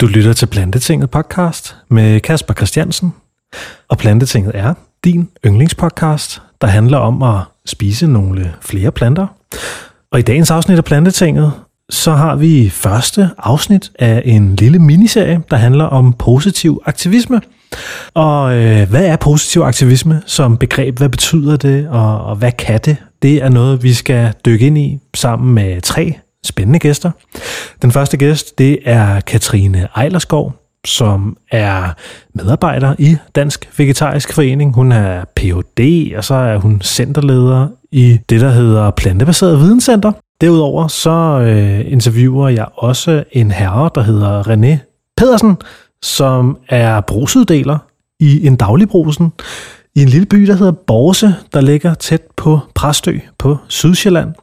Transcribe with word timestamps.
Du 0.00 0.06
lytter 0.06 0.32
til 0.32 0.46
Plantetinget 0.46 1.10
podcast 1.10 1.76
med 1.88 2.20
Kasper 2.20 2.54
Christiansen. 2.54 3.12
Og 3.88 3.98
Plantetinget 3.98 4.52
er 4.54 4.74
din 5.04 5.28
yndlingspodcast, 5.46 6.42
der 6.60 6.66
handler 6.66 6.98
om 6.98 7.22
at 7.22 7.40
spise 7.66 8.06
nogle 8.06 8.54
flere 8.60 8.92
planter. 8.92 9.26
Og 10.10 10.18
i 10.18 10.22
dagens 10.22 10.50
afsnit 10.50 10.78
af 10.78 10.84
Plantetinget, 10.84 11.52
så 11.90 12.12
har 12.12 12.36
vi 12.36 12.70
første 12.70 13.30
afsnit 13.38 13.92
af 13.98 14.22
en 14.24 14.56
lille 14.56 14.78
miniserie, 14.78 15.42
der 15.50 15.56
handler 15.56 15.84
om 15.84 16.12
positiv 16.12 16.82
aktivisme. 16.86 17.40
Og 18.14 18.56
øh, 18.56 18.90
hvad 18.90 19.06
er 19.06 19.16
positiv 19.16 19.60
aktivisme 19.60 20.22
som 20.26 20.56
begreb? 20.56 20.98
Hvad 20.98 21.08
betyder 21.08 21.56
det, 21.56 21.88
og, 21.88 22.24
og 22.24 22.36
hvad 22.36 22.52
kan 22.52 22.80
det? 22.84 22.96
Det 23.22 23.42
er 23.42 23.48
noget, 23.48 23.82
vi 23.82 23.94
skal 23.94 24.32
dykke 24.44 24.66
ind 24.66 24.78
i 24.78 24.98
sammen 25.14 25.54
med 25.54 25.80
tre 25.80 26.18
spændende 26.44 26.78
gæster. 26.78 27.10
Den 27.82 27.92
første 27.92 28.16
gæst, 28.16 28.58
det 28.58 28.78
er 28.84 29.20
Katrine 29.20 29.88
Ejlerskov, 29.96 30.52
som 30.86 31.36
er 31.50 31.90
medarbejder 32.34 32.94
i 32.98 33.16
Dansk 33.34 33.78
Vegetarisk 33.78 34.32
Forening. 34.32 34.74
Hun 34.74 34.92
er 34.92 35.24
Ph.D., 35.36 36.12
og 36.16 36.24
så 36.24 36.34
er 36.34 36.56
hun 36.56 36.80
centerleder 36.80 37.68
i 37.92 38.18
det, 38.28 38.40
der 38.40 38.50
hedder 38.50 38.90
Plantebaseret 38.90 39.60
Videnscenter. 39.60 40.12
Derudover 40.40 40.88
så 40.88 41.10
øh, 41.42 41.92
interviewer 41.92 42.48
jeg 42.48 42.66
også 42.74 43.24
en 43.32 43.50
herre, 43.50 43.90
der 43.94 44.02
hedder 44.02 44.42
René 44.42 44.78
Pedersen, 45.16 45.56
som 46.02 46.58
er 46.68 47.00
brugsuddeler 47.00 47.78
i 48.20 48.46
en 48.46 48.56
dagligbrusen 48.56 49.32
i 49.94 50.02
en 50.02 50.08
lille 50.08 50.26
by, 50.26 50.36
der 50.36 50.54
hedder 50.54 50.72
Borse, 50.72 51.34
der 51.52 51.60
ligger 51.60 51.94
tæt 51.94 52.22
på 52.36 52.60
Præstø 52.74 53.18
på 53.38 53.56
Sydsjælland. 53.68 54.34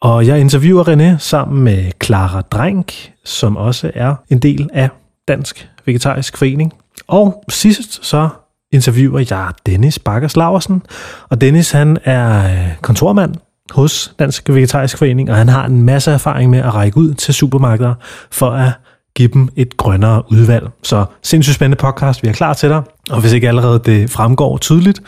Og 0.00 0.26
jeg 0.26 0.40
interviewer 0.40 0.84
René 0.88 1.18
sammen 1.18 1.64
med 1.64 1.90
Clara 2.04 2.40
Drænk, 2.40 3.12
som 3.24 3.56
også 3.56 3.90
er 3.94 4.14
en 4.30 4.38
del 4.38 4.68
af 4.72 4.88
Dansk 5.28 5.68
Vegetarisk 5.86 6.36
Forening. 6.36 6.72
Og 7.08 7.44
sidst 7.48 8.06
så 8.06 8.28
interviewer 8.72 9.24
jeg 9.30 9.52
Dennis 9.66 9.98
Bakkers 9.98 10.36
Laversen. 10.36 10.82
Og 11.28 11.40
Dennis 11.40 11.70
han 11.70 11.98
er 12.04 12.52
øh, 12.52 12.76
kontormand 12.82 13.34
hos 13.70 14.14
Dansk 14.18 14.48
Vegetarisk 14.48 14.98
Forening, 14.98 15.30
og 15.30 15.36
han 15.36 15.48
har 15.48 15.66
en 15.66 15.82
masse 15.82 16.10
erfaring 16.10 16.50
med 16.50 16.58
at 16.58 16.74
række 16.74 16.96
ud 16.96 17.14
til 17.14 17.34
supermarkeder 17.34 17.94
for 18.30 18.50
at 18.50 18.72
give 19.14 19.28
dem 19.28 19.48
et 19.56 19.76
grønnere 19.76 20.22
udvalg. 20.32 20.68
Så 20.82 21.04
sindssygt 21.22 21.54
spændende 21.54 21.80
podcast, 21.80 22.22
vi 22.22 22.28
er 22.28 22.32
klar 22.32 22.54
til 22.54 22.68
dig. 22.68 22.82
Og 23.10 23.20
hvis 23.20 23.32
ikke 23.32 23.48
allerede 23.48 23.78
det 23.78 24.10
fremgår 24.10 24.58
tydeligt, 24.58 25.00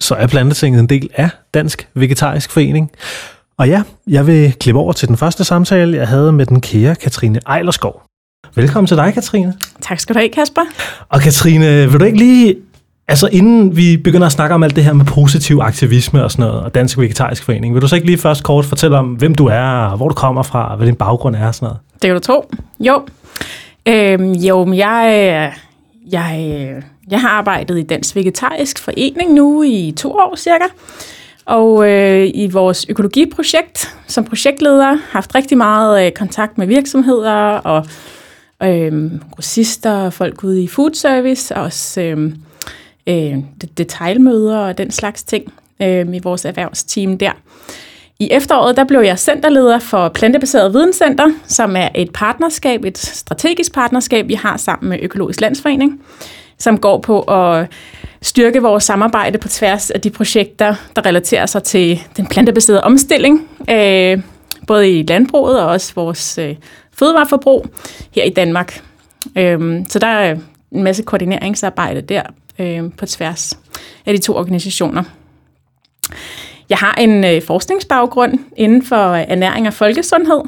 så 0.00 0.14
er 0.14 0.26
Plantetinget 0.26 0.80
en 0.80 0.88
del 0.88 1.10
af 1.14 1.30
Dansk 1.54 1.88
Vegetarisk 1.94 2.50
Forening. 2.50 2.90
Og 3.58 3.68
ja, 3.68 3.82
jeg 4.06 4.26
vil 4.26 4.52
klippe 4.60 4.80
over 4.80 4.92
til 4.92 5.08
den 5.08 5.16
første 5.16 5.44
samtale, 5.44 5.96
jeg 5.96 6.08
havde 6.08 6.32
med 6.32 6.46
den 6.46 6.60
kære 6.60 6.94
Katrine 6.94 7.40
Ejlerskov. 7.46 8.02
Velkommen 8.54 8.86
til 8.86 8.96
dig, 8.96 9.14
Katrine. 9.14 9.54
Tak 9.80 10.00
skal 10.00 10.14
du 10.14 10.18
have, 10.18 10.28
Kasper. 10.28 10.60
Og 11.08 11.20
Katrine, 11.20 11.90
vil 11.90 12.00
du 12.00 12.04
ikke 12.04 12.18
lige, 12.18 12.56
altså 13.08 13.28
inden 13.32 13.76
vi 13.76 13.96
begynder 13.96 14.26
at 14.26 14.32
snakke 14.32 14.54
om 14.54 14.62
alt 14.62 14.76
det 14.76 14.84
her 14.84 14.92
med 14.92 15.04
positiv 15.04 15.58
aktivisme 15.62 16.24
og 16.24 16.30
sådan 16.30 16.46
noget, 16.46 16.60
og 16.60 16.74
Dansk 16.74 16.98
Vegetarisk 16.98 17.44
Forening, 17.44 17.74
vil 17.74 17.82
du 17.82 17.88
så 17.88 17.94
ikke 17.94 18.06
lige 18.06 18.18
først 18.18 18.42
kort 18.42 18.64
fortælle 18.64 18.98
om, 18.98 19.06
hvem 19.06 19.34
du 19.34 19.46
er, 19.46 19.96
hvor 19.96 20.08
du 20.08 20.14
kommer 20.14 20.42
fra, 20.42 20.70
og 20.70 20.76
hvad 20.76 20.86
din 20.86 20.96
baggrund 20.96 21.36
er 21.36 21.46
og 21.46 21.54
sådan 21.54 21.66
noget? 21.66 21.78
Det 21.92 22.02
kan 22.02 22.14
du 22.14 22.20
tro. 22.20 22.50
Jo. 22.80 23.06
Øhm, 23.88 24.32
jo, 24.32 24.72
jeg, 24.72 25.52
jeg, 26.12 26.82
jeg 27.10 27.20
har 27.20 27.28
arbejdet 27.28 27.78
i 27.78 27.82
Dansk 27.82 28.16
Vegetarisk 28.16 28.78
Forening 28.78 29.32
nu 29.32 29.62
i 29.62 29.94
to 29.96 30.12
år 30.12 30.36
cirka. 30.36 30.64
Og 31.46 31.90
øh, 31.90 32.30
i 32.34 32.48
vores 32.52 32.86
økologiprojekt 32.88 33.96
som 34.06 34.24
projektleder 34.24 34.98
haft 35.10 35.34
rigtig 35.34 35.58
meget 35.58 36.06
øh, 36.06 36.12
kontakt 36.12 36.58
med 36.58 36.66
virksomheder 36.66 37.32
og 37.58 37.86
øh, 38.62 39.10
grossister, 39.30 40.10
folk 40.10 40.44
ude 40.44 40.62
i 40.62 40.68
food 40.68 40.94
service, 40.94 41.56
og 41.56 41.62
også 41.62 42.00
øhm, 42.00 42.26
øh, 43.06 43.32
øh, 43.32 43.38
detailmøder 43.78 44.58
og 44.58 44.78
den 44.78 44.90
slags 44.90 45.22
ting 45.22 45.52
øh, 45.82 46.14
i 46.14 46.20
vores 46.22 46.44
erhvervsteam 46.44 47.18
der. 47.18 47.32
I 48.18 48.28
efteråret 48.30 48.76
der 48.76 48.84
blev 48.84 49.00
jeg 49.00 49.18
centerleder 49.18 49.78
for 49.78 50.08
Plantebaseret 50.08 50.72
Videnscenter, 50.72 51.30
som 51.46 51.76
er 51.76 51.88
et 51.94 52.12
partnerskab, 52.12 52.84
et 52.84 52.98
strategisk 52.98 53.74
partnerskab, 53.74 54.28
vi 54.28 54.34
har 54.34 54.56
sammen 54.56 54.88
med 54.88 54.98
Økologisk 55.02 55.40
Landsforening, 55.40 56.00
som 56.58 56.78
går 56.78 57.00
på 57.00 57.20
at 57.20 57.66
styrke 58.22 58.62
vores 58.62 58.84
samarbejde 58.84 59.38
på 59.38 59.48
tværs 59.48 59.90
af 59.90 60.00
de 60.00 60.10
projekter, 60.10 60.74
der 60.96 61.06
relaterer 61.06 61.46
sig 61.46 61.62
til 61.62 62.00
den 62.16 62.26
plantebaserede 62.26 62.84
omstilling, 62.84 63.48
øh, 63.70 64.22
både 64.66 64.90
i 64.90 65.02
landbruget 65.02 65.60
og 65.60 65.68
også 65.68 65.92
vores 65.94 66.38
øh, 66.38 66.56
fødevareforbrug 66.92 67.66
her 68.12 68.24
i 68.24 68.30
Danmark. 68.30 68.82
Øh, 69.36 69.84
så 69.88 69.98
der 69.98 70.06
er 70.06 70.36
en 70.72 70.82
masse 70.82 71.02
koordineringsarbejde 71.02 72.00
der 72.00 72.22
øh, 72.58 72.82
på 72.96 73.06
tværs 73.06 73.58
af 74.06 74.14
de 74.14 74.20
to 74.20 74.36
organisationer. 74.36 75.02
Jeg 76.70 76.78
har 76.78 76.94
en 76.94 77.24
øh, 77.24 77.42
forskningsbaggrund 77.42 78.38
inden 78.56 78.82
for 78.82 79.10
øh, 79.10 79.24
ernæring 79.28 79.66
og 79.66 79.74
folkesundhed, 79.74 80.40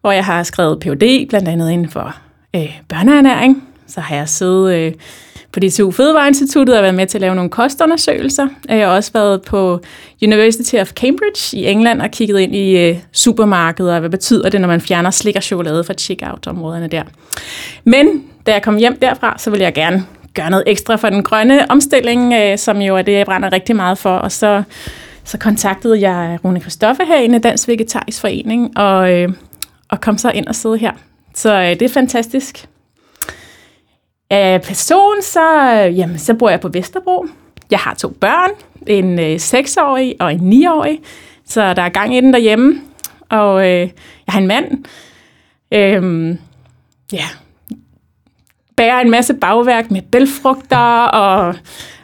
hvor 0.00 0.12
jeg 0.12 0.24
har 0.24 0.42
skrevet 0.42 0.80
Ph.D. 0.80 1.28
blandt 1.28 1.48
andet 1.48 1.70
inden 1.70 1.90
for 1.90 2.14
øh, 2.56 2.80
børneernæring. 2.88 3.68
Så 3.86 4.00
har 4.00 4.16
jeg 4.16 4.28
siddet 4.28 4.74
øh, 4.74 4.92
på 5.60 5.66
DTU 5.66 5.90
Fødevareinstituttet 5.90 6.76
og 6.76 6.82
været 6.82 6.94
med 6.94 7.06
til 7.06 7.18
at 7.18 7.20
lave 7.20 7.34
nogle 7.34 7.50
kostundersøgelser. 7.50 8.48
Jeg 8.68 8.86
har 8.86 8.94
også 8.96 9.12
været 9.12 9.42
på 9.42 9.80
University 10.22 10.74
of 10.74 10.90
Cambridge 10.92 11.58
i 11.58 11.66
England 11.66 12.02
og 12.02 12.10
kigget 12.10 12.40
ind 12.40 12.54
i 12.54 12.88
øh, 12.88 12.96
supermarkeder, 13.12 13.94
og 13.94 14.00
hvad 14.00 14.10
betyder 14.10 14.48
det, 14.48 14.60
når 14.60 14.68
man 14.68 14.80
fjerner 14.80 15.10
slik 15.10 15.36
og 15.36 15.42
chokolade 15.42 15.84
fra 15.84 15.94
checkout-områderne 15.94 16.88
der. 16.88 17.02
Men 17.84 18.24
da 18.46 18.52
jeg 18.52 18.62
kom 18.62 18.76
hjem 18.76 18.98
derfra, 18.98 19.34
så 19.38 19.50
ville 19.50 19.64
jeg 19.64 19.74
gerne 19.74 20.04
gøre 20.34 20.50
noget 20.50 20.64
ekstra 20.66 20.96
for 20.96 21.10
den 21.10 21.22
grønne 21.22 21.70
omstilling, 21.70 22.34
øh, 22.34 22.58
som 22.58 22.80
jo 22.80 22.96
er 22.96 23.02
det, 23.02 23.12
jeg 23.12 23.26
brænder 23.26 23.52
rigtig 23.52 23.76
meget 23.76 23.98
for. 23.98 24.14
Og 24.14 24.32
så, 24.32 24.62
så 25.24 25.38
kontaktede 25.38 26.00
jeg 26.00 26.38
Rune 26.44 26.60
Kristoffer 26.60 27.04
herinde 27.04 27.36
i 27.36 27.40
Dansk 27.40 27.68
Vegetarisk 27.68 28.20
Forening, 28.20 28.78
og, 28.78 29.12
øh, 29.12 29.28
og 29.88 30.00
kom 30.00 30.18
så 30.18 30.30
ind 30.30 30.46
og 30.46 30.54
sidde 30.54 30.78
her. 30.78 30.92
Så 31.34 31.54
øh, 31.54 31.68
det 31.68 31.82
er 31.82 31.88
fantastisk. 31.88 32.68
Af 34.30 34.62
person, 34.62 35.22
så, 35.22 35.74
øh, 35.86 35.98
jamen, 35.98 36.18
så 36.18 36.34
bor 36.34 36.50
jeg 36.50 36.60
på 36.60 36.68
Vesterbro. 36.68 37.26
Jeg 37.70 37.78
har 37.78 37.94
to 37.94 38.08
børn, 38.08 38.50
en 38.86 39.18
øh, 39.18 39.34
6-årig 39.34 40.16
og 40.20 40.32
en 40.32 40.52
9-årig, 40.52 41.00
så 41.44 41.74
der 41.74 41.82
er 41.82 41.88
gang 41.88 42.16
i 42.16 42.20
den 42.20 42.32
derhjemme. 42.32 42.80
Og 43.30 43.60
øh, 43.66 43.80
jeg 44.26 44.28
har 44.28 44.40
en 44.40 44.46
mand. 44.46 44.84
Øh, 45.72 46.36
ja, 47.12 47.24
bærer 48.76 49.00
en 49.00 49.10
masse 49.10 49.34
bagværk 49.34 49.90
med 49.90 50.02
bælfrugter 50.02 51.04
og, 51.04 51.54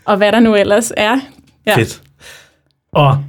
og 0.05 0.17
hvad 0.17 0.33
der 0.33 0.41
nu 0.41 0.55
ellers 0.55 0.93
er. 0.97 1.21
Ja. 1.67 1.77
Fedt. 1.77 2.03
Og 2.93 3.25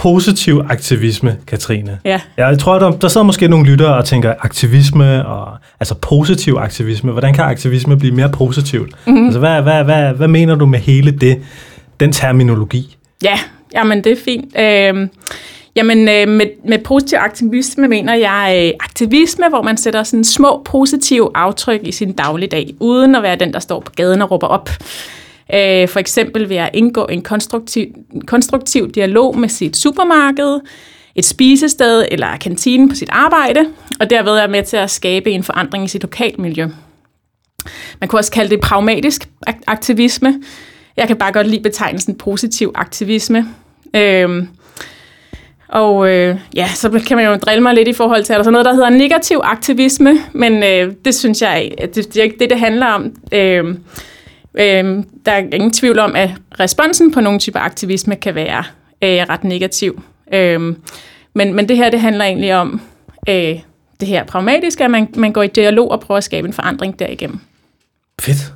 positiv 0.00 0.60
aktivisme, 0.68 1.36
Katrine. 1.46 1.98
Ja. 2.04 2.20
Jeg 2.36 2.58
tror, 2.58 2.78
der, 2.78 2.90
der 2.90 3.08
sidder 3.08 3.24
måske 3.24 3.48
nogle 3.48 3.66
lyttere 3.70 3.96
og 3.96 4.04
tænker, 4.04 4.34
aktivisme, 4.40 5.26
og, 5.26 5.58
altså 5.80 5.94
positiv 5.94 6.56
aktivisme, 6.58 7.12
hvordan 7.12 7.34
kan 7.34 7.44
aktivisme 7.44 7.98
blive 7.98 8.14
mere 8.14 8.28
positivt? 8.28 8.90
Mm-hmm. 9.06 9.24
Altså, 9.24 9.38
hvad, 9.38 9.62
hvad, 9.62 9.84
hvad, 9.84 10.12
hvad 10.12 10.28
mener 10.28 10.54
du 10.54 10.66
med 10.66 10.78
hele 10.78 11.10
det, 11.10 11.42
den 12.00 12.12
terminologi? 12.12 12.96
Ja, 13.24 13.38
jamen 13.74 14.04
det 14.04 14.12
er 14.12 14.16
fint. 14.24 14.58
Øh, 14.58 15.08
jamen 15.76 15.98
øh, 15.98 16.28
med, 16.28 16.68
med 16.68 16.78
positiv 16.78 17.18
aktivisme 17.18 17.88
mener 17.88 18.14
jeg 18.14 18.62
øh, 18.64 18.72
aktivisme, 18.80 19.48
hvor 19.48 19.62
man 19.62 19.76
sætter 19.76 20.02
sådan 20.02 20.24
små 20.24 20.62
positive 20.64 21.30
aftryk 21.34 21.80
i 21.82 21.92
sin 21.92 22.12
dagligdag, 22.12 22.74
uden 22.80 23.14
at 23.14 23.22
være 23.22 23.36
den, 23.36 23.52
der 23.52 23.60
står 23.60 23.80
på 23.80 23.92
gaden 23.96 24.22
og 24.22 24.30
råber 24.30 24.46
op. 24.46 24.70
Øh, 25.54 25.88
for 25.88 26.00
eksempel 26.00 26.48
ved 26.48 26.56
at 26.56 26.70
indgå 26.74 27.06
en 27.06 27.22
konstruktiv, 27.22 27.86
konstruktiv 28.26 28.90
dialog 28.90 29.38
med 29.38 29.48
sit 29.48 29.76
supermarked, 29.76 30.60
et 31.14 31.24
spisested 31.24 32.04
eller 32.10 32.36
kantinen 32.36 32.88
på 32.88 32.94
sit 32.94 33.08
arbejde, 33.12 33.60
og 34.00 34.10
derved 34.10 34.32
er 34.32 34.48
med 34.48 34.62
til 34.62 34.76
at 34.76 34.90
skabe 34.90 35.30
en 35.30 35.42
forandring 35.42 35.84
i 35.84 35.88
sit 35.88 36.02
lokalmiljø. 36.02 36.68
Man 38.00 38.08
kunne 38.08 38.18
også 38.18 38.32
kalde 38.32 38.50
det 38.50 38.60
pragmatisk 38.60 39.28
aktivisme. 39.66 40.42
Jeg 40.96 41.06
kan 41.06 41.16
bare 41.16 41.32
godt 41.32 41.46
lide 41.46 41.62
betegnelsen 41.62 42.14
positiv 42.14 42.72
aktivisme. 42.74 43.48
Øhm, 43.96 44.48
og 45.68 46.08
øh, 46.08 46.38
ja, 46.54 46.68
så 46.74 47.00
kan 47.06 47.16
man 47.16 47.26
jo 47.26 47.34
drille 47.34 47.62
mig 47.62 47.74
lidt 47.74 47.88
i 47.88 47.92
forhold 47.92 48.24
til, 48.24 48.32
at 48.32 48.38
der 48.40 48.46
er 48.46 48.50
noget, 48.50 48.64
der 48.64 48.74
hedder 48.74 48.90
negativ 48.90 49.40
aktivisme, 49.42 50.14
men 50.32 50.62
øh, 50.62 50.92
det 51.04 51.14
synes 51.14 51.42
jeg, 51.42 51.70
det, 51.80 51.94
det 51.94 52.16
er 52.16 52.22
ikke 52.22 52.38
det, 52.38 52.50
det 52.50 52.58
handler 52.58 52.86
om. 52.86 53.12
Øh, 53.32 53.74
Øh, 54.54 55.04
der 55.26 55.32
er 55.32 55.38
ingen 55.52 55.72
tvivl 55.72 55.98
om, 55.98 56.16
at 56.16 56.30
responsen 56.60 57.12
på 57.12 57.20
nogle 57.20 57.38
typer 57.38 57.60
aktivisme 57.60 58.16
kan 58.16 58.34
være 58.34 58.64
øh, 59.02 59.26
ret 59.28 59.44
negativ. 59.44 60.02
Øh, 60.32 60.60
men, 61.34 61.54
men 61.54 61.68
det 61.68 61.76
her, 61.76 61.90
det 61.90 62.00
handler 62.00 62.24
egentlig 62.24 62.56
om 62.56 62.80
øh, 63.28 63.58
det 64.00 64.08
her 64.08 64.24
pragmatiske, 64.24 64.84
at 64.84 64.90
man, 64.90 65.08
man 65.16 65.32
går 65.32 65.42
i 65.42 65.46
dialog 65.46 65.90
og 65.90 66.00
prøver 66.00 66.16
at 66.16 66.24
skabe 66.24 66.48
en 66.48 66.52
forandring 66.52 66.98
derigennem. 66.98 67.40
Fedt. 68.20 68.52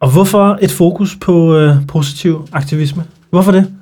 Og 0.00 0.12
hvorfor 0.12 0.58
et 0.62 0.70
fokus 0.70 1.16
på 1.20 1.56
øh, 1.56 1.74
positiv 1.88 2.48
aktivisme? 2.52 3.04
Hvorfor 3.30 3.52
det? 3.52 3.74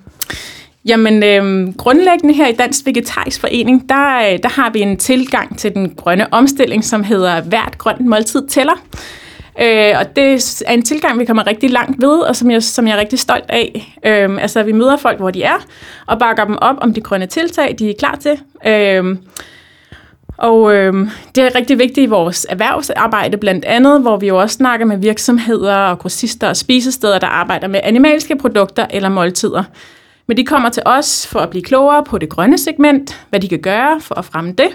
Jamen, 0.84 1.22
øh, 1.22 1.74
grundlæggende 1.74 2.34
her 2.34 2.48
i 2.48 2.52
Dansk 2.52 2.86
Vegetarisk 2.86 3.40
Forening, 3.40 3.88
der, 3.88 4.32
øh, 4.32 4.38
der 4.42 4.48
har 4.48 4.70
vi 4.70 4.80
en 4.80 4.96
tilgang 4.96 5.58
til 5.58 5.74
den 5.74 5.94
grønne 5.94 6.32
omstilling, 6.32 6.84
som 6.84 7.04
hedder 7.04 7.40
hvert 7.40 7.78
grønt 7.78 8.06
måltid 8.06 8.48
tæller. 8.48 8.72
Øh, 9.60 9.94
og 9.98 10.16
det 10.16 10.62
er 10.66 10.72
en 10.72 10.82
tilgang, 10.82 11.18
vi 11.18 11.24
kommer 11.24 11.46
rigtig 11.46 11.70
langt 11.70 12.02
ved, 12.02 12.18
og 12.18 12.36
som 12.36 12.50
jeg, 12.50 12.62
som 12.62 12.86
jeg 12.86 12.94
er 12.94 13.00
rigtig 13.00 13.18
stolt 13.18 13.44
af. 13.48 13.94
Øh, 14.06 14.42
altså, 14.42 14.62
vi 14.62 14.72
møder 14.72 14.96
folk, 14.96 15.18
hvor 15.18 15.30
de 15.30 15.42
er, 15.42 15.66
og 16.06 16.18
bakker 16.18 16.44
dem 16.44 16.58
op 16.60 16.76
om 16.80 16.94
de 16.94 17.00
grønne 17.00 17.26
tiltag, 17.26 17.76
de 17.78 17.90
er 17.90 17.94
klar 17.98 18.16
til. 18.16 18.40
Øh, 18.66 19.16
og 20.38 20.74
øh, 20.74 20.94
det 21.34 21.44
er 21.44 21.54
rigtig 21.54 21.78
vigtigt 21.78 22.06
i 22.06 22.06
vores 22.06 22.46
erhvervsarbejde 22.48 23.36
blandt 23.36 23.64
andet, 23.64 24.00
hvor 24.00 24.16
vi 24.16 24.28
jo 24.28 24.40
også 24.40 24.56
snakker 24.56 24.86
med 24.86 24.96
virksomheder 24.96 25.76
og 25.76 25.98
grossister 25.98 26.48
og 26.48 26.56
spisesteder, 26.56 27.18
der 27.18 27.26
arbejder 27.26 27.68
med 27.68 27.80
animalske 27.82 28.36
produkter 28.36 28.86
eller 28.90 29.08
måltider. 29.08 29.64
Men 30.30 30.36
de 30.36 30.44
kommer 30.44 30.68
til 30.68 30.82
os 30.86 31.26
for 31.26 31.40
at 31.40 31.50
blive 31.50 31.62
klogere 31.62 32.04
på 32.04 32.18
det 32.18 32.28
grønne 32.28 32.58
segment, 32.58 33.26
hvad 33.30 33.40
de 33.40 33.48
kan 33.48 33.58
gøre 33.58 34.00
for 34.00 34.14
at 34.18 34.24
fremme 34.24 34.52
det. 34.52 34.68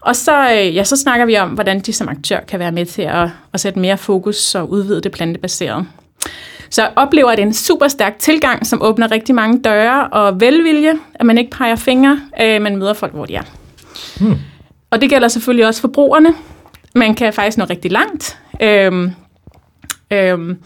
Og 0.00 0.16
så, 0.16 0.52
øh, 0.52 0.76
ja, 0.76 0.84
så 0.84 0.96
snakker 0.96 1.26
vi 1.26 1.36
om, 1.36 1.48
hvordan 1.48 1.80
de 1.80 1.92
som 1.92 2.08
aktør 2.08 2.40
kan 2.40 2.58
være 2.58 2.72
med 2.72 2.86
til 2.86 3.02
at, 3.02 3.28
at 3.52 3.60
sætte 3.60 3.78
mere 3.78 3.98
fokus 3.98 4.54
og 4.54 4.70
udvide 4.70 5.00
det 5.00 5.12
plantebaserede. 5.12 5.86
Så 6.70 6.82
jeg 6.82 6.92
oplever, 6.96 7.30
at 7.30 7.38
det 7.38 7.42
er 7.42 7.46
en 7.46 7.54
super 7.54 7.88
stærk 7.88 8.18
tilgang, 8.18 8.66
som 8.66 8.82
åbner 8.82 9.10
rigtig 9.10 9.34
mange 9.34 9.62
døre 9.62 10.08
og 10.08 10.40
velvilje, 10.40 10.94
at 11.14 11.26
man 11.26 11.38
ikke 11.38 11.50
peger 11.50 11.76
fingre, 11.76 12.20
øh, 12.40 12.62
man 12.62 12.76
møder 12.76 12.92
folk, 12.92 13.12
hvor 13.12 13.24
de 13.24 13.34
er. 13.34 13.44
Hmm. 14.20 14.38
Og 14.90 15.00
det 15.00 15.10
gælder 15.10 15.28
selvfølgelig 15.28 15.66
også 15.66 15.80
forbrugerne. 15.80 16.34
Man 16.94 17.14
kan 17.14 17.32
faktisk 17.32 17.58
nå 17.58 17.64
rigtig 17.64 17.92
langt. 17.92 18.38
Øhm, 18.62 19.10
øhm, 20.10 20.58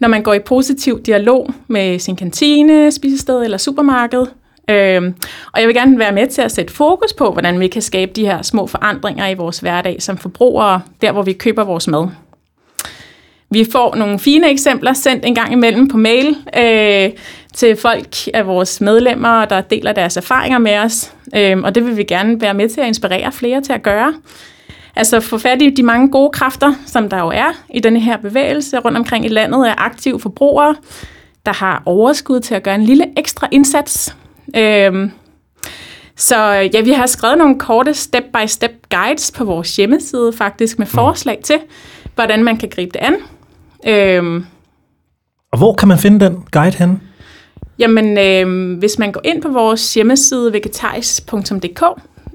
når 0.00 0.08
man 0.08 0.22
går 0.22 0.34
i 0.34 0.38
positiv 0.38 1.02
dialog 1.02 1.50
med 1.68 1.98
sin 1.98 2.16
kantine, 2.16 2.92
spisested 2.92 3.44
eller 3.44 3.58
supermarked. 3.58 4.26
Øhm, 4.70 5.14
og 5.52 5.60
jeg 5.60 5.68
vil 5.68 5.76
gerne 5.76 5.98
være 5.98 6.12
med 6.12 6.26
til 6.26 6.42
at 6.42 6.52
sætte 6.52 6.74
fokus 6.74 7.12
på, 7.12 7.30
hvordan 7.30 7.60
vi 7.60 7.68
kan 7.68 7.82
skabe 7.82 8.12
de 8.16 8.26
her 8.26 8.42
små 8.42 8.66
forandringer 8.66 9.28
i 9.28 9.34
vores 9.34 9.58
hverdag 9.58 10.02
som 10.02 10.18
forbrugere, 10.18 10.80
der 11.00 11.12
hvor 11.12 11.22
vi 11.22 11.32
køber 11.32 11.64
vores 11.64 11.88
mad. 11.88 12.08
Vi 13.50 13.66
får 13.72 13.94
nogle 13.94 14.18
fine 14.18 14.50
eksempler 14.50 14.92
sendt 14.92 15.24
en 15.24 15.34
gang 15.34 15.52
imellem 15.52 15.88
på 15.88 15.96
mail 15.96 16.36
øh, 16.58 17.10
til 17.54 17.76
folk 17.76 18.16
af 18.34 18.46
vores 18.46 18.80
medlemmer, 18.80 19.44
der 19.44 19.60
deler 19.60 19.92
deres 19.92 20.16
erfaringer 20.16 20.58
med 20.58 20.78
os. 20.78 21.12
Øh, 21.36 21.58
og 21.58 21.74
det 21.74 21.86
vil 21.86 21.96
vi 21.96 22.04
gerne 22.04 22.40
være 22.40 22.54
med 22.54 22.68
til 22.68 22.80
at 22.80 22.86
inspirere 22.86 23.32
flere 23.32 23.60
til 23.60 23.72
at 23.72 23.82
gøre. 23.82 24.14
Altså 24.96 25.20
få 25.20 25.38
fat 25.38 25.62
i 25.62 25.70
de 25.70 25.82
mange 25.82 26.10
gode 26.10 26.30
kræfter, 26.30 26.74
som 26.86 27.08
der 27.08 27.18
jo 27.18 27.28
er 27.28 27.52
i 27.74 27.80
denne 27.80 28.00
her 28.00 28.16
bevægelse 28.16 28.78
rundt 28.78 28.98
omkring 28.98 29.24
i 29.24 29.28
landet 29.28 29.66
af 29.66 29.74
aktive 29.76 30.20
forbrugere, 30.20 30.76
der 31.46 31.52
har 31.52 31.82
overskud 31.86 32.40
til 32.40 32.54
at 32.54 32.62
gøre 32.62 32.74
en 32.74 32.84
lille 32.84 33.18
ekstra 33.18 33.48
indsats. 33.52 34.16
Øh, 34.56 35.10
så 36.16 36.50
ja, 36.74 36.80
vi 36.80 36.90
har 36.90 37.06
skrevet 37.06 37.38
nogle 37.38 37.58
korte 37.58 37.94
step-by-step 37.94 38.72
guides 38.90 39.30
på 39.30 39.44
vores 39.44 39.76
hjemmeside 39.76 40.32
faktisk 40.32 40.78
med 40.78 40.86
mm. 40.86 40.90
forslag 40.90 41.40
til, 41.44 41.58
hvordan 42.14 42.44
man 42.44 42.56
kan 42.56 42.68
gribe 42.68 42.90
det 42.94 43.00
an. 43.00 43.16
Øhm, 43.86 44.46
og 45.52 45.58
hvor 45.58 45.74
kan 45.74 45.88
man 45.88 45.98
finde 45.98 46.24
den 46.24 46.44
guide 46.52 46.76
hen? 46.76 47.02
Jamen, 47.78 48.18
øh, 48.18 48.78
hvis 48.78 48.98
man 48.98 49.12
går 49.12 49.20
ind 49.24 49.42
på 49.42 49.48
vores 49.48 49.94
hjemmeside 49.94 50.52
vegetaris.dk, 50.52 51.82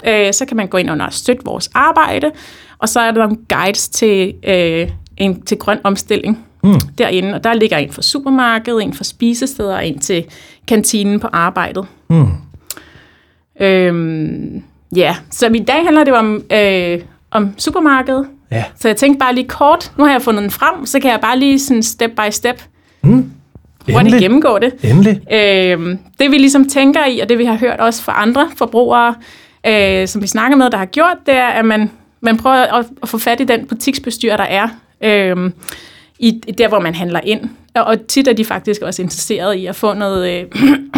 øh, 0.07 0.33
så 0.33 0.45
kan 0.45 0.57
man 0.57 0.67
gå 0.67 0.77
ind 0.77 0.91
under 0.91 1.09
støtte 1.09 1.41
vores 1.45 1.69
arbejde, 1.73 2.31
og 2.77 2.89
så 2.89 2.99
er 2.99 3.11
der 3.11 3.19
nogle 3.19 3.37
guides 3.49 3.89
til, 3.89 4.33
øh, 4.47 4.89
en, 5.17 5.41
til 5.41 5.57
grøn 5.57 5.79
omstilling 5.83 6.45
mm. 6.63 6.79
derinde. 6.97 7.33
Og 7.33 7.43
der 7.43 7.53
ligger 7.53 7.77
en 7.77 7.91
for 7.91 8.01
supermarkedet, 8.01 8.83
en 8.83 8.93
for 8.93 9.03
spisesteder 9.03 9.75
og 9.75 9.87
en 9.87 9.99
til 9.99 10.25
kantinen 10.67 11.19
på 11.19 11.27
arbejdet. 11.33 11.85
Mm. 12.09 12.27
Øhm, 13.61 14.63
ja, 14.95 15.15
så 15.31 15.47
i 15.47 15.59
dag 15.59 15.83
handler 15.83 16.03
det 16.03 16.13
om, 16.13 16.43
øh, 16.51 16.99
om 17.31 17.53
supermarkedet, 17.57 18.27
Ja. 18.51 18.63
Så 18.75 18.87
jeg 18.87 18.97
tænkte 18.97 19.19
bare 19.19 19.35
lige 19.35 19.47
kort, 19.47 19.91
nu 19.97 20.03
har 20.03 20.11
jeg 20.11 20.21
fundet 20.21 20.41
den 20.41 20.51
frem, 20.51 20.85
så 20.85 20.99
kan 20.99 21.11
jeg 21.11 21.19
bare 21.21 21.39
lige 21.39 21.59
sådan 21.59 21.83
step 21.83 22.11
by 22.11 22.31
step 22.31 22.63
mm. 23.03 23.31
hurtigt 23.93 24.19
gennemgå 24.19 24.59
det. 24.59 24.73
Endelig. 24.83 25.33
Øhm, 25.33 25.99
det 26.19 26.31
vi 26.31 26.37
ligesom 26.37 26.69
tænker 26.69 27.05
i, 27.05 27.19
og 27.19 27.29
det 27.29 27.37
vi 27.37 27.45
har 27.45 27.55
hørt 27.55 27.79
også 27.79 28.03
fra 28.03 28.21
andre 28.21 28.49
forbrugere, 28.57 29.15
øh, 29.67 30.07
som 30.07 30.21
vi 30.21 30.27
snakker 30.27 30.57
med, 30.57 30.69
der 30.69 30.77
har 30.77 30.85
gjort, 30.85 31.17
det 31.25 31.33
er, 31.33 31.47
at 31.47 31.65
man, 31.65 31.91
man 32.21 32.37
prøver 32.37 32.55
at, 32.55 32.85
at 33.03 33.09
få 33.09 33.17
fat 33.17 33.39
i 33.41 33.43
den 33.43 33.67
butiksbestyrer, 33.67 34.37
der 34.37 34.43
er, 34.43 34.67
øh, 35.01 35.51
i, 36.19 36.31
der 36.57 36.67
hvor 36.67 36.79
man 36.79 36.95
handler 36.95 37.19
ind. 37.23 37.49
Og, 37.75 37.83
og 37.83 38.07
tit 38.07 38.27
er 38.27 38.33
de 38.33 38.45
faktisk 38.45 38.81
også 38.81 39.01
interesseret 39.01 39.55
i 39.55 39.65
at 39.65 39.75
få 39.75 39.93
noget, 39.93 40.29
øh, 40.29 40.45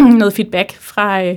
noget 0.20 0.34
feedback 0.34 0.78
fra... 0.80 1.24
Øh, 1.24 1.36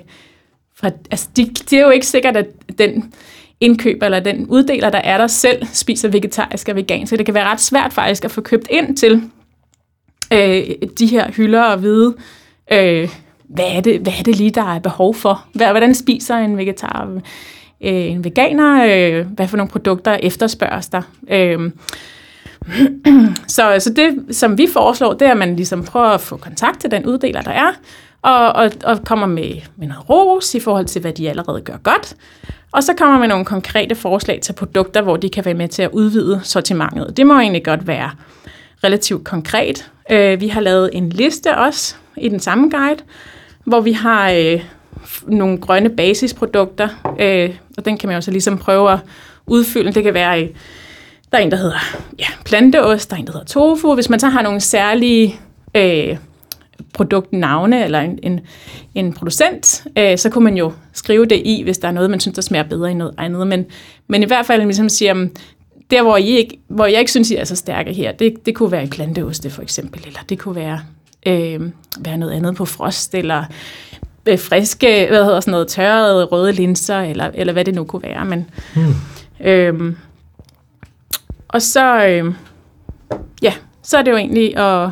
fra 0.78 0.90
altså, 1.11 1.28
de, 1.37 1.44
det 1.44 1.73
er 1.73 1.82
jo 1.82 1.90
ikke 1.90 2.06
sikkert, 2.06 2.37
at 2.37 2.46
den 2.78 3.14
indkøber 3.61 4.06
eller 4.06 4.20
den 4.20 4.46
uddeler, 4.46 4.90
der 4.90 4.99
er 4.99 5.19
der 5.19 5.26
selv, 5.26 5.67
spiser 5.73 6.08
vegetarisk 6.08 6.69
og 6.69 6.76
vegansk. 6.76 7.11
Så 7.11 7.17
det 7.17 7.26
kan 7.26 7.34
være 7.34 7.44
ret 7.44 7.61
svært 7.61 7.93
faktisk 7.93 8.25
at 8.25 8.31
få 8.31 8.40
købt 8.40 8.69
ind 8.70 8.96
til 8.96 9.23
øh, 10.32 10.64
de 10.99 11.06
her 11.06 11.32
hylder 11.32 11.62
og 11.62 11.82
vide, 11.82 12.14
øh, 12.73 13.08
hvad, 13.48 13.64
er 13.69 13.81
det, 13.81 14.00
hvad 14.00 14.12
er 14.19 14.22
det 14.22 14.37
lige, 14.37 14.50
der 14.50 14.75
er 14.75 14.78
behov 14.78 15.14
for? 15.14 15.44
Hvordan 15.52 15.94
spiser 15.94 16.37
en 16.37 16.56
vegetar, 16.56 17.08
øh, 17.81 18.10
en 18.10 18.25
veganer? 18.25 18.87
Øh, 18.87 19.26
hvad 19.26 19.48
for 19.48 19.56
nogle 19.56 19.70
produkter 19.70 20.16
efterspørges 20.22 20.88
der? 20.88 21.02
Øh, 21.28 21.70
så, 23.56 23.76
så 23.78 23.93
det, 23.96 24.37
som 24.37 24.58
vi 24.58 24.69
foreslår, 24.72 25.12
det 25.12 25.26
er, 25.26 25.31
at 25.31 25.37
man 25.37 25.56
ligesom 25.56 25.84
prøver 25.84 26.06
at 26.06 26.20
få 26.20 26.37
kontakt 26.37 26.81
til 26.81 26.90
den 26.90 27.06
uddeler, 27.06 27.43
der 27.43 27.50
er, 27.50 27.72
og, 28.22 28.52
og, 28.52 28.70
og 28.84 29.04
kommer 29.04 29.26
med, 29.26 29.54
med 29.76 29.88
noget 29.88 30.10
ros 30.10 30.54
i 30.54 30.60
forhold 30.60 30.87
til, 30.87 31.00
hvad 31.00 31.12
de 31.12 31.31
allerede 31.31 31.60
gør 31.60 31.76
godt. 31.76 32.16
Og 32.72 32.82
så 32.82 32.94
kommer 32.94 33.19
med 33.19 33.28
nogle 33.28 33.44
konkrete 33.44 33.94
forslag 33.94 34.40
til 34.42 34.52
produkter, 34.52 35.02
hvor 35.02 35.16
de 35.16 35.28
kan 35.28 35.44
være 35.44 35.54
med 35.54 35.69
til 35.69 35.82
at 35.82 35.90
udvide 35.92 36.40
sortimentet. 36.42 37.16
Det 37.16 37.26
må 37.26 37.40
egentlig 37.40 37.64
godt 37.64 37.87
være 37.87 38.10
relativt 38.84 39.25
konkret. 39.25 39.90
Øh, 40.10 40.40
vi 40.40 40.49
har 40.49 40.60
lavet 40.60 40.90
en 40.92 41.08
liste 41.08 41.56
også 41.56 41.94
i 42.16 42.28
den 42.28 42.40
samme 42.40 42.70
guide, 42.70 43.02
hvor 43.66 43.80
vi 43.80 43.92
har 43.92 44.30
øh, 44.30 44.60
nogle 45.26 45.58
grønne 45.58 45.90
basisprodukter, 45.90 46.88
øh, 47.20 47.54
og 47.78 47.84
den 47.84 47.98
kan 47.98 48.08
man 48.08 48.16
jo 48.16 48.20
så 48.20 48.30
ligesom 48.30 48.58
prøve 48.58 48.92
at 48.92 48.98
udfylde. 49.46 49.92
Det 49.92 50.02
kan 50.02 50.14
være, 50.14 50.42
øh, 50.42 50.48
der 51.32 51.38
er 51.38 51.42
en, 51.42 51.50
der 51.50 51.56
hedder 51.56 51.78
ja, 52.18 52.26
planteost, 52.44 53.10
der 53.10 53.16
er 53.16 53.20
en, 53.20 53.26
der 53.26 53.32
hedder 53.32 53.46
tofu. 53.46 53.94
Hvis 53.94 54.08
man 54.08 54.20
så 54.20 54.28
har 54.28 54.42
nogle 54.42 54.60
særlige 54.60 55.40
øh, 55.74 56.16
produktnavne 56.92 57.84
eller 57.84 58.00
en, 58.00 58.18
en, 58.22 58.40
en 58.94 59.12
producent, 59.12 59.86
øh, 59.98 60.18
så 60.18 60.30
kunne 60.30 60.44
man 60.44 60.56
jo 60.56 60.72
skrive 60.92 61.26
det 61.26 61.42
i, 61.44 61.62
hvis 61.62 61.78
der 61.78 61.88
er 61.88 61.92
noget, 61.92 62.10
man 62.10 62.20
synes, 62.20 62.34
der 62.34 62.42
smager 62.42 62.64
bedre 62.64 62.90
end 62.90 62.98
noget 62.98 63.14
andet. 63.18 63.46
Men, 63.46 63.64
men 64.08 64.22
i 64.22 64.26
hvert 64.26 64.46
fald 64.46 64.62
ligesom 64.62 64.88
siger, 64.88 65.28
der 65.90 66.02
hvor, 66.02 66.16
I 66.16 66.26
ikke, 66.26 66.58
hvor 66.68 66.86
jeg 66.86 66.98
ikke 66.98 67.10
synes, 67.10 67.30
I 67.30 67.34
er 67.34 67.44
så 67.44 67.56
stærke 67.56 67.92
her, 67.92 68.12
det, 68.12 68.46
det 68.46 68.54
kunne 68.54 68.72
være 68.72 68.84
i 68.84 68.86
planteoste 68.86 69.50
for 69.50 69.62
eksempel, 69.62 70.02
eller 70.06 70.20
det 70.28 70.38
kunne 70.38 70.56
være, 70.56 70.80
øh, 71.26 71.61
være 71.99 72.18
noget 72.18 72.33
andet 72.33 72.56
på 72.56 72.64
frost, 72.64 73.14
eller 73.14 73.45
øh, 74.26 74.38
friske, 74.38 75.06
hvad 75.09 75.25
hedder 75.25 75.40
sådan 75.40 75.52
noget, 75.52 75.68
tørrede 75.68 76.25
røde 76.25 76.52
linser, 76.52 77.00
eller, 77.00 77.30
eller 77.35 77.52
hvad 77.52 77.64
det 77.64 77.75
nu 77.75 77.85
kunne 77.85 78.02
være. 78.02 78.25
Men, 78.25 78.50
hmm. 78.75 78.95
øh, 79.47 79.95
og 81.49 81.62
så, 81.62 82.06
øh, 82.06 82.35
ja, 83.42 83.52
så 83.83 83.99
er 83.99 84.02
det 84.02 84.11
jo 84.11 84.16
egentlig 84.16 84.56
at 84.56 84.90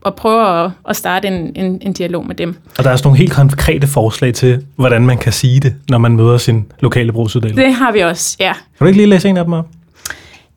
og 0.00 0.14
prøve 0.14 0.64
at, 0.64 0.70
at 0.88 0.96
starte 0.96 1.28
en, 1.28 1.52
en, 1.56 1.78
en 1.82 1.92
dialog 1.92 2.26
med 2.26 2.34
dem. 2.34 2.56
Og 2.78 2.84
der 2.84 2.90
er 2.90 2.92
også 2.92 3.04
nogle 3.04 3.18
helt 3.18 3.32
konkrete 3.32 3.86
forslag 3.86 4.34
til, 4.34 4.64
hvordan 4.76 5.06
man 5.06 5.18
kan 5.18 5.32
sige 5.32 5.60
det, 5.60 5.74
når 5.88 5.98
man 5.98 6.16
møder 6.16 6.38
sin 6.38 6.66
lokale 6.80 7.12
brugsuddeler. 7.12 7.54
Det 7.54 7.74
har 7.74 7.92
vi 7.92 8.00
også, 8.00 8.36
ja. 8.40 8.52
Kan 8.52 8.62
du 8.80 8.84
ikke 8.84 8.96
lige 8.96 9.06
læse 9.06 9.28
en 9.28 9.36
af 9.36 9.44
dem 9.44 9.52
op? 9.52 9.66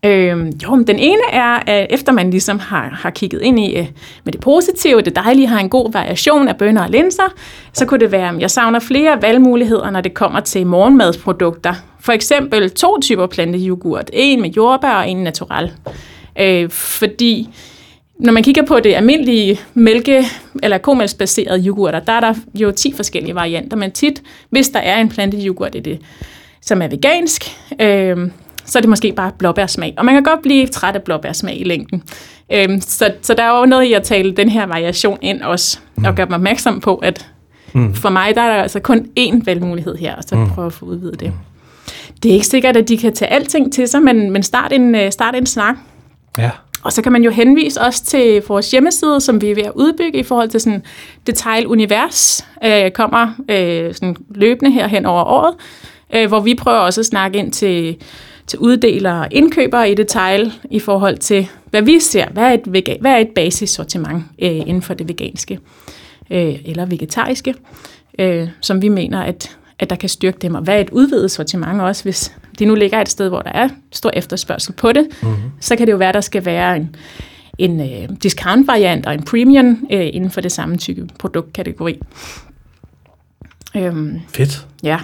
Øhm, 0.05 0.51
jo, 0.63 0.75
men 0.75 0.87
den 0.87 0.99
ene 0.99 1.21
er, 1.31 1.59
at 1.67 1.87
efter 1.89 2.11
man 2.11 2.29
ligesom 2.29 2.59
har, 2.59 2.89
har 2.89 3.09
kigget 3.09 3.41
ind 3.41 3.59
i 3.59 3.75
øh, 3.77 3.87
med 4.23 4.33
det 4.33 4.41
positive, 4.41 5.01
det 5.01 5.15
dejlige 5.15 5.47
har 5.47 5.59
en 5.59 5.69
god 5.69 5.91
variation 5.91 6.47
af 6.47 6.57
bønner 6.57 6.83
og 6.83 6.89
linser, 6.89 7.33
så 7.73 7.85
kunne 7.85 7.99
det 7.99 8.11
være, 8.11 8.29
at 8.29 8.41
jeg 8.41 8.51
savner 8.51 8.79
flere 8.79 9.21
valgmuligheder, 9.21 9.89
når 9.89 10.01
det 10.01 10.13
kommer 10.13 10.39
til 10.39 10.67
morgenmadsprodukter. 10.67 11.73
For 11.99 12.11
eksempel 12.11 12.71
to 12.71 12.99
typer 12.99 13.27
planteyoghurt, 13.27 14.09
en 14.13 14.41
med 14.41 14.49
jordbær 14.49 14.93
og 14.93 15.09
en 15.09 15.17
natural. 15.17 15.71
Øh, 16.39 16.69
fordi 16.69 17.49
når 18.19 18.33
man 18.33 18.43
kigger 18.43 18.65
på 18.65 18.79
det 18.79 18.93
almindelige 18.93 19.59
mælke- 19.73 20.25
eller 20.63 20.77
komælsbaserede 20.77 21.63
yoghurter, 21.67 21.99
der 21.99 22.13
er 22.13 22.19
der 22.19 22.33
jo 22.55 22.71
10 22.71 22.93
forskellige 22.95 23.35
varianter, 23.35 23.77
men 23.77 23.91
tit, 23.91 24.21
hvis 24.49 24.69
der 24.69 24.79
er 24.79 25.01
en 25.01 25.09
planteyoghurt 25.09 25.75
i 25.75 25.79
det, 25.79 25.99
som 26.61 26.81
er 26.81 26.87
vegansk, 26.87 27.43
øh, 27.79 28.17
så 28.65 28.79
er 28.79 28.81
det 28.81 28.89
måske 28.89 29.13
bare 29.15 29.31
blåbærsmag. 29.37 29.93
Og 29.97 30.05
man 30.05 30.13
kan 30.13 30.23
godt 30.23 30.41
blive 30.41 30.67
træt 30.67 30.95
af 30.95 31.03
blåbærsmag 31.03 31.59
i 31.59 31.63
længden. 31.63 32.03
Øh, 32.51 32.81
så, 32.81 33.13
så 33.21 33.33
der 33.33 33.43
er 33.43 33.59
jo 33.59 33.65
noget 33.65 33.83
i 33.83 33.93
at 33.93 34.03
tale 34.03 34.31
den 34.31 34.49
her 34.49 34.65
variation 34.65 35.17
ind 35.21 35.41
også, 35.41 35.79
mm. 35.95 36.05
og 36.05 36.15
gøre 36.15 36.25
mig 36.25 36.35
opmærksom 36.35 36.79
på, 36.79 36.95
at 36.95 37.27
mm. 37.73 37.93
for 37.93 38.09
mig 38.09 38.35
der 38.35 38.41
er 38.41 38.55
der 38.55 38.61
altså 38.63 38.79
kun 38.79 39.07
én 39.19 39.41
valgmulighed 39.45 39.95
her, 39.95 40.15
og 40.15 40.23
så 40.23 40.35
mm. 40.35 40.49
prøve 40.49 40.65
at 40.65 40.73
få 40.73 40.85
udvidet 40.85 41.19
det. 41.19 41.33
Det 42.23 42.29
er 42.29 42.33
ikke 42.33 42.47
sikkert, 42.47 42.77
at 42.77 42.89
de 42.89 42.97
kan 42.97 43.15
tage 43.15 43.31
alting 43.31 43.73
til 43.73 43.87
sig, 43.87 44.01
men, 44.01 44.31
men 44.31 44.43
start, 44.43 44.73
en, 44.73 44.95
øh, 44.95 45.11
start 45.11 45.35
en 45.35 45.45
snak. 45.45 45.75
Ja. 46.37 46.49
Og 46.83 46.93
så 46.93 47.01
kan 47.01 47.11
man 47.11 47.23
jo 47.23 47.31
henvise 47.31 47.81
også 47.81 48.05
til 48.05 48.43
vores 48.47 48.71
hjemmeside, 48.71 49.21
som 49.21 49.41
vi 49.41 49.51
er 49.51 49.55
ved 49.55 49.63
at 49.63 49.71
udbygge 49.75 50.19
i 50.19 50.23
forhold 50.23 50.49
til 50.49 50.61
sådan 50.61 50.83
detaljunivers, 51.27 52.47
øh, 52.63 52.91
kommer 52.91 53.27
øh, 53.49 53.93
sådan 53.93 54.15
løbende 54.35 54.71
her 54.71 54.87
hen 54.87 55.05
over 55.05 55.23
året, 55.23 55.53
øh, 56.15 56.27
hvor 56.27 56.39
vi 56.39 56.55
prøver 56.55 56.77
også 56.77 57.01
at 57.01 57.05
snakke 57.05 57.39
ind 57.39 57.51
til, 57.51 57.97
til 58.47 58.59
uddelere 58.59 59.19
og 59.19 59.27
indkøbere 59.31 59.91
i 59.91 59.95
detail 59.95 60.53
i 60.71 60.79
forhold 60.79 61.17
til 61.17 61.47
hvad 61.69 61.81
vi 61.81 61.99
ser, 61.99 62.25
hvad 62.29 62.43
er 62.43 62.51
et, 62.51 62.61
vega, 62.65 62.95
hvad 63.01 63.11
er 63.11 63.17
et 63.17 63.29
basissortiment 63.35 64.23
øh, 64.39 64.51
inden 64.51 64.81
for 64.81 64.93
det 64.93 65.07
veganske 65.07 65.59
øh, 66.31 66.55
eller 66.65 66.85
vegetariske, 66.85 67.55
øh, 68.19 68.47
som 68.61 68.81
vi 68.81 68.89
mener, 68.89 69.21
at, 69.21 69.57
at 69.79 69.89
der 69.89 69.95
kan 69.95 70.09
styrke 70.09 70.37
dem, 70.41 70.55
og 70.55 70.61
hvad 70.61 70.75
er 70.75 70.79
et 70.79 70.89
udvidet 70.89 71.31
sortiment 71.31 71.81
også, 71.81 72.03
hvis 72.03 72.33
de 72.59 72.65
nu 72.65 72.75
ligger 72.75 73.01
et 73.01 73.09
sted, 73.09 73.29
hvor 73.29 73.41
der 73.41 73.51
er 73.51 73.69
stor 73.91 74.11
efterspørgsel 74.13 74.73
på 74.73 74.91
det, 74.91 75.07
mm-hmm. 75.21 75.51
så 75.59 75.75
kan 75.75 75.87
det 75.87 75.91
jo 75.91 75.97
være, 75.97 76.09
at 76.09 76.15
der 76.15 76.21
skal 76.21 76.45
være 76.45 76.77
en, 76.77 76.95
en 77.57 77.79
øh, 77.79 78.09
discount-variant 78.23 79.05
og 79.05 79.13
en 79.13 79.23
premium 79.23 79.87
øh, 79.91 80.09
inden 80.13 80.31
for 80.31 80.41
det 80.41 80.51
samme 80.51 80.77
type 80.77 81.07
produktkategori. 81.19 81.99
Øhm, 83.75 84.19
Fedt. 84.35 84.67
Ja. 84.83 84.99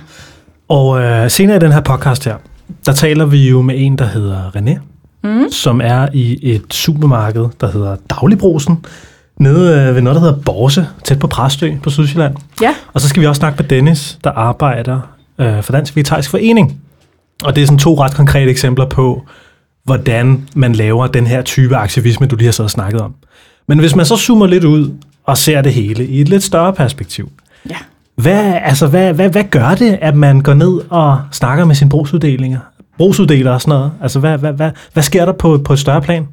Og 0.68 1.02
øh, 1.02 1.30
senere 1.30 1.58
i 1.58 1.60
den 1.60 1.72
her 1.72 1.82
podcast 1.82 2.26
her, 2.26 2.38
der 2.86 2.94
taler 2.94 3.26
vi 3.26 3.50
jo 3.50 3.62
med 3.62 3.76
en, 3.78 3.98
der 3.98 4.06
hedder 4.06 4.56
René, 4.56 4.80
mm. 5.24 5.52
som 5.52 5.82
er 5.84 6.08
i 6.14 6.40
et 6.42 6.74
supermarked, 6.74 7.46
der 7.62 7.72
hedder 7.72 7.96
Dagligbrosen, 8.10 8.86
nede 9.40 9.80
øh, 9.80 9.96
ved 9.96 10.02
noget, 10.02 10.16
der 10.16 10.22
hedder 10.22 10.42
Borse, 10.42 10.88
tæt 11.04 11.20
på 11.20 11.28
Præstø 11.28 11.72
på 11.84 11.90
Sydsjælland. 11.90 12.36
Ja. 12.62 12.74
Og 12.94 13.02
så 13.02 13.08
skal 13.08 13.22
vi 13.22 13.28
også 13.28 13.40
snakke 13.40 13.64
med 13.64 13.70
Dennis, 13.70 14.20
der 14.24 14.32
arbejder 14.32 15.00
øh, 15.40 15.64
for 15.64 15.72
Dansk 15.72 15.96
Vegetarisk 15.96 16.30
Forening. 16.30 16.82
Og 17.44 17.56
det 17.56 17.62
er 17.62 17.66
sådan 17.66 17.80
to 17.80 18.04
ret 18.04 18.14
konkrete 18.14 18.52
eksempler 18.52 18.86
på, 18.86 19.24
hvordan 19.84 20.48
man 20.56 20.74
laver 20.74 21.08
den 21.08 21.28
her 21.28 21.42
type 21.42 21.76
aktivisme, 21.76 22.28
du 22.28 22.36
lige 22.36 22.46
har 22.48 22.52
så 22.52 22.68
snakket 22.68 23.02
om. 23.02 23.16
Men 23.68 23.80
hvis 23.80 23.96
man 23.96 24.06
så 24.06 24.18
zoomer 24.18 24.48
lidt 24.48 24.64
ud 24.64 24.92
og 25.26 25.38
ser 25.38 25.62
det 25.62 25.74
hele 25.74 26.08
i 26.08 26.22
et 26.22 26.30
lidt 26.30 26.44
større 26.44 26.74
perspektiv, 26.74 27.32
ja. 27.70 27.76
hvad, 28.16 28.54
altså, 28.64 28.88
hvad, 28.88 29.14
hvad, 29.14 29.30
hvad 29.30 29.44
gør 29.44 29.76
det, 29.76 30.00
at 30.02 30.16
man 30.16 30.42
går 30.42 30.54
ned 30.54 30.80
og 30.90 31.22
snakker 31.32 31.66
med 31.66 31.76
sine 31.76 31.90
brugsuddelinger? 31.90 32.60
Brugsuddeler 33.00 33.52
og 33.52 33.62
sådan 33.62 33.70
noget. 33.70 33.92
Altså, 34.02 34.20
hvad, 34.20 34.38
hvad, 34.38 34.54
hvad, 34.54 34.72
hvad 34.94 35.04
sker 35.04 35.26
der 35.26 35.32
på, 35.32 35.58
på 35.66 35.74
et 35.74 35.80
større 35.80 36.02
plan? 36.02 36.28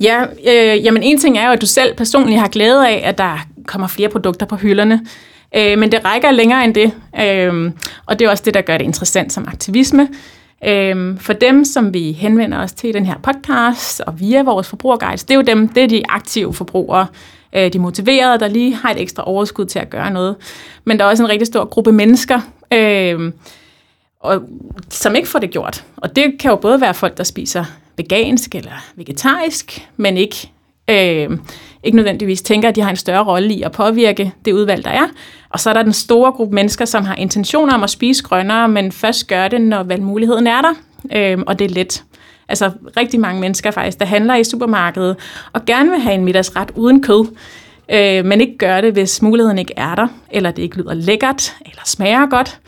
Ja, 0.00 0.22
øh, 0.22 0.84
jamen 0.84 1.02
en 1.02 1.18
ting 1.18 1.38
er 1.38 1.46
jo, 1.46 1.52
at 1.52 1.60
du 1.60 1.66
selv 1.66 1.96
personligt 1.96 2.40
har 2.40 2.48
glæde 2.48 2.88
af, 2.88 3.02
at 3.04 3.18
der 3.18 3.46
kommer 3.66 3.86
flere 3.88 4.08
produkter 4.08 4.46
på 4.46 4.56
hylderne. 4.56 5.00
Øh, 5.56 5.78
men 5.78 5.92
det 5.92 6.04
rækker 6.04 6.30
længere 6.30 6.64
end 6.64 6.74
det, 6.74 6.92
øh, 7.20 7.72
og 8.06 8.18
det 8.18 8.24
er 8.24 8.30
også 8.30 8.42
det, 8.46 8.54
der 8.54 8.60
gør 8.60 8.78
det 8.78 8.84
interessant 8.84 9.32
som 9.32 9.48
aktivisme. 9.48 10.08
Øh, 10.66 11.20
for 11.20 11.32
dem, 11.32 11.64
som 11.64 11.94
vi 11.94 12.12
henvender 12.12 12.58
os 12.58 12.72
til 12.72 12.90
i 12.90 12.92
den 12.92 13.06
her 13.06 13.14
podcast 13.22 14.00
og 14.00 14.20
via 14.20 14.42
vores 14.42 14.68
forbrugerguides, 14.68 15.24
det 15.24 15.34
er 15.34 15.38
jo 15.38 15.42
dem, 15.42 15.68
det 15.68 15.82
er 15.82 15.88
de 15.88 16.02
aktive 16.08 16.54
forbrugere, 16.54 17.06
øh, 17.52 17.72
de 17.72 17.78
motiverede, 17.78 18.38
der 18.40 18.48
lige 18.48 18.74
har 18.74 18.90
et 18.90 19.00
ekstra 19.00 19.28
overskud 19.28 19.64
til 19.64 19.78
at 19.78 19.90
gøre 19.90 20.10
noget. 20.10 20.36
Men 20.84 20.98
der 20.98 21.04
er 21.04 21.08
også 21.08 21.22
en 21.22 21.28
rigtig 21.28 21.46
stor 21.46 21.64
gruppe 21.64 21.92
mennesker, 21.92 22.40
øh, 22.72 23.32
og, 24.20 24.42
som 24.90 25.14
ikke 25.14 25.28
får 25.28 25.38
det 25.38 25.50
gjort. 25.50 25.84
Og 25.96 26.16
det 26.16 26.34
kan 26.40 26.50
jo 26.50 26.56
både 26.56 26.80
være 26.80 26.94
folk, 26.94 27.16
der 27.16 27.24
spiser 27.24 27.64
vegansk 27.96 28.54
eller 28.54 28.84
vegetarisk, 28.96 29.88
men 29.96 30.16
ikke, 30.16 30.50
øh, 30.90 31.38
ikke 31.84 31.96
nødvendigvis 31.96 32.42
tænker, 32.42 32.68
at 32.68 32.76
de 32.76 32.80
har 32.80 32.90
en 32.90 32.96
større 32.96 33.24
rolle 33.24 33.54
i 33.54 33.62
at 33.62 33.72
påvirke 33.72 34.32
det 34.44 34.52
udvalg, 34.52 34.84
der 34.84 34.90
er. 34.90 35.08
Og 35.50 35.60
så 35.60 35.70
er 35.70 35.74
der 35.74 35.82
den 35.82 35.92
store 35.92 36.32
gruppe 36.32 36.54
mennesker, 36.54 36.84
som 36.84 37.04
har 37.04 37.14
intentioner 37.14 37.74
om 37.74 37.82
at 37.82 37.90
spise 37.90 38.24
grønnere, 38.24 38.68
men 38.68 38.92
først 38.92 39.28
gør 39.28 39.48
det, 39.48 39.60
når 39.60 39.82
valgmuligheden 39.82 40.46
er 40.46 40.62
der, 40.62 40.74
øh, 41.12 41.38
og 41.46 41.58
det 41.58 41.64
er 41.64 41.74
let. 41.74 42.04
Altså 42.48 42.70
rigtig 42.96 43.20
mange 43.20 43.40
mennesker 43.40 43.70
faktisk, 43.70 43.98
der 43.98 44.06
handler 44.06 44.34
i 44.34 44.44
supermarkedet 44.44 45.16
og 45.52 45.64
gerne 45.64 45.90
vil 45.90 46.00
have 46.00 46.14
en 46.14 46.24
middagsret 46.24 46.70
uden 46.74 47.02
kød, 47.02 47.26
øh, 47.88 48.24
men 48.24 48.40
ikke 48.40 48.58
gør 48.58 48.80
det, 48.80 48.92
hvis 48.92 49.22
muligheden 49.22 49.58
ikke 49.58 49.74
er 49.76 49.94
der, 49.94 50.08
eller 50.30 50.50
det 50.50 50.62
ikke 50.62 50.76
lyder 50.76 50.94
lækkert, 50.94 51.54
eller 51.66 51.82
smager 51.84 52.26
godt. 52.26 52.58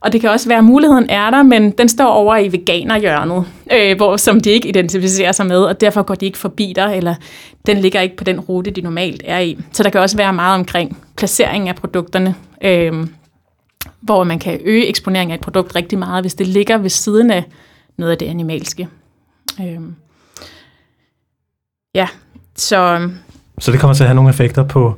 Og 0.00 0.12
det 0.12 0.20
kan 0.20 0.30
også 0.30 0.48
være, 0.48 0.58
at 0.58 0.64
muligheden 0.64 1.10
er 1.10 1.30
der, 1.30 1.42
men 1.42 1.70
den 1.70 1.88
står 1.88 2.06
over 2.06 2.36
i 2.36 2.52
veganerhjørnet, 2.52 3.44
øh, 3.72 3.96
hvor, 3.96 4.16
som 4.16 4.40
de 4.40 4.50
ikke 4.50 4.68
identificerer 4.68 5.32
sig 5.32 5.46
med, 5.46 5.58
og 5.58 5.80
derfor 5.80 6.02
går 6.02 6.14
de 6.14 6.26
ikke 6.26 6.38
forbi 6.38 6.72
dig, 6.76 6.96
eller 6.96 7.14
den 7.66 7.78
ligger 7.78 8.00
ikke 8.00 8.16
på 8.16 8.24
den 8.24 8.40
rute, 8.40 8.70
de 8.70 8.80
normalt 8.80 9.22
er 9.24 9.38
i. 9.38 9.58
Så 9.72 9.82
der 9.82 9.90
kan 9.90 10.00
også 10.00 10.16
være 10.16 10.32
meget 10.32 10.54
omkring 10.54 10.98
placering 11.16 11.68
af 11.68 11.76
produkterne, 11.76 12.34
øh, 12.62 13.06
hvor 14.00 14.24
man 14.24 14.38
kan 14.38 14.60
øge 14.64 14.86
eksponering 14.86 15.30
af 15.30 15.34
et 15.34 15.40
produkt 15.40 15.76
rigtig 15.76 15.98
meget, 15.98 16.22
hvis 16.22 16.34
det 16.34 16.46
ligger 16.46 16.78
ved 16.78 16.90
siden 16.90 17.30
af 17.30 17.44
noget 17.98 18.12
af 18.12 18.18
det 18.18 18.26
animalske. 18.26 18.88
Øh, 19.60 19.80
ja, 21.94 22.08
så... 22.56 23.08
Så 23.58 23.72
det 23.72 23.80
kommer 23.80 23.94
til 23.94 24.02
at 24.02 24.08
have 24.08 24.14
nogle 24.14 24.30
effekter 24.30 24.64
på 24.64 24.94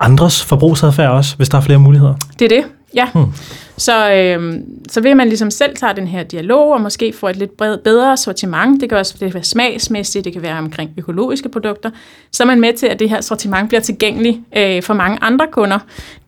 andres 0.00 0.44
forbrugsadfærd 0.44 1.10
også, 1.10 1.36
hvis 1.36 1.48
der 1.48 1.58
er 1.58 1.62
flere 1.62 1.78
muligheder? 1.78 2.14
Det 2.38 2.44
er 2.44 2.48
det, 2.48 2.64
ja. 2.94 3.08
Hmm. 3.12 3.24
Så, 3.76 4.12
øh, 4.12 4.54
så 4.88 5.00
vil 5.00 5.16
man 5.16 5.28
ligesom 5.28 5.50
selv 5.50 5.76
tage 5.76 5.96
den 5.96 6.06
her 6.06 6.22
dialog, 6.22 6.72
og 6.72 6.80
måske 6.80 7.12
få 7.12 7.28
et 7.28 7.36
lidt 7.36 7.56
bedre 7.56 8.16
sortiment. 8.16 8.80
Det 8.80 8.88
kan 8.88 8.98
også 8.98 9.12
det 9.12 9.20
kan 9.20 9.34
være 9.34 9.44
smagsmæssigt, 9.44 10.24
det 10.24 10.32
kan 10.32 10.42
være 10.42 10.58
omkring 10.58 10.90
økologiske 10.98 11.48
produkter. 11.48 11.90
Så 12.32 12.42
er 12.42 12.46
man 12.46 12.60
med 12.60 12.72
til, 12.72 12.86
at 12.86 12.98
det 12.98 13.10
her 13.10 13.20
sortiment 13.20 13.68
bliver 13.68 13.80
tilgængeligt 13.80 14.38
øh, 14.56 14.82
for 14.82 14.94
mange 14.94 15.18
andre 15.20 15.46
kunder, 15.52 15.78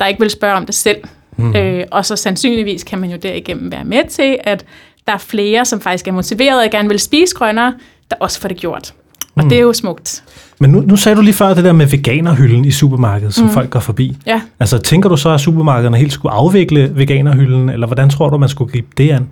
der 0.01 0.07
ikke 0.07 0.21
vil 0.21 0.31
spørge 0.31 0.55
om 0.55 0.67
det 0.67 0.75
selv. 0.75 0.99
Mm. 1.37 1.57
Øh, 1.57 1.85
og 1.91 2.07
så 2.07 2.17
sandsynligvis 2.17 2.85
kan 2.85 2.99
man 2.99 3.11
jo 3.11 3.17
derigennem 3.17 3.73
være 3.73 3.85
med 3.85 4.09
til, 4.09 4.39
at 4.45 4.65
der 5.07 5.13
er 5.13 5.19
flere, 5.19 5.65
som 5.65 5.81
faktisk 5.81 6.09
er 6.09 6.13
motiveret 6.13 6.65
og 6.65 6.71
gerne 6.71 6.89
vil 6.89 6.99
spise 6.99 7.35
grønnere, 7.35 7.75
der 8.11 8.17
også 8.21 8.41
får 8.41 8.49
det 8.49 8.57
gjort. 8.57 8.95
Og 9.35 9.45
mm. 9.45 9.49
det 9.49 9.59
er 9.59 9.63
jo 9.63 9.73
smukt. 9.73 10.23
Men 10.61 10.71
nu, 10.71 10.81
nu 10.81 10.97
sagde 10.97 11.17
du 11.17 11.23
lige 11.23 11.35
før 11.35 11.55
det 11.55 11.65
der 11.65 11.73
med 11.73 11.87
veganerhylden 11.87 12.65
i 12.65 12.71
supermarkedet, 12.71 13.35
som 13.35 13.47
mm. 13.47 13.53
folk 13.53 13.71
går 13.71 13.81
forbi. 13.81 14.17
Ja. 14.27 14.41
Altså 14.61 14.79
tænker 14.79 15.09
du 15.09 15.17
så, 15.17 15.31
at 15.31 15.41
supermarkederne 15.41 15.97
helt 15.97 16.13
skulle 16.13 16.33
afvikle 16.33 16.91
veganerhylden, 16.95 17.69
eller 17.69 17.87
hvordan 17.87 18.11
tror 18.11 18.31
du, 18.31 18.39
man 18.39 18.49
skulle 18.49 18.73
gribe 18.73 18.89
det 18.97 19.11
an? 19.11 19.29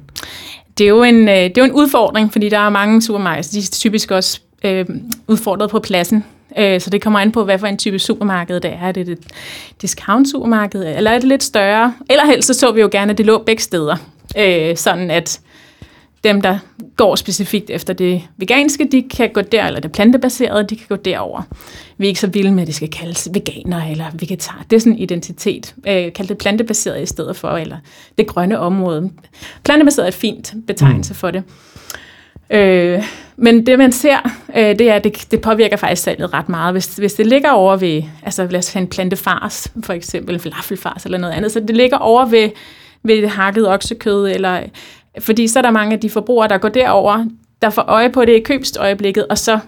Det 0.78 0.84
er 0.84 0.88
jo 0.88 1.02
en, 1.02 1.28
øh, 1.28 1.34
det 1.34 1.58
er 1.58 1.62
jo 1.62 1.64
en 1.64 1.72
udfordring, 1.72 2.32
fordi 2.32 2.48
der 2.48 2.58
er 2.58 2.70
mange 2.70 3.02
supermarkeder, 3.02 3.48
de 3.52 3.58
er 3.58 3.68
typisk 3.72 4.10
også 4.10 4.40
øh, 4.64 4.86
udfordret 5.28 5.70
på 5.70 5.78
pladsen. 5.78 6.24
Øh, 6.58 6.80
så 6.80 6.90
det 6.90 7.02
kommer 7.02 7.20
an 7.20 7.32
på, 7.32 7.44
hvad 7.44 7.58
for 7.58 7.66
en 7.66 7.78
type 7.78 7.98
supermarked 7.98 8.60
det 8.60 8.70
er. 8.70 8.86
Er 8.86 8.92
det 8.92 9.08
et 9.08 9.18
discount-supermarked, 9.82 10.96
eller 10.96 11.10
er 11.10 11.18
det 11.18 11.28
lidt 11.28 11.42
større? 11.42 11.94
Eller 12.10 12.26
helst 12.26 12.46
så 12.46 12.54
så 12.54 12.72
vi 12.72 12.80
jo 12.80 12.88
gerne, 12.92 13.12
at 13.12 13.18
det 13.18 13.26
lå 13.26 13.42
begge 13.46 13.62
steder. 13.62 13.96
Øh, 14.38 14.76
sådan 14.76 15.10
at 15.10 15.40
dem, 16.24 16.42
der 16.42 16.58
går 16.96 17.14
specifikt 17.14 17.70
efter 17.70 17.92
det 17.92 18.22
veganske, 18.36 18.88
de 18.92 19.02
kan 19.02 19.30
gå 19.32 19.40
der, 19.40 19.66
eller 19.66 19.80
det 19.80 19.92
plantebaserede, 19.92 20.64
de 20.64 20.76
kan 20.76 20.86
gå 20.88 20.96
derover. 20.96 21.42
Vi 21.98 22.06
er 22.06 22.08
ikke 22.08 22.20
så 22.20 22.26
vilde 22.26 22.52
med, 22.52 22.62
at 22.62 22.66
det 22.66 22.74
skal 22.74 22.90
kaldes 22.90 23.28
veganer 23.32 23.90
eller 23.90 24.04
vegetar. 24.12 24.64
Det 24.70 24.76
er 24.76 24.80
sådan 24.80 24.92
en 24.92 24.98
identitet. 24.98 25.74
Øh, 25.88 26.12
kald 26.12 26.28
det 26.28 26.38
plantebaseret 26.38 27.02
i 27.02 27.06
stedet 27.06 27.36
for, 27.36 27.48
eller 27.48 27.76
det 28.18 28.26
grønne 28.26 28.58
område. 28.58 29.10
Plantebaseret 29.64 30.04
er 30.04 30.08
et 30.08 30.14
fint 30.14 30.54
betegnelse 30.66 31.12
mm. 31.12 31.16
for 31.16 31.30
det. 31.30 31.42
Øh, 32.50 33.02
men 33.36 33.66
det 33.66 33.78
man 33.78 33.92
ser, 33.92 34.18
øh, 34.56 34.78
det 34.78 34.80
er, 34.80 34.94
at 34.94 35.04
det, 35.04 35.26
det 35.30 35.40
påvirker 35.40 35.76
faktisk 35.76 36.02
salget 36.02 36.32
ret 36.34 36.48
meget. 36.48 36.74
Hvis, 36.74 36.96
hvis 36.96 37.12
det 37.12 37.26
ligger 37.26 37.50
over 37.50 37.76
ved, 37.76 38.02
altså 38.22 38.46
lad 38.50 38.58
os 38.58 38.72
have 38.72 38.82
en 38.82 38.88
plantefars, 38.88 39.72
for 39.84 39.92
eksempel 39.92 40.38
falafelfars 40.38 41.04
eller 41.04 41.18
noget 41.18 41.34
andet, 41.34 41.52
så 41.52 41.60
det 41.60 41.76
ligger 41.76 41.96
over 41.96 42.24
ved, 42.26 42.50
ved 43.02 43.28
hakket 43.28 43.68
oksekød 43.68 44.28
eller 44.28 44.60
fordi 45.18 45.48
så 45.48 45.58
er 45.58 45.62
der 45.62 45.70
mange 45.70 45.94
af 45.94 46.00
de 46.00 46.10
forbrugere, 46.10 46.48
der 46.48 46.58
går 46.58 46.68
derover, 46.68 47.26
der 47.62 47.70
får 47.70 47.82
øje 47.82 48.10
på 48.10 48.24
det 48.24 48.32
i 48.32 48.40
købstøjeblikket, 48.40 49.26
og 49.26 49.38
så, 49.38 49.58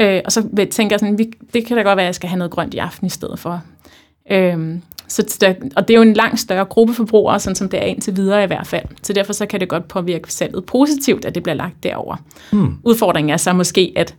øh, 0.00 0.20
og 0.24 0.32
så 0.32 0.66
tænker 0.70 0.98
sådan, 0.98 1.18
vi, 1.18 1.30
det 1.54 1.66
kan 1.66 1.76
da 1.76 1.82
godt 1.82 1.96
være, 1.96 2.04
at 2.04 2.06
jeg 2.06 2.14
skal 2.14 2.28
have 2.28 2.38
noget 2.38 2.50
grønt 2.50 2.74
i 2.74 2.78
aften 2.78 3.06
i 3.06 3.10
stedet 3.10 3.38
for. 3.38 3.62
Øhm, 4.30 4.82
så 5.08 5.36
der, 5.40 5.54
og 5.76 5.88
det 5.88 5.94
er 5.94 5.98
jo 5.98 6.02
en 6.02 6.14
langt 6.14 6.40
større 6.40 6.64
gruppe 6.64 6.94
forbrugere, 6.94 7.40
sådan 7.40 7.56
som 7.56 7.68
det 7.68 7.82
er 7.82 7.84
indtil 7.84 8.16
videre 8.16 8.44
i 8.44 8.46
hvert 8.46 8.66
fald. 8.66 8.84
Så 9.02 9.12
derfor 9.12 9.32
så 9.32 9.46
kan 9.46 9.60
det 9.60 9.68
godt 9.68 9.88
påvirke 9.88 10.32
salget 10.32 10.66
positivt, 10.66 11.24
at 11.24 11.34
det 11.34 11.42
bliver 11.42 11.56
lagt 11.56 11.82
derover. 11.82 12.16
Hmm. 12.52 12.76
Udfordringen 12.84 13.30
er 13.30 13.36
så 13.36 13.52
måske, 13.52 13.92
at 13.96 14.14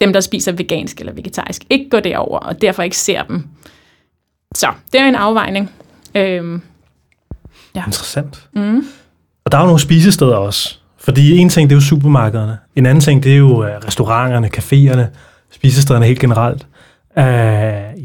dem, 0.00 0.12
der 0.12 0.20
spiser 0.20 0.52
vegansk 0.52 1.00
eller 1.00 1.12
vegetarisk, 1.12 1.64
ikke 1.70 1.90
går 1.90 2.00
derover, 2.00 2.38
og 2.38 2.62
derfor 2.62 2.82
ikke 2.82 2.96
ser 2.96 3.22
dem. 3.22 3.46
Så 4.54 4.72
det 4.92 5.00
er 5.00 5.04
en 5.04 5.14
afvejning. 5.14 5.70
Øhm, 6.14 6.62
ja. 7.74 7.84
Interessant. 7.86 8.48
Mm. 8.52 8.84
Og 9.48 9.52
der 9.52 9.58
er 9.58 9.62
jo 9.62 9.66
nogle 9.66 9.80
spisesteder 9.80 10.34
også. 10.34 10.76
Fordi 10.98 11.36
en 11.36 11.48
ting, 11.48 11.70
det 11.70 11.74
er 11.74 11.76
jo 11.76 11.84
supermarkederne. 11.84 12.58
En 12.76 12.86
anden 12.86 13.00
ting, 13.00 13.22
det 13.22 13.32
er 13.32 13.36
jo 13.36 13.58
uh, 13.58 13.66
restauranterne, 13.86 14.50
caféerne, 14.56 15.02
spisestederne 15.52 16.06
helt 16.06 16.18
generelt. 16.18 16.66
Uh, 17.16 17.22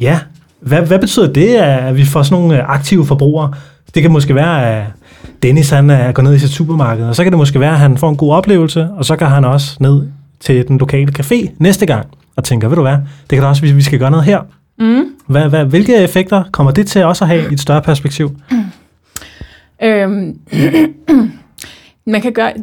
ja, 0.02 0.20
hvad, 0.62 0.82
hvad 0.82 1.00
betyder 1.00 1.34
det, 1.34 1.56
at 1.56 1.98
vi 1.98 2.06
får 2.06 2.24
sådan 2.24 2.42
nogle 2.42 2.58
øh, 2.58 2.70
aktive 2.70 3.06
forbrugere? 3.06 3.54
Det 3.94 4.02
kan 4.02 4.12
måske 4.12 4.36
være, 4.36 4.70
at 4.70 4.86
Dennis 5.44 5.70
han 5.70 6.14
går 6.14 6.24
ned 6.24 6.36
i 6.36 6.40
sit 6.40 6.50
supermarked, 6.50 7.06
og 7.06 7.16
så 7.16 7.24
kan 7.24 7.32
det 7.32 7.38
måske 7.38 7.60
være, 7.60 7.74
at 7.74 7.80
han 7.80 7.98
får 7.98 8.10
en 8.10 8.18
god 8.18 8.34
oplevelse, 8.34 8.88
og 8.98 9.06
så 9.06 9.16
kan 9.16 9.28
han 9.28 9.46
også 9.46 9.78
ned 9.80 10.08
til 10.40 10.68
den 10.68 10.78
lokale 10.78 11.14
café 11.20 11.50
næste 11.58 11.86
gang 11.86 12.08
og 12.36 12.44
tænker, 12.44 12.68
ved 12.68 12.76
du 12.76 12.82
hvad, 12.82 12.98
det 13.30 13.30
kan 13.30 13.42
da 13.42 13.48
også, 13.48 13.62
hvis 13.62 13.76
vi 13.76 13.82
skal 13.82 14.00
gøre 14.00 14.12
noget 14.12 14.26
her. 14.26 14.40
Mm. 14.80 15.04
Hvad, 15.28 15.50
hvad, 15.50 15.66
hvilke 15.66 15.96
effekter 15.96 16.44
kommer 16.52 16.72
det 16.72 16.88
til 16.88 17.06
også 17.06 17.24
at 17.24 17.28
have 17.28 17.52
i 17.52 17.54
et 17.54 17.60
større 17.60 17.82
perspektiv? 17.82 18.38
Mm. 18.52 18.64
Øhm, 19.84 20.40
man 22.06 22.22
kan 22.22 22.34
gøre, 22.34 22.54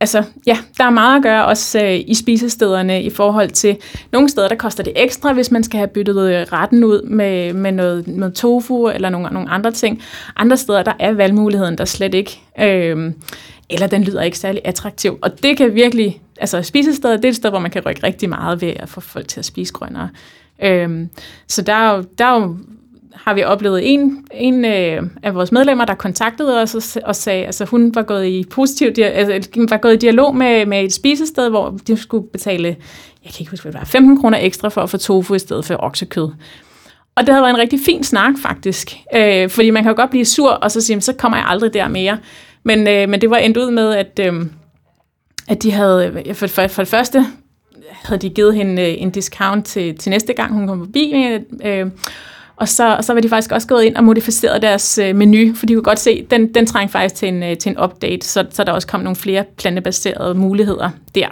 altså, 0.00 0.24
ja, 0.46 0.58
der 0.78 0.84
er 0.84 0.90
meget 0.90 1.16
at 1.16 1.22
gøre 1.22 1.44
også 1.44 1.84
øh, 1.84 2.00
i 2.06 2.14
spisestederne 2.14 3.02
i 3.02 3.10
forhold 3.10 3.50
til, 3.50 3.76
nogle 4.12 4.28
steder, 4.28 4.48
der 4.48 4.56
koster 4.56 4.82
det 4.84 4.92
ekstra, 4.96 5.32
hvis 5.32 5.50
man 5.50 5.64
skal 5.64 5.78
have 5.78 5.88
byttet 5.88 6.32
øh, 6.32 6.46
retten 6.52 6.84
ud 6.84 7.02
med, 7.02 7.52
med 7.52 7.72
noget, 7.72 8.08
med 8.08 8.32
tofu 8.32 8.88
eller 8.88 9.10
nogle, 9.10 9.28
nogle 9.32 9.50
andre 9.50 9.72
ting. 9.72 10.02
Andre 10.36 10.56
steder, 10.56 10.82
der 10.82 10.92
er 10.98 11.12
valgmuligheden 11.12 11.78
der 11.78 11.84
slet 11.84 12.14
ikke. 12.14 12.40
Øh, 12.60 13.12
eller 13.70 13.86
den 13.86 14.04
lyder 14.04 14.22
ikke 14.22 14.38
særlig 14.38 14.60
attraktiv. 14.64 15.18
Og 15.22 15.42
det 15.42 15.56
kan 15.56 15.74
virkelig, 15.74 16.20
altså 16.40 16.62
spisesteder, 16.62 17.16
det 17.16 17.24
er 17.24 17.28
et 17.28 17.36
sted, 17.36 17.50
hvor 17.50 17.58
man 17.58 17.70
kan 17.70 17.82
rykke 17.86 18.02
rigtig 18.02 18.28
meget 18.28 18.60
ved 18.60 18.72
at 18.76 18.88
få 18.88 19.00
folk 19.00 19.28
til 19.28 19.40
at 19.40 19.44
spise 19.44 19.72
grønnere. 19.72 20.08
Øhm, 20.62 21.08
så 21.48 21.62
der 21.62 21.74
er 21.74 21.96
jo, 21.96 22.04
der 22.18 22.24
er 22.24 22.40
jo 22.40 22.56
har 23.14 23.34
vi 23.34 23.44
oplevet 23.44 23.92
en, 23.92 24.26
en 24.34 24.64
øh, 24.64 25.02
af 25.22 25.34
vores 25.34 25.52
medlemmer, 25.52 25.84
der 25.84 25.94
kontaktede 25.94 26.62
os 26.62 26.74
og, 26.74 27.02
og 27.04 27.16
sagde, 27.16 27.46
altså 27.46 27.64
hun 27.64 27.94
var 27.94 28.02
gået 28.02 28.26
i 28.26 28.44
positiv, 28.50 28.92
altså, 28.98 29.50
øh, 29.56 29.70
var 29.70 29.76
gået 29.76 29.94
i 29.94 29.96
dialog 29.96 30.36
med, 30.36 30.66
med 30.66 30.84
et 30.84 30.92
spisested, 30.92 31.50
hvor 31.50 31.78
de 31.86 31.96
skulle 31.96 32.26
betale, 32.28 32.68
jeg 33.24 33.32
kan 33.32 33.40
ikke 33.40 33.50
huske, 33.50 33.64
hvad 33.64 33.72
det 33.72 33.80
var, 33.80 33.84
15 33.84 34.20
kroner 34.20 34.38
ekstra 34.38 34.68
for 34.68 34.80
at 34.80 34.90
få 34.90 34.96
tofu 34.96 35.34
i 35.34 35.38
stedet 35.38 35.64
for 35.64 35.76
oksekød. 35.78 36.28
Og 37.16 37.26
det 37.26 37.28
havde 37.28 37.42
været 37.42 37.54
en 37.54 37.60
rigtig 37.60 37.80
fin 37.86 38.04
snak, 38.04 38.34
faktisk. 38.42 38.96
Øh, 39.14 39.50
fordi 39.50 39.70
man 39.70 39.82
kan 39.82 39.90
jo 39.90 39.96
godt 39.96 40.10
blive 40.10 40.24
sur, 40.24 40.50
og 40.50 40.70
så 40.70 40.80
sige, 40.80 41.00
så 41.00 41.12
kommer 41.12 41.38
jeg 41.38 41.46
aldrig 41.48 41.74
der 41.74 41.88
mere. 41.88 42.18
Men, 42.62 42.88
øh, 42.88 43.08
men 43.08 43.20
det 43.20 43.30
var 43.30 43.36
endt 43.36 43.56
ud 43.56 43.70
med, 43.70 43.94
at, 43.94 44.20
øh, 44.20 44.46
at 45.48 45.62
de 45.62 45.72
havde, 45.72 46.22
øh, 46.26 46.34
for, 46.34 46.46
for, 46.46 46.66
for 46.66 46.82
det 46.82 46.88
første, 46.88 47.26
havde 47.92 48.20
de 48.20 48.30
givet 48.30 48.54
hende 48.54 48.82
øh, 48.82 49.02
en 49.02 49.10
discount 49.10 49.66
til, 49.66 49.98
til 49.98 50.10
næste 50.10 50.32
gang, 50.32 50.52
hun 50.52 50.66
kom 50.66 50.78
forbi. 50.78 51.14
Øh, 51.64 51.90
og 52.56 52.68
så, 52.68 52.96
og 52.96 53.04
så 53.04 53.12
var 53.12 53.20
de 53.20 53.28
faktisk 53.28 53.52
også 53.52 53.68
gået 53.68 53.84
ind 53.84 53.96
og 53.96 54.04
modificeret 54.04 54.62
deres 54.62 54.98
øh, 54.98 55.16
menu, 55.16 55.54
for 55.54 55.66
de 55.66 55.74
kunne 55.74 55.82
godt 55.82 55.98
se, 55.98 56.10
at 56.10 56.30
den, 56.30 56.54
den 56.54 56.66
trængte 56.66 56.92
faktisk 56.92 57.14
til 57.14 57.28
en, 57.28 57.42
øh, 57.42 57.56
til 57.56 57.70
en 57.70 57.80
update, 57.80 58.26
så, 58.26 58.46
så 58.50 58.64
der 58.64 58.72
også 58.72 58.88
kom 58.88 59.00
nogle 59.00 59.16
flere 59.16 59.44
plantebaserede 59.56 60.34
muligheder 60.34 60.90
der. 61.14 61.28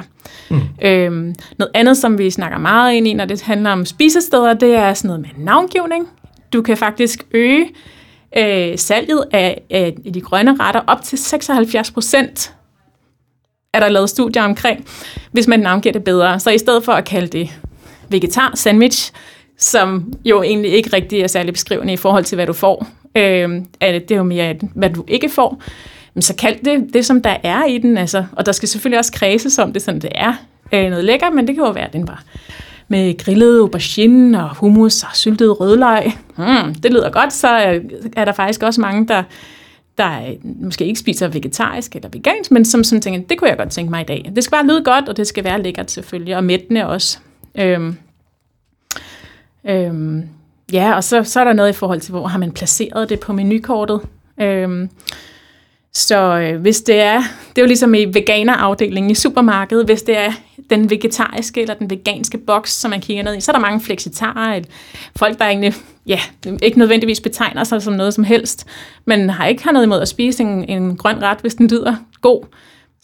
Mm. 0.50 0.61
Øhm, 0.83 1.35
noget 1.59 1.71
andet, 1.75 1.97
som 1.97 2.19
vi 2.19 2.31
snakker 2.31 2.59
meget 2.59 2.95
ind 2.95 3.09
i, 3.09 3.14
når 3.14 3.25
det 3.25 3.43
handler 3.43 3.71
om 3.71 3.87
spisesteder, 3.87 4.55
det 4.55 4.75
er 4.75 4.95
sådan 4.95 5.09
noget 5.09 5.21
med 5.21 5.45
navngivning. 5.45 6.09
Du 6.52 6.62
kan 6.62 6.76
faktisk 6.76 7.26
øge 7.31 7.69
øh, 8.38 8.79
salget 8.79 9.25
af, 9.33 9.62
af 9.71 9.95
de 10.14 10.21
grønne 10.21 10.57
retter 10.61 10.81
op 10.87 11.02
til 11.02 11.19
76 11.19 11.91
procent 11.91 12.55
er 13.75 13.81
der 13.81 13.88
lavet 13.88 14.11
studier 14.11 14.43
omkring, 14.43 14.87
hvis 15.33 15.49
man 15.49 15.61
navngiver 15.61 15.93
det 15.93 16.05
bedre. 16.05 16.41
Så 16.41 16.50
i 16.50 16.59
stedet 16.59 16.85
for 16.85 16.93
at 16.93 17.05
kalde 17.05 17.26
det 17.26 17.50
vegetar 18.09 18.52
sandwich, 18.55 19.12
som 19.62 20.12
jo 20.25 20.42
egentlig 20.42 20.73
ikke 20.73 20.90
rigtig 20.92 21.21
er 21.21 21.26
særlig 21.26 21.52
beskrivende 21.52 21.92
i 21.92 21.97
forhold 21.97 22.25
til, 22.25 22.37
hvad 22.37 22.47
du 22.47 22.52
får. 22.52 22.87
Øh, 23.16 23.50
det 23.81 24.11
er 24.11 24.16
jo 24.16 24.23
mere, 24.23 24.54
hvad 24.75 24.90
du 24.90 25.04
ikke 25.09 25.28
får. 25.28 25.62
Men 26.14 26.23
så 26.23 26.35
kald 26.37 26.57
det 26.64 26.95
det, 26.95 27.07
som 27.07 27.23
der 27.23 27.37
er 27.42 27.64
i 27.64 27.78
den. 27.78 27.99
Altså, 27.99 28.25
og 28.33 28.47
der 28.47 28.52
skal 28.52 28.69
selvfølgelig 28.69 28.99
også 28.99 29.12
kredses 29.12 29.59
om 29.59 29.73
det, 29.73 29.83
sådan 29.83 30.00
det 30.00 30.11
er. 30.14 30.33
Øh, 30.73 30.90
noget 30.90 31.04
lækker, 31.04 31.31
men 31.31 31.47
det 31.47 31.54
kan 31.54 31.64
jo 31.64 31.71
være, 31.71 31.87
at 31.87 31.92
den 31.92 32.09
var 32.09 32.23
med 32.88 33.19
grillet 33.19 33.59
aubergine 33.59 34.45
og 34.45 34.57
hummus 34.57 35.02
og 35.02 35.09
syltet 35.14 35.61
rødløg. 35.61 36.12
Mm, 36.38 36.75
det 36.75 36.92
lyder 36.92 37.11
godt, 37.11 37.33
så 37.33 37.49
er 38.16 38.25
der 38.25 38.33
faktisk 38.33 38.62
også 38.62 38.81
mange, 38.81 39.09
der, 39.09 39.23
der 39.99 40.21
måske 40.61 40.85
ikke 40.85 41.00
spiser 41.00 41.28
vegetarisk 41.28 41.97
eller 41.97 42.09
vegansk, 42.12 42.50
men 42.50 42.64
som, 42.64 42.85
sådan 42.85 43.02
tænker, 43.02 43.21
det 43.28 43.38
kunne 43.38 43.50
jeg 43.50 43.59
godt 43.59 43.71
tænke 43.71 43.90
mig 43.90 44.00
i 44.00 44.04
dag. 44.04 44.33
Det 44.37 44.45
skal 44.45 44.57
bare 44.57 44.66
lyde 44.66 44.85
godt, 44.85 45.09
og 45.09 45.16
det 45.16 45.26
skal 45.26 45.45
være 45.45 45.62
lækkert 45.62 45.90
selvfølgelig, 45.90 46.37
og 46.37 46.45
mættende 46.45 46.87
også. 46.87 47.19
Øhm, 47.54 47.97
Øhm, 49.69 50.28
ja, 50.73 50.95
og 50.95 51.04
så, 51.04 51.25
så 51.25 51.40
er 51.40 51.45
der 51.45 51.52
noget 51.52 51.71
i 51.71 51.73
forhold 51.73 52.00
til, 52.00 52.11
hvor 52.11 52.26
har 52.26 52.38
man 52.38 52.52
placeret 52.52 53.09
det 53.09 53.21
på 53.21 53.33
menukortet. 53.33 54.00
Øhm, 54.40 54.90
så 55.95 56.38
øh, 56.38 56.61
hvis 56.61 56.81
det 56.81 57.00
er, 57.00 57.19
det 57.49 57.59
er 57.59 57.62
jo 57.62 57.66
ligesom 57.66 57.95
i 57.95 58.04
veganerafdelingen 58.04 59.11
i 59.11 59.14
supermarkedet, 59.14 59.85
hvis 59.85 60.02
det 60.02 60.19
er 60.19 60.33
den 60.71 60.90
vegetariske 60.90 61.61
eller 61.61 61.75
den 61.75 61.90
veganske 61.90 62.38
boks, 62.38 62.73
som 62.73 62.90
man 62.90 63.00
kigger 63.00 63.23
ned 63.23 63.37
i, 63.37 63.40
så 63.40 63.50
er 63.50 63.54
der 63.54 63.61
mange 63.61 63.81
flexitarer, 63.81 64.61
folk, 65.16 65.38
der 65.38 65.45
egentlig 65.45 65.75
ja, 66.07 66.21
ikke 66.62 66.78
nødvendigvis 66.78 67.21
betegner 67.21 67.64
sig 67.64 67.83
som 67.83 67.92
noget 67.92 68.14
som 68.14 68.25
helst, 68.25 68.66
men 69.04 69.31
har 69.31 69.47
ikke 69.47 69.64
har 69.64 69.73
noget 69.73 69.87
imod 69.87 70.00
at 70.00 70.09
spise 70.09 70.42
en, 70.42 70.69
en 70.69 70.97
grøn 70.97 71.23
ret, 71.23 71.38
hvis 71.40 71.54
den 71.54 71.69
lyder 71.69 71.97
god, 72.21 72.45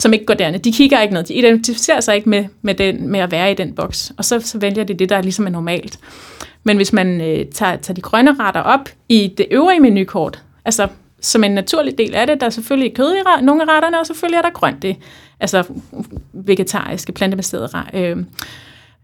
som 0.00 0.12
ikke 0.12 0.26
går 0.26 0.34
derne. 0.34 0.58
De 0.58 0.72
kigger 0.72 1.00
ikke 1.00 1.14
noget, 1.14 1.28
de 1.28 1.34
identificerer 1.34 2.00
sig 2.00 2.16
ikke 2.16 2.28
med, 2.28 2.44
med, 2.62 2.74
den, 2.74 3.08
med 3.08 3.20
at 3.20 3.30
være 3.30 3.50
i 3.50 3.54
den 3.54 3.74
boks, 3.74 4.12
og 4.16 4.24
så, 4.24 4.40
så 4.40 4.58
vælger 4.58 4.84
de 4.84 4.94
det, 4.94 5.08
der 5.08 5.20
ligesom 5.20 5.46
er 5.46 5.50
normalt. 5.50 5.98
Men 6.68 6.76
hvis 6.76 6.92
man 6.92 7.20
øh, 7.20 7.46
tager, 7.46 7.76
tager 7.76 7.94
de 7.94 8.00
grønne 8.00 8.34
retter 8.40 8.60
op 8.60 8.88
i 9.08 9.34
det 9.38 9.46
øvrige 9.50 9.80
menukort, 9.80 10.42
altså 10.64 10.88
som 11.20 11.44
en 11.44 11.50
naturlig 11.50 11.98
del 11.98 12.14
af 12.14 12.26
det, 12.26 12.40
der 12.40 12.46
er 12.46 12.50
selvfølgelig 12.50 12.94
kød 12.94 13.14
i 13.14 13.44
nogle 13.44 13.62
af 13.62 13.74
retterne, 13.74 14.00
og 14.00 14.06
selvfølgelig 14.06 14.38
er 14.38 14.42
der 14.42 14.50
grønt 14.50 14.82
det, 14.82 14.96
altså 15.40 15.64
vegetariske, 16.32 17.12
plantebaserede 17.12 17.68
øh, 17.94 18.16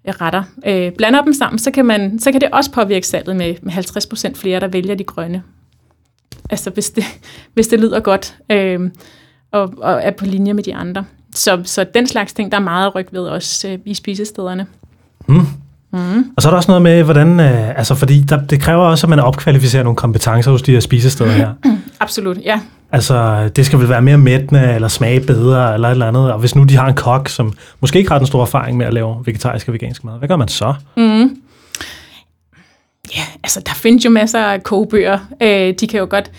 retter. 0.07 0.43
Øh, 0.67 0.93
blander 0.93 1.23
dem 1.23 1.33
sammen, 1.33 1.59
så 1.59 1.71
kan, 1.71 1.85
man, 1.85 2.19
så 2.19 2.33
kan 2.33 2.41
det 2.41 2.49
også 2.53 2.73
påvirke 2.73 3.07
salget 3.07 3.37
med, 3.37 3.55
med 3.63 3.73
50% 3.73 4.35
flere, 4.35 4.61
der 4.61 4.69
vælger 4.69 4.95
de 4.95 5.05
grønne. 5.05 5.43
Altså 6.51 6.71
hvis 6.71 6.91
det, 6.91 7.05
hvis 7.55 7.69
det 7.69 7.81
lyder 7.81 8.01
godt 8.01 8.37
øh, 8.51 8.91
og, 9.53 9.75
og 9.77 10.01
er 10.03 10.11
på 10.11 10.25
linje 10.25 10.53
med 10.53 10.63
de 10.63 10.75
andre. 10.75 11.05
Så, 11.35 11.63
så 11.65 11.85
den 11.95 12.07
slags 12.07 12.33
ting, 12.33 12.53
der 12.53 12.59
er 12.59 12.63
meget 12.63 12.95
ryg 12.95 13.09
ved 13.13 13.21
også 13.21 13.69
øh, 13.69 13.79
i 13.85 13.95
spisestederne. 13.95 14.67
Mm. 15.29 15.64
Mm. 15.95 16.25
Og 16.37 16.43
så 16.43 16.49
er 16.49 16.51
der 16.51 16.57
også 16.57 16.71
noget 16.71 16.83
med, 16.83 17.03
hvordan, 17.03 17.41
øh, 17.41 17.79
altså 17.79 17.95
fordi 17.95 18.21
der, 18.21 18.47
det 18.47 18.61
kræver 18.61 18.83
også, 18.83 19.07
at 19.07 19.09
man 19.09 19.21
opkvalificerer 19.21 19.83
nogle 19.83 19.97
kompetencer 19.97 20.51
hos 20.51 20.63
de 20.63 20.73
her 20.73 20.81
spisesteder 20.81 21.31
her. 21.31 21.51
Absolut, 22.01 22.39
ja. 22.45 22.61
Altså, 22.93 23.49
det 23.57 23.67
skal 23.67 23.79
vel 23.79 23.89
være 23.89 24.03
mere 24.03 24.19
mættende, 24.19 24.75
eller 24.75 24.89
smage 24.89 25.21
bedre, 25.21 25.75
eller 25.75 25.89
et 25.89 25.93
eller 25.93 26.09
andet. 26.09 26.33
Og 26.33 26.39
hvis 26.39 26.55
nu 26.55 26.65
de 26.65 26.77
har 26.77 26.87
en 26.89 26.95
kok, 26.95 27.29
som 27.29 27.53
måske 27.81 27.99
ikke 27.99 28.11
har 28.11 28.19
den 28.19 28.27
store 28.27 28.43
erfaring 28.43 28.77
med 28.77 28.87
at 28.87 28.95
lave 28.95 29.17
vegetarisk 29.25 29.69
og 29.69 29.75
vegansk 29.75 30.05
mad, 30.05 30.19
hvad 30.19 30.29
gør 30.29 30.37
man 30.37 30.49
så? 30.49 30.75
Mm. 30.97 31.37
Ja, 33.17 33.23
altså 33.45 33.61
der 33.67 33.73
findes 33.75 34.05
jo 34.05 34.11
masser 34.11 34.39
af 34.39 34.63
kogebøger. 34.63 35.19
Øh, 35.43 35.75
de 35.81 35.87
kan 35.87 36.01
jo 36.01 36.07
godt 36.11 36.31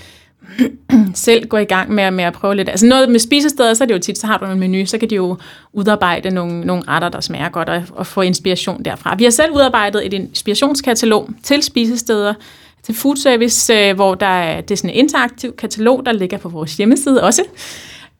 selv 1.14 1.48
gå 1.48 1.58
i 1.58 1.66
gang 1.66 1.92
med, 1.92 2.12
med 2.12 2.24
at 2.24 2.34
prøve 2.34 2.56
lidt. 2.56 2.70
Altså 2.70 2.86
noget 2.86 3.10
med 3.10 3.20
spisesteder, 3.20 3.74
så 3.74 3.84
er 3.84 3.86
det 3.86 3.94
jo 3.94 4.00
tit, 4.00 4.18
så 4.18 4.28
har 4.28 4.38
du 4.38 4.46
en 4.46 4.60
menu, 4.60 4.86
så 4.86 4.98
kan 4.98 5.10
de 5.10 5.16
jo 5.16 5.38
udarbejde 5.74 6.30
nogle, 6.30 6.62
nogle 6.62 6.84
retter, 6.88 7.10
der 7.10 7.22
smager 7.22 7.50
godt, 7.50 7.70
og, 7.70 7.84
og 7.92 8.08
få 8.08 8.22
inspiration 8.22 8.84
derfra. 8.84 9.16
Vi 9.16 9.24
har 9.24 9.32
selv 9.32 9.52
udarbejdet 9.52 10.06
et 10.06 10.14
inspirationskatalog 10.14 11.30
til 11.44 11.64
spisesteder, 11.64 12.34
til 12.84 12.96
food 12.96 13.16
service, 13.16 13.74
øh, 13.74 13.96
hvor 13.96 14.16
der 14.16 14.26
er, 14.26 14.62
det 14.62 14.72
er 14.72 14.78
sådan 14.78 14.90
en 14.90 14.96
interaktiv 14.96 15.56
katalog, 15.56 16.06
der 16.06 16.12
ligger 16.12 16.38
på 16.38 16.50
vores 16.50 16.78
hjemmeside 16.78 17.24
også, 17.24 17.44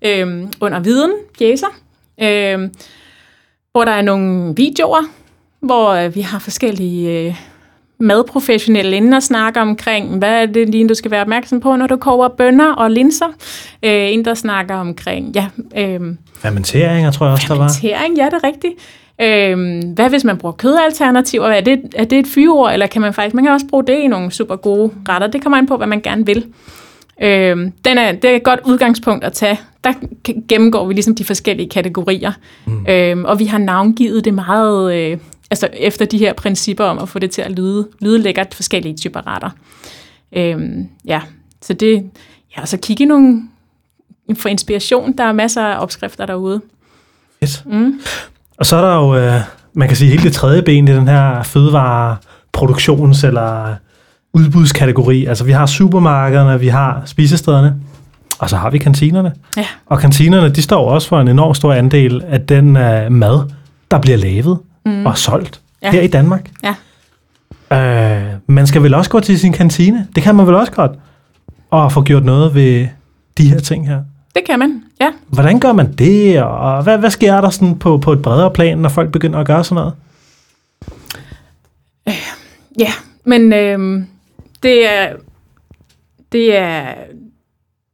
øhm, 0.02 0.52
under 0.62 0.80
viden, 0.80 1.12
pjæser, 1.38 1.68
øhm, 2.22 2.74
hvor 3.72 3.86
der 3.86 3.92
er 3.92 4.02
nogle 4.02 4.54
videoer, 4.56 5.04
hvor 5.60 5.90
øh, 5.90 6.16
vi 6.16 6.22
har 6.22 6.40
forskellige... 6.40 7.28
Øh, 7.28 7.55
Madprofessionelle 8.00 8.98
inden 8.98 9.14
og 9.14 9.24
snakke 9.24 9.62
omkring, 9.62 10.18
hvad 10.18 10.42
er 10.42 10.46
det 10.46 10.70
lige, 10.70 10.90
du 10.90 10.94
skal 10.94 11.12
være 11.12 11.22
opmærksom 11.22 11.60
på, 11.60 11.76
når 11.76 11.88
du 11.88 11.96
koger 11.96 12.28
bønner 12.28 12.74
og 12.74 12.92
linser. 12.92 13.28
Øh, 13.84 14.14
en, 14.14 14.26
der 14.26 14.34
snakker 14.34 14.76
omkring, 14.76 15.36
ja... 15.36 15.48
Øh, 15.78 16.00
Fermenteringer, 16.36 17.12
tror 17.12 17.26
jeg 17.26 17.34
også, 17.34 17.46
der 17.50 17.60
var. 17.60 17.70
Fermentering, 17.82 18.18
ja, 18.18 18.26
det 18.26 18.34
er 18.34 18.48
rigtigt. 18.48 18.74
Øh, 19.22 19.84
hvad 19.96 20.10
hvis 20.10 20.24
man 20.24 20.38
bruger 20.38 20.54
kødalternativer? 20.54 21.48
Er 21.48 21.62
det, 21.62 21.80
er 21.96 22.04
det 22.04 22.20
et 22.20 22.28
fyreord, 22.28 22.74
eller 22.74 22.88
kan 22.88 23.02
man 23.02 23.14
faktisk... 23.14 23.36
Man 23.36 23.44
kan 23.44 23.54
også 23.54 23.66
bruge 23.70 23.84
det 23.84 23.98
i 23.98 24.08
nogle 24.08 24.32
super 24.32 24.56
gode 24.56 24.92
retter. 25.10 25.28
Det 25.28 25.44
kommer 25.44 25.58
an 25.58 25.68
på, 25.68 25.78
hvad 25.78 25.88
man 25.88 26.02
gerne 26.02 26.26
vil. 26.26 26.46
Øh, 27.22 27.58
den 27.86 27.98
er, 27.98 28.12
det 28.12 28.30
er 28.30 28.36
et 28.36 28.44
godt 28.44 28.60
udgangspunkt 28.66 29.24
at 29.24 29.34
tage. 29.34 29.60
Der 29.84 29.94
gennemgår 30.50 30.88
vi 30.88 30.94
ligesom 30.94 31.16
de 31.16 31.26
forskellige 31.26 31.70
kategorier. 31.70 32.32
Mm. 32.66 32.86
Øh, 32.90 33.18
og 33.24 33.40
vi 33.40 33.46
har 33.46 33.58
navngivet 33.58 34.26
det 34.26 34.34
meget... 34.34 34.96
Øh, 34.96 35.18
altså 35.56 35.70
efter 35.74 36.06
de 36.06 36.18
her 36.18 36.34
principper 36.34 36.84
om 36.84 37.00
at 37.00 37.10
få 37.10 37.20
det 37.20 37.32
til 37.32 37.42
at 37.42 37.52
lyde, 37.52 37.88
lyde 38.02 38.18
lækkert 38.18 38.54
forskellige 38.54 38.96
typer 38.96 39.28
retter. 39.28 39.50
Øhm, 40.34 40.88
ja, 41.06 41.22
så 41.62 41.74
det, 41.74 42.04
ja, 42.58 42.66
så 42.66 42.78
kigge 42.78 43.06
nogle, 43.06 43.42
for 44.38 44.50
inspiration. 44.50 45.18
Der 45.18 45.24
er 45.24 45.32
masser 45.32 45.62
af 45.62 45.82
opskrifter 45.82 46.26
derude. 46.26 46.62
Yes. 47.44 47.64
Mm. 47.66 48.00
Og 48.58 48.66
så 48.66 48.76
er 48.76 48.82
der 48.82 48.96
jo, 48.96 49.16
øh, 49.16 49.42
man 49.74 49.88
kan 49.88 49.98
sige, 49.98 50.10
hele 50.10 50.24
det 50.24 50.34
tredje 50.34 50.62
ben 50.62 50.88
i 50.88 50.92
den 50.92 51.08
her 51.08 51.42
fødevareproduktions- 51.44 53.28
eller 53.28 53.76
udbudskategori. 54.34 55.26
Altså 55.26 55.44
vi 55.44 55.52
har 55.52 55.66
supermarkederne, 55.66 56.60
vi 56.60 56.68
har 56.68 57.02
spisestederne, 57.06 57.76
og 58.40 58.50
så 58.50 58.58
har 58.58 58.70
vi 58.70 58.78
kantinerne. 58.78 59.34
Ja. 59.58 59.66
Og 59.86 60.00
kantinerne, 60.00 60.50
de 60.50 60.62
står 60.62 60.90
også 60.90 61.08
for 61.08 61.22
en 61.22 61.28
enorm 61.28 61.54
stor 61.54 61.74
andel 61.74 62.24
af 62.28 62.42
den 62.42 62.68
uh, 62.68 63.12
mad, 63.12 63.50
der 63.92 64.00
bliver 64.00 64.18
lavet 64.18 64.60
mm. 64.86 65.06
og 65.06 65.18
solgt 65.18 65.62
ja. 65.82 65.92
her 65.92 66.02
i 66.02 66.08
Danmark. 66.08 66.52
Ja. 66.64 66.76
Øh, 67.72 68.34
man 68.48 68.68
skal 68.68 68.84
vel 68.84 68.94
også 68.94 69.10
gå 69.10 69.20
til 69.20 69.40
sin 69.40 69.54
kantine. 69.54 70.08
Det 70.16 70.24
kan 70.24 70.36
man 70.36 70.48
vel 70.48 70.56
også 70.56 70.72
godt. 70.72 70.92
Og 71.70 71.92
få 71.92 72.04
gjort 72.04 72.26
noget 72.26 72.56
ved 72.56 72.88
de 73.38 73.50
her 73.50 73.60
ting 73.60 73.88
her. 73.88 74.02
Det 74.36 74.44
kan 74.46 74.60
man, 74.60 74.84
ja. 75.02 75.12
Hvordan 75.28 75.60
gør 75.60 75.74
man 75.74 75.94
det, 75.94 76.44
og 76.44 76.84
hvad, 76.84 76.98
hvad 76.98 77.10
sker 77.10 77.42
der 77.42 77.50
sådan 77.50 77.80
på, 77.80 77.98
på 77.98 78.12
et 78.12 78.22
bredere 78.22 78.52
plan, 78.52 78.78
når 78.78 78.90
folk 78.90 79.12
begynder 79.12 79.40
at 79.40 79.48
gøre 79.48 79.64
sådan 79.64 79.76
noget? 79.76 79.94
Øh, 82.08 82.14
ja, 82.80 82.92
men 83.24 83.54
øh, 83.54 84.04
det 84.64 84.90
er 84.92 85.14
det 86.32 86.58
er 86.58 86.94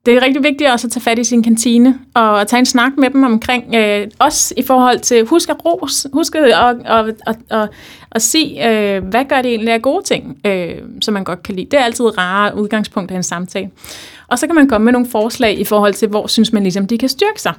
det 0.06 0.14
er 0.18 0.22
rigtig 0.22 0.44
vigtigt 0.44 0.70
også 0.70 0.88
at 0.88 0.92
tage 0.92 1.02
fat 1.02 1.20
i 1.20 1.24
sin 1.24 1.44
kantine 1.44 2.00
og 2.14 2.48
tage 2.48 2.60
en 2.60 2.66
snak 2.66 2.92
med 2.98 3.10
dem 3.10 3.24
omkring, 3.24 3.76
øh, 3.76 4.08
os 4.20 4.54
i 4.58 4.64
forhold 4.64 5.00
til, 5.00 5.26
husk 5.26 5.50
at 5.50 5.66
ros, 5.66 6.08
husk 6.14 6.36
at, 6.36 6.44
at, 6.44 6.76
at, 6.86 7.16
at, 7.28 7.38
at, 7.50 7.70
at 8.12 8.36
øh, 8.36 9.04
hvad 9.04 9.26
gør 9.26 9.42
det 9.42 9.52
egentlig 9.52 9.74
af 9.74 9.82
gode 9.82 10.04
ting, 10.04 10.38
øh, 10.46 10.76
som 11.02 11.14
man 11.14 11.24
godt 11.24 11.44
kan 11.44 11.56
lide. 11.56 11.68
Det 11.72 11.80
er 11.80 11.84
altid 11.84 12.18
rare 12.18 12.58
udgangspunkt 12.58 13.12
af 13.12 13.16
en 13.16 13.24
samtale. 13.24 13.70
Og 14.28 14.40
så 14.40 14.48
kan 14.48 14.56
man 14.56 14.68
komme 14.68 14.86
med 14.86 14.94
nogle 14.94 15.08
forslag 15.08 15.60
i 15.60 15.64
forhold 15.64 15.94
til, 15.94 16.08
hvor 16.08 16.28
synes 16.28 16.54
man 16.54 16.64
ligesom, 16.64 16.88
de 16.88 16.98
kan 16.98 17.10
styrke 17.10 17.42
sig. 17.42 17.54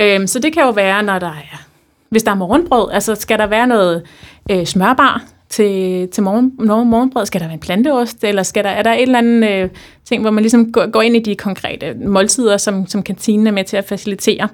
Øh, 0.00 0.28
så 0.28 0.38
det 0.38 0.52
kan 0.52 0.62
jo 0.62 0.70
være, 0.70 1.02
når 1.02 1.18
der 1.18 1.26
er, 1.26 1.66
hvis 2.08 2.22
der 2.22 2.30
er 2.30 2.34
morgenbrød, 2.34 2.90
altså 2.92 3.14
skal 3.14 3.38
der 3.38 3.46
være 3.46 3.66
noget 3.66 4.02
øh, 4.50 4.66
smørbar, 4.66 5.22
til, 5.56 6.08
til 6.08 6.22
morgen, 6.22 6.52
morgenbrød? 6.88 7.26
Skal 7.26 7.40
der 7.40 7.46
være 7.46 7.54
en 7.54 7.60
planteost, 7.60 8.24
eller 8.24 8.42
skal 8.42 8.64
der, 8.64 8.70
er 8.70 8.82
der 8.82 8.92
et 8.92 9.02
eller 9.02 9.18
andet 9.18 9.50
øh, 9.50 9.70
ting, 10.04 10.22
hvor 10.22 10.30
man 10.30 10.42
ligesom 10.42 10.72
går, 10.72 10.90
går 10.90 11.02
ind 11.02 11.16
i 11.16 11.20
de 11.20 11.34
konkrete 11.34 11.94
måltider, 11.94 12.56
som, 12.56 12.86
som 12.86 13.02
kantinen 13.02 13.46
er 13.46 13.50
med 13.50 13.64
til 13.64 13.76
at 13.76 13.84
facilitere? 13.84 14.48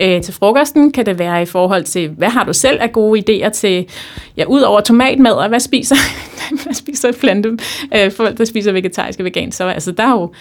Øh, 0.00 0.22
til 0.22 0.34
frokosten 0.34 0.92
kan 0.92 1.06
det 1.06 1.18
være 1.18 1.42
i 1.42 1.46
forhold 1.46 1.84
til, 1.84 2.08
hvad 2.08 2.28
har 2.28 2.44
du 2.44 2.52
selv 2.52 2.78
af 2.80 2.92
gode 2.92 3.20
idéer 3.20 3.48
til, 3.48 3.86
ja, 4.36 4.44
ud 4.44 4.60
over 4.60 4.80
tomatmad, 4.80 5.32
og 5.32 5.48
hvad 5.48 5.60
spiser, 5.60 5.96
hvad 6.64 6.74
spiser 6.74 7.12
plante, 7.12 7.58
øh, 7.96 8.12
folk, 8.12 8.38
der 8.38 8.44
spiser 8.44 8.72
vegetarisk 8.72 9.18
og 9.18 9.24
vegansk? 9.24 9.58
Så 9.58 9.64
altså, 9.64 9.92
der 9.92 10.02
er 10.02 10.10
jo 10.10 10.32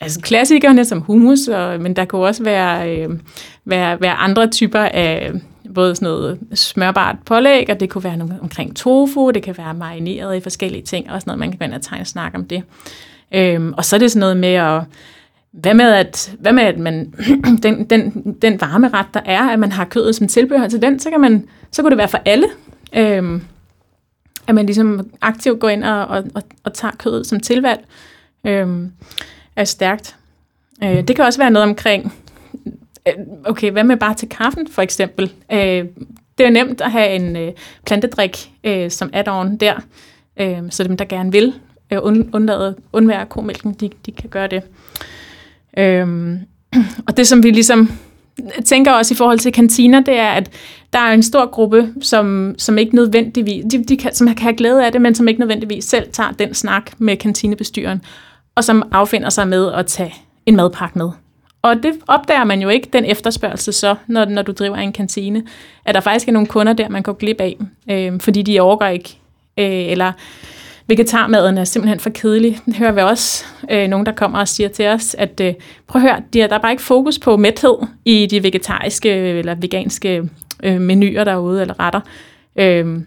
altså 0.00 0.20
klassikerne 0.20 0.84
som 0.84 1.00
hummus, 1.00 1.48
og, 1.48 1.80
men 1.80 1.96
der 1.96 2.04
kan 2.04 2.18
også 2.18 2.44
være, 2.44 2.96
øh, 2.96 3.10
være, 3.64 4.00
være 4.00 4.12
andre 4.12 4.50
typer 4.50 4.80
af 4.80 5.32
både 5.74 5.94
sådan 5.94 6.06
noget 6.06 6.38
smørbart 6.54 7.16
pålæg, 7.26 7.70
og 7.70 7.80
det 7.80 7.90
kunne 7.90 8.04
være 8.04 8.16
noget 8.16 8.38
omkring 8.42 8.76
tofu, 8.76 9.30
det 9.30 9.42
kan 9.42 9.58
være 9.58 9.74
marineret 9.74 10.36
i 10.36 10.40
forskellige 10.40 10.82
ting, 10.82 11.10
og 11.10 11.20
sådan 11.20 11.30
noget, 11.30 11.38
man 11.38 11.50
kan 11.50 11.58
gå 11.58 11.64
ind 11.64 11.74
og 11.74 11.82
tegne 11.82 12.02
og 12.02 12.06
snakke 12.06 12.38
om 12.38 12.44
det. 12.44 12.62
Øhm, 13.34 13.74
og 13.76 13.84
så 13.84 13.96
er 13.96 14.00
det 14.00 14.10
sådan 14.10 14.20
noget 14.20 14.36
med 14.36 14.54
at, 14.54 14.82
hvad 15.52 15.74
med 15.74 15.92
at, 15.92 16.34
hvad 16.38 16.52
med 16.52 16.62
at 16.62 16.78
man, 16.78 17.14
den, 17.62 17.84
den, 17.84 18.34
den 18.42 18.60
varme 18.60 18.88
ret, 18.88 19.06
der 19.14 19.20
er, 19.24 19.42
at 19.42 19.58
man 19.58 19.72
har 19.72 19.84
kødet 19.84 20.14
som 20.14 20.28
tilbehør 20.28 20.68
til 20.68 20.82
den, 20.82 20.98
så, 20.98 21.10
kan 21.10 21.20
man, 21.20 21.48
så 21.70 21.82
kunne 21.82 21.90
det 21.90 21.98
være 21.98 22.08
for 22.08 22.20
alle. 22.24 22.46
Øhm, 22.92 23.42
at 24.46 24.54
man 24.54 24.66
ligesom 24.66 25.10
aktivt 25.20 25.60
går 25.60 25.68
ind 25.68 25.84
og, 25.84 26.06
og, 26.06 26.24
og, 26.34 26.42
og 26.64 26.74
tager 26.74 26.92
kødet 26.98 27.26
som 27.26 27.40
tilvalg, 27.40 27.84
øhm, 28.46 28.92
er 29.56 29.64
stærkt. 29.64 30.16
Øh, 30.84 31.08
det 31.08 31.16
kan 31.16 31.24
også 31.24 31.38
være 31.38 31.50
noget 31.50 31.68
omkring, 31.68 32.14
Øh, 33.08 33.14
okay, 33.44 33.70
hvad 33.70 33.84
med 33.84 33.96
bare 33.96 34.14
til 34.14 34.28
kaffen, 34.28 34.68
for 34.68 34.82
eksempel? 34.82 35.32
Øh, 35.52 35.84
det 36.38 36.46
er 36.46 36.50
nemt 36.50 36.80
at 36.80 36.90
have 36.90 37.08
en 37.08 37.36
øh, 37.36 37.52
plantedrik 37.86 38.50
øh, 38.64 38.90
som 38.90 39.10
add-on 39.12 39.56
der, 39.56 39.74
øh, 40.40 40.58
så 40.70 40.84
dem, 40.84 40.96
der 40.96 41.04
gerne 41.04 41.32
vil 41.32 41.54
øh, 41.92 41.98
undlade, 42.32 42.76
undvære 42.92 43.26
komælken, 43.26 43.72
de, 43.72 43.90
de 44.06 44.12
kan 44.12 44.30
gøre 44.30 44.48
det. 44.48 44.62
Øh, 45.78 46.38
og 47.08 47.16
det, 47.16 47.26
som 47.26 47.42
vi 47.42 47.50
ligesom 47.50 47.90
tænker 48.64 48.92
også 48.92 49.14
i 49.14 49.16
forhold 49.16 49.38
til 49.38 49.52
kantiner, 49.52 50.00
det 50.00 50.18
er, 50.18 50.30
at 50.30 50.50
der 50.92 50.98
er 50.98 51.12
en 51.12 51.22
stor 51.22 51.46
gruppe, 51.46 51.94
som, 52.00 52.54
som 52.58 52.78
ikke 52.78 52.94
nødvendigvis, 52.94 53.64
de, 53.72 53.84
de 53.84 53.96
kan, 53.96 54.14
som 54.14 54.26
kan 54.26 54.38
have 54.38 54.56
glæde 54.56 54.86
af 54.86 54.92
det, 54.92 55.00
men 55.00 55.14
som 55.14 55.28
ikke 55.28 55.40
nødvendigvis 55.40 55.84
selv 55.84 56.12
tager 56.12 56.30
den 56.30 56.54
snak 56.54 56.90
med 56.98 57.16
kantinebestyren, 57.16 58.02
og 58.54 58.64
som 58.64 58.82
affinder 58.92 59.30
sig 59.30 59.48
med 59.48 59.72
at 59.72 59.86
tage 59.86 60.14
en 60.46 60.56
madpakke 60.56 60.98
med. 60.98 61.10
Og 61.62 61.82
det 61.82 61.92
opdager 62.08 62.44
man 62.44 62.62
jo 62.62 62.68
ikke, 62.68 62.88
den 62.92 63.04
efterspørgsel 63.04 63.74
så, 63.74 63.94
når, 64.06 64.24
når 64.24 64.42
du 64.42 64.52
driver 64.52 64.76
en 64.76 64.92
kantine, 64.92 65.42
at 65.84 65.94
der 65.94 66.00
faktisk 66.00 66.28
er 66.28 66.32
nogle 66.32 66.48
kunder 66.48 66.72
der, 66.72 66.88
man 66.88 67.02
går 67.02 67.12
glip 67.12 67.40
af, 67.40 67.56
øh, 67.90 68.20
fordi 68.20 68.42
de 68.42 68.60
overgår 68.60 68.86
ikke, 68.86 69.18
øh, 69.58 69.90
eller 69.90 70.12
vegetarmaden 70.86 71.58
er 71.58 71.64
simpelthen 71.64 72.00
for 72.00 72.10
kedelig. 72.10 72.58
Det 72.66 72.76
hører 72.76 72.92
vi 72.92 73.00
også 73.00 73.44
øh, 73.70 73.88
nogen, 73.88 74.06
der 74.06 74.12
kommer 74.12 74.38
og 74.38 74.48
siger 74.48 74.68
til 74.68 74.86
os, 74.86 75.14
at 75.18 75.40
øh, 75.40 75.54
prøv 75.86 76.02
at 76.02 76.10
høre, 76.10 76.22
der 76.32 76.54
er 76.54 76.58
bare 76.58 76.72
ikke 76.72 76.82
fokus 76.82 77.18
på 77.18 77.36
mæthed 77.36 77.76
i 78.04 78.26
de 78.26 78.42
vegetariske 78.42 79.10
eller 79.10 79.54
veganske 79.54 80.28
øh, 80.62 80.80
menuer 80.80 81.24
derude, 81.24 81.60
eller 81.60 81.80
retter. 81.80 82.00
Øh, 82.56 82.98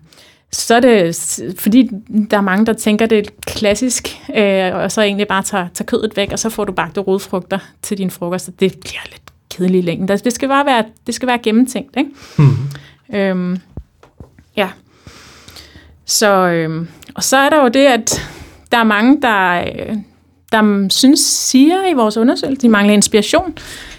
så 0.56 0.76
er 0.76 0.80
det, 0.80 1.16
fordi 1.58 1.90
der 2.32 2.38
er 2.38 2.42
mange, 2.42 2.66
der 2.66 2.74
tænker, 2.74 3.06
det 3.06 3.18
er 3.18 3.32
klassisk, 3.42 4.18
øh, 4.36 4.76
og 4.76 4.92
så 4.92 5.02
egentlig 5.02 5.28
bare 5.28 5.44
tager, 5.44 5.68
tager 5.74 5.86
kødet 5.86 6.12
væk, 6.16 6.32
og 6.32 6.40
så 6.40 6.50
får 6.50 6.66
du 6.66 6.72
bagte 6.72 7.02
rodfrugter 7.02 7.60
til 7.82 7.98
din 7.98 8.12
frokost, 8.12 8.46
det 8.60 8.80
bliver 8.82 9.02
lidt 9.12 9.22
kedeligt 9.50 9.84
i 9.84 9.86
længden. 9.86 10.08
Det 10.08 10.34
skal 10.34 10.50
bare 10.50 10.66
være, 10.66 10.84
det 11.08 11.16
skal 11.16 11.28
være 11.28 11.38
gennemtænkt, 11.38 11.98
ikke? 11.98 12.10
Mm. 12.38 13.16
Øhm, 13.16 13.58
ja. 14.58 14.70
Så, 16.06 16.32
øhm, 16.48 16.88
og 17.16 17.24
så 17.24 17.38
er 17.38 17.50
der 17.50 17.62
jo 17.62 17.68
det, 17.68 17.86
at 17.86 18.30
der 18.72 18.78
er 18.78 18.84
mange, 18.84 19.22
der, 19.22 19.64
der 20.52 20.88
synes, 20.90 21.20
siger 21.20 21.88
i 21.92 21.94
vores 21.94 22.18
undersøgelse, 22.18 22.62
de 22.62 22.70
mangler 22.70 22.94
inspiration 22.94 23.58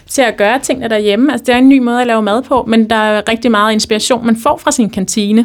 til 0.08 0.22
at 0.22 0.36
gøre 0.36 0.58
tingene 0.58 0.88
derhjemme. 0.88 1.32
Altså, 1.32 1.44
det 1.44 1.54
er 1.54 1.58
en 1.58 1.68
ny 1.68 1.78
måde 1.78 2.00
at 2.00 2.06
lave 2.06 2.22
mad 2.22 2.42
på, 2.42 2.64
men 2.68 2.90
der 2.90 2.96
er 2.96 3.22
rigtig 3.28 3.50
meget 3.50 3.72
inspiration, 3.72 4.26
man 4.26 4.36
får 4.36 4.56
fra 4.56 4.70
sin 4.70 4.90
kantine. 4.90 5.44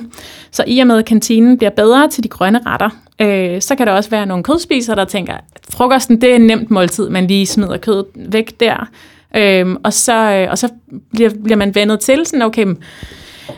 Så 0.51 0.63
i 0.67 0.79
og 0.79 0.87
med, 0.87 0.97
at 0.97 1.05
kantinen 1.05 1.57
bliver 1.57 1.71
bedre 1.71 2.09
til 2.09 2.23
de 2.23 2.29
grønne 2.29 2.59
retter, 2.65 2.89
øh, 3.21 3.61
så 3.61 3.75
kan 3.75 3.87
der 3.87 3.93
også 3.93 4.09
være 4.09 4.25
nogle 4.25 4.43
kødspisere, 4.43 4.95
der 4.95 5.05
tænker, 5.05 5.33
at 5.33 5.43
frokosten 5.69 6.21
det 6.21 6.31
er 6.31 6.35
en 6.35 6.47
nemt 6.47 6.71
måltid, 6.71 7.09
man 7.09 7.27
lige 7.27 7.45
smider 7.45 7.77
kødet 7.77 8.05
væk 8.15 8.59
der. 8.59 8.89
Øh, 9.35 9.75
og, 9.83 9.93
så, 9.93 10.13
øh, 10.13 10.51
og 10.51 10.57
så 10.57 10.69
bliver, 11.13 11.29
bliver 11.43 11.57
man 11.57 11.75
vendet 11.75 11.99
til 11.99 12.25
sådan, 12.25 12.41
okay, 12.41 12.65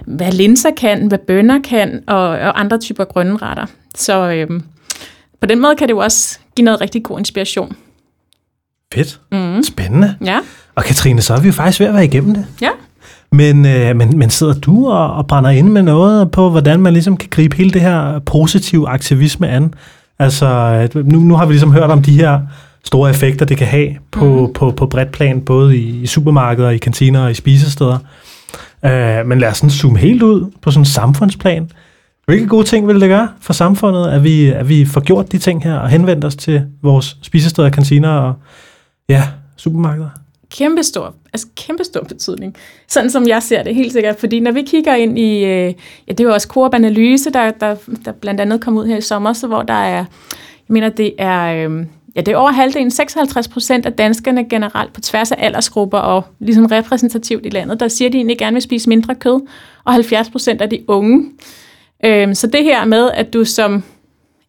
hvad 0.06 0.32
linser 0.32 0.72
kan, 0.72 1.08
hvad 1.08 1.18
bønner 1.18 1.62
kan, 1.62 2.04
og, 2.08 2.28
og 2.28 2.60
andre 2.60 2.78
typer 2.78 3.04
grønne 3.04 3.38
retter. 3.38 3.66
Så 3.96 4.32
øh, 4.32 4.62
på 5.40 5.48
den 5.48 5.60
måde 5.60 5.76
kan 5.76 5.88
det 5.88 5.94
jo 5.94 6.00
også 6.00 6.40
give 6.56 6.66
noget 6.66 6.82
rigtig 6.82 7.04
god 7.04 7.20
inspiration. 7.20 7.76
Fedt. 8.96 9.20
Mm. 9.32 9.64
Spændende. 9.64 10.16
Ja. 10.26 10.40
Og 10.76 10.84
Katrine, 10.84 11.22
så 11.22 11.34
er 11.34 11.40
vi 11.40 11.48
jo 11.48 11.54
faktisk 11.54 11.80
ved 11.80 11.88
at 11.88 11.94
være 11.94 12.06
igennem 12.06 12.34
det. 12.34 12.46
Ja. 12.62 12.70
Men, 13.32 13.66
øh, 13.66 13.96
men, 13.96 14.18
men 14.18 14.30
sidder 14.30 14.54
du 14.54 14.88
og, 14.88 15.14
og 15.14 15.28
brænder 15.28 15.50
ind 15.50 15.70
med 15.70 15.82
noget 15.82 16.32
på, 16.32 16.50
hvordan 16.50 16.80
man 16.80 16.94
ligesom 16.94 17.18
kan 17.18 17.30
gribe 17.30 17.56
hele 17.56 17.70
det 17.72 17.82
her 17.82 18.20
positive 18.20 18.90
aktivisme 18.90 19.50
an? 19.50 19.74
Altså, 20.20 20.88
nu, 20.96 21.20
nu 21.20 21.36
har 21.36 21.46
vi 21.46 21.54
ligesom 21.54 21.72
hørt 21.72 21.92
om 21.92 22.02
de 22.02 22.12
her 22.12 22.40
store 22.84 23.10
effekter, 23.10 23.46
det 23.46 23.58
kan 23.58 23.68
have 23.68 23.90
på, 24.12 24.48
mm. 24.48 24.54
på, 24.54 24.72
på 24.72 24.86
bredt 24.86 25.12
plan, 25.12 25.42
både 25.42 25.78
i, 25.78 26.02
i 26.02 26.08
supermarkeder, 26.08 26.70
i 26.70 26.78
kantiner 26.78 27.24
og 27.24 27.32
i 27.32 27.34
spisesteder. 27.34 27.98
Øh, 28.86 29.26
men 29.26 29.40
lad 29.40 29.50
os 29.50 29.58
sådan 29.58 29.70
zoome 29.70 30.00
helt 30.00 30.24
ud 30.24 30.52
på 30.62 30.72
sådan 30.72 30.82
en 30.82 30.86
samfundsplan. 30.86 31.70
Hvilke 32.26 32.48
gode 32.48 32.64
ting 32.64 32.88
vil 32.88 33.02
det 33.02 33.10
gøre 33.10 33.30
for 33.42 33.54
samfundet, 33.54 34.08
at 34.08 34.24
vi, 34.24 34.48
at 34.48 34.70
vi 34.70 34.86
får 34.86 35.02
gjort 35.02 35.32
de 35.32 35.38
ting 35.38 35.64
her 35.64 35.76
og 35.76 35.90
henvendt 35.90 36.26
os 36.26 36.36
til 36.36 36.62
vores 36.82 37.18
spisesteder, 37.22 37.70
kantiner 37.70 38.10
og 38.10 38.34
ja, 39.10 39.24
supermarkeder? 39.58 40.10
kæmpestor, 40.58 41.16
altså 41.34 41.48
kæmpestor 41.56 42.04
betydning. 42.04 42.56
Sådan 42.88 43.10
som 43.10 43.28
jeg 43.28 43.44
ser 43.44 43.64
det, 43.64 43.76
helt 43.76 43.94
sikkert. 43.94 44.20
Fordi 44.20 44.40
når 44.40 44.52
vi 44.52 44.62
kigger 44.62 44.96
ind 44.96 45.20
i, 45.20 45.44
øh, 45.44 45.74
ja, 46.08 46.12
det 46.12 46.20
er 46.20 46.24
jo 46.24 46.34
også 46.34 46.48
Coop 46.48 46.74
Analyse, 46.74 47.30
der, 47.30 47.52
der, 47.52 47.76
der 48.06 48.12
blandt 48.12 48.42
andet 48.42 48.62
kom 48.62 48.78
ud 48.78 48.86
her 48.86 48.98
i 48.98 49.02
sommer, 49.02 49.34
så 49.34 49.48
hvor 49.48 49.62
der 49.62 49.74
er, 49.74 49.96
jeg 49.98 50.06
mener, 50.68 50.90
det 50.90 51.14
er, 51.18 51.70
øh, 51.70 51.86
ja, 52.16 52.22
det 52.22 52.28
er 52.28 52.38
over 52.38 52.52
halvdelen, 52.52 52.92
56 52.92 53.48
procent 53.48 53.86
af 53.86 53.94
danskerne 53.94 54.50
generelt 54.50 54.94
på 54.94 55.02
tværs 55.02 55.32
af 55.32 55.36
aldersgrupper 55.40 55.98
og 55.98 56.24
ligesom 56.40 56.66
repræsentativt 56.66 57.46
i 57.46 57.50
landet, 57.50 57.80
der 57.80 57.88
siger, 57.88 58.10
at 58.10 58.14
de 58.14 58.18
egentlig 58.18 58.38
gerne 58.38 58.54
vil 58.54 58.62
spise 58.62 58.90
mindre 58.90 59.16
kød, 59.16 59.42
og 59.84 59.94
70 59.94 60.30
procent 60.30 60.62
af 60.62 60.70
de 60.70 60.80
unge. 60.88 61.32
Øh, 62.06 62.36
så 62.36 62.48
det 62.48 62.64
her 62.64 62.86
med, 62.86 63.12
at 63.14 63.34
du 63.34 63.46
som 63.46 63.84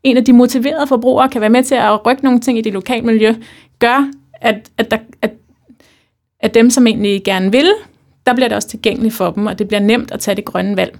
en 0.03 0.17
af 0.17 0.25
de 0.25 0.33
motiverede 0.33 0.87
forbrugere 0.87 1.29
kan 1.29 1.40
være 1.40 1.51
med 1.51 1.62
til 1.62 1.75
at 1.75 2.07
rykke 2.07 2.25
nogle 2.25 2.40
ting 2.40 2.59
i 2.59 2.61
det 2.61 2.73
lokale 2.73 3.07
miljø, 3.07 3.35
gør, 3.79 4.11
at, 4.45 4.71
at, 4.79 4.91
der, 4.91 4.99
at 5.23 5.31
at 6.45 6.55
dem, 6.55 6.71
som 6.71 6.87
egentlig 6.87 7.25
gerne 7.25 7.53
vil, 7.53 7.73
der 8.27 8.35
bliver 8.35 8.49
det 8.49 8.57
også 8.57 8.69
tilgængeligt 8.69 9.15
for 9.15 9.31
dem, 9.31 9.47
og 9.47 9.59
det 9.59 9.69
bliver 9.69 9.81
nemt 9.81 10.11
at 10.11 10.21
tage 10.21 10.35
det 10.35 10.45
grønne 10.45 10.77
valg. 10.77 10.99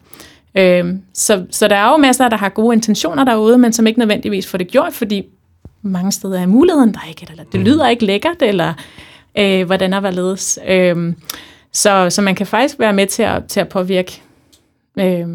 Øh, 0.55 0.95
så, 1.15 1.47
så 1.51 1.69
der 1.69 1.77
er 1.77 1.91
jo 1.91 1.97
masser, 1.97 2.29
der 2.29 2.37
har 2.37 2.49
gode 2.49 2.75
intentioner 2.75 3.25
derude, 3.25 3.59
men 3.59 3.73
som 3.73 3.87
ikke 3.87 3.99
nødvendigvis 3.99 4.47
får 4.47 4.59
det 4.59 4.69
gjort, 4.69 4.93
fordi 4.93 5.27
mange 5.83 6.13
steder 6.13 6.41
er 6.41 6.47
muligheden 6.47 6.95
der 6.95 7.09
ikke, 7.09 7.27
eller 7.31 7.45
det 7.45 7.61
mm. 7.61 7.67
lyder 7.67 7.89
ikke 7.89 8.05
lækkert, 8.05 8.43
eller 8.43 8.75
øh, 9.39 9.67
hvordan 9.67 9.93
er 9.93 10.01
hvorledes. 10.01 10.59
Øh, 10.67 11.15
så, 11.73 12.11
så 12.11 12.23
man 12.23 12.35
kan 12.35 12.47
faktisk 12.47 12.79
være 12.79 12.93
med 12.93 13.07
til 13.07 13.23
at, 13.23 13.45
til 13.45 13.61
at 13.61 13.69
påvirke 13.69 14.23
øh, 14.99 15.29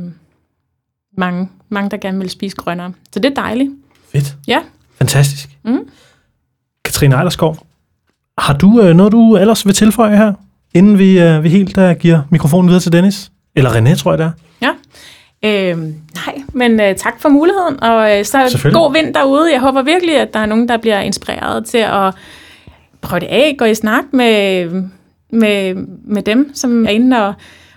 mange, 1.17 1.49
mange, 1.69 1.89
der 1.89 1.97
gerne 1.97 2.19
vil 2.19 2.29
spise 2.29 2.55
grønnere. 2.55 2.93
Så 3.11 3.19
det 3.19 3.31
er 3.31 3.35
dejligt. 3.35 3.71
Fedt. 4.11 4.35
Ja. 4.47 4.59
Fantastisk. 4.97 5.49
Mm. 5.63 5.89
Katrine 6.85 7.15
Ejlerskov, 7.15 7.57
har 8.39 8.53
du 8.53 8.81
øh, 8.81 8.95
noget, 8.95 9.11
du 9.11 9.37
ellers 9.37 9.65
vil 9.65 9.73
tilføje 9.73 10.17
her, 10.17 10.33
inden 10.73 10.99
vi, 10.99 11.19
øh, 11.19 11.43
vi 11.43 11.49
helt 11.49 11.77
uh, 11.77 11.91
giver 11.91 12.21
mikrofonen 12.29 12.67
videre 12.67 12.81
til 12.81 12.91
Dennis? 12.91 13.31
Eller 13.55 13.69
René, 13.69 13.95
tror 13.95 14.11
jeg 14.11 14.17
det 14.17 14.25
er. 14.25 14.31
Ja. 14.61 14.71
Øhm, 15.43 15.95
nej, 16.15 16.41
men 16.53 16.79
øh, 16.79 16.95
tak 16.95 17.21
for 17.21 17.29
muligheden, 17.29 17.83
og 17.83 18.17
øh, 18.17 18.25
så 18.25 18.69
god 18.73 18.93
vind 18.93 19.13
derude. 19.13 19.51
Jeg 19.51 19.61
håber 19.61 19.81
virkelig, 19.81 20.19
at 20.19 20.33
der 20.33 20.39
er 20.39 20.45
nogen, 20.45 20.69
der 20.69 20.77
bliver 20.77 20.99
inspireret 20.99 21.65
til 21.65 21.77
at 21.77 22.13
prøve 23.01 23.19
det 23.19 23.27
af, 23.27 23.55
gå 23.57 23.65
i 23.65 23.75
snak 23.75 24.03
med, 24.13 24.65
med, 25.31 25.75
med 26.05 26.21
dem, 26.21 26.51
som 26.53 26.85
er 26.85 26.89
inde 26.89 27.27
og, 27.27 27.33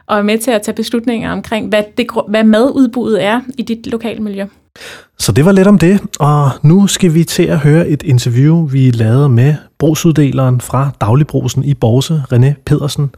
og 0.07 0.19
er 0.19 0.23
med 0.23 0.39
til 0.39 0.51
at 0.51 0.63
tage 0.63 0.75
beslutninger 0.75 1.33
omkring, 1.33 1.69
hvad, 1.69 1.83
det, 1.97 2.07
hvad 2.29 2.45
madudbuddet 2.45 3.25
er 3.25 3.41
i 3.59 3.63
dit 3.63 3.87
lokale 3.87 4.21
miljø. 4.21 4.45
Så 5.19 5.33
det 5.33 5.45
var 5.45 5.53
lidt 5.53 5.69
om 5.69 5.79
det, 5.79 6.01
og 6.21 6.51
nu 6.63 6.87
skal 6.87 7.15
vi 7.15 7.25
til 7.25 7.43
at 7.43 7.59
høre 7.59 7.89
et 7.89 8.03
interview, 8.03 8.67
vi 8.67 8.91
lavede 8.91 9.29
med 9.29 9.55
brugsuddeleren 9.79 10.61
fra 10.61 10.91
Dagligbrusen 11.01 11.65
i 11.65 11.75
Borse, 11.75 12.23
René 12.33 12.63
Pedersen. 12.67 13.11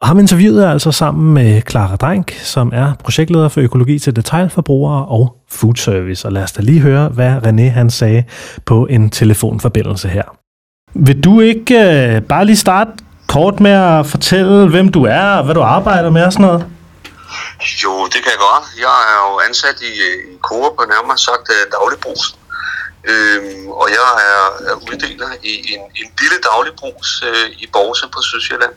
Og 0.00 0.08
ham 0.08 0.18
interviewede 0.18 0.62
jeg 0.62 0.72
altså 0.72 0.92
sammen 0.92 1.34
med 1.34 1.62
Clara 1.70 1.96
Drenk, 1.96 2.32
som 2.32 2.70
er 2.74 2.92
projektleder 3.04 3.48
for 3.48 3.60
økologi 3.60 3.98
til 3.98 4.16
detailforbrugere 4.16 5.06
og 5.06 5.36
food 5.50 5.76
service. 5.76 6.28
Og 6.28 6.32
lad 6.32 6.42
os 6.42 6.52
da 6.52 6.62
lige 6.62 6.80
høre, 6.80 7.08
hvad 7.08 7.46
René 7.46 7.70
han 7.70 7.90
sagde 7.90 8.24
på 8.64 8.86
en 8.86 9.10
telefonforbindelse 9.10 10.08
her. 10.08 10.22
Vil 10.94 11.24
du 11.24 11.40
ikke 11.40 11.74
øh, 11.74 12.22
bare 12.22 12.44
lige 12.44 12.56
starte 12.56 12.90
kort 13.26 13.60
med 13.60 13.70
at 13.70 14.06
fortælle, 14.06 14.68
hvem 14.68 14.88
du 14.88 15.04
er 15.04 15.22
og 15.22 15.44
hvad 15.44 15.54
du 15.54 15.60
arbejder 15.60 16.10
med 16.10 16.24
og 16.24 16.32
sådan 16.32 16.46
noget? 16.46 16.66
Jo, 17.82 18.06
det 18.06 18.18
kan 18.22 18.32
jeg 18.34 18.40
godt. 18.48 18.64
Jeg 18.86 18.96
er 19.12 19.18
jo 19.26 19.40
ansat 19.48 19.80
i, 19.80 19.92
øh, 20.08 20.34
i 20.34 20.38
Coop 20.42 20.76
på 20.76 20.84
nærmere 20.84 21.18
sagt 21.18 21.46
øh, 21.50 21.66
uh, 21.66 21.72
dagligbrugs. 21.72 22.26
Øhm, 23.10 23.68
og 23.80 23.88
jeg 23.90 24.08
er, 24.30 24.42
er 24.70 24.74
uddeler 24.88 25.30
i 25.42 25.54
en, 25.74 25.80
en 26.00 26.08
lille 26.20 26.38
dagligbrugs 26.48 27.22
øh, 27.22 27.50
i 27.62 27.66
Borse 27.72 28.06
på 28.14 28.20
Sydsjælland. 28.22 28.74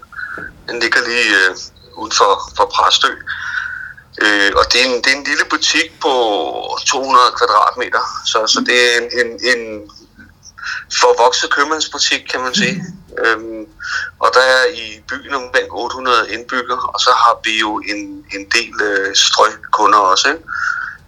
Den 0.69 0.79
ligger 0.79 1.01
lige 1.09 1.29
øh, 1.39 1.55
uden 1.99 2.11
for, 2.11 2.31
for 2.57 2.65
Præstø. 2.75 3.11
Øh, 4.23 4.51
og 4.59 4.63
det 4.71 4.81
er, 4.81 4.85
en, 4.85 5.01
det 5.03 5.09
er 5.11 5.17
en 5.17 5.23
lille 5.31 5.45
butik 5.49 5.99
på 6.01 6.13
200 6.85 7.25
kvadratmeter, 7.37 8.03
så, 8.25 8.37
så 8.47 8.59
det 8.67 8.75
er 8.85 8.97
en, 9.01 9.07
en, 9.21 9.29
en 9.51 9.91
forvokset 11.01 11.49
købmandsbutik, 11.51 12.21
kan 12.31 12.41
man 12.41 12.53
sige. 12.53 12.83
Øhm, 13.25 13.58
og 14.19 14.29
der 14.33 14.45
er 14.57 14.63
i 14.83 14.85
byen 15.09 15.33
omkring 15.33 15.67
800 15.71 16.33
indbyggere, 16.33 16.83
og 16.93 16.99
så 16.99 17.11
har 17.23 17.35
vi 17.45 17.59
jo 17.59 17.71
en, 17.91 17.99
en 18.35 18.43
del 18.55 18.73
øh, 18.89 19.15
strøgkunder 19.15 19.99
også, 20.11 20.27
ikke? 20.29 20.43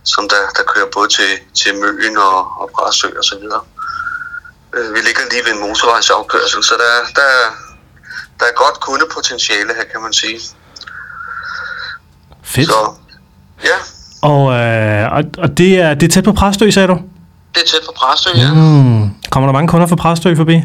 som 0.04 0.30
der, 0.30 0.44
der 0.58 0.64
kører 0.74 0.90
både 0.94 1.10
til, 1.18 1.32
til 1.60 1.72
Møen 1.82 2.18
og, 2.18 2.62
og 2.62 2.70
Præsø 2.76 3.08
og 3.18 3.24
så 3.24 3.36
videre. 3.42 3.62
Øh, 4.76 4.94
vi 4.94 5.00
ligger 5.08 5.22
lige 5.32 5.44
ved 5.46 5.54
en 5.54 5.62
motorvejsafkørsel, 5.68 6.64
så 6.64 6.74
der, 6.84 6.94
der, 7.20 7.30
der 8.40 8.46
er 8.52 8.56
godt 8.64 8.80
kundepotentiale 8.80 9.74
her, 9.78 9.86
kan 9.92 10.02
man 10.02 10.14
sige. 10.14 10.40
Fedt. 12.44 12.68
Så 12.68 12.94
ja, 13.64 13.78
Og, 14.22 14.54
øh, 14.54 15.12
og, 15.18 15.24
og 15.38 15.58
det, 15.58 15.80
er, 15.80 15.94
det 15.94 16.04
er 16.04 16.12
tæt 16.14 16.24
på 16.24 16.34
Præstø, 16.34 16.70
sagde 16.70 16.88
du? 16.88 16.98
det 17.56 17.62
er 17.62 17.68
tæt 17.68 17.82
på 17.86 17.94
Præstø, 17.98 18.30
ja. 18.36 18.54
Mm. 18.54 19.10
Kommer 19.32 19.48
der 19.48 19.54
mange 19.54 19.68
kunder 19.68 19.88
fra 19.88 19.96
Præstø 19.96 20.36
forbi? 20.36 20.64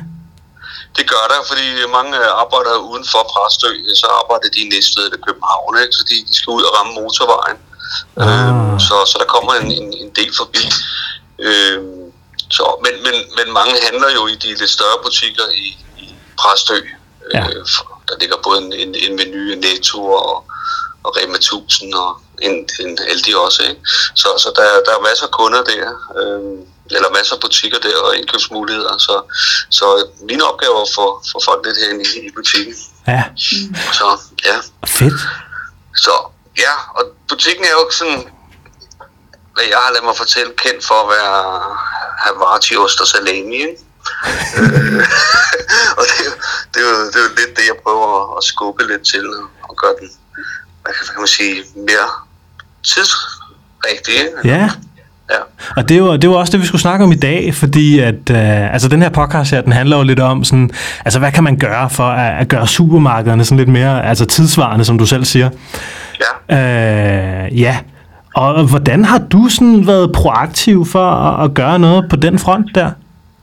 Det 0.97 1.05
gør 1.13 1.25
der, 1.33 1.41
fordi 1.51 1.67
mange 1.99 2.17
arbejder 2.43 2.75
uden 2.91 3.05
for 3.13 3.23
Præstø, 3.33 3.73
så 4.01 4.07
arbejder 4.21 4.49
de 4.55 4.61
i 4.65 4.69
Næstved 4.69 5.05
eller 5.05 5.27
København, 5.27 5.79
ikke? 5.83 5.93
så 5.99 6.03
de, 6.11 6.17
skal 6.39 6.51
ud 6.51 6.63
og 6.69 6.73
ramme 6.79 6.93
motorvejen. 7.01 7.59
Ah. 8.17 8.29
Øhm, 8.29 8.81
så, 8.87 8.97
så 9.11 9.17
der 9.23 9.29
kommer 9.35 9.53
en, 9.55 9.71
en, 9.81 9.89
en 10.03 10.11
del 10.19 10.33
forbi. 10.37 10.65
Øhm, 11.39 12.13
så, 12.51 12.65
men, 12.85 12.95
men, 13.07 13.17
men 13.37 13.55
mange 13.59 13.75
handler 13.87 14.11
jo 14.19 14.27
i 14.27 14.35
de 14.35 14.49
lidt 14.49 14.71
større 14.71 14.99
butikker 15.05 15.47
i, 15.65 15.67
i 16.05 16.15
Præstø. 16.41 16.79
Ja. 17.35 17.47
Øh, 17.47 17.67
der 18.09 18.15
ligger 18.21 18.37
både 18.43 18.59
en, 18.63 18.73
en, 18.73 18.95
en 18.95 19.17
menu, 19.17 19.53
en 19.53 19.59
Netto 19.59 20.01
og, 20.13 20.45
og 21.05 21.17
Rema 21.17 21.37
1000 21.37 21.95
og 21.95 22.21
en, 22.43 22.69
en 22.81 22.99
Aldi 23.11 23.35
også. 23.35 23.63
Ikke? 23.63 23.81
Så, 24.15 24.29
så 24.39 24.49
der, 24.57 24.63
der 24.87 24.93
er 24.99 25.09
masser 25.09 25.27
af 25.27 25.31
kunder 25.31 25.63
der. 25.63 25.87
Øhm, 26.21 26.67
eller 26.91 27.11
masser 27.17 27.35
af 27.35 27.41
butikker 27.41 27.79
der 27.79 27.97
og 28.05 28.17
indkøbsmuligheder. 28.17 28.99
Så, 28.99 29.15
så 29.71 30.07
min 30.29 30.41
opgave 30.43 30.77
er 30.79 30.83
at 30.83 30.89
få, 30.95 31.23
få 31.33 31.41
folk 31.45 31.67
lidt 31.67 31.79
herinde 31.79 32.05
i, 32.05 32.27
i 32.29 32.31
butikken. 32.37 32.75
Ja, 33.09 33.23
Så 33.99 34.19
ja. 34.47 34.57
fedt. 34.87 35.21
Så 35.97 36.13
ja, 36.59 36.73
og 36.95 37.03
butikken 37.29 37.65
er 37.65 37.71
jo 37.71 37.81
ikke 37.87 37.97
sådan, 37.97 38.29
hvad 39.55 39.65
jeg 39.65 39.79
har 39.85 39.91
ladet 39.93 40.05
mig 40.05 40.17
fortælle, 40.17 40.53
kendt 40.57 40.85
for 40.85 40.95
at 40.95 41.09
være 41.09 41.63
Havarti-ost 42.25 43.01
og 43.01 43.07
salami, 43.07 43.55
ikke? 43.57 43.77
Og 45.99 46.05
det, 46.11 46.17
er 46.21 46.25
jo- 46.31 46.41
det, 46.75 46.81
er 46.83 46.89
jo, 46.91 47.07
det 47.07 47.17
er 47.17 47.23
jo 47.23 47.29
lidt 47.37 47.57
det, 47.57 47.67
jeg 47.67 47.77
prøver 47.83 48.37
at- 48.37 48.45
skubbe 48.45 48.87
lidt 48.87 49.07
til 49.07 49.27
og- 49.63 49.77
gøre 49.77 49.95
den, 50.01 50.11
hvad 50.83 50.93
kan, 50.95 51.19
man 51.19 51.27
sige, 51.29 51.65
mere 51.77 52.09
tidsrigtig? 52.85 54.29
Ja, 54.45 54.71
Ja. 55.31 55.37
og 55.77 55.89
det 55.89 55.99
jo, 55.99 56.13
det 56.13 56.25
jo 56.25 56.33
også 56.33 56.53
det, 56.53 56.61
vi 56.61 56.67
skulle 56.67 56.83
snakke 56.83 57.05
om 57.05 57.13
i 57.13 57.17
dag, 57.17 57.55
fordi 57.55 57.99
at, 58.01 58.31
øh, 58.31 58.73
altså 58.73 58.89
den 58.89 59.03
her 59.03 59.09
podcast 59.09 59.51
her, 59.51 59.61
den 59.61 59.73
handler 59.73 59.97
jo 59.97 60.03
lidt 60.03 60.21
om 60.21 60.45
sådan, 60.45 60.71
altså 61.05 61.19
hvad 61.19 61.33
kan 61.33 61.45
man 61.45 61.59
gøre 61.59 61.91
for 61.91 62.09
at, 62.09 62.41
at 62.41 62.49
gøre 62.49 62.67
supermarkederne 62.67 63.45
sådan 63.45 63.59
lidt 63.59 63.69
mere 63.69 64.07
altså 64.07 64.25
tidsvarende, 64.25 64.85
som 64.85 64.99
du 64.99 65.07
selv 65.07 65.25
siger. 65.25 65.51
Ja. 66.51 66.57
Øh, 66.57 67.61
ja, 67.61 67.79
og 68.35 68.65
hvordan 68.65 69.05
har 69.05 69.19
du 69.19 69.49
sådan 69.49 69.87
været 69.87 70.13
proaktiv 70.13 70.87
for 70.87 71.11
at, 71.11 71.45
at 71.45 71.55
gøre 71.55 71.79
noget 71.79 72.07
på 72.11 72.17
den 72.17 72.39
front 72.39 72.67
der? 72.75 72.91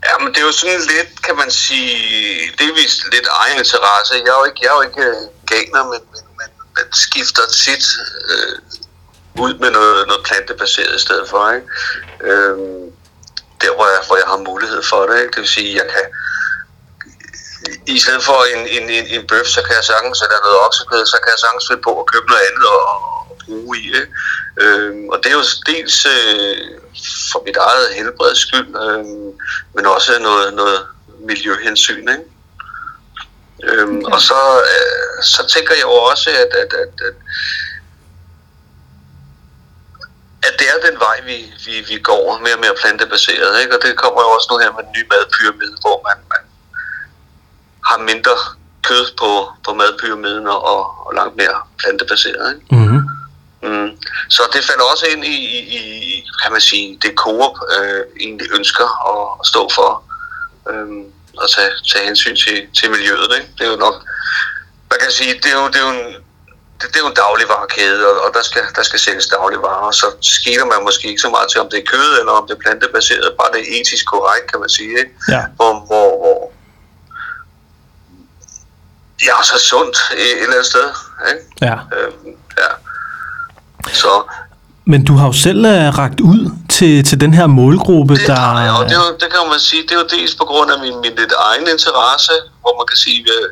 Ja, 0.08 0.16
men 0.24 0.28
det 0.34 0.40
er 0.42 0.48
jo 0.52 0.52
sådan 0.52 0.82
lidt, 0.96 1.12
kan 1.28 1.36
man 1.42 1.52
sige, 1.52 1.96
delvis 2.60 2.94
lidt 3.14 3.28
egen 3.42 3.58
interesse. 3.64 4.12
Jeg 4.26 4.32
er 4.36 4.40
jo 4.42 4.46
ikke, 4.50 4.60
jeg 4.64 4.70
er 4.74 4.78
jo 4.80 4.84
ikke 4.90 5.04
øh, 5.10 5.22
ganer, 5.54 5.84
men, 5.92 6.02
men, 6.14 6.24
men, 6.40 6.50
men 6.76 6.86
skifter 7.06 7.46
tit 7.64 7.86
øh, 8.32 8.56
ud 9.40 9.54
med 9.54 9.72
noget, 9.72 10.08
noget 10.08 10.24
plantebaseret 10.26 10.96
i 10.96 11.00
stedet 11.00 11.30
for. 11.30 11.52
Ikke? 11.52 11.68
Øhm, 12.24 12.92
der, 13.62 13.76
hvor 13.76 13.88
jeg, 13.94 14.02
hvor 14.08 14.18
jeg 14.18 14.28
har 14.28 14.38
mulighed 14.38 14.84
for 14.84 15.06
det. 15.06 15.16
Ikke? 15.22 15.32
Det 15.32 15.40
vil 15.40 15.48
sige, 15.48 15.76
jeg 15.76 15.88
kan 15.94 16.06
i 17.88 18.00
stedet 18.00 18.24
for 18.24 18.40
en, 18.54 18.62
en, 18.68 18.90
en, 18.90 19.06
en 19.08 19.28
bøf, 19.28 19.46
så 19.46 19.62
kan 19.66 19.76
jeg 19.76 19.84
sagtens, 19.84 20.22
eller 20.22 20.40
noget 20.46 20.60
oksekød, 20.66 21.06
så 21.06 21.18
kan 21.24 21.32
jeg 21.34 21.40
sagtens 21.40 21.68
finde 21.70 21.82
på 21.82 22.00
at 22.00 22.10
købe 22.12 22.28
noget 22.28 22.44
andet 22.50 22.66
og, 22.78 22.84
og 23.30 23.38
bruge 23.46 23.78
i. 23.78 23.86
Ikke? 23.86 24.08
Øhm, 24.62 25.10
og 25.10 25.18
det 25.24 25.28
er 25.32 25.38
jo 25.42 25.46
dels 25.66 26.06
øh, 26.06 26.58
for 27.32 27.40
mit 27.46 27.58
eget 27.58 27.94
helbreds 27.98 28.40
skyld, 28.46 28.70
øh, 28.86 29.06
men 29.76 29.86
også 29.86 30.20
noget, 30.20 30.54
noget 30.54 30.80
miljøhensyn. 31.30 32.08
Ikke? 32.16 32.26
Øhm, 33.64 33.98
Okay. 33.98 34.14
Og 34.14 34.22
så, 34.22 34.42
øh, 34.74 35.24
så 35.24 35.42
tænker 35.54 35.74
jeg 35.74 35.84
jo 35.84 35.92
også, 36.12 36.30
at, 36.30 36.52
at, 36.62 36.72
at, 36.84 36.94
at, 37.08 37.16
at 40.48 40.54
det 40.60 40.68
er 40.74 40.78
den 40.88 41.00
vej, 41.00 41.18
vi, 41.30 41.38
vi, 41.66 41.74
vi 41.90 41.98
går 42.10 42.40
mere 42.46 42.58
og 42.58 42.64
mere 42.66 42.76
plantebaseret. 42.82 43.62
Ikke? 43.62 43.76
Og 43.76 43.82
det 43.84 43.98
kommer 44.02 44.22
jo 44.22 44.30
også 44.36 44.48
nu 44.52 44.58
her 44.64 44.72
med 44.76 44.84
den 44.86 44.94
nye 44.98 45.08
madpyramide, 45.12 45.76
hvor 45.84 45.98
man, 46.08 46.18
man 46.34 46.44
har 47.90 47.98
mindre 48.10 48.36
kød 48.88 49.06
på, 49.22 49.32
på 49.66 49.74
madpyramiden 49.74 50.48
og, 50.48 50.60
og 51.06 51.12
langt 51.20 51.36
mere 51.42 51.58
plantebaseret. 51.82 52.46
Ikke? 52.54 52.66
Mm-hmm. 52.76 53.02
Mm. 53.64 53.90
Så 54.30 54.42
det 54.54 54.66
falder 54.70 54.86
også 54.94 55.06
ind 55.14 55.26
i, 55.26 55.38
i, 55.58 55.80
i 56.12 56.28
kan 56.42 56.52
man 56.52 56.62
sige, 56.62 57.00
det 57.02 57.12
Coop 57.16 57.56
øh, 57.78 58.02
egentlig 58.20 58.48
ønsker 58.58 58.88
at, 59.12 59.38
at 59.42 59.48
stå 59.48 59.70
for. 59.78 60.04
Øhm, 60.70 61.06
og 61.38 61.50
tage, 61.56 61.72
tage 61.92 62.06
hensyn 62.06 62.36
til, 62.36 62.58
til 62.78 62.92
miljøet. 62.92 63.30
Ikke? 63.38 63.50
Det 63.58 63.68
er 63.68 63.72
jo 63.72 63.78
nok, 63.78 63.96
man 64.92 65.00
kan 65.02 65.12
sige, 65.12 65.34
det 65.34 65.50
er 65.54 65.58
jo, 65.62 65.68
det 65.68 65.76
er 65.76 65.86
jo 65.88 65.94
en, 66.00 66.16
det, 66.80 66.88
det 66.92 66.96
er 67.00 67.04
jo 67.06 67.12
en 67.14 67.20
dagligvarekæde, 67.26 68.02
og, 68.10 68.16
og 68.26 68.30
der, 68.34 68.44
skal, 68.50 68.64
der 68.76 68.84
skal 68.84 69.00
sælges 69.00 69.28
dagligvarer, 69.28 69.92
så 69.92 70.08
skiller 70.22 70.66
man 70.66 70.80
måske 70.88 71.08
ikke 71.08 71.22
så 71.28 71.30
meget 71.36 71.48
til, 71.52 71.60
om 71.64 71.70
det 71.72 71.80
er 71.80 71.88
kød, 71.94 72.10
eller 72.20 72.32
om 72.40 72.44
det 72.48 72.54
er 72.56 72.62
plantebaseret, 72.66 73.28
bare 73.40 73.52
det 73.54 73.60
er 73.64 73.70
etisk 73.78 74.06
korrekt, 74.14 74.46
kan 74.52 74.60
man 74.64 74.70
sige, 74.70 74.94
ikke? 75.02 75.14
Ja. 75.36 75.42
Hvor, 75.58 75.72
hvor, 75.90 76.10
hvor 76.22 76.40
ja, 79.28 79.36
så 79.44 79.58
sundt 79.70 79.98
et, 80.14 80.22
et 80.22 80.42
eller 80.44 80.56
andet 80.58 80.66
sted, 80.74 80.88
ikke? 81.32 81.44
Ja. 81.68 81.78
Øhm, 81.96 82.36
ja. 82.62 82.72
Så 83.94 84.12
Men 84.86 85.06
du 85.06 85.14
har 85.20 85.26
jo 85.26 85.34
selv 85.48 85.62
uh, 85.66 85.88
ragt 86.02 86.20
ud 86.22 86.52
til, 86.70 87.04
til 87.10 87.18
den 87.22 87.34
her 87.34 87.48
målgruppe, 87.48 88.16
det 88.16 88.28
der... 88.28 88.60
jeg, 88.60 88.72
og 88.80 88.86
det, 88.90 88.96
jo, 88.96 89.06
det 89.22 89.28
kan 89.34 89.50
man 89.54 89.60
sige, 89.60 89.82
det 89.88 89.92
er 89.92 90.00
jo 90.04 90.08
dels 90.18 90.36
på 90.36 90.46
grund 90.52 90.72
af 90.72 90.80
min, 90.80 90.96
min 91.04 91.16
lidt 91.22 91.34
egen 91.50 91.68
interesse, 91.76 92.34
hvor 92.62 92.74
man 92.80 92.86
kan 92.92 92.98
sige, 93.06 93.20
øh, 93.36 93.46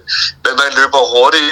men 0.44 0.54
man 0.62 0.70
løber 0.80 1.02
hurtigt. 1.14 1.50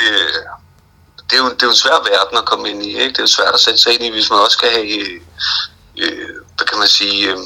Det 1.29 1.35
er, 1.37 1.43
jo, 1.43 1.49
det 1.49 1.61
er 1.61 1.67
jo 1.67 1.69
en 1.69 1.83
svær 1.83 2.09
verden 2.11 2.37
at 2.37 2.45
komme 2.45 2.69
ind 2.69 2.83
i, 2.83 2.89
ikke? 2.99 3.09
Det 3.09 3.17
er 3.17 3.23
jo 3.23 3.37
svært 3.37 3.53
at 3.53 3.59
sætte 3.59 3.79
sig 3.79 3.93
ind 3.93 4.03
i, 4.03 4.09
hvis 4.09 4.29
man 4.29 4.39
også 4.39 4.57
skal 4.57 4.69
have, 4.71 4.87
øh, 4.99 5.21
øh, 5.97 6.29
hvad 6.55 6.67
kan 6.67 6.79
man 6.79 6.87
sige, 6.87 7.31
øh, 7.31 7.37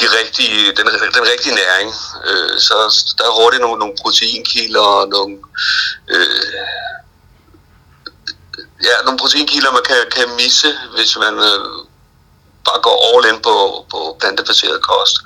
de 0.00 0.06
rigtige, 0.18 0.72
den, 0.76 0.86
den 1.16 1.24
rigtige 1.32 1.54
næring. 1.54 1.88
Øh, 2.28 2.60
så 2.60 2.74
der 3.18 3.24
er 3.24 3.40
hurtigt 3.40 3.62
nogle, 3.62 3.78
nogle 3.78 3.96
proteinkilder 4.02 4.80
og 4.80 5.08
nogle, 5.08 5.38
øh, 6.08 6.52
ja, 8.86 8.94
nogle 9.04 9.18
proteinkilder, 9.18 9.72
man 9.72 9.86
kan, 9.90 10.00
kan 10.16 10.36
misse, 10.36 10.78
hvis 10.94 11.16
man 11.16 11.34
øh, 11.38 11.68
bare 12.66 12.80
går 12.86 12.96
all 13.06 13.34
in 13.34 13.40
på, 13.42 13.86
på 13.92 14.16
plantebaseret 14.20 14.82
kost. 14.90 15.16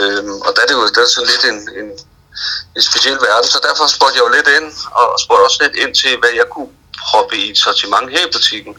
Øhm, 0.00 0.36
og 0.46 0.50
der 0.54 0.62
er 0.62 0.66
det 0.66 0.74
jo 0.74 0.88
der 0.94 1.02
er 1.02 1.14
sådan 1.14 1.30
lidt 1.32 1.44
en, 1.52 1.60
en, 1.80 1.88
en 2.76 2.82
speciel 2.82 3.18
verden, 3.28 3.48
så 3.50 3.58
derfor 3.68 3.86
spurgte 3.86 4.16
jeg 4.16 4.24
jo 4.26 4.34
lidt 4.36 4.48
ind, 4.58 4.68
og 5.00 5.06
spurgte 5.24 5.44
også 5.48 5.60
lidt 5.64 5.76
ind 5.82 5.92
til, 5.94 6.12
hvad 6.20 6.32
jeg 6.40 6.46
kunne 6.54 6.72
proppe 7.02 7.36
i 7.36 7.50
et 7.50 7.58
sortiment 7.58 8.10
her 8.10 8.26
i 8.26 8.30
butikken, 8.32 8.74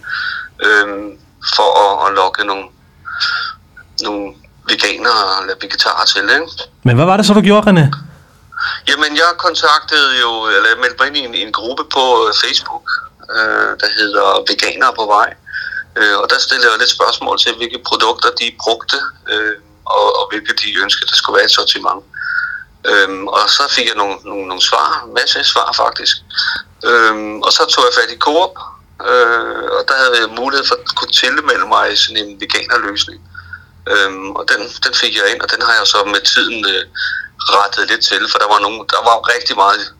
øhm, 0.65 1.07
for 1.55 1.69
at, 1.83 1.93
at 2.07 2.15
lokke 2.15 2.43
nogle, 2.43 2.65
nogle 4.01 4.33
veganere 4.69 5.25
eller 5.41 5.55
vegetarer 5.61 6.05
til. 6.05 6.23
Ikke? 6.23 6.47
Men 6.83 6.95
hvad 6.95 7.05
var 7.05 7.17
det 7.17 7.25
så, 7.25 7.33
du 7.33 7.41
gjorde, 7.41 7.65
René? 7.69 7.85
Jamen, 8.89 9.11
jeg 9.23 9.31
kontaktede 9.37 10.09
jo, 10.23 10.29
eller 10.55 10.69
jeg 10.73 10.79
meldte 10.83 10.97
mig 10.99 11.07
ind 11.07 11.17
i 11.17 11.23
en, 11.27 11.47
en 11.47 11.53
gruppe 11.59 11.83
på 11.95 12.03
øh, 12.23 12.33
Facebook, 12.43 12.85
øh, 13.37 13.71
der 13.81 13.89
hedder 13.99 14.27
Veganere 14.49 14.93
på 14.99 15.05
vej. 15.15 15.29
Øh, 15.99 16.15
og 16.21 16.25
der 16.29 16.39
stillede 16.39 16.71
jeg 16.71 16.79
lidt 16.79 16.95
spørgsmål 16.97 17.35
til, 17.39 17.51
hvilke 17.59 17.79
produkter 17.89 18.29
de 18.39 18.47
brugte, 18.63 18.99
øh, 19.31 19.55
og, 19.85 20.07
og 20.19 20.23
hvilke 20.31 20.53
de 20.61 20.67
ønskede, 20.83 21.07
der 21.11 21.15
skulle 21.15 21.37
være 21.37 21.49
et 21.49 21.57
sortiment. 21.59 22.01
Øhm, 22.91 23.27
og 23.27 23.49
så 23.49 23.63
fik 23.75 23.87
jeg 23.87 23.95
nogle, 23.95 24.15
nogle, 24.23 24.47
nogle 24.47 24.61
svar, 24.61 24.89
masser 25.15 25.39
masse 25.39 25.51
svar 25.51 25.69
faktisk. 25.83 26.15
Øhm, 26.89 27.41
og 27.41 27.51
så 27.51 27.65
tog 27.65 27.83
jeg 27.87 27.93
fat 27.99 28.15
i 28.15 28.17
Coop, 28.17 28.53
øh, 29.09 29.65
og 29.77 29.81
der 29.87 29.95
havde 30.01 30.17
jeg 30.21 30.29
mulighed 30.41 30.65
for 30.67 30.75
at 30.75 30.95
kunne 30.95 31.11
tilmelde 31.11 31.67
mig 31.75 31.93
i 31.93 31.95
sådan 31.95 32.17
en 32.23 32.41
veganerløsning. 32.41 33.21
Øhm, 33.93 34.31
og 34.31 34.43
den, 34.51 34.61
den 34.85 34.93
fik 35.01 35.13
jeg 35.17 35.31
ind, 35.31 35.41
og 35.41 35.51
den 35.51 35.61
har 35.61 35.73
jeg 35.79 35.87
så 35.87 36.03
med 36.13 36.21
tiden 36.33 36.65
øh, 36.73 36.83
rettet 37.55 37.89
lidt 37.89 38.03
til, 38.03 38.21
for 38.31 38.37
der 38.39 38.47
var, 38.53 38.59
nogle, 38.59 38.79
der 38.95 39.01
var 39.09 39.17
rigtig 39.33 39.55
meget 39.55 39.93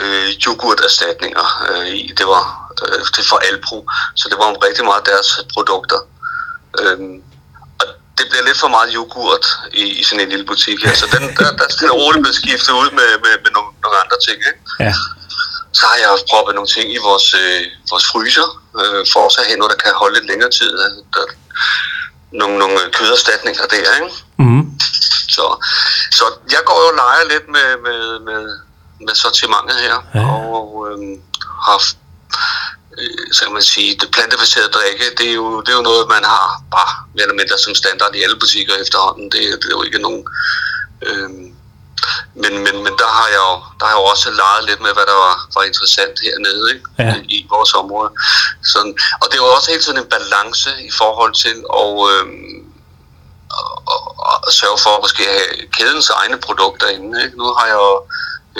øh, 0.00 0.28
yoghurterstatninger 0.46 1.46
øh, 1.68 1.86
i. 1.86 2.12
Det 2.18 2.26
var 2.26 2.44
øh, 2.82 3.04
det 3.16 3.24
for 3.30 3.38
Alpro, 3.48 3.78
så 4.14 4.28
det 4.30 4.38
var 4.38 4.66
rigtig 4.66 4.84
meget 4.84 5.06
deres 5.06 5.28
produkter. 5.54 6.00
Øhm, 6.80 7.22
det 8.18 8.24
bliver 8.30 8.44
lidt 8.48 8.58
for 8.64 8.68
meget 8.76 8.90
yoghurt 8.98 9.46
i, 9.72 9.84
i 10.00 10.02
sådan 10.04 10.20
en 10.24 10.28
lille 10.28 10.46
butik 10.50 10.78
her, 10.84 10.94
så 10.94 11.06
den, 11.14 11.22
der, 11.36 11.48
der 11.58 11.64
er 11.68 11.72
stille 11.76 11.92
og 11.92 12.00
roligt 12.02 12.22
blevet 12.22 12.36
skiftet 12.42 12.72
ud 12.82 12.90
med, 12.98 13.10
med, 13.24 13.34
med 13.44 13.50
nogle, 13.56 13.70
nogle 13.84 13.96
andre 14.04 14.18
ting. 14.26 14.38
Ikke? 14.50 14.60
Ja. 14.86 14.92
Så 15.78 15.84
har 15.90 15.96
jeg 16.02 16.08
proppet 16.30 16.54
nogle 16.54 16.70
ting 16.76 16.86
i 16.96 16.98
vores, 17.08 17.26
øh, 17.42 17.60
vores 17.92 18.06
fryser, 18.12 18.48
øh, 18.80 19.00
for 19.12 19.20
også 19.26 19.38
at 19.40 19.46
have 19.48 19.58
noget, 19.60 19.72
der 19.74 19.80
kan 19.84 19.92
holde 20.02 20.14
lidt 20.16 20.26
længere 20.30 20.50
tid. 20.58 20.72
Altså, 20.84 21.00
der, 21.14 21.24
nogle, 22.40 22.58
nogle 22.62 22.78
køderstatninger 22.98 23.64
der, 23.74 23.94
ikke? 24.00 24.10
Mm. 24.38 24.64
Så, 25.36 25.44
så 26.18 26.24
jeg 26.54 26.62
går 26.68 26.78
jo 26.82 26.88
og 26.92 26.96
leger 27.02 27.24
lidt 27.32 27.46
med, 27.56 27.68
med, 27.86 28.00
med, 28.28 28.42
med 29.06 29.14
sortimentet 29.14 29.76
her, 29.86 29.96
Ja. 30.14 30.24
og 30.34 30.66
øhm, 30.88 31.16
har, 31.66 31.78
øh, 31.78 32.85
så 33.32 33.44
kan 33.44 33.52
man 33.52 33.62
sige, 33.62 33.96
det 34.00 34.10
plantebaserede 34.10 34.68
drikke, 34.68 35.04
det 35.18 35.28
er, 35.30 35.34
jo, 35.34 35.60
det 35.60 35.68
er 35.68 35.76
jo 35.76 35.82
noget, 35.90 36.08
man 36.08 36.24
har 36.24 36.62
bare 36.70 36.92
mere 37.14 37.22
eller 37.22 37.40
mindre 37.40 37.58
som 37.58 37.74
standard 37.74 38.14
i 38.14 38.22
alle 38.22 38.38
butikker 38.38 38.74
efterhånden. 38.74 39.24
Det, 39.32 39.40
det 39.62 39.68
er 39.68 39.76
jo 39.78 39.82
ikke 39.82 39.98
nogen... 39.98 40.26
Øhm, 41.02 41.52
men, 42.34 42.52
men, 42.64 42.74
men 42.84 42.92
der 43.02 43.10
har 43.18 43.28
jeg 43.34 43.42
jo 43.48 43.54
der 43.78 43.84
har 43.86 43.92
jeg 43.92 44.00
jo 44.02 44.04
også 44.12 44.30
leget 44.30 44.64
lidt 44.68 44.80
med, 44.80 44.92
hvad 44.96 45.06
der 45.10 45.18
var, 45.26 45.36
var 45.56 45.64
interessant 45.70 46.16
hernede 46.24 46.64
ikke? 46.74 46.86
Ja. 46.98 47.14
i 47.36 47.46
vores 47.50 47.74
område. 47.74 48.10
Sådan, 48.72 48.94
og 49.20 49.26
det 49.28 49.34
er 49.34 49.44
jo 49.44 49.54
også 49.56 49.70
hele 49.70 49.82
tiden 49.82 49.98
en 49.98 50.12
balance 50.16 50.70
i 50.90 50.92
forhold 51.00 51.32
til 51.44 51.56
at, 51.82 51.92
øhm, 52.12 52.56
at, 53.94 54.00
at 54.46 54.52
sørge 54.60 54.78
for 54.84 54.92
at 54.96 55.02
måske 55.06 55.22
have 55.36 55.50
kædens 55.78 56.08
egne 56.10 56.38
produkter 56.46 56.88
inde. 56.96 57.24
Ikke? 57.24 57.36
Nu 57.38 57.44
har 57.58 57.66
jeg 57.72 57.78
jo 57.86 57.94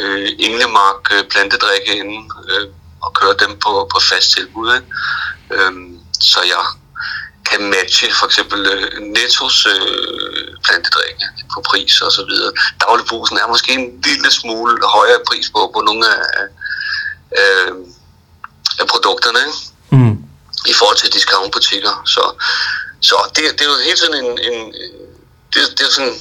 øh, 0.01 0.29
Englemark 0.46 1.03
øh, 1.14 1.22
plantedrikke 1.33 1.92
inde 2.01 2.18
øh, 2.51 2.66
og 3.02 3.12
kører 3.14 3.35
dem 3.35 3.59
på, 3.59 3.88
på 3.92 3.98
fast 4.00 4.30
tilbud. 4.37 4.74
Ikke? 4.74 4.87
Øhm, 5.50 5.98
så 6.20 6.40
jeg 6.42 6.64
kan 7.50 7.70
matche 7.70 8.14
for 8.18 8.26
eksempel 8.26 8.66
øh, 8.66 9.00
Nettos 9.00 9.66
øh, 9.66 10.48
plantedrikke 10.64 11.24
på 11.54 11.61
pris 11.61 12.00
og 12.00 12.12
så 12.12 12.24
videre. 12.30 12.52
Dagligbrusen 12.80 13.38
er 13.38 13.48
måske 13.48 13.72
en 13.72 14.00
lille 14.04 14.30
smule 14.30 14.87
højere 14.87 15.20
pris 15.28 15.50
på, 15.54 15.70
på 15.74 15.80
nogle 15.80 16.06
af, 16.14 16.22
af, 17.42 17.68
af 18.80 18.87
produkterne 18.87 19.38
ikke? 19.38 19.59
Mm. 19.90 20.16
i 20.66 20.74
forhold 20.78 20.96
til 20.96 21.12
discountbutikker. 21.12 22.02
Så, 22.04 22.22
så 23.00 23.16
det, 23.35 23.42
det 23.52 23.61
er 23.61 23.70
jo 23.70 23.76
hele 23.85 23.96
tiden 23.96 24.14
en... 24.24 24.38
en 24.52 24.74
det, 25.54 25.62
det 25.78 25.87
er 25.87 25.90
sådan... 25.90 26.14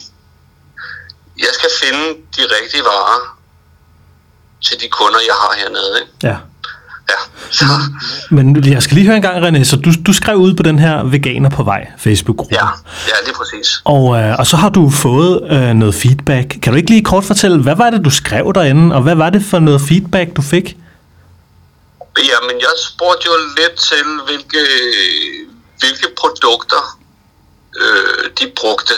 Jeg 1.37 1.53
skal 1.53 1.69
finde 1.81 2.05
de 2.35 2.41
rigtige 2.57 2.83
varer 2.83 3.39
til 4.65 4.81
de 4.81 4.89
kunder, 4.89 5.19
jeg 5.19 5.35
har 5.35 5.53
hernede. 5.57 6.01
Ikke? 6.01 6.11
Ja. 6.23 6.37
Ja, 7.09 7.15
så, 7.51 7.65
Men 8.29 8.65
jeg 8.65 8.83
skal 8.83 8.95
lige 8.95 9.05
høre 9.05 9.15
en 9.15 9.21
gang, 9.21 9.47
René, 9.47 9.63
så 9.63 9.75
du, 9.75 9.91
du 10.05 10.13
skrev 10.13 10.35
ud 10.37 10.53
på 10.53 10.63
den 10.63 10.79
her 10.79 11.03
Veganer 11.03 11.49
på 11.49 11.63
vej 11.63 11.87
Facebook-gruppe. 11.97 12.55
ja, 12.55 12.65
ja, 13.07 13.13
lige 13.25 13.35
præcis. 13.35 13.81
Og, 13.83 14.17
øh, 14.17 14.39
og 14.39 14.47
så 14.47 14.55
har 14.57 14.69
du 14.69 14.89
fået 14.89 15.51
øh, 15.51 15.73
noget 15.73 15.95
feedback. 15.95 16.47
Kan 16.61 16.73
du 16.73 16.77
ikke 16.77 16.89
lige 16.89 17.03
kort 17.03 17.23
fortælle, 17.23 17.61
hvad 17.61 17.75
var 17.75 17.89
det, 17.89 18.05
du 18.05 18.09
skrev 18.09 18.51
derinde, 18.55 18.95
og 18.95 19.01
hvad 19.01 19.15
var 19.15 19.29
det 19.29 19.45
for 19.45 19.59
noget 19.59 19.81
feedback, 19.81 20.35
du 20.35 20.41
fik? 20.41 20.77
Jamen, 22.17 22.55
jeg 22.59 22.73
spurgte 22.87 23.25
jo 23.25 23.31
lidt 23.57 23.79
til, 23.79 24.05
hvilke, 24.25 24.63
hvilke 25.79 26.07
produkter 26.19 26.99
øh, 27.81 28.29
de 28.39 28.51
brugte. 28.55 28.93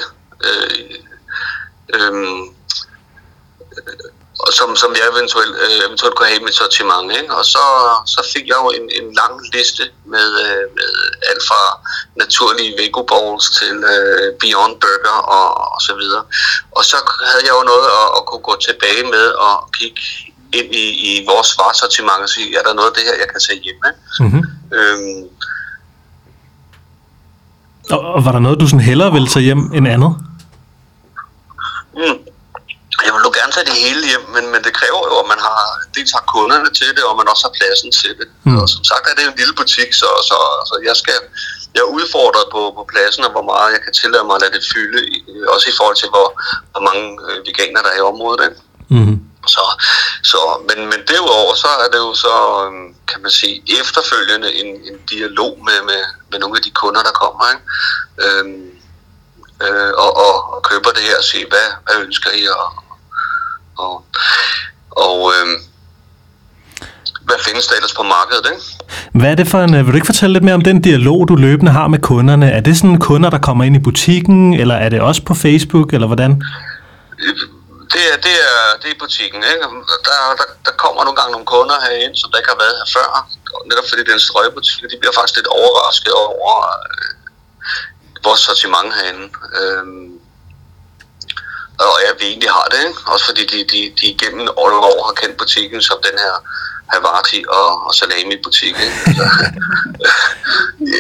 Øh, 0.46 0.96
øh, 1.94 2.28
og 4.44 4.50
som, 4.58 4.70
som 4.82 4.92
jeg 5.00 5.06
eventuelt, 5.14 5.56
øh, 5.64 5.78
eventuelt 5.88 6.16
kunne 6.16 6.30
have 6.32 6.42
i 6.42 6.48
mit 6.48 6.58
sortiment. 6.62 7.08
Ikke? 7.20 7.32
Og 7.40 7.44
så, 7.54 7.64
så 8.14 8.20
fik 8.34 8.46
jeg 8.52 8.58
jo 8.64 8.68
en, 8.78 8.86
en 9.00 9.08
lang 9.22 9.34
liste 9.54 9.84
med, 10.14 10.28
øh, 10.46 10.64
med 10.78 10.92
alt 11.30 11.44
fra 11.50 11.62
naturlige 12.24 12.72
Vego 12.80 13.02
Balls 13.12 13.46
til 13.60 13.76
øh, 13.94 14.28
Beyond 14.42 14.76
Burger 14.84 15.18
og, 15.38 15.48
og 15.76 15.82
så 15.88 15.94
videre. 16.02 16.24
Og 16.78 16.84
så 16.92 16.98
havde 17.30 17.44
jeg 17.48 17.54
jo 17.60 17.64
noget 17.72 17.86
at, 18.00 18.08
at 18.18 18.22
kunne 18.28 18.46
gå 18.50 18.56
tilbage 18.68 19.04
med 19.14 19.26
og 19.48 19.54
kigge 19.78 20.02
ind 20.60 20.70
i, 20.84 20.86
i 21.10 21.12
vores 21.32 21.50
varesortiment 21.60 22.22
og 22.26 22.30
sige, 22.36 22.48
er 22.60 22.64
der 22.68 22.74
noget 22.80 22.90
af 22.92 22.96
det 22.98 23.04
her, 23.08 23.16
jeg 23.24 23.30
kan 23.34 23.42
tage 23.48 23.60
hjem 23.66 23.80
med? 23.86 23.94
Mm-hmm. 24.24 24.44
Øhm, 24.78 25.24
Og, 27.92 28.00
og 28.00 28.26
var 28.26 28.32
der 28.32 28.40
noget, 28.40 28.60
du 28.60 28.68
sådan 28.68 28.80
hellere 28.80 29.12
ville 29.12 29.28
tage 29.28 29.44
hjem 29.44 29.72
end 29.74 29.88
andet? 29.88 30.16
Mm. 31.96 32.18
Jeg 33.06 33.14
vil 33.14 33.28
jo 33.28 33.32
gerne 33.40 33.52
tage 33.56 33.70
det 33.70 33.78
hele 33.86 34.02
hjem, 34.12 34.26
men, 34.36 34.46
men 34.54 34.62
det 34.66 34.74
kræver 34.80 35.04
jo, 35.10 35.16
at 35.24 35.28
man 35.34 35.42
har, 35.48 35.60
dels 35.96 36.12
har 36.18 36.24
kunderne 36.36 36.70
til 36.80 36.92
det, 36.98 37.04
og 37.10 37.14
man 37.20 37.28
også 37.32 37.44
har 37.48 37.54
pladsen 37.60 37.92
til 38.02 38.14
det. 38.20 38.28
Mm. 38.30 38.52
Mm. 38.52 38.58
Og 38.62 38.66
som 38.74 38.84
sagt 38.92 39.06
er 39.08 39.16
det 39.16 39.26
en 39.26 39.40
lille 39.42 39.56
butik, 39.62 39.90
så, 40.02 40.10
så, 40.30 40.38
så 40.70 40.76
jeg 40.88 40.96
skal 41.02 41.20
jeg 41.76 41.82
er 41.86 41.96
udfordret 41.98 42.46
på, 42.56 42.62
på 42.78 42.84
pladsen, 42.92 43.24
og 43.28 43.32
hvor 43.36 43.46
meget 43.52 43.74
jeg 43.76 43.82
kan 43.86 43.94
tillade 43.94 44.24
mig 44.24 44.36
at 44.36 44.42
lade 44.44 44.56
det 44.58 44.64
fylde, 44.74 45.00
også 45.54 45.66
i 45.70 45.78
forhold 45.80 45.98
til, 46.02 46.10
hvor, 46.14 46.28
hvor 46.72 46.84
mange 46.88 47.06
øh, 47.28 47.38
veganer 47.48 47.82
der 47.82 47.92
er 47.94 48.00
i 48.02 48.10
området. 48.12 48.42
Ikke? 48.48 48.60
Mm-hmm. 48.96 49.18
Så, 49.56 49.64
så, 50.32 50.40
men, 50.70 50.80
men 50.92 51.00
derudover, 51.12 51.54
så 51.64 51.72
er 51.84 51.90
det 51.94 52.00
jo 52.06 52.14
så, 52.26 52.36
øhm, 52.64 52.88
kan 53.12 53.22
man 53.22 53.32
sige, 53.32 53.56
efterfølgende 53.82 54.50
en, 54.62 54.70
en 54.90 54.98
dialog 55.14 55.54
med, 55.68 55.80
med, 55.90 56.02
med 56.32 56.40
nogle 56.40 56.58
af 56.58 56.64
de 56.64 56.72
kunder, 56.82 57.02
der 57.04 57.16
kommer, 57.24 57.44
ikke? 57.54 57.64
Øhm, 58.24 58.70
øh, 59.66 59.92
og, 60.04 60.12
og, 60.26 60.34
og 60.54 60.60
køber 60.70 60.92
det 60.98 61.04
her 61.10 61.18
og 61.18 61.24
se, 61.24 61.40
hvad, 61.52 61.68
hvad 61.86 61.96
ønsker 62.06 62.32
I, 62.32 62.44
og, 62.48 62.66
og, 63.78 64.06
og 64.92 65.34
øhm, 65.36 65.58
hvad 67.28 67.36
findes 67.48 67.68
der 67.68 67.76
ellers 67.76 67.94
på 67.94 68.04
markedet, 68.04 68.46
ikke? 68.52 68.64
Hvad 69.20 69.32
er 69.32 69.36
det 69.36 69.48
for 69.48 69.60
en, 69.64 69.74
øh, 69.76 69.86
vil 69.86 69.94
du 69.94 69.98
ikke 69.98 70.12
fortælle 70.14 70.34
lidt 70.34 70.44
mere 70.44 70.56
om 70.56 70.62
den 70.70 70.82
dialog, 70.82 71.28
du 71.28 71.36
løbende 71.36 71.72
har 71.72 71.88
med 71.88 72.00
kunderne? 72.00 72.52
Er 72.52 72.62
det 72.62 72.78
sådan 72.78 73.00
kunder, 73.00 73.30
der 73.30 73.42
kommer 73.48 73.64
ind 73.64 73.76
i 73.76 73.80
butikken, 73.80 74.54
eller 74.54 74.76
er 74.76 74.90
det 74.90 75.02
også 75.02 75.22
på 75.30 75.34
Facebook, 75.34 75.94
eller 75.94 76.08
hvordan? 76.08 76.32
Det 77.94 78.04
er, 78.12 78.18
det 78.28 78.36
er, 78.50 78.60
det 78.82 78.90
er 78.94 78.98
butikken, 79.00 79.42
ikke? 79.52 79.66
Der, 80.08 80.18
der, 80.40 80.48
der 80.68 80.74
kommer 80.84 81.02
nogle 81.04 81.18
gange 81.20 81.32
nogle 81.32 81.48
kunder 81.56 81.78
herind, 81.88 82.16
som 82.16 82.32
der 82.32 82.38
ikke 82.38 82.54
har 82.54 82.62
været 82.64 82.76
her 82.80 82.88
før. 82.98 83.10
Netop 83.70 83.88
fordi 83.90 84.02
det 84.06 84.12
er 84.14 84.20
en 84.22 84.30
strøgbutik, 84.30 84.78
de 84.92 84.98
bliver 85.02 85.16
faktisk 85.18 85.36
lidt 85.40 85.50
overrasket 85.62 86.14
over 86.14 86.54
øh, 86.92 87.12
vores 88.26 88.42
sortiment 88.48 88.90
herinde. 88.98 89.26
Øhm, 89.60 90.08
og 91.80 91.98
jeg 92.06 92.14
vi 92.20 92.26
egentlig 92.26 92.50
har 92.50 92.68
det, 92.72 92.80
ikke? 92.88 93.00
Også 93.06 93.26
fordi 93.26 93.44
de, 93.46 93.58
de, 93.74 93.80
de 94.02 94.06
igennem 94.16 94.48
alle 94.64 94.78
år 94.92 95.00
har 95.08 95.14
kendt 95.22 95.38
butikken 95.38 95.82
som 95.82 95.98
den 96.08 96.20
her 96.20 96.36
Havarti 96.92 97.46
og, 97.50 97.88
og 97.88 97.96
salami-butik, 97.96 98.76
ikke? 98.86 99.00
Altså, 99.08 99.26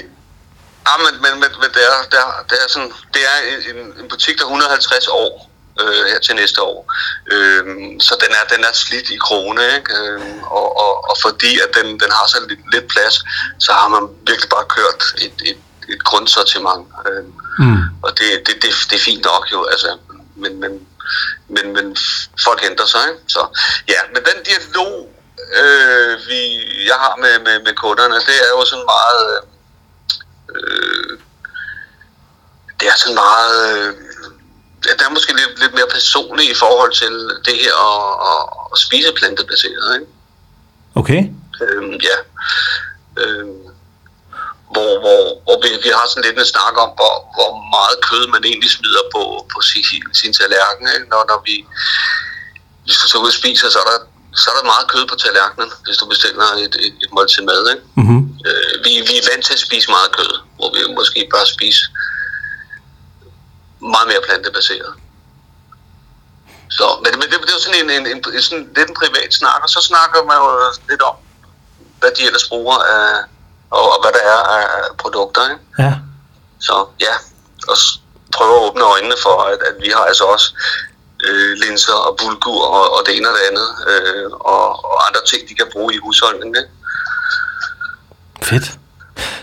ja, 0.87 0.93
men, 1.03 1.13
men, 1.23 1.33
men, 1.41 1.51
men 1.61 1.69
det, 1.75 1.83
er, 1.93 1.99
det, 2.11 2.19
er, 2.25 2.31
det 2.49 2.57
er 2.63 2.67
sådan, 2.69 2.93
det 3.13 3.21
er 3.31 3.37
en, 3.71 3.79
en 3.99 4.07
butik, 4.09 4.37
der 4.37 4.43
er 4.43 4.47
150 4.47 5.07
år 5.07 5.51
øh, 5.81 6.05
her 6.11 6.19
til 6.19 6.35
næste 6.35 6.61
år. 6.61 6.93
Øhm, 7.31 7.99
så 7.99 8.13
den 8.23 8.31
er, 8.39 8.55
den 8.55 8.63
er 8.63 8.73
slidt 8.73 9.09
i 9.09 9.17
krone, 9.17 9.63
ikke? 9.77 9.93
Øhm, 9.97 10.39
og, 10.43 10.67
og, 10.83 11.09
og 11.09 11.15
fordi 11.21 11.59
at 11.59 11.69
den, 11.77 11.87
den 11.99 12.11
har 12.11 12.27
så 12.27 12.37
lidt, 12.49 12.73
lidt 12.73 12.87
plads, 12.87 13.15
så 13.59 13.71
har 13.71 13.87
man 13.87 14.03
virkelig 14.27 14.49
bare 14.49 14.65
kørt 14.77 15.01
et, 15.25 15.37
et, 15.49 15.57
et 15.93 16.03
grundsortiment. 16.03 16.87
Øhm, 17.07 17.33
Mm. 17.59 17.83
og 18.03 18.11
det, 18.17 18.29
det, 18.45 18.55
det, 18.61 18.71
det 18.89 18.95
er 18.95 19.03
fint 19.09 19.23
nok 19.25 19.47
jo, 19.51 19.65
altså. 19.65 19.97
Men, 20.37 20.59
men, 20.59 20.87
men, 21.47 21.73
men 21.73 21.97
folk 22.43 22.59
ændrer 22.69 22.85
sig, 22.85 23.03
ikke? 23.09 23.21
Så 23.27 23.41
ja, 23.87 23.99
men 24.13 24.21
den 24.29 24.37
dialog, 24.49 24.93
øh, 25.61 26.11
vi, 26.27 26.39
jeg 26.89 26.95
har 26.95 27.15
med, 27.15 27.39
med, 27.39 27.63
med 27.65 27.73
kunderne, 27.73 28.15
det 28.15 28.37
er 28.45 28.51
jo 28.57 28.65
sådan 28.65 28.85
meget... 28.95 29.39
Øh, 30.55 31.19
det 32.79 32.87
er 32.87 32.97
sådan 32.97 33.15
meget... 33.15 33.87
Øh, 33.87 33.93
det 34.83 35.01
er 35.05 35.09
måske 35.09 35.35
lidt, 35.35 35.59
lidt 35.59 35.73
mere 35.73 35.87
personligt 35.91 36.51
i 36.51 36.59
forhold 36.63 36.93
til 36.93 37.13
det 37.45 37.55
her 37.63 37.75
at, 37.89 38.05
at, 38.29 38.41
at 38.73 38.77
spise 38.79 39.11
plantebaseret, 39.15 39.99
ikke? 39.99 40.11
Okay. 40.95 41.21
Øhm, 41.61 41.93
ja. 42.09 42.17
Øhm, 43.23 43.66
hvor, 44.73 44.91
hvor, 45.03 45.21
hvor 45.45 45.57
vi, 45.63 45.69
vi 45.85 45.91
har 45.97 46.05
sådan 46.07 46.25
lidt 46.27 46.39
en 46.39 46.53
snak 46.53 46.75
om, 46.83 46.89
hvor, 46.99 47.15
hvor 47.35 47.51
meget 47.75 47.97
kød 48.09 48.23
man 48.33 48.43
egentlig 48.49 48.71
smider 48.77 49.05
på, 49.15 49.23
på 49.53 49.57
sin, 49.69 50.01
sin 50.21 50.33
tallerken. 50.39 50.85
Ikke? 50.95 51.07
Når, 51.13 51.21
når 51.31 51.39
vi, 51.47 51.55
hvis 52.85 52.97
du 53.01 53.05
så 53.07 53.17
ud 53.23 53.33
og 53.33 53.39
spiser, 53.41 53.69
så 53.69 53.79
er 53.83 53.89
der 53.91 53.99
så 54.41 54.45
er 54.51 54.55
der 54.59 54.73
meget 54.73 54.87
kød 54.93 55.03
på 55.07 55.15
tallerkenen, 55.15 55.69
hvis 55.85 55.97
du 55.97 56.05
bestiller 56.13 56.47
et, 56.65 56.75
et, 56.85 56.95
et 57.03 57.11
måltid 57.15 57.43
mad. 57.43 57.61
Ikke? 57.73 57.83
Mm-hmm. 57.99 58.21
Øh, 58.47 58.73
vi, 58.85 58.91
vi 59.09 59.15
er 59.21 59.27
vant 59.31 59.45
til 59.45 59.53
at 59.53 59.65
spise 59.67 59.87
meget 59.95 60.11
kød, 60.17 60.33
hvor 60.57 60.69
vi 60.73 60.79
måske 60.99 61.19
bør 61.31 61.43
spise 61.55 61.81
meget 63.93 64.07
mere 64.11 64.21
plantebaseret. 64.27 64.93
Så, 66.77 66.85
men, 67.03 67.11
men 67.19 67.27
det, 67.29 67.37
det 67.45 67.49
er 67.53 67.57
jo 67.59 67.65
sådan 67.65 67.81
en, 67.83 67.89
en, 67.97 68.05
en, 68.13 68.19
en 68.35 68.41
sådan 68.41 68.65
lidt 68.75 68.89
en 68.89 68.99
privat 69.01 69.33
snak, 69.39 69.59
og 69.63 69.69
så 69.69 69.81
snakker 69.89 70.23
man 70.29 70.37
jo 70.43 70.49
lidt 70.89 71.01
om, 71.01 71.15
hvad 71.99 72.11
de 72.17 72.23
ellers 72.27 72.47
bruger 72.47 72.77
af, 72.95 73.23
og, 73.71 73.85
og 73.93 73.97
hvad 74.03 74.11
der 74.17 74.23
er 74.35 74.41
af 74.57 74.97
produkter. 74.97 75.41
Ikke? 75.51 75.63
Ja. 75.83 75.93
Så 76.59 76.75
ja, 77.01 77.13
og 77.71 77.77
prøve 78.35 78.53
at 78.55 78.63
åbne 78.67 78.83
øjnene 78.93 79.17
for, 79.25 79.35
at, 79.51 79.59
at 79.69 79.75
vi 79.83 79.89
har 79.95 80.03
altså 80.11 80.23
også 80.23 80.47
øh, 81.27 81.51
linser 81.63 81.97
og 82.07 82.11
bulgur 82.19 82.61
og, 82.77 82.85
og 82.95 82.99
det 83.05 83.17
ene 83.17 83.27
og 83.31 83.35
det 83.37 83.43
andet, 83.49 83.69
øh, 83.91 84.25
og, 84.53 84.65
og 84.91 84.97
andre 85.07 85.21
ting, 85.29 85.41
de 85.49 85.53
kan 85.59 85.67
bruge 85.73 85.89
i 85.95 85.97
husholdningen. 86.03 86.55
Ikke? 86.61 86.71
Fedt. 88.49 88.67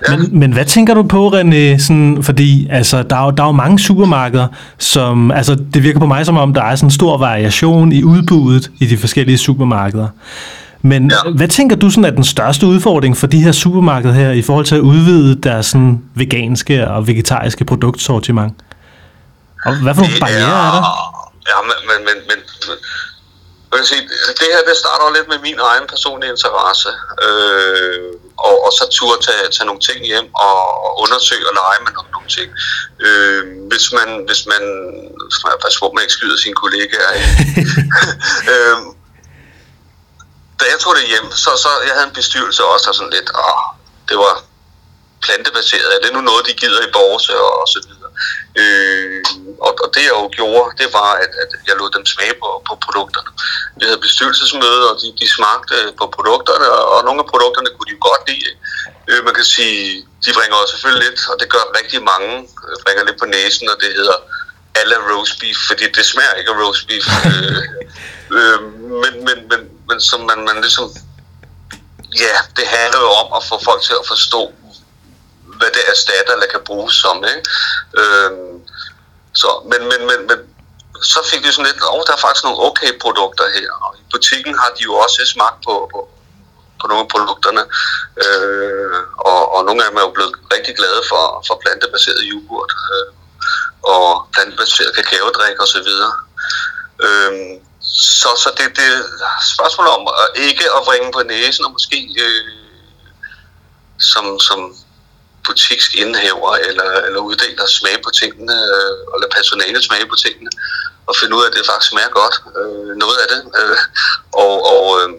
Men, 0.09 0.39
men 0.39 0.53
hvad 0.53 0.65
tænker 0.65 0.95
du 0.95 1.03
på, 1.03 1.29
René? 1.29 1.83
Sådan, 1.83 2.19
fordi 2.23 2.69
altså, 2.71 3.03
der, 3.03 3.17
er 3.17 3.25
jo, 3.25 3.31
der 3.31 3.43
er 3.43 3.47
jo 3.47 3.53
mange 3.53 3.79
supermarkeder, 3.79 4.49
som... 4.79 5.31
Altså, 5.31 5.55
det 5.75 5.83
virker 5.83 6.01
på 6.01 6.07
mig 6.07 6.27
som 6.27 6.37
om, 6.37 6.55
der 6.55 6.63
er 6.63 6.77
sådan 6.77 6.87
en 6.87 6.91
stor 6.91 7.19
variation 7.19 7.93
i 7.93 8.05
udbuddet 8.05 8.71
i 8.81 8.87
de 8.87 8.99
forskellige 8.99 9.39
supermarkeder. 9.39 10.09
Men 10.91 11.11
ja. 11.11 11.31
Hvad 11.41 11.49
tænker 11.49 11.77
du 11.77 11.91
sådan 11.91 12.05
er 12.05 12.11
den 12.21 12.25
største 12.35 12.65
udfordring 12.67 13.17
for 13.17 13.27
de 13.27 13.41
her 13.45 13.53
supermarkeder 13.53 14.15
her, 14.15 14.31
i 14.31 14.43
forhold 14.43 14.67
til 14.71 14.75
at 14.81 14.85
udvide 14.93 15.31
deres 15.49 15.67
sådan, 15.67 15.93
veganske 16.15 16.89
og 16.89 17.07
vegetariske 17.07 17.65
produktsortiment? 17.65 18.55
Og 19.67 19.73
hvad 19.83 19.95
for 19.95 20.03
nogle 20.03 20.21
barriere 20.25 20.59
er 20.67 20.71
der? 20.77 20.83
Ja, 21.51 21.59
men, 21.69 21.79
men, 21.91 21.99
men, 22.29 22.39
men, 23.73 23.83
sige, 23.91 24.03
det 24.39 24.47
her 24.53 24.63
det 24.69 24.77
starter 24.85 25.07
lidt 25.17 25.29
med 25.33 25.39
min 25.49 25.59
egen 25.71 25.87
personlige 25.93 26.31
interesse. 26.37 26.91
Øh, 27.27 27.99
og, 28.49 28.55
og 28.67 28.73
så 28.79 28.85
turde 28.97 29.19
tage, 29.27 29.45
tage 29.55 29.67
nogle 29.71 29.83
ting 29.89 29.99
hjem 30.11 30.29
og, 30.47 30.59
og 30.87 30.93
undersøge 31.05 31.45
og 31.51 31.55
lege 31.63 31.81
med 31.87 31.93
nogle, 31.97 32.11
nogle 32.17 32.31
ting. 32.37 32.49
Øh, 33.07 33.43
hvis 33.71 33.87
man, 33.97 34.09
hvis 34.29 34.43
man, 34.53 34.63
passe 35.63 35.77
på, 35.81 35.87
man 35.95 36.03
ikke 36.05 36.17
skyder 36.19 36.39
sine 36.45 36.57
kollegaer. 36.63 37.11
øh, 38.53 38.79
da 40.61 40.65
jeg 40.73 40.79
tog 40.81 40.95
det 40.99 41.07
hjem, 41.13 41.29
så, 41.45 41.51
så 41.65 41.69
jeg 41.87 41.95
havde 41.95 42.09
en 42.11 42.19
bestyrelse 42.21 42.65
også, 42.73 42.85
der 42.87 42.93
sådan 42.93 43.17
lidt, 43.17 43.31
åh, 43.45 43.65
det 44.09 44.17
var 44.25 44.35
plantebaseret. 45.27 45.89
Er 45.95 46.01
det 46.05 46.13
nu 46.13 46.21
noget, 46.21 46.47
de 46.49 46.61
gider 46.63 46.83
i 46.87 46.95
borgerse 46.97 47.35
og, 47.47 47.53
og 47.63 47.67
så 47.75 47.79
videre? 47.89 48.11
Øh, 48.61 49.23
og, 49.67 49.73
og 49.85 49.89
det 49.95 50.03
jeg 50.09 50.15
jo 50.21 50.27
gjorde, 50.39 50.69
det 50.81 50.89
var, 50.99 51.11
at, 51.25 51.33
at 51.43 51.51
jeg 51.69 51.75
lod 51.81 51.91
dem 51.97 52.07
smage 52.15 52.35
på, 52.43 52.49
på 52.69 52.75
produkterne. 52.85 53.31
Vi 53.79 53.85
havde 53.89 54.05
bestyrelsesmøde, 54.07 54.83
og 54.91 54.95
de, 55.01 55.09
de 55.21 55.27
smagte 55.37 55.77
på 56.01 56.05
produkterne, 56.17 56.69
og 56.93 56.99
nogle 57.07 57.21
af 57.25 57.29
produkterne 57.33 57.71
kunne 57.73 57.89
de 57.89 57.97
jo 57.97 58.03
godt 58.11 58.23
lide. 58.31 58.51
Øh, 59.11 59.21
man 59.27 59.35
kan 59.39 59.47
sige, 59.57 59.81
de 60.25 60.31
bringer 60.37 60.57
også 60.57 60.73
selvfølgelig 60.75 61.05
lidt, 61.07 61.21
og 61.31 61.37
det 61.41 61.49
gør 61.55 61.65
rigtig 61.81 62.01
mange, 62.13 62.33
øh, 62.67 62.75
bringer 62.85 63.05
lidt 63.05 63.19
på 63.23 63.29
næsen, 63.37 63.67
og 63.73 63.77
det 63.83 63.91
hedder 64.01 64.19
alla 64.81 64.97
roast 65.11 65.35
beef, 65.41 65.59
fordi 65.69 65.85
det 65.97 66.05
smager 66.13 66.35
ikke 66.39 66.51
af 66.51 66.59
roast 66.63 66.83
beef. 66.89 67.07
øh, 67.29 67.63
øh, 68.39 68.59
men, 69.03 69.15
men, 69.27 69.39
men, 69.51 69.61
men 69.89 70.01
som 70.01 70.21
man, 70.21 70.45
man 70.45 70.61
ligesom, 70.61 70.87
ja, 72.25 72.35
det 72.57 72.67
handler 72.67 73.01
jo 73.01 73.11
om 73.23 73.29
at 73.39 73.43
få 73.49 73.57
folk 73.65 73.83
til 73.83 73.97
at 74.01 74.07
forstå, 74.13 74.53
hvad 75.59 75.71
det 75.77 75.85
erstatter 75.93 76.33
eller 76.33 76.47
kan 76.55 76.61
bruges 76.65 76.95
som. 76.95 77.25
Ikke? 77.33 77.43
Øhm, 78.01 78.55
så, 79.35 79.49
men, 79.71 79.81
men, 79.91 80.01
men, 80.09 80.19
men 80.29 80.39
så 81.03 81.21
fik 81.31 81.43
de 81.45 81.53
sådan 81.53 81.67
lidt, 81.71 81.83
åh, 81.83 81.95
oh, 81.95 82.03
der 82.07 82.13
er 82.13 82.25
faktisk 82.27 82.45
nogle 82.45 82.63
okay 82.69 82.91
produkter 83.05 83.47
her. 83.59 83.71
Og 83.85 83.91
i 84.01 84.03
butikken 84.13 84.55
har 84.63 84.71
de 84.77 84.83
jo 84.89 84.95
også 85.05 85.19
smagt 85.35 85.59
på, 85.67 85.75
på, 85.93 85.99
på 86.81 86.85
nogle 86.89 87.05
af 87.05 87.11
produkterne. 87.15 87.63
Øh, 88.25 89.01
og, 89.31 89.41
og 89.55 89.61
nogle 89.65 89.81
af 89.83 89.89
dem 89.91 89.99
er 90.01 90.07
jo 90.09 90.17
blevet 90.17 90.35
rigtig 90.55 90.75
glade 90.81 91.03
for, 91.11 91.25
for 91.47 91.55
plantebaseret 91.63 92.23
yoghurt 92.33 92.73
øh, 92.93 93.09
og 93.95 94.07
plantebaseret 94.35 94.97
kakaodrik 94.97 95.59
og 95.65 95.69
så 95.75 95.81
videre. 95.89 96.15
Øhm, 97.07 97.53
så, 97.87 98.29
så 98.43 98.51
det, 98.59 98.77
det 98.77 98.85
er 98.85 99.03
spørgsmål 99.55 99.87
om 99.87 100.09
at 100.21 100.43
ikke 100.43 100.65
at 100.77 100.85
bringe 100.85 101.13
på 101.13 101.23
næsen 101.23 101.65
og 101.65 101.73
måske 101.73 101.99
øh, 102.27 102.65
som, 103.99 104.41
som 104.41 104.77
butiksindehaver 105.45 106.53
eller, 106.69 106.91
eller 107.07 107.21
uddeler 107.21 107.67
smage 107.67 107.99
på 108.05 108.11
tingene, 108.11 108.57
øh, 108.75 108.97
eller 109.15 109.29
personale 109.37 109.83
smage 109.83 110.07
på 110.07 110.17
tingene, 110.25 110.51
og 111.07 111.15
finde 111.21 111.37
ud 111.37 111.43
af, 111.43 111.49
at 111.49 111.57
det 111.57 111.67
faktisk 111.71 111.91
smager 111.91 112.13
godt, 112.21 112.37
øh, 112.59 112.97
noget 113.05 113.17
af 113.23 113.29
det. 113.33 113.41
Øh, 113.61 113.79
og, 114.33 114.55
og, 114.75 114.85
øh, 115.01 115.11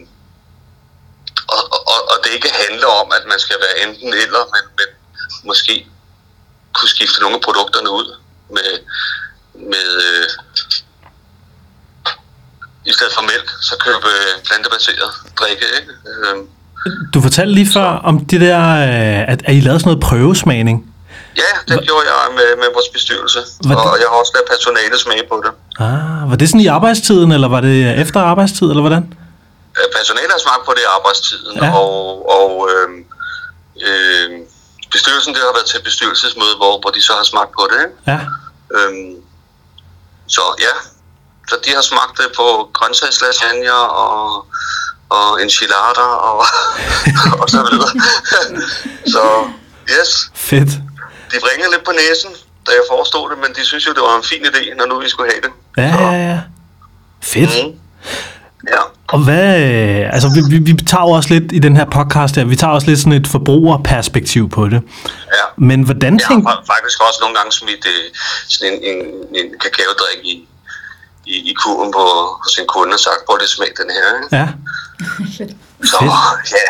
og, 1.54 1.62
og, 1.94 2.00
og 2.12 2.18
det 2.24 2.32
ikke 2.34 2.52
handler 2.64 2.88
om, 2.88 3.08
at 3.18 3.24
man 3.32 3.40
skal 3.40 3.58
være 3.66 3.88
enten 3.88 4.14
eller, 4.14 4.44
men, 4.54 4.64
men 4.78 4.90
måske 5.44 5.88
kunne 6.74 6.90
skifte 6.90 7.22
nogle 7.22 7.36
af 7.36 7.42
produkterne 7.42 7.90
ud 7.90 8.08
med, 8.50 8.72
med 9.54 9.88
øh, 10.08 10.30
i 12.86 12.94
stedet 12.94 13.14
for 13.16 13.22
mælk, 13.22 13.48
så 13.62 13.74
købe 13.86 14.08
øh, 14.18 14.44
plantebaseret 14.48 15.10
drikke. 15.40 15.66
Ikke? 15.80 15.92
Øh, 16.12 16.36
Du 17.14 17.22
fortalte 17.22 17.54
lige 17.54 17.70
før 17.74 17.88
om 18.10 18.26
det 18.26 18.42
der, 18.42 18.60
øh, 18.90 19.32
at, 19.32 19.40
at 19.50 19.54
I 19.56 19.60
lavede 19.60 19.80
sådan 19.80 19.90
noget 19.92 20.04
prøvesmagning. 20.10 20.78
Ja, 21.44 21.52
det 21.70 21.80
gjorde 21.88 22.06
jeg 22.12 22.20
med, 22.40 22.50
med 22.62 22.70
vores 22.78 22.90
bestyrelse, 22.94 23.40
Hvad- 23.68 23.78
og 23.92 23.98
jeg 24.02 24.08
har 24.12 24.18
også 24.24 24.32
lavet 24.36 24.48
personale 24.54 24.96
smage 25.06 25.24
på 25.32 25.36
det. 25.46 25.52
Ah, 25.86 26.30
var 26.30 26.36
det 26.42 26.48
sådan 26.50 26.62
i 26.68 26.68
arbejdstiden, 26.78 27.32
eller 27.32 27.48
var 27.56 27.62
det 27.62 27.78
efter 28.04 28.20
arbejdstid, 28.32 28.68
eller 28.72 28.84
hvordan? 28.88 29.04
Øh, 29.78 29.88
Personale 29.98 30.32
har 30.36 30.42
smagt 30.48 30.64
på 30.68 30.72
det 30.76 30.82
i 30.88 30.90
arbejdstiden, 30.98 31.56
Ja. 31.62 31.66
ja. 31.66 31.72
og, 31.82 31.96
og 32.40 32.52
øh, 32.74 32.88
øh, 33.88 34.30
bestyrelsen 34.94 35.32
det 35.36 35.42
har 35.48 35.54
været 35.58 35.66
til 35.74 35.80
bestyrelsesmøde, 35.88 36.56
hvor, 36.62 36.74
hvor 36.82 36.92
de 36.96 37.02
så 37.08 37.14
har 37.20 37.24
smagt 37.34 37.52
på 37.60 37.64
det. 37.72 37.80
Ikke? 37.86 37.96
Ja. 38.12 38.20
Øhm, 38.76 39.14
så 40.36 40.42
ja, 40.68 40.74
så 41.50 41.56
de 41.66 41.70
har 41.78 41.82
smagt 41.82 42.18
det 42.18 42.28
på 42.40 42.70
grøntsagslasagne 42.74 43.74
og, 43.74 44.46
og 45.10 45.42
enchilader 45.44 46.10
og, 46.30 46.38
og 47.42 47.50
så 47.50 47.60
videre. 47.72 47.92
så 49.16 49.24
yes, 49.96 50.32
Fedt. 50.36 50.70
de 51.32 51.38
ringede 51.50 51.72
lidt 51.74 51.84
på 51.86 51.92
næsen, 51.92 52.32
da 52.66 52.72
jeg 52.72 52.84
forestod 52.92 53.30
det, 53.32 53.38
men 53.38 53.50
de 53.56 53.66
synes 53.66 53.88
jo, 53.88 53.94
det 53.94 54.02
var 54.02 54.18
en 54.18 54.24
fin 54.24 54.42
idé, 54.46 54.76
når 54.78 54.86
nu 54.86 55.00
vi 55.00 55.10
skulle 55.10 55.32
have 55.32 55.42
det. 55.42 55.52
Ja, 55.78 56.06
ja, 56.06 56.30
ja. 56.32 56.40
Fedt. 57.24 57.50
Mm. 57.66 57.80
Ja. 58.68 58.82
Og 59.08 59.20
hvad, 59.24 59.60
øh, 59.62 60.14
altså 60.14 60.30
vi, 60.36 60.42
vi, 60.58 60.72
vi 60.72 60.84
tager 60.92 61.04
jo 61.04 61.10
også 61.10 61.30
lidt 61.34 61.52
i 61.52 61.60
den 61.60 61.76
her 61.78 61.86
podcast 61.86 62.36
her, 62.36 62.46
vi 62.46 62.56
tager 62.56 62.74
også 62.74 62.88
lidt 62.88 63.00
sådan 63.00 63.14
et 63.22 63.28
forbrugerperspektiv 63.28 64.50
på 64.50 64.66
det. 64.68 64.82
ja. 65.34 65.46
Men 65.58 65.82
hvordan 65.84 66.14
Jeg 66.20 66.28
tænker... 66.28 66.50
har 66.50 66.56
fa- 66.58 66.74
faktisk 66.76 67.02
også 67.08 67.18
nogle 67.22 67.36
gange 67.36 67.52
smidt 67.52 67.86
øh, 67.86 68.04
sådan 68.50 68.74
en, 68.74 68.80
en, 68.84 69.06
en 69.40 69.46
kakaodrik 69.62 70.20
i, 70.24 70.48
i, 71.26 71.36
i 71.52 71.54
kurven 71.64 71.92
på, 71.92 72.06
hos 72.44 72.58
en 72.58 72.68
kunde 72.68 72.94
og 72.94 73.00
sagt, 73.00 73.20
prøv 73.28 73.40
det 73.40 73.50
smag 73.50 73.72
den 73.82 73.90
her. 73.98 74.06
Ikke? 74.18 74.36
Ja, 74.38 74.48
Så 75.92 75.98
ja. 76.52 76.68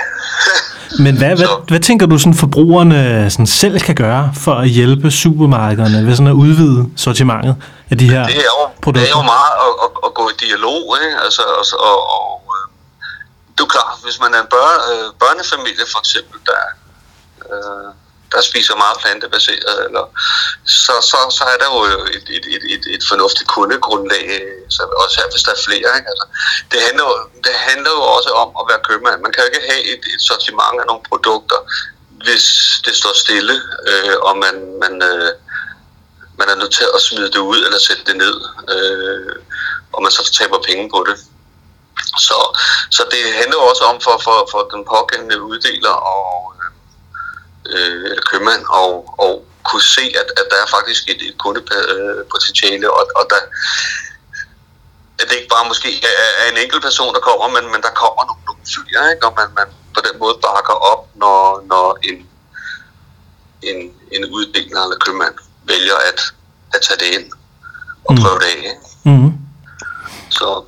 men 1.03 1.17
hvad, 1.17 1.35
hvad, 1.35 1.47
hvad 1.67 1.79
tænker 1.79 2.05
du, 2.05 2.17
sådan 2.17 2.33
forbrugerne 2.33 3.29
sådan 3.31 3.47
selv 3.47 3.79
kan 3.79 3.95
gøre 3.95 4.33
for 4.43 4.53
at 4.53 4.69
hjælpe 4.69 5.11
supermarkederne 5.11 6.07
ved 6.07 6.15
sådan 6.15 6.27
at 6.27 6.39
udvide 6.45 6.89
sortimentet 6.97 7.55
af 7.91 7.97
de 7.97 8.09
her 8.09 8.25
Det 8.25 8.37
er 8.37 8.51
jo, 8.55 8.65
det 8.67 8.81
produkter? 8.81 9.13
er 9.13 9.17
jo 9.19 9.23
meget 9.35 9.53
at, 9.65 9.73
at, 9.85 9.91
at 10.05 10.11
gå 10.19 10.23
i 10.33 10.35
dialog, 10.45 10.81
ikke? 11.03 11.17
Altså, 11.25 11.41
og, 11.59 11.65
og, 11.89 11.97
og 12.17 12.31
øh, 12.55 12.65
det 13.55 13.61
er 13.63 13.71
klart, 13.75 13.97
hvis 14.03 14.17
man 14.23 14.29
er 14.37 14.41
en 14.45 14.49
børne, 14.55 14.79
øh, 14.91 15.05
børnefamilie 15.23 15.85
for 15.93 15.99
eksempel, 16.03 16.37
der, 16.49 16.61
øh, 17.53 17.89
der 18.31 18.41
spiser 18.41 18.75
meget 18.75 18.97
plantebaseret, 19.01 19.77
eller, 19.87 20.03
så, 20.65 20.93
så, 21.11 21.19
så 21.37 21.43
er 21.53 21.57
der 21.63 21.69
jo 21.75 21.79
et, 22.17 22.27
et, 22.37 22.45
et, 22.55 22.63
et, 22.73 22.83
et 22.95 23.03
fornuftigt 23.11 23.49
kundegrundlag, 23.49 24.25
så 24.69 24.81
også 25.03 25.15
her, 25.19 25.27
hvis 25.31 25.43
der 25.47 25.51
er 25.57 25.65
flere. 25.67 25.89
Ikke? 25.97 26.09
Altså, 26.13 26.25
det, 26.71 26.79
handler, 26.87 27.05
jo- 27.11 27.27
det 27.45 27.55
handler 27.69 27.91
jo 27.97 28.01
også 28.15 28.29
om 28.29 28.49
at 28.59 28.65
være 28.69 28.85
købmand. 28.87 29.21
Man 29.21 29.31
kan 29.31 29.43
jo 29.43 29.49
ikke 29.49 29.67
have 29.71 29.83
et, 29.93 30.03
et 30.13 30.21
sortiment 30.29 30.75
af 30.81 30.85
nogle 30.87 31.03
produkter, 31.09 31.59
hvis 32.25 32.45
det 32.85 32.95
står 32.95 33.13
stille, 33.23 33.55
øh, 33.89 34.15
og 34.27 34.33
man, 34.37 34.55
man, 34.83 34.93
øh, 35.09 35.29
man 36.39 36.47
er 36.49 36.55
nødt 36.55 36.73
til 36.79 36.87
at 36.95 37.01
smide 37.01 37.31
det 37.31 37.43
ud 37.51 37.59
eller 37.65 37.79
sætte 37.79 38.03
det 38.09 38.17
ned, 38.23 38.35
øh, 38.73 39.35
og 39.93 39.99
man 40.03 40.11
så 40.11 40.31
taber 40.39 40.59
penge 40.69 40.89
på 40.89 41.05
det. 41.09 41.17
Så, 42.27 42.37
så 42.91 43.03
det 43.11 43.33
handler 43.33 43.57
også 43.57 43.83
om 43.83 44.01
for, 44.01 44.21
for, 44.23 44.47
for 44.51 44.61
den 44.73 44.85
pågældende 44.85 45.41
uddeler 45.41 45.95
og 46.13 46.54
øh, 47.73 48.03
eller 48.11 48.25
købmand 48.31 48.63
og, 48.69 48.89
og 49.25 49.33
kunne 49.67 49.87
se, 49.97 50.05
at, 50.21 50.27
at 50.39 50.45
der 50.51 50.57
er 50.63 50.69
faktisk 50.77 51.03
et, 51.09 51.21
et 51.29 51.37
kundepotentiale, 51.37 52.87
og, 52.93 53.03
og 53.19 53.23
der, 53.29 53.41
at 55.19 55.25
det 55.29 55.35
ikke 55.35 55.53
bare 55.55 55.67
måske 55.67 55.89
er, 56.41 56.51
en 56.51 56.57
enkelt 56.63 56.83
person, 56.83 57.13
der 57.15 57.19
kommer, 57.29 57.47
men, 57.55 57.71
men 57.73 57.81
der 57.81 57.93
kommer 58.01 58.21
nogle, 58.29 58.41
nogle 58.47 58.63
flere, 58.73 59.03
ikke? 59.11 59.25
og 59.27 59.33
man, 59.39 59.47
man 59.59 59.67
på 59.95 60.01
den 60.07 60.19
måde 60.19 60.35
bakker 60.45 60.77
op, 60.91 61.01
når, 61.21 61.63
når 61.71 61.85
en, 62.09 62.17
en, 63.69 63.77
en 64.15 64.23
uddeler 64.35 64.81
eller 64.83 64.97
købmand 65.05 65.35
vælger 65.63 65.97
at, 66.09 66.19
at 66.73 66.79
tage 66.81 66.99
det 67.03 67.09
ind 67.17 67.31
og 68.05 68.13
Mm. 68.13 68.21
prøve 68.21 68.39
det 68.39 68.45
af. 68.45 68.57
Ikke? 68.57 68.75
Mm-hmm. 69.05 69.31
Så 70.29 70.63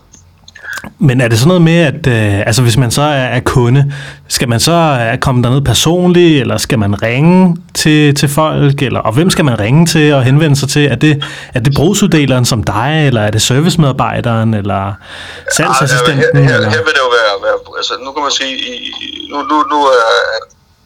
Men 0.99 1.21
er 1.21 1.27
det 1.27 1.39
sådan 1.39 1.47
noget 1.47 1.61
med, 1.61 1.79
at 1.91 2.07
øh, 2.07 2.47
altså 2.47 2.61
hvis 2.61 2.77
man 2.77 2.91
så 2.91 3.01
er, 3.01 3.27
er 3.37 3.39
kunde, 3.39 3.93
skal 4.27 4.49
man 4.49 4.59
så 4.59 4.77
øh, 5.01 5.17
komme 5.17 5.43
derned 5.43 5.61
personligt, 5.61 6.41
eller 6.41 6.57
skal 6.57 6.79
man 6.79 7.01
ringe 7.01 7.57
til, 7.73 8.15
til 8.15 8.29
folk, 8.29 8.81
eller, 8.81 8.99
og 8.99 9.13
hvem 9.13 9.29
skal 9.29 9.45
man 9.45 9.59
ringe 9.59 9.85
til 9.85 10.13
og 10.13 10.23
henvende 10.23 10.55
sig 10.55 10.69
til? 10.69 10.85
Er 10.85 10.95
det, 10.95 11.23
er 11.53 11.59
det 11.59 11.73
brugsuddeleren 11.75 12.45
som 12.45 12.63
dig, 12.63 13.03
eller 13.07 13.21
er 13.21 13.31
det 13.31 13.41
servicemedarbejderen, 13.41 14.53
eller 14.53 14.93
salgsassistenten? 15.57 16.23
Ja, 16.33 16.41
her, 16.41 16.61
her, 16.61 16.69
her 16.75 16.83
vil 16.87 16.93
det 16.97 17.03
jo 17.07 17.11
være, 17.19 17.33
være 17.45 17.57
altså 17.77 17.93
nu 18.05 18.09
kan 18.11 18.21
man 18.27 18.31
sige, 18.31 18.53
i, 18.57 18.73
nu, 19.31 19.37
nu, 19.49 19.55
nu 19.73 19.79
er 19.85 20.07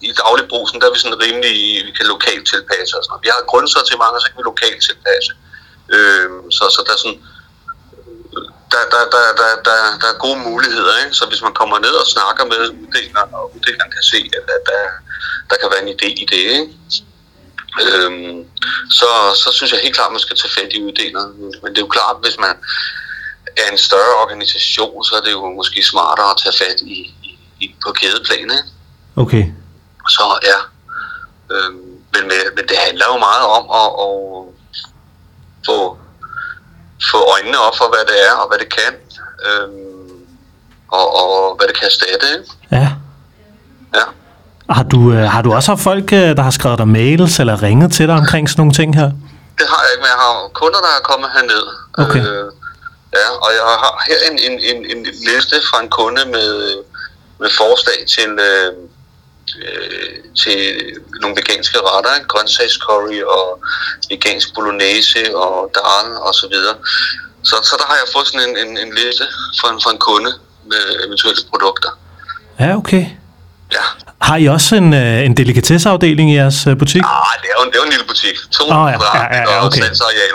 i 0.07 0.12
dagligbrusen, 0.22 0.76
der 0.80 0.86
er 0.88 0.93
vi 0.95 0.99
sådan 1.03 1.20
rimelig, 1.26 1.55
vi 1.88 1.91
kan 1.97 2.05
lokalt 2.16 2.45
tilpasse 2.53 2.93
os. 2.99 3.07
Vi 3.26 3.30
har 3.34 3.41
grundsortimenter, 3.51 4.20
så 4.22 4.28
kan 4.30 4.38
vi 4.41 4.45
lokalt 4.53 4.82
tilpasse. 4.89 5.32
Øhm, 5.95 6.41
så, 6.55 6.64
så 6.76 6.80
der 6.86 6.93
er 6.95 7.01
sådan, 7.03 7.20
der, 8.74 8.84
der, 8.93 9.03
der, 9.13 9.24
der, 9.39 9.49
der, 9.67 9.78
der 10.01 10.07
er 10.13 10.24
gode 10.26 10.39
muligheder, 10.49 10.93
ikke? 11.03 11.15
så 11.19 11.26
hvis 11.30 11.41
man 11.41 11.53
kommer 11.53 11.80
ned 11.80 11.95
og 12.03 12.07
snakker 12.15 12.45
med 12.45 12.61
uddeleren, 12.82 13.30
og 13.34 13.55
uddeleren 13.55 13.91
kan 13.91 14.03
se, 14.11 14.19
at, 14.38 14.45
at 14.55 14.63
der, 14.69 14.84
der 15.49 15.55
kan 15.61 15.69
være 15.72 15.84
en 15.84 15.93
idé 15.95 16.07
i 16.24 16.26
det, 16.32 16.43
ikke? 16.59 16.67
Øhm, 17.82 18.45
så, 18.89 19.09
så 19.36 19.49
synes 19.55 19.72
jeg 19.72 19.80
helt 19.84 19.95
klart, 19.95 20.11
at 20.11 20.11
man 20.11 20.26
skal 20.26 20.38
tage 20.38 20.55
fat 20.57 20.74
i 20.74 20.84
uddeleren. 20.84 21.32
Men 21.61 21.69
det 21.72 21.78
er 21.78 21.88
jo 21.88 21.95
klart, 21.97 22.17
hvis 22.24 22.38
man 22.39 22.55
er 23.57 23.72
en 23.72 23.78
større 23.78 24.15
organisation, 24.24 25.03
så 25.03 25.15
er 25.15 25.22
det 25.22 25.32
jo 25.32 25.53
måske 25.59 25.84
smartere 25.84 26.32
at 26.32 26.39
tage 26.43 26.57
fat 26.63 26.80
i, 26.82 26.97
i, 27.24 27.32
i 27.59 27.76
på 27.86 27.91
kædeplan, 27.91 28.49
ikke? 28.57 28.69
Okay. 29.15 29.45
Så 30.09 30.24
ja. 30.51 30.59
Øhm, 31.55 31.91
men, 32.13 32.24
men, 32.30 32.39
men 32.55 32.63
det 32.69 32.78
handler 32.78 33.05
jo 33.11 33.17
meget 33.17 33.45
om 33.57 33.65
at, 33.82 33.89
at 34.05 34.15
få, 35.65 35.97
få 37.11 37.17
øjnene 37.35 37.57
op 37.57 37.75
for, 37.77 37.87
hvad 37.93 38.03
det 38.11 38.17
er 38.27 38.33
og 38.41 38.47
hvad 38.49 38.59
det 38.63 38.69
kan. 38.79 38.93
Øhm, 39.47 40.01
og, 40.97 41.05
og 41.21 41.55
hvad 41.55 41.67
det 41.67 41.75
kan 41.79 41.85
erstatte. 41.85 42.27
Ja. 42.71 42.87
Ja. 43.97 44.05
Har 44.69 44.83
du, 44.83 45.13
øh, 45.13 45.23
har 45.33 45.41
du 45.41 45.53
også 45.53 45.71
haft 45.71 45.83
folk, 45.83 46.13
øh, 46.13 46.29
der 46.37 46.41
har 46.41 46.51
skrevet 46.51 46.77
dig 46.79 46.87
mails 46.87 47.39
eller 47.39 47.63
ringet 47.63 47.91
til 47.93 48.07
dig 48.07 48.15
omkring 48.15 48.49
sådan 48.49 48.59
nogle 48.61 48.73
ting 48.73 48.95
her? 48.95 49.09
Det 49.59 49.65
har 49.71 49.79
jeg 49.83 49.91
ikke, 49.93 50.01
men 50.03 50.11
jeg 50.15 50.19
har 50.25 50.49
kunder, 50.53 50.79
der 50.87 50.93
er 50.99 51.03
kommet 51.11 51.29
herned. 51.35 51.65
Okay. 52.03 52.19
Øh, 52.19 52.47
ja, 53.19 53.27
og 53.43 53.49
jeg 53.57 53.63
har 53.83 53.93
her 54.07 54.19
en, 54.31 54.37
en, 54.47 54.55
en, 54.71 54.79
en 54.97 55.01
liste 55.29 55.55
fra 55.69 55.77
en 55.83 55.89
kunde 55.89 56.23
med, 56.35 56.51
med 57.39 57.49
forslag 57.61 57.99
til, 58.15 58.29
øh, 58.49 58.71
øh, 59.65 60.09
til 60.41 60.59
nogle 61.21 61.35
veganske 61.39 61.77
retter, 61.89 62.15
ikke? 62.15 62.27
grøntsagscurry 62.27 63.19
og 63.37 63.45
vegansk 64.09 64.47
bolognese 64.55 65.35
og 65.35 65.53
dal 65.75 66.07
og 66.27 66.33
så 66.41 66.47
videre. 66.53 66.75
Så, 67.43 67.55
så 67.69 67.75
der 67.79 67.85
har 67.91 67.95
jeg 68.01 68.07
fået 68.15 68.27
sådan 68.27 68.43
en, 68.49 68.57
en, 68.63 68.71
en 68.77 68.91
liste 68.99 69.25
fra 69.59 69.67
en, 69.73 69.79
fra 69.83 69.91
en 69.91 69.97
kunde 69.97 70.31
med 70.71 70.83
eventuelle 71.05 71.41
produkter. 71.49 71.91
Ja, 72.59 72.77
okay. 72.77 73.05
Ja. 73.77 73.85
Har 74.21 74.37
I 74.37 74.45
også 74.47 74.75
en, 74.75 74.93
øh, 74.93 75.25
en 75.27 75.37
delikatesseafdeling 75.37 76.31
i 76.31 76.35
jeres 76.35 76.67
øh, 76.67 76.77
butik? 76.81 77.01
Ah, 77.05 77.33
det 77.41 77.47
er 77.51 77.55
jo, 77.59 77.63
en- 77.65 77.69
det 77.71 77.75
er 77.77 77.81
jo 77.83 77.87
en 77.89 77.93
lille 77.95 78.07
butik. 78.11 78.35
200 78.51 78.81
Åh, 78.81 78.87
ja. 78.91 78.97
Ja, 79.17 79.23
ja, 79.35 79.51
ja, 79.51 79.59
og 79.59 79.65
okay. 79.65 79.81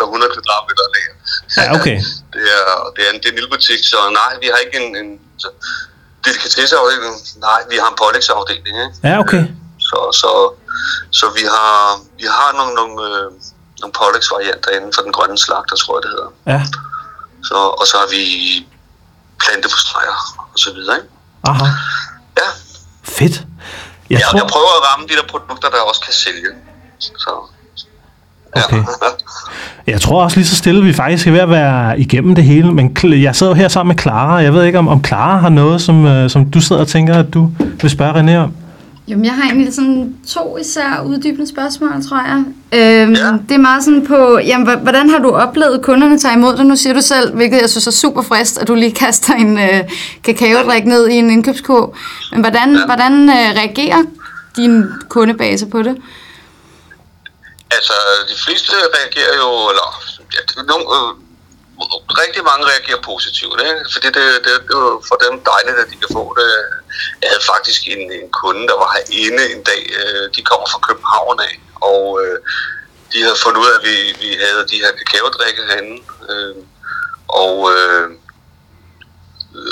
og 0.03 0.07
100 0.09 0.33
kvadratmeter. 0.37 0.85
Ja, 1.57 1.65
okay. 1.77 1.97
det, 2.35 2.43
er, 2.59 2.65
det, 2.97 3.01
er 3.07 3.11
en, 3.15 3.19
det 3.21 3.27
er 3.27 3.33
en 3.35 3.39
lille 3.39 3.51
butik, 3.57 3.81
så 3.93 3.99
nej, 4.21 4.31
vi 4.43 4.47
har 4.53 4.59
ikke 4.67 4.77
en, 4.85 4.89
en 5.03 5.11
så, 6.27 6.33
delikatesseafdeling. 6.33 7.15
Nej, 7.37 7.61
vi 7.71 7.77
har 7.83 7.89
en 7.93 7.99
pålægsafdeling. 8.03 8.77
Ikke? 8.85 8.95
Ja, 9.09 9.19
okay. 9.19 9.45
Så, 9.79 9.99
så, 10.21 10.31
så 11.11 11.27
vi 11.39 11.45
har, 11.57 12.01
vi 12.21 12.27
har 12.39 12.51
nogle, 12.59 12.75
nogle, 12.81 12.97
øh, 13.09 13.27
nogle 13.81 13.93
pålægsvarianter 14.01 14.71
inden 14.77 14.93
for 14.95 15.03
den 15.03 15.13
grønne 15.13 15.39
slagter, 15.39 15.77
tror 15.77 15.97
jeg 15.97 16.03
det 16.03 16.11
hedder. 16.11 16.31
Ja. 16.53 16.61
Så, 17.49 17.55
og 17.81 17.87
så 17.87 17.97
har 18.03 18.09
vi 18.17 18.23
plantefostrejer 19.43 20.17
og 20.53 20.59
så 20.65 20.73
videre. 20.73 20.97
Ikke? 20.97 21.09
Aha. 21.51 21.67
Ja. 22.41 22.49
Fedt. 23.05 23.37
Jeg 24.11 24.21
ja, 24.21 24.27
tror... 24.27 24.39
jeg 24.39 24.47
prøver 24.55 24.73
at 24.79 24.83
ramme 24.89 25.05
de 25.11 25.15
der 25.21 25.27
produkter, 25.33 25.69
der 25.71 25.81
også 25.81 26.01
kan 26.01 26.13
sælge. 26.13 26.51
Så. 26.99 27.33
Okay. 28.65 28.83
Jeg 29.87 30.01
tror 30.01 30.23
også 30.23 30.37
lige 30.37 30.47
så 30.47 30.57
stille, 30.57 30.83
vi 30.83 30.93
faktisk 30.93 31.27
er 31.27 31.31
ved 31.31 31.41
at 31.41 31.51
være 31.51 32.01
igennem 32.01 32.35
det 32.35 32.45
hele, 32.45 32.73
men 32.73 32.97
jeg 33.05 33.37
sidder 33.37 33.53
jo 33.53 33.57
her 33.57 33.69
sammen 33.69 33.95
med 33.95 34.03
Clara. 34.03 34.35
Jeg 34.35 34.55
ved 34.55 34.65
ikke, 34.65 34.79
om, 34.79 34.89
om 34.89 35.05
Clara 35.05 35.39
har 35.39 35.49
noget, 35.49 35.81
som, 35.81 36.07
øh, 36.07 36.31
som 36.31 36.51
du 36.51 36.61
sidder 36.61 36.83
og 36.83 36.89
tænker, 36.89 37.15
at 37.15 37.35
du 37.35 37.51
vil 37.81 37.91
spørge 37.91 38.13
René 38.13 38.37
om. 38.37 38.53
Jamen, 39.09 39.25
jeg 39.25 39.33
har 39.33 39.43
egentlig 39.51 39.75
sådan 39.75 40.15
to 40.29 40.57
især 40.61 41.03
uddybende 41.07 41.47
spørgsmål, 41.47 41.91
tror 42.09 42.21
jeg. 42.27 42.45
Øhm, 42.73 43.13
Ja. 43.13 43.33
Det 43.49 43.55
er 43.55 43.59
meget 43.59 43.85
sådan 43.85 44.07
på, 44.07 44.39
jamen, 44.47 44.79
hvordan 44.83 45.11
har 45.11 45.19
du 45.19 45.31
oplevet 45.31 45.83
kunderne 45.83 46.19
tage 46.19 46.35
imod 46.35 46.57
dig? 46.57 46.65
Nu 46.65 46.77
siger 46.77 46.95
du 46.95 47.01
selv, 47.01 47.35
hvilket 47.35 47.61
jeg 47.61 47.71
synes 47.71 47.87
er 47.87 47.91
super 47.91 48.23
frist, 48.23 48.59
at 48.59 48.69
du 48.69 48.75
lige 48.75 48.93
kaster 49.05 49.35
en 49.35 49.59
øh, 49.59 49.81
kakaodrik 50.25 50.87
ned 50.87 51.09
i 51.09 51.15
en 51.15 51.31
indkøbskurv. 51.31 51.95
Men 52.33 52.41
hvordan, 52.41 52.73
ja. 52.73 52.85
hvordan 52.87 53.13
øh, 53.29 53.57
reagerer 53.57 54.03
din 54.57 54.85
kundebase 55.09 55.67
på 55.67 55.83
det? 55.83 55.97
Altså, 57.77 57.97
de 58.31 58.37
fleste 58.45 58.75
reagerer 58.99 59.37
jo, 59.45 59.51
eller 59.71 59.89
ja, 60.35 60.41
nogle, 60.73 60.87
øh, 60.97 61.13
rigtig 62.23 62.43
mange 62.51 62.65
reagerer 62.73 63.03
positivt, 63.13 63.61
ikke? 63.69 63.85
fordi 63.93 64.07
det, 64.17 64.27
det, 64.45 64.53
det 64.67 64.75
er 64.77 64.85
jo 64.89 65.03
for 65.09 65.17
dem 65.25 65.35
dejligt, 65.53 65.79
at 65.83 65.91
de 65.93 65.97
kan 66.03 66.11
få 66.19 66.25
det. 66.39 66.49
Jeg 67.23 67.29
havde 67.33 67.51
faktisk 67.53 67.81
en, 67.95 68.03
en 68.19 68.29
kunde, 68.41 68.63
der 68.71 68.77
var 68.83 68.91
herinde 68.97 69.45
en 69.55 69.63
dag, 69.71 69.83
øh, 70.01 70.25
de 70.37 70.43
kommer 70.51 70.67
fra 70.73 70.85
København 70.89 71.39
af, 71.49 71.55
og 71.91 72.05
øh, 72.23 72.39
de 73.13 73.19
havde 73.25 73.43
fundet 73.45 73.61
ud 73.63 73.69
af, 73.73 73.77
at 73.79 73.85
vi, 73.89 73.97
vi 74.23 74.31
havde 74.45 74.71
de 74.73 74.83
her 74.83 74.93
kakaodrikke 75.01 75.63
herinde, 75.69 75.97
øh, 76.31 76.57
og 77.43 77.55
øh, 77.75 78.09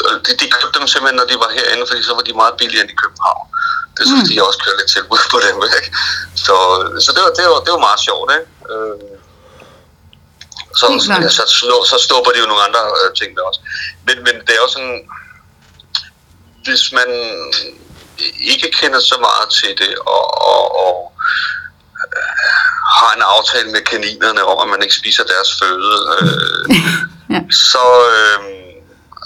og 0.09 0.15
de, 0.27 0.31
de 0.41 0.47
købte 0.57 0.79
dem 0.79 0.87
simpelthen, 0.89 1.17
når 1.21 1.29
de 1.31 1.37
var 1.45 1.51
herinde, 1.57 1.85
fordi 1.89 2.03
så 2.03 2.15
var 2.15 2.25
de 2.29 2.41
meget 2.43 2.55
billigere 2.61 2.83
end 2.85 2.95
i 2.95 3.03
København. 3.03 3.47
Det 3.95 4.01
er 4.03 4.09
så, 4.11 4.17
fordi 4.21 4.35
jeg 4.37 4.45
også 4.51 4.61
kører 4.65 4.79
lidt 4.81 4.91
tilbud 4.97 5.23
på 5.33 5.39
dem, 5.47 5.57
ikke? 5.79 5.91
Så, 6.47 6.55
så 7.05 7.09
det, 7.15 7.23
var, 7.25 7.33
det, 7.39 7.45
var, 7.53 7.61
det 7.65 7.73
var 7.77 7.83
meget 7.89 8.01
sjovt, 8.09 8.29
ikke? 8.37 8.49
Øh, 8.73 8.97
så, 10.81 10.87
klart. 10.87 11.23
ja, 11.23 11.29
så, 11.29 11.43
så, 11.59 11.77
så 11.91 11.97
stopper 12.07 12.31
de 12.33 12.39
jo 12.43 12.47
nogle 12.51 12.67
andre 12.69 12.83
øh, 13.01 13.09
ting 13.19 13.31
der 13.37 13.43
også. 13.51 13.61
Men, 14.07 14.17
men 14.27 14.35
det 14.47 14.53
er 14.57 14.63
jo 14.65 14.71
sådan, 14.77 14.99
hvis 16.65 16.85
man 16.99 17.09
ikke 18.53 18.69
kender 18.81 19.01
så 19.01 19.17
meget 19.29 19.47
til 19.59 19.73
det, 19.83 19.93
og, 20.15 20.25
og, 20.53 20.63
og 20.87 20.97
øh, 22.17 22.51
har 22.99 23.11
en 23.17 23.25
aftale 23.37 23.69
med 23.75 23.83
kaninerne 23.93 24.43
om, 24.45 24.59
at 24.65 24.69
man 24.73 24.83
ikke 24.83 24.95
spiser 24.95 25.25
deres 25.33 25.51
føde, 25.61 25.97
øh, 26.17 26.65
Ja. 27.35 27.41
så, 27.73 27.87
øh, 28.17 28.64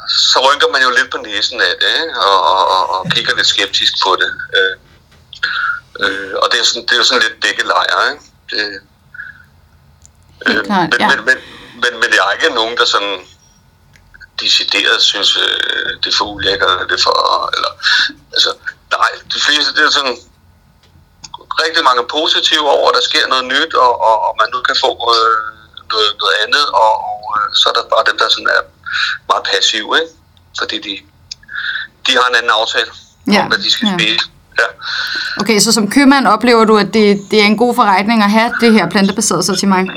så 0.08 0.38
rynker 0.46 0.68
man 0.68 0.82
jo 0.82 0.90
lidt 0.90 1.10
på 1.10 1.18
næsen 1.18 1.60
af 1.60 1.74
det, 1.80 1.92
ikke? 2.02 2.20
Og, 2.20 2.38
og, 2.52 2.90
og, 2.90 3.06
kigger 3.10 3.36
lidt 3.36 3.46
skeptisk 3.46 3.92
på 4.04 4.16
det. 4.22 4.32
Øh, 4.58 4.74
øh, 6.02 6.34
og 6.42 6.46
det 6.52 6.60
er, 6.60 6.64
sådan, 6.64 6.82
det 6.82 6.92
er 6.92 6.96
jo 6.96 7.04
sådan 7.04 7.22
lidt 7.22 7.40
begge 7.40 7.62
lejre, 7.62 8.12
ikke? 8.12 8.24
Det, 8.50 8.80
Helt 10.46 10.66
klart, 10.66 10.90
men, 10.90 11.00
ja. 11.00 11.08
men, 11.08 11.18
men, 11.28 11.38
men, 11.82 11.92
men 12.00 12.08
der 12.12 12.22
er 12.22 12.32
ikke 12.32 12.54
nogen, 12.54 12.76
der 12.76 12.84
sådan 12.84 13.26
decideret 14.40 15.02
synes, 15.02 15.36
øh, 15.36 15.90
det 16.02 16.08
er 16.12 16.16
for 16.18 16.24
ulækkert, 16.24 16.70
eller 16.70 16.86
det 16.90 16.96
er 17.00 17.04
for... 17.08 17.16
Eller, 17.56 17.72
altså, 18.36 18.50
nej, 18.96 19.10
de 19.34 19.40
fleste, 19.46 19.70
det 19.76 19.82
er 19.84 19.90
sådan 19.90 20.18
rigtig 21.64 21.84
mange 21.84 22.04
positive 22.16 22.66
over, 22.76 22.88
at 22.88 22.94
der 22.94 23.08
sker 23.10 23.26
noget 23.26 23.44
nyt, 23.44 23.74
og, 23.74 23.92
og, 24.08 24.16
og 24.26 24.32
man 24.40 24.48
nu 24.54 24.58
kan 24.68 24.76
få 24.84 24.90
øh, 25.16 25.40
noget, 25.92 26.10
noget 26.22 26.36
andet, 26.44 26.66
og, 26.82 26.92
og 27.10 27.20
øh, 27.36 27.48
så 27.58 27.64
er 27.68 27.74
der 27.78 27.92
bare 27.94 28.04
dem, 28.08 28.18
der 28.18 28.28
sådan 28.28 28.52
er 28.56 28.62
meget 29.28 29.44
passive, 29.52 29.90
ikke? 30.00 30.12
Fordi 30.58 30.76
de, 30.86 30.92
de 32.06 32.12
har 32.18 32.26
en 32.30 32.36
anden 32.38 32.52
aftale 32.60 32.90
Ja, 33.32 33.40
om, 33.42 33.46
hvad 33.48 33.58
de 33.58 33.70
skal 33.70 33.88
ja. 33.88 33.94
spise. 33.98 34.26
Ja. 34.58 34.68
Okay, 35.40 35.58
så 35.60 35.72
som 35.72 35.90
købmand 35.90 36.26
oplever 36.26 36.64
du, 36.64 36.74
at 36.78 36.94
det, 36.94 37.06
det 37.30 37.40
er 37.42 37.44
en 37.44 37.58
god 37.64 37.74
forretning 37.74 38.22
at 38.22 38.30
have 38.30 38.50
det 38.60 38.72
her 38.72 38.90
plantebaserede 38.90 39.42
sortiment? 39.42 39.90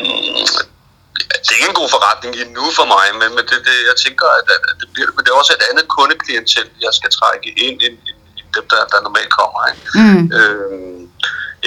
det 1.45 1.51
er 1.51 1.59
ikke 1.59 1.73
en 1.75 1.81
god 1.83 1.89
forretning 1.97 2.33
endnu 2.43 2.65
for 2.79 2.85
mig, 2.95 3.05
men, 3.21 3.29
men 3.35 3.43
det, 3.49 3.57
det, 3.67 3.75
jeg 3.89 3.95
tænker, 4.05 4.27
at, 4.39 4.45
at 4.69 4.75
det, 4.81 4.87
bliver, 4.93 5.09
men 5.15 5.21
det 5.23 5.29
er 5.31 5.37
også 5.43 5.53
et 5.59 5.63
andet 5.69 5.85
kundeklientel, 5.97 6.67
jeg 6.85 6.93
skal 6.99 7.09
trække 7.19 7.47
ind, 7.65 7.77
end, 7.85 7.97
end, 8.09 8.17
end 8.39 8.47
dem, 8.57 8.65
der, 8.71 8.79
der 8.91 8.99
normalt 9.07 9.31
kommer. 9.39 9.59
Ikke? 9.71 9.83
Mm. 9.99 10.23
Øhm, 10.39 11.01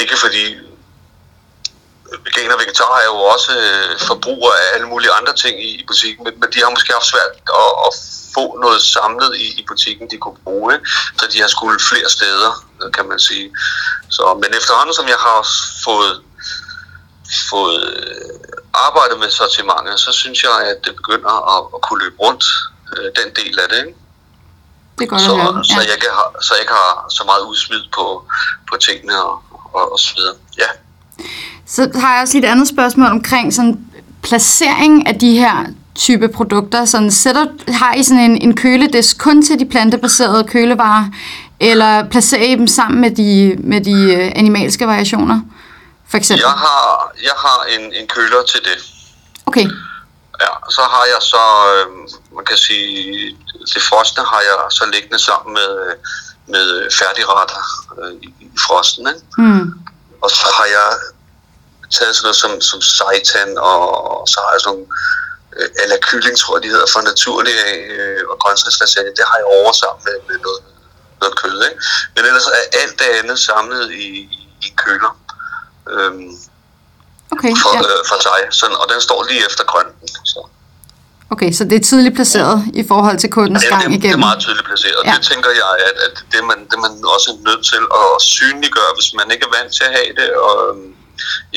ikke 0.03 0.17
fordi 0.25 0.43
veganer 2.27 2.55
og 2.55 2.61
vegetarer 2.61 2.99
er 3.01 3.09
jo 3.15 3.19
også 3.35 3.53
øh, 3.53 4.01
forbrugere 4.11 4.57
af 4.63 4.75
alle 4.75 4.89
mulige 4.89 5.13
andre 5.19 5.35
ting 5.35 5.55
i, 5.69 5.71
i 5.81 5.85
butikken, 5.87 6.25
men, 6.25 6.35
men 6.41 6.49
de 6.53 6.59
har 6.63 6.71
måske 6.71 6.93
haft 6.93 7.07
svært 7.13 7.33
at, 7.63 7.73
at 7.87 7.93
få 8.35 8.45
noget 8.65 8.81
samlet 8.83 9.37
i, 9.37 9.47
i 9.61 9.65
butikken, 9.69 10.11
de 10.11 10.17
kunne 10.19 10.41
bruge, 10.45 10.75
ikke? 10.75 10.87
så 11.19 11.25
de 11.33 11.41
har 11.41 11.49
skulle 11.49 11.81
flere 11.91 12.11
steder, 12.11 12.51
kan 12.97 13.09
man 13.09 13.19
sige. 13.19 13.47
Så, 14.11 14.23
men 14.43 14.51
efterhånden, 14.61 14.95
som 14.95 15.09
jeg 15.09 15.21
har 15.29 15.41
fået, 15.85 16.15
fået 17.51 17.79
øh, 17.93 18.31
arbejdet 18.87 19.19
med 19.19 19.31
sortimentet, 19.31 20.01
så 20.01 20.13
synes 20.13 20.43
jeg, 20.43 20.57
at 20.71 20.79
det 20.85 20.97
begynder 20.97 21.35
at, 21.55 21.63
at 21.75 21.81
kunne 21.87 22.05
løbe 22.05 22.17
rundt, 22.25 22.45
øh, 22.93 23.09
den 23.21 23.29
del 23.41 23.59
af 23.65 23.69
det. 23.69 23.79
Ikke? 23.87 23.99
Det 24.99 25.09
godt 25.09 25.21
Så, 25.21 25.35
høre. 25.37 25.65
så, 25.65 25.81
jeg 25.89 25.95
ikke 25.99 26.11
har, 26.19 26.29
så 26.47 26.55
jeg 26.55 26.61
ikke 26.61 26.73
har 26.83 27.07
så 27.11 27.23
meget 27.25 27.43
udsmid 27.51 27.83
på, 27.97 28.07
på 28.71 28.77
tingene 28.77 29.25
og, 29.25 29.43
og, 29.75 29.93
og 29.93 29.99
så 29.99 30.11
videre. 30.17 30.35
Ja. 30.59 30.71
Så 31.67 31.91
har 31.95 32.15
jeg 32.15 32.23
også 32.23 32.35
lige 32.35 32.47
et 32.47 32.51
andet 32.51 32.69
spørgsmål 32.69 33.11
omkring 33.11 33.55
sådan 33.55 33.79
placering 34.23 35.07
af 35.07 35.19
de 35.19 35.39
her 35.39 35.67
type 35.95 36.29
produkter? 36.29 36.85
Sådan, 36.85 37.11
sætter, 37.11 37.47
har 37.69 37.95
I 37.95 38.03
sådan 38.03 38.31
en, 38.31 38.43
en 38.43 38.57
køledisk 38.57 39.19
kun 39.19 39.43
til 39.43 39.59
de 39.59 39.67
plantebaserede 39.67 40.45
kølevarer, 40.45 41.05
eller 41.61 42.09
placerer 42.09 42.43
I 42.43 42.55
dem 42.55 42.67
sammen 42.67 43.01
med 43.01 43.11
de, 43.11 43.57
med 43.59 43.81
de 43.81 44.15
øh, 44.15 44.33
animalske 44.37 44.87
variationer, 44.87 45.41
for 46.09 46.17
eksempel? 46.17 46.41
Jeg 46.41 46.51
har, 46.51 47.13
jeg 47.23 47.37
har 47.37 47.67
en, 47.79 47.93
en 48.03 48.07
køler 48.07 48.43
til 48.49 48.61
det. 48.65 48.91
Okay, 49.47 49.67
Ja, 50.41 50.53
så 50.71 50.83
har 50.95 51.05
jeg 51.15 51.21
så, 51.33 51.45
øh, 51.75 51.87
man 52.37 52.45
kan 52.45 52.57
sige, 52.57 53.37
det 53.75 53.83
frosne 53.83 54.23
har 54.33 54.41
jeg 54.49 54.57
så 54.71 54.85
liggende 54.93 55.19
sammen 55.19 55.53
med, 55.53 55.71
øh, 55.87 55.95
med 56.47 56.67
færdigretter 56.99 57.63
øh, 57.99 58.13
i, 58.23 58.29
i 58.41 58.51
frosten. 58.67 59.07
Ikke? 59.09 59.21
hmm. 59.39 59.73
Og 60.25 60.31
så 60.31 60.47
har 60.59 60.67
jeg 60.77 60.89
taget 61.97 62.17
sådan 62.17 62.27
noget 62.27 62.39
som, 62.43 62.53
som 62.71 62.81
seitan, 62.99 63.51
og, 63.71 63.81
og 64.21 64.29
så 64.33 64.39
har 64.45 64.53
jeg 64.55 64.61
sådan 64.61 64.73
nogle 64.73 64.87
øh, 65.57 65.83
ala 65.83 65.97
kylling, 66.09 66.37
tror 66.39 66.57
jeg, 66.57 66.63
de 66.63 66.73
hedder, 66.75 66.89
fra 66.95 67.03
naturlig 67.11 67.57
øh, 67.97 68.23
og 68.31 68.37
grøntsagslasagne, 68.43 69.17
det 69.19 69.25
har 69.31 69.37
jeg 69.41 69.49
over 69.59 69.73
sammen 69.83 70.01
med, 70.07 70.17
med 70.29 70.37
noget, 70.47 70.63
noget 71.21 71.35
kød. 71.43 71.59
Ikke? 71.69 71.79
Men 72.15 72.23
ellers 72.29 72.47
er 72.47 72.63
alt 72.83 72.97
det 73.01 73.09
andet 73.19 73.39
samlet 73.39 73.85
i, 73.93 74.07
i, 74.67 74.69
køler. 74.83 75.13
Øhm, 75.93 76.31
okay, 77.35 77.53
for, 77.63 77.73
ja. 77.75 77.81
øh, 77.89 78.01
for 78.11 78.19
sig. 78.27 78.41
Sådan, 78.61 78.77
og 78.83 78.87
den 78.93 79.01
står 79.01 79.21
lige 79.31 79.47
efter 79.49 79.65
grønten. 79.73 80.09
Så. 80.33 80.41
Okay, 81.33 81.51
så 81.59 81.63
det 81.65 81.77
er 81.81 81.85
tidligt 81.91 82.15
placeret 82.15 82.57
i 82.81 82.83
forhold 82.91 83.17
til 83.23 83.31
kundens 83.37 83.65
Ja, 83.65 83.69
gang 83.69 83.93
det, 83.93 84.03
det 84.03 84.11
er 84.11 84.17
meget 84.27 84.39
tydeligt 84.45 84.67
placeret, 84.71 84.97
og 85.01 85.05
Ja. 85.05 85.11
ja. 85.11 85.17
det 85.19 85.25
tænker 85.31 85.51
jeg, 85.63 85.71
at, 85.89 85.95
at 86.07 86.15
det, 86.33 86.39
er 86.43 86.47
man, 86.51 86.59
det 86.69 86.75
er 86.81 86.83
man 86.89 86.95
også 87.17 87.31
nødt 87.49 87.63
til 87.73 87.83
at 88.01 88.09
synliggøre, 88.37 88.91
hvis 88.99 89.09
man 89.21 89.27
ikke 89.35 89.45
er 89.49 89.53
vant 89.59 89.71
til 89.77 89.85
at 89.89 89.93
have 89.99 90.11
det 90.21 90.29
og, 90.49 90.55
øhm, 90.69 90.91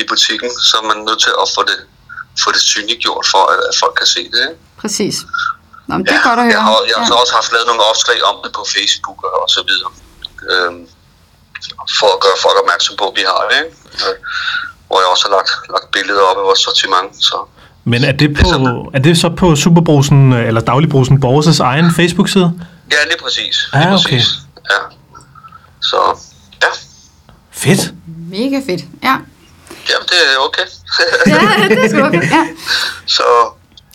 i 0.01 0.03
butikken, 0.11 0.49
så 0.69 0.73
er 0.81 0.85
man 0.91 0.97
nødt 1.07 1.19
til 1.25 1.33
at 1.43 1.47
få 1.55 1.61
det, 1.69 1.79
få 2.43 2.49
det 2.55 2.61
synliggjort 2.73 3.25
for, 3.33 3.43
at, 3.53 3.59
at 3.69 3.75
folk 3.81 3.93
kan 4.01 4.07
se 4.15 4.21
det. 4.33 4.41
Ikke? 4.49 4.61
Præcis. 4.81 5.15
Nå, 5.87 5.93
men 5.97 6.03
det 6.07 6.13
er 6.19 6.23
godt 6.29 6.39
at 6.41 6.45
høre. 6.49 6.57
Jeg 6.57 6.63
har, 6.69 6.77
jeg 6.91 6.95
har 7.01 7.05
ja. 7.07 7.11
så 7.11 7.15
også 7.23 7.33
haft 7.39 7.49
lavet 7.55 7.67
nogle 7.71 7.83
opslag 7.91 8.17
om 8.31 8.35
det 8.43 8.51
på 8.59 8.63
Facebook 8.75 9.19
og, 9.27 9.33
og 9.43 9.47
så 9.55 9.61
videre, 9.69 9.91
øhm, 10.51 10.81
for 11.99 12.09
at 12.15 12.19
gøre 12.25 12.37
folk 12.45 12.57
opmærksom 12.63 12.93
på, 13.01 13.05
at 13.11 13.15
vi 13.19 13.23
har 13.31 13.41
det. 13.51 13.57
Ikke? 13.63 13.75
Øh, 14.07 14.15
Hvor 14.87 14.97
jeg 15.01 15.09
også 15.13 15.23
har 15.27 15.33
lagt, 15.37 15.51
lagt 15.75 15.87
billeder 15.97 16.23
op 16.29 16.37
af 16.41 16.45
vores 16.49 16.61
sortiment, 16.67 17.09
så 17.29 17.37
Men 17.91 18.03
er 18.03 18.11
det, 18.11 18.37
på, 18.41 18.49
er 18.93 18.99
det 18.99 19.17
så 19.17 19.29
på 19.29 19.55
Superbrusen, 19.55 20.33
eller 20.33 20.61
Dagligbrusen 20.61 21.15
Borges' 21.25 21.61
egen 21.63 21.91
Facebook-side? 21.99 22.49
ja, 22.91 23.01
lige 23.09 23.19
præcis. 23.23 23.69
Ah, 23.73 23.81
Lige 23.81 23.93
okay. 23.93 24.01
præcis. 24.03 24.27
Ja. 24.71 24.79
Så, 25.81 25.99
ja. 26.63 26.71
Fedt. 27.51 27.93
Mega 28.31 28.59
fedt. 28.69 28.83
Ja. 29.03 29.15
Jamen, 29.89 30.07
det 30.11 30.17
er 30.25 30.37
okay. 30.47 30.67
ja, 31.33 31.75
det 31.75 31.85
er 31.85 31.89
sgu 31.89 31.99
okay. 32.09 32.23
Ja. 32.37 32.43
så 33.05 33.23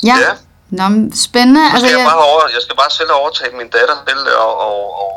Ja. 0.04 0.16
Ja. 0.26 0.32
Nå, 0.78 0.84
spændende. 1.26 1.62
skal 1.64 1.72
Altså, 1.72 1.86
jeg, 1.86 1.98
jeg, 1.98 2.06
bare 2.12 2.22
over, 2.30 2.40
jeg 2.56 2.62
skal 2.66 2.76
bare 2.82 2.92
selv 2.98 3.10
overtage 3.20 3.50
min 3.60 3.68
datter 3.76 3.96
til 4.08 4.18
og, 4.46 4.52
og, 4.68 4.78
og 5.02 5.12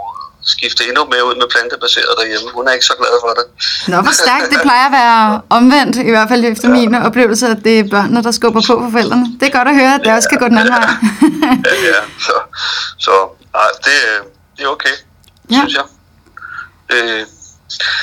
skifte 0.46 0.84
endnu 0.90 1.06
mere 1.06 1.26
ud 1.30 1.36
med 1.36 1.48
plantebaseret 1.52 2.12
derhjemme. 2.20 2.48
Hun 2.54 2.68
er 2.68 2.72
ikke 2.72 2.86
så 2.86 2.94
glad 2.98 3.14
for 3.24 3.32
det. 3.38 3.46
Nå, 3.92 4.02
hvor 4.02 4.12
stærkt. 4.12 4.50
Det 4.54 4.60
plejer 4.62 4.86
at 4.86 4.92
være 4.92 5.42
omvendt, 5.50 5.96
i 5.96 6.10
hvert 6.10 6.30
fald 6.30 6.46
efter 6.46 6.70
min 6.70 6.96
oplevelse, 6.96 7.48
at 7.48 7.58
det 7.64 7.80
er 7.80 7.84
børnene, 7.90 8.24
der 8.24 8.32
skubber 8.32 8.62
på 8.62 8.66
for 8.84 8.90
forældrene. 8.92 9.26
Det 9.40 9.46
er 9.48 9.58
godt 9.58 9.68
at 9.68 9.76
høre, 9.76 9.94
at 9.96 10.02
det 10.04 10.14
også 10.14 10.30
kan 10.30 10.38
gå 10.40 10.46
den 10.46 10.58
anden 10.58 10.74
vej. 10.74 10.90
Ja, 11.66 11.76
ja. 11.94 12.02
Så, 12.20 12.34
så 13.00 13.12
nej, 13.54 13.64
det, 13.86 13.94
det 14.58 14.64
er 14.66 14.70
okay, 14.70 14.90
Ja. 15.52 15.56
ja. 15.56 15.60
synes 15.60 15.74
jeg. 15.76 15.84
Øh, 16.94 17.26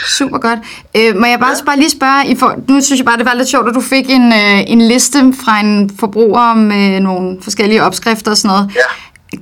Super 0.09 0.38
godt. 0.38 0.59
Øh, 0.97 1.16
må 1.16 1.26
jeg 1.26 1.40
bare, 1.40 1.55
Ja. 1.59 1.64
bare 1.64 1.76
lige 1.76 1.90
spørge, 1.90 2.26
I 2.26 2.36
for, 2.38 2.55
nu 2.68 2.80
synes 2.80 2.99
jeg 2.99 3.07
bare, 3.07 3.16
det 3.18 3.26
var 3.26 3.34
lidt 3.34 3.49
sjovt, 3.49 3.68
at 3.68 3.74
du 3.74 3.80
fik 3.80 4.11
en, 4.11 4.32
øh, 4.32 4.61
en 4.70 4.80
liste 4.88 5.18
fra 5.45 5.61
en 5.61 5.97
forbruger 6.01 6.55
med 6.55 7.01
nogle 7.01 7.38
forskellige 7.43 7.82
opskrifter 7.82 8.30
og 8.30 8.36
sådan 8.36 8.49
noget. 8.57 8.70
ja. 8.74 8.80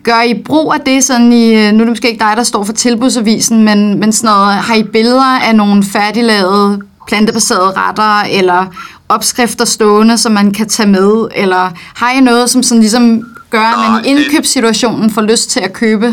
Gør 0.04 0.22
I 0.22 0.42
brug 0.42 0.74
af 0.74 0.80
det 0.80 1.04
sådan 1.04 1.32
i, 1.32 1.54
øh, 1.54 1.72
nu 1.72 1.80
er 1.80 1.84
det 1.84 1.88
måske 1.88 2.08
ikke 2.08 2.24
dig, 2.24 2.36
der 2.36 2.42
står 2.42 2.64
for 2.64 2.72
tilbudsavisen, 2.72 3.64
men, 3.64 4.00
men 4.00 4.12
sådan 4.12 4.34
noget, 4.34 4.54
har 4.54 4.74
I 4.74 4.82
billeder 4.82 5.38
af 5.38 5.54
nogle 5.56 5.84
færdiglavede 5.92 6.80
plantebaserede 7.08 7.72
retter, 7.76 8.20
eller 8.38 8.66
opskrifter 9.08 9.64
stående, 9.64 10.18
som 10.18 10.32
man 10.32 10.52
kan 10.52 10.68
tage 10.68 10.88
med, 10.88 11.28
eller 11.34 11.70
har 11.94 12.10
I 12.10 12.20
noget, 12.20 12.50
som 12.50 12.62
sådan 12.62 12.80
ligesom 12.80 13.04
gør, 13.50 13.68
at 13.74 13.78
man 13.92 14.04
i 14.04 14.08
indkøbssituationen 14.08 15.14
får 15.14 15.22
lyst 15.22 15.50
til 15.50 15.60
at 15.60 15.72
købe 15.72 16.08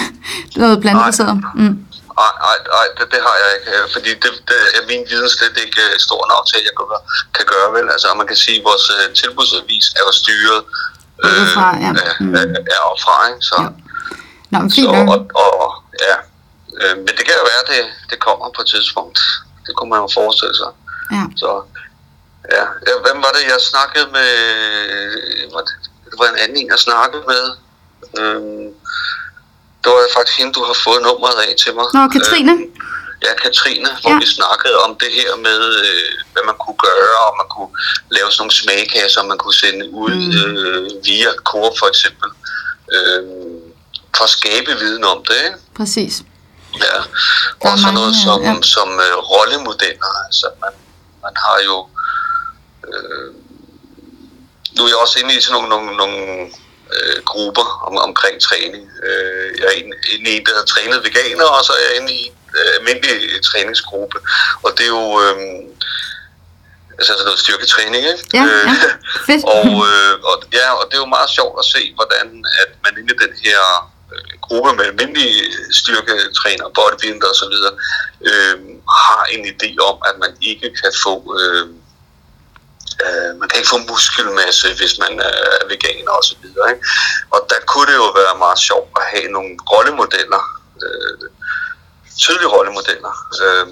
noget 0.60 0.80
plantebaseret? 0.80 1.34
Mm. 1.54 1.76
Nej, 2.22 2.34
nej, 2.46 2.58
nej 2.76 2.86
det, 2.96 3.06
det 3.12 3.20
har 3.26 3.36
jeg 3.42 3.50
ikke, 3.56 3.70
øh, 3.76 3.84
fordi 3.94 4.10
det, 4.22 4.32
det 4.50 4.60
er 4.76 4.82
min 4.90 5.02
viden 5.10 5.30
slet 5.36 5.56
ikke 5.64 5.80
øh, 5.86 5.94
stor 6.06 6.22
nok 6.32 6.42
til, 6.48 6.56
at 6.60 6.64
jeg 6.68 6.74
kan 6.78 6.86
gøre, 6.92 7.04
kan 7.36 7.46
gøre 7.54 7.68
vel. 7.76 7.86
Altså, 7.94 8.06
man 8.20 8.26
kan 8.30 8.38
sige, 8.44 8.58
at 8.60 8.64
vores 8.70 8.86
øh, 8.96 9.04
tilbudsavis 9.20 9.86
er 9.98 10.02
jo 10.06 10.12
styret 10.22 10.60
Udefra, 11.24 11.66
ja. 11.84 11.90
af, 12.08 12.14
Mm. 12.20 12.34
af, 12.34 12.44
af 12.74 12.78
opfra, 12.90 13.14
ikke? 13.28 13.40
Så, 13.50 13.56
Ja. 13.62 13.68
Nå, 14.50 14.56
men 14.62 14.70
så, 14.70 14.74
fint 14.76 14.92
nok. 14.92 15.08
og, 15.42 15.50
og, 15.62 15.70
ja. 16.08 16.16
Øh, 16.82 16.94
men 17.04 17.12
det 17.16 17.22
kan 17.26 17.34
jo 17.40 17.44
være, 17.50 17.60
at 17.64 17.68
det, 17.74 17.82
det 18.10 18.18
kommer 18.26 18.46
på 18.56 18.60
et 18.64 18.68
tidspunkt. 18.74 19.18
Det 19.66 19.72
kunne 19.76 19.90
man 19.94 20.00
jo 20.04 20.08
forestille 20.20 20.56
sig. 20.62 20.70
Ja. 21.16 21.22
Så, 21.42 21.50
ja. 22.56 22.64
ja. 22.88 22.94
Hvem 23.04 23.18
var 23.24 23.32
det, 23.36 23.42
jeg 23.52 23.58
snakkede 23.72 24.06
med? 24.16 24.30
Var 25.54 25.62
det, 25.68 25.74
det 26.10 26.16
var 26.20 26.26
en 26.32 26.38
anden 26.42 26.56
en, 26.60 26.68
jeg 26.74 26.80
snakkede 26.88 27.22
med. 27.32 27.44
Øhm, 28.20 28.68
det 29.82 29.88
var 29.94 30.00
faktisk 30.16 30.38
hende, 30.40 30.52
du 30.58 30.62
har 30.70 30.76
fået 30.86 31.00
nummeret 31.08 31.36
af 31.46 31.50
til 31.62 31.72
mig. 31.78 31.86
Nå, 31.96 32.02
Katrine? 32.16 32.52
Øhm, 32.52 32.74
ja, 33.24 33.32
Katrine, 33.42 33.88
hvor 34.02 34.10
Ja. 34.10 34.18
vi 34.18 34.26
snakkede 34.38 34.76
om 34.86 34.92
det 35.02 35.10
her 35.18 35.36
med, 35.36 35.60
øh, 35.86 36.12
hvad 36.32 36.42
man 36.50 36.54
kunne 36.64 36.78
gøre, 36.88 37.16
og 37.26 37.32
man 37.40 37.48
kunne 37.54 37.72
lave 38.16 38.28
sådan 38.30 38.40
nogle 38.42 38.52
smagkasser, 38.62 39.22
man 39.22 39.38
kunne 39.38 39.54
sende 39.64 39.84
ud 39.90 40.14
Mm. 40.14 40.56
øh, 40.56 40.90
via 41.04 41.30
Coop 41.50 41.74
for 41.78 41.86
eksempel. 41.92 42.28
Øh, 42.94 43.22
for 44.16 44.24
at 44.24 44.30
skabe 44.30 44.70
viden 44.82 45.04
om 45.04 45.24
det, 45.28 45.36
ikke? 45.46 45.58
Præcis. 45.76 46.14
Ja, 46.84 46.96
og 47.64 47.78
sådan 47.78 47.94
noget 47.94 48.14
mange, 48.14 48.24
som, 48.24 48.42
ja. 48.42 48.54
som 48.74 48.88
uh, 48.88 49.16
rollemodeller. 49.32 50.10
Altså, 50.26 50.46
man, 50.62 50.72
man 51.24 51.34
har 51.44 51.58
jo... 51.68 51.76
Øh, 52.88 53.28
nu 54.76 54.84
er 54.84 54.88
jeg 54.88 54.96
også 54.96 55.18
inde 55.18 55.34
i 55.34 55.40
sådan 55.40 55.52
nogle, 55.54 55.68
nogle, 55.68 55.96
nogle 55.96 56.20
øh, 56.94 57.22
grupper 57.24 57.66
om, 57.86 57.94
omkring 58.08 58.36
træning. 58.42 58.84
Øh, 59.06 59.48
jeg 59.58 59.66
er 59.66 59.76
inde, 59.80 59.96
inde 60.14 60.30
i 60.30 60.36
en, 60.36 60.44
der 60.46 60.50
hedder 60.52 60.64
trænet 60.74 61.04
veganer, 61.04 61.44
og 61.44 61.64
så 61.64 61.72
er 61.72 61.82
jeg 61.88 61.96
inde 62.00 62.12
i 62.12 62.24
øh, 62.28 62.32
almindelig 62.78 63.42
træningsgruppe. 63.42 64.18
Og 64.62 64.70
det 64.76 64.84
er 64.84 64.94
jo... 64.98 65.20
Øh, 65.22 65.36
altså 66.98 67.12
sådan 67.12 67.24
noget 67.24 67.44
styrketræning, 67.44 68.02
ikke? 68.12 68.24
Ja, 68.34 68.44
ja. 68.44 68.74
Fedt. 69.28 69.44
og, 69.56 69.70
øh, 69.90 70.14
og, 70.30 70.36
ja, 70.58 70.66
og 70.78 70.84
det 70.88 70.94
er 70.94 71.02
jo 71.06 71.16
meget 71.16 71.30
sjovt 71.38 71.56
at 71.62 71.66
se, 71.74 71.82
hvordan 71.98 72.26
at 72.62 72.70
man 72.84 72.92
inde 72.98 73.14
i 73.14 73.18
den 73.24 73.34
her 73.44 73.60
øh, 74.12 74.32
gruppe 74.46 74.70
med 74.76 74.84
almindelige 74.84 75.40
styrketræner, 75.80 76.66
bodybuilder 76.76 77.28
osv., 77.34 77.56
øh, 78.30 78.56
har 79.06 79.22
en 79.34 79.42
idé 79.52 79.70
om, 79.90 79.96
at 80.08 80.14
man 80.24 80.32
ikke 80.50 80.68
kan 80.80 80.92
få... 81.04 81.14
Øh, 81.40 81.66
øh, 83.04 83.30
man 83.38 83.48
kan 83.48 83.58
ikke 83.58 83.74
få 83.74 83.80
muskelmasse, 83.92 84.68
hvis 84.78 84.94
man 85.04 85.12
er 85.30 85.66
veganer 85.70 86.12
og 86.20 86.24
så 86.24 86.34
videre. 86.42 86.66
Ikke? 86.72 86.84
Og 87.34 87.40
der 87.50 87.60
kunne 87.70 87.86
det 87.90 87.96
jo 88.02 88.08
være 88.20 88.38
meget 88.44 88.58
sjovt 88.68 88.90
at 89.00 89.04
have 89.12 89.28
nogle 89.36 89.52
rollemodeller, 89.72 90.42
øh, 90.84 91.14
tydelige 92.18 92.50
rollemodeller, 92.56 93.14
øh, 93.44 93.66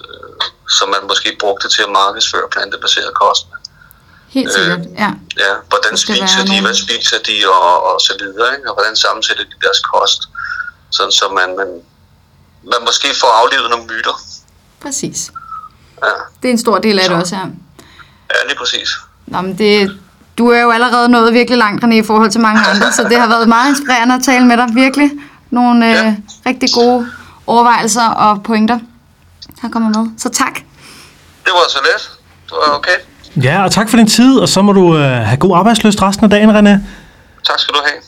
øh, 0.00 0.32
som 0.78 0.86
man 0.94 1.02
måske 1.10 1.36
brugte 1.40 1.68
til 1.74 1.82
at 1.82 1.90
markedsføre 2.00 2.46
plantebaseret 2.54 3.14
kost. 3.22 3.46
Helt 4.28 4.52
sikkert, 4.52 4.80
ja. 5.02 5.10
Ja, 5.44 5.52
hvordan 5.68 5.96
spiser 5.96 6.42
de, 6.50 6.60
hvad 6.60 6.74
spiser 6.74 7.18
de 7.28 7.36
og, 7.54 7.94
og 7.94 8.00
så 8.00 8.12
videre, 8.20 8.48
ikke? 8.56 8.68
og 8.70 8.74
hvordan 8.74 8.96
sammensætter 8.96 9.44
de 9.44 9.56
deres 9.64 9.80
kost, 9.92 10.20
sådan 10.90 11.12
så 11.12 11.24
man, 11.38 11.56
man, 11.60 11.70
man 12.72 12.80
måske 12.88 13.08
får 13.20 13.30
aflevet 13.42 13.70
nogle 13.70 13.86
myter. 13.86 14.14
Præcis. 14.82 15.30
Ja, 16.04 16.14
Det 16.42 16.48
er 16.48 16.52
en 16.52 16.58
stor 16.58 16.78
del 16.78 16.98
af 16.98 17.08
det 17.08 17.18
også, 17.18 17.36
ja. 17.36 17.42
ja 18.34 18.46
lige 18.48 18.58
præcis. 18.58 18.88
Nå, 19.26 19.40
men 19.40 19.58
det, 19.58 19.98
du 20.38 20.48
er 20.50 20.60
jo 20.60 20.70
allerede 20.70 21.08
nået 21.08 21.32
virkelig 21.32 21.58
langt, 21.58 21.84
René, 21.84 21.94
i 21.94 22.02
forhold 22.02 22.30
til 22.30 22.40
mange 22.40 22.60
andre, 22.66 22.92
så 22.92 23.02
det 23.02 23.20
har 23.20 23.28
været 23.28 23.48
meget 23.48 23.68
inspirerende 23.68 24.14
at 24.14 24.22
tale 24.24 24.46
med 24.46 24.56
dig, 24.56 24.68
virkelig. 24.74 25.10
Nogle. 25.50 25.86
Ja. 25.86 26.06
øh, 26.06 26.12
rigtig 26.46 26.68
gode 26.74 27.10
overvejelser 27.48 28.08
og 28.08 28.42
pointer, 28.42 28.78
der 29.60 29.68
er 29.68 29.72
kommet 29.72 29.96
med. 29.96 30.10
Så 30.18 30.28
tak. 30.28 30.54
Det 31.44 31.52
var 31.52 31.70
så 31.70 31.78
let. 31.82 32.18
Det 32.44 32.52
var 32.52 32.76
okay. 32.78 32.98
Ja, 33.44 33.64
og 33.64 33.70
tak 33.70 33.88
for 33.88 33.96
din 33.96 34.06
tid, 34.06 34.38
og 34.38 34.48
så 34.48 34.62
må 34.62 34.72
du 34.72 34.96
øh, 34.96 35.02
have 35.02 35.36
god 35.36 35.56
arbejdsløst 35.56 36.02
resten 36.02 36.24
af 36.24 36.30
dagen, 36.30 36.50
René. 36.50 36.70
Tak 37.46 37.58
skal 37.58 37.74
du 37.74 37.80
have. 37.84 38.02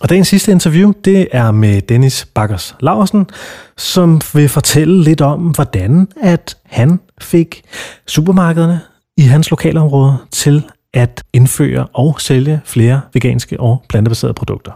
Og 0.00 0.08
dagens 0.08 0.28
sidste 0.28 0.52
interview, 0.52 0.92
det 1.04 1.28
er 1.32 1.50
med 1.50 1.82
Dennis 1.82 2.26
Bakkers 2.34 2.74
Laursen, 2.80 3.26
som 3.76 4.20
vil 4.34 4.48
fortælle 4.48 5.02
lidt 5.02 5.20
om, 5.20 5.40
hvordan 5.40 6.08
at 6.22 6.56
han 6.66 7.00
fik 7.20 7.62
supermarkederne 8.06 8.80
i 9.16 9.22
hans 9.22 9.50
lokalområde 9.50 10.16
til 10.32 10.64
at 10.94 11.22
indføre 11.32 11.86
og 11.94 12.20
sælge 12.20 12.60
flere 12.64 13.00
veganske 13.12 13.60
og 13.60 13.84
plantebaserede 13.88 14.34
produkter. 14.34 14.72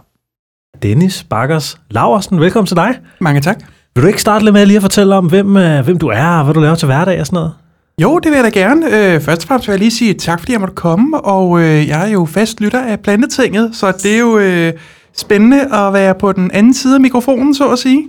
Dennis 0.81 1.25
Bakkers 1.29 1.77
Laursen, 1.89 2.39
velkommen 2.39 2.67
til 2.67 2.75
dig. 2.75 2.99
Mange 3.19 3.41
tak. 3.41 3.78
Vil 3.95 4.03
du 4.03 4.07
ikke 4.07 4.21
starte 4.21 4.45
lidt 4.45 4.53
med 4.53 4.65
lige 4.65 4.77
at 4.77 4.81
fortælle 4.81 5.15
om, 5.15 5.25
hvem, 5.25 5.57
øh, 5.57 5.83
hvem 5.83 5.97
du 5.97 6.07
er, 6.07 6.27
og 6.27 6.43
hvad 6.43 6.53
du 6.53 6.59
laver 6.59 6.75
til 6.75 6.85
hverdag 6.85 7.19
og 7.19 7.25
sådan 7.25 7.37
noget? 7.37 7.53
Jo, 8.01 8.19
det 8.19 8.31
vil 8.31 8.35
jeg 8.35 8.43
da 8.43 8.59
gerne. 8.59 8.85
Øh, 8.85 9.21
først 9.21 9.41
og 9.41 9.47
fremmest 9.47 9.67
vil 9.67 9.73
jeg 9.73 9.79
lige 9.79 9.91
sige 9.91 10.13
tak, 10.13 10.39
fordi 10.39 10.51
jeg 10.51 10.59
måtte 10.59 10.75
komme, 10.75 11.21
og 11.21 11.61
øh, 11.61 11.87
jeg 11.87 12.07
er 12.07 12.11
jo 12.11 12.25
fast 12.25 12.61
lytter 12.61 12.81
af 12.81 12.99
Plantetinget, 12.99 13.75
så 13.75 13.91
det 13.91 14.15
er 14.15 14.19
jo 14.19 14.37
øh, 14.37 14.73
spændende 15.17 15.75
at 15.75 15.93
være 15.93 16.15
på 16.15 16.31
den 16.31 16.51
anden 16.51 16.73
side 16.73 16.95
af 16.95 17.01
mikrofonen, 17.01 17.55
så 17.55 17.69
at 17.69 17.79
sige. 17.79 18.07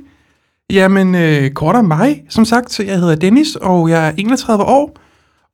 Jamen, 0.70 1.14
øh, 1.14 1.50
kort 1.50 1.76
om 1.76 1.84
mig, 1.84 2.22
som 2.28 2.44
sagt, 2.44 2.80
jeg 2.80 2.98
hedder 2.98 3.14
Dennis, 3.14 3.56
og 3.56 3.90
jeg 3.90 4.08
er 4.08 4.12
31 4.18 4.64
år, 4.64 4.96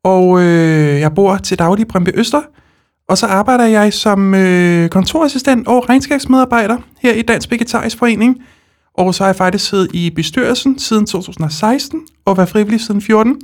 og 0.04 0.42
øh, 0.42 1.00
jeg 1.00 1.14
bor 1.14 1.36
til 1.36 1.58
daglig 1.58 1.82
i 1.82 1.88
Brøndby 1.88 2.10
Øster, 2.14 2.40
og 3.08 3.18
så 3.18 3.26
arbejder 3.26 3.64
jeg 3.64 3.92
som 3.92 4.34
øh, 4.34 4.88
kontorassistent 4.88 5.68
og 5.68 5.88
regnskabsmedarbejder 5.88 6.76
her 7.02 7.12
i 7.12 7.22
Dansk 7.22 7.50
Vegetarisk 7.50 7.98
Forening, 7.98 8.36
og 8.98 9.14
så 9.14 9.24
har 9.24 9.28
jeg 9.28 9.36
faktisk 9.36 9.68
siddet 9.68 9.94
i 9.94 10.10
bestyrelsen 10.10 10.78
siden 10.78 11.06
2016, 11.06 12.00
og 12.24 12.36
været 12.36 12.48
frivillig 12.48 12.80
siden 12.80 13.02
14, 13.02 13.40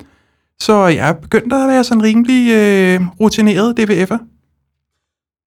så 0.60 0.86
jeg 0.86 1.08
er 1.08 1.12
begyndt 1.12 1.52
at 1.52 1.68
være 1.68 1.84
sådan 1.84 2.02
rimelig 2.02 2.52
øh, 2.52 3.00
rutineret 3.20 3.80
DVF'er. 3.80 4.18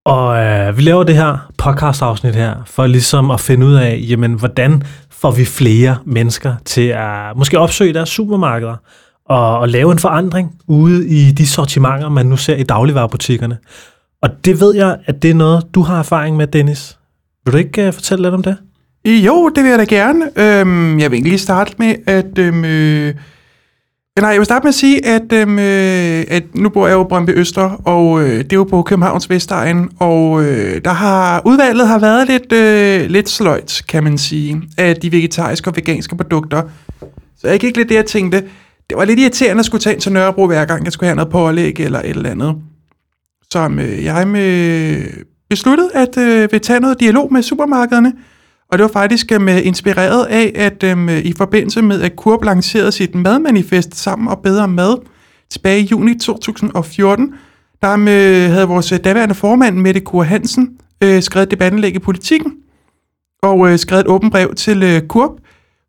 Og 0.06 0.38
øh, 0.38 0.78
vi 0.78 0.82
laver 0.82 1.03
det 1.03 1.16
her 1.16 1.51
podcast-afsnit 1.58 2.36
her, 2.36 2.56
for 2.66 2.88
ligesom 2.88 3.32
at 3.32 3.39
finde 3.39 3.66
ud 3.66 3.74
af, 3.74 4.06
jamen, 4.10 4.34
hvordan 4.34 4.84
får 5.10 5.32
vi 5.32 5.45
flere 5.45 5.97
mennesker 6.06 6.56
til 6.66 6.88
at 6.88 7.38
måske 7.38 7.60
opsøge 7.60 7.93
deres 7.93 8.10
supermarkeder 8.10 8.76
og, 9.26 9.60
og 9.60 9.70
lave 9.70 9.91
en 9.91 9.99
forandring 9.99 10.56
ude 10.68 11.08
i 11.08 11.32
de 11.32 11.47
sortimenter, 11.47 12.10
man 12.10 12.26
nu 12.26 12.38
ser 12.38 12.56
i 12.56 12.64
dagligvarerbutikkerne. 12.64 13.58
Og 14.22 14.45
det 14.45 14.60
ved 14.60 14.76
jeg, 14.76 14.97
at 15.06 15.22
det 15.22 15.30
er 15.30 15.36
noget, 15.36 15.66
du 15.76 15.82
har 15.82 15.99
erfaring 15.99 16.38
med, 16.38 16.47
Dennis. 16.47 16.97
Vil 17.45 17.53
du 17.53 17.58
ikke 17.58 17.88
øh, 17.88 17.93
fortælle 17.93 18.24
lidt 18.24 18.34
om 18.34 18.43
det? 18.43 18.58
Jo, 19.06 19.49
det 19.49 19.64
vil 19.64 19.70
jeg 19.70 19.80
da 19.80 19.84
gerne. 19.84 20.39
Øhm, 20.39 20.99
jeg 20.99 21.12
vil 21.12 21.24
lige 21.24 21.38
starte 21.38 21.74
med 21.78 21.95
at... 22.08 22.39
Øhm, 22.39 22.66
øh, 22.66 23.14
nej, 24.20 24.30
jeg 24.30 24.39
vil 24.39 24.45
starte 24.45 24.64
med 24.64 24.70
at 24.70 24.76
sige, 24.76 25.06
at, 25.06 25.34
øhm, 25.34 25.60
øh, 25.60 26.24
at 26.28 26.43
nu 26.56 26.70
bor 26.70 26.88
jeg 26.88 26.93
jo 26.93 27.03
i 27.03 27.08
Brøndby 27.10 27.30
Øster, 27.39 27.82
og 27.86 28.22
øh, 28.22 28.38
det 28.38 28.53
er 28.53 28.58
jo 28.58 28.64
på 28.64 28.82
Københavns 28.82 29.30
Vestegn, 29.30 29.89
og 29.99 30.43
øh, 30.43 30.82
der 30.86 30.93
har 30.93 31.41
udvalget 31.45 31.88
har 31.88 31.99
været 31.99 32.28
lidt, 32.28 32.51
øh, 32.51 33.10
lidt 33.10 33.30
sløjt, 33.30 33.82
kan 33.88 34.03
man 34.03 34.18
sige, 34.18 34.62
af 34.78 34.95
de 34.95 35.12
vegetariske 35.12 35.70
og 35.70 35.76
veganske 35.76 36.18
produkter. 36.18 36.62
Så 37.38 37.47
jeg 37.47 37.60
gik 37.60 37.78
lidt 37.78 37.89
det, 37.89 37.95
jeg 37.95 38.06
tænkte, 38.06 38.38
det 38.89 38.97
var 38.97 39.06
lidt 39.06 39.20
irriterende 39.20 39.60
at 39.60 39.66
skulle 39.66 39.82
tage 39.82 39.93
ind 39.93 40.01
til 40.01 40.12
Nørrebro 40.12 40.47
hver 40.47 40.66
gang, 40.66 40.86
jeg 40.86 40.93
skulle 40.93 41.08
have 41.08 41.16
noget 41.16 41.32
pålæg 41.32 41.80
eller 41.80 41.99
et 41.99 42.10
eller 42.10 42.30
andet. 42.30 42.56
Som 43.51 43.80
øh, 43.80 44.03
jeg 44.03 44.28
med 44.28 44.97
besluttede 45.49 45.89
at 45.93 46.18
øh, 46.18 46.51
vil 46.51 46.62
tage 46.62 46.80
noget 46.80 46.99
dialog 46.99 47.34
med 47.34 47.41
supermarkederne, 47.41 48.14
og 48.72 48.78
det 48.78 48.84
var 48.84 48.91
faktisk 48.93 49.32
øh, 49.32 49.41
med 49.41 49.63
inspireret 49.63 50.26
af, 50.26 50.51
at 50.55 50.84
øh, 50.84 51.18
i 51.18 51.34
forbindelse 51.38 51.82
med, 51.82 52.01
at 52.01 52.16
Kurb 52.16 52.43
lancerede 52.43 52.91
sit 52.91 53.16
madmanifest 53.16 53.95
sammen 53.95 54.28
og 54.28 54.39
bedre 54.39 54.68
mad 54.68 54.97
tilbage 55.49 55.82
i 55.82 55.86
juni 55.86 56.20
2014, 56.20 57.34
der 57.82 57.95
med, 57.95 58.49
havde 58.49 58.68
vores 58.68 58.91
øh, 58.91 58.99
daværende 59.03 59.36
formand, 59.36 59.78
Mette 59.78 59.99
Kur 59.99 60.24
Hansen, 60.24 60.70
øh, 61.03 61.22
skrevet 61.22 61.51
debattenlæg 61.51 61.95
i 61.95 61.99
politikken, 61.99 62.53
og 63.43 63.72
øh, 63.72 63.80
skrevet 63.80 64.01
et 64.01 64.07
åbent 64.07 64.32
brev 64.32 64.55
til 64.55 64.84
øh, 64.84 65.01
Kurb, 65.01 65.32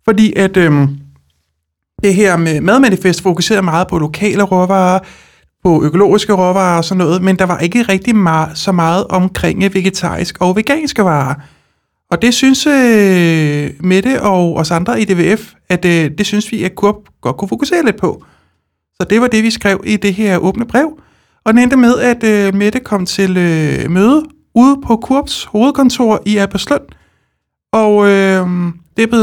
fordi 0.04 0.32
at 0.36 0.56
øh, 0.56 0.88
det 2.02 2.14
her 2.14 2.36
med 2.36 2.60
madmanifest 2.60 3.22
fokuserer 3.22 3.62
meget 3.62 3.88
på 3.88 3.98
lokale 3.98 4.42
råvarer, 4.42 4.98
på 5.64 5.84
økologiske 5.84 6.32
råvarer 6.32 6.76
og 6.76 6.84
sådan 6.84 6.98
noget, 6.98 7.22
men 7.22 7.36
der 7.38 7.46
var 7.46 7.58
ikke 7.58 7.82
rigtig 7.82 8.16
meget, 8.16 8.58
så 8.58 8.72
meget 8.72 9.06
omkring 9.06 9.62
vegetarisk 9.74 10.36
og 10.40 10.56
veganske 10.56 11.04
varer. 11.04 11.34
Og 12.10 12.22
det 12.22 12.34
synes 12.34 12.66
øh, 12.66 13.70
Mette 13.80 14.22
og 14.22 14.56
os 14.56 14.70
andre 14.70 15.00
i 15.00 15.04
DVF, 15.04 15.52
at 15.68 15.84
øh, 15.84 16.10
det 16.18 16.26
synes 16.26 16.52
vi, 16.52 16.62
at 16.64 16.74
Kurp 16.74 16.96
godt 17.20 17.36
kunne 17.36 17.48
fokusere 17.48 17.84
lidt 17.84 17.96
på. 17.96 18.24
Så 19.00 19.06
det 19.10 19.20
var 19.20 19.26
det, 19.26 19.42
vi 19.42 19.50
skrev 19.50 19.82
i 19.86 19.96
det 19.96 20.14
her 20.14 20.38
åbne 20.38 20.66
brev. 20.66 21.00
Og 21.44 21.52
den 21.52 21.62
endte 21.62 21.76
med, 21.76 21.98
at 21.98 22.24
øh, 22.24 22.54
Mette 22.54 22.80
kom 22.80 23.06
til 23.06 23.36
øh, 23.36 23.90
møde 23.90 24.24
ude 24.54 24.80
på 24.86 24.96
Kurps 24.96 25.44
hovedkontor 25.44 26.22
i 26.26 26.36
Alberslund. 26.36 26.82
Og 27.72 28.08
øh, 28.08 28.46
det, 28.96 29.08
blev, 29.08 29.20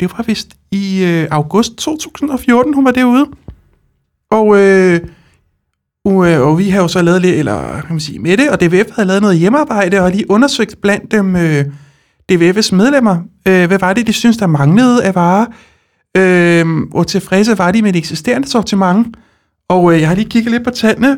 det 0.00 0.12
var 0.16 0.22
vist 0.26 0.48
i 0.70 1.04
øh, 1.04 1.28
august 1.30 1.76
2014, 1.76 2.74
hun 2.74 2.84
var 2.84 2.90
derude. 2.90 3.26
Og, 4.30 4.58
øh, 4.58 5.00
og, 6.04 6.30
øh, 6.30 6.40
og 6.40 6.58
vi 6.58 6.68
har 6.68 6.82
jo 6.82 6.88
så 6.88 7.02
lavet 7.02 7.22
lidt, 7.22 7.36
eller 7.36 7.80
kan 7.80 7.90
man 7.90 8.00
sige, 8.00 8.18
Mette 8.18 8.52
og 8.52 8.60
DVF 8.60 8.90
havde 8.94 9.08
lavet 9.08 9.22
noget 9.22 9.38
hjemmearbejde, 9.38 10.00
og 10.00 10.10
lige 10.10 10.30
undersøgt 10.30 10.80
blandt 10.80 11.12
dem... 11.12 11.36
Øh, 11.36 11.64
DVF's 12.32 12.74
medlemmer, 12.74 13.16
øh, 13.48 13.66
hvad 13.66 13.78
var 13.78 13.92
det, 13.92 14.06
de 14.06 14.12
synes, 14.12 14.36
der 14.36 14.46
manglede 14.46 15.04
af 15.04 15.14
varer, 15.14 15.46
øh, 16.16 16.66
og 16.92 17.06
tilfredse 17.06 17.58
var 17.58 17.72
de 17.72 17.82
med 17.82 17.92
det 17.92 17.98
eksisterende 17.98 18.48
sortiment. 18.48 19.16
Og 19.68 19.94
øh, 19.94 20.00
jeg 20.00 20.08
har 20.08 20.14
lige 20.14 20.28
kigget 20.28 20.52
lidt 20.52 20.64
på 20.64 20.70
tallene, 20.70 21.16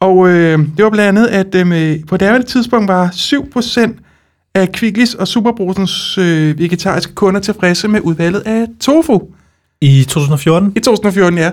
og 0.00 0.28
øh, 0.28 0.58
det 0.76 0.84
var 0.84 0.90
blandt 0.90 1.18
andet, 1.18 1.26
at 1.26 1.54
øh, 1.54 2.06
på 2.08 2.16
det 2.16 2.46
tidspunkt 2.46 2.88
var 2.88 3.08
7% 3.08 4.02
af 4.54 4.72
Kvicklis 4.72 5.14
og 5.14 5.28
Superbrusens 5.28 6.18
øh, 6.18 6.58
vegetariske 6.58 7.14
kunder 7.14 7.40
tilfredse 7.40 7.88
med 7.88 8.00
udvalget 8.00 8.40
af 8.40 8.66
tofu. 8.80 9.20
I 9.80 10.04
2014? 10.04 10.72
I 10.76 10.80
2014, 10.80 11.38
ja. 11.38 11.52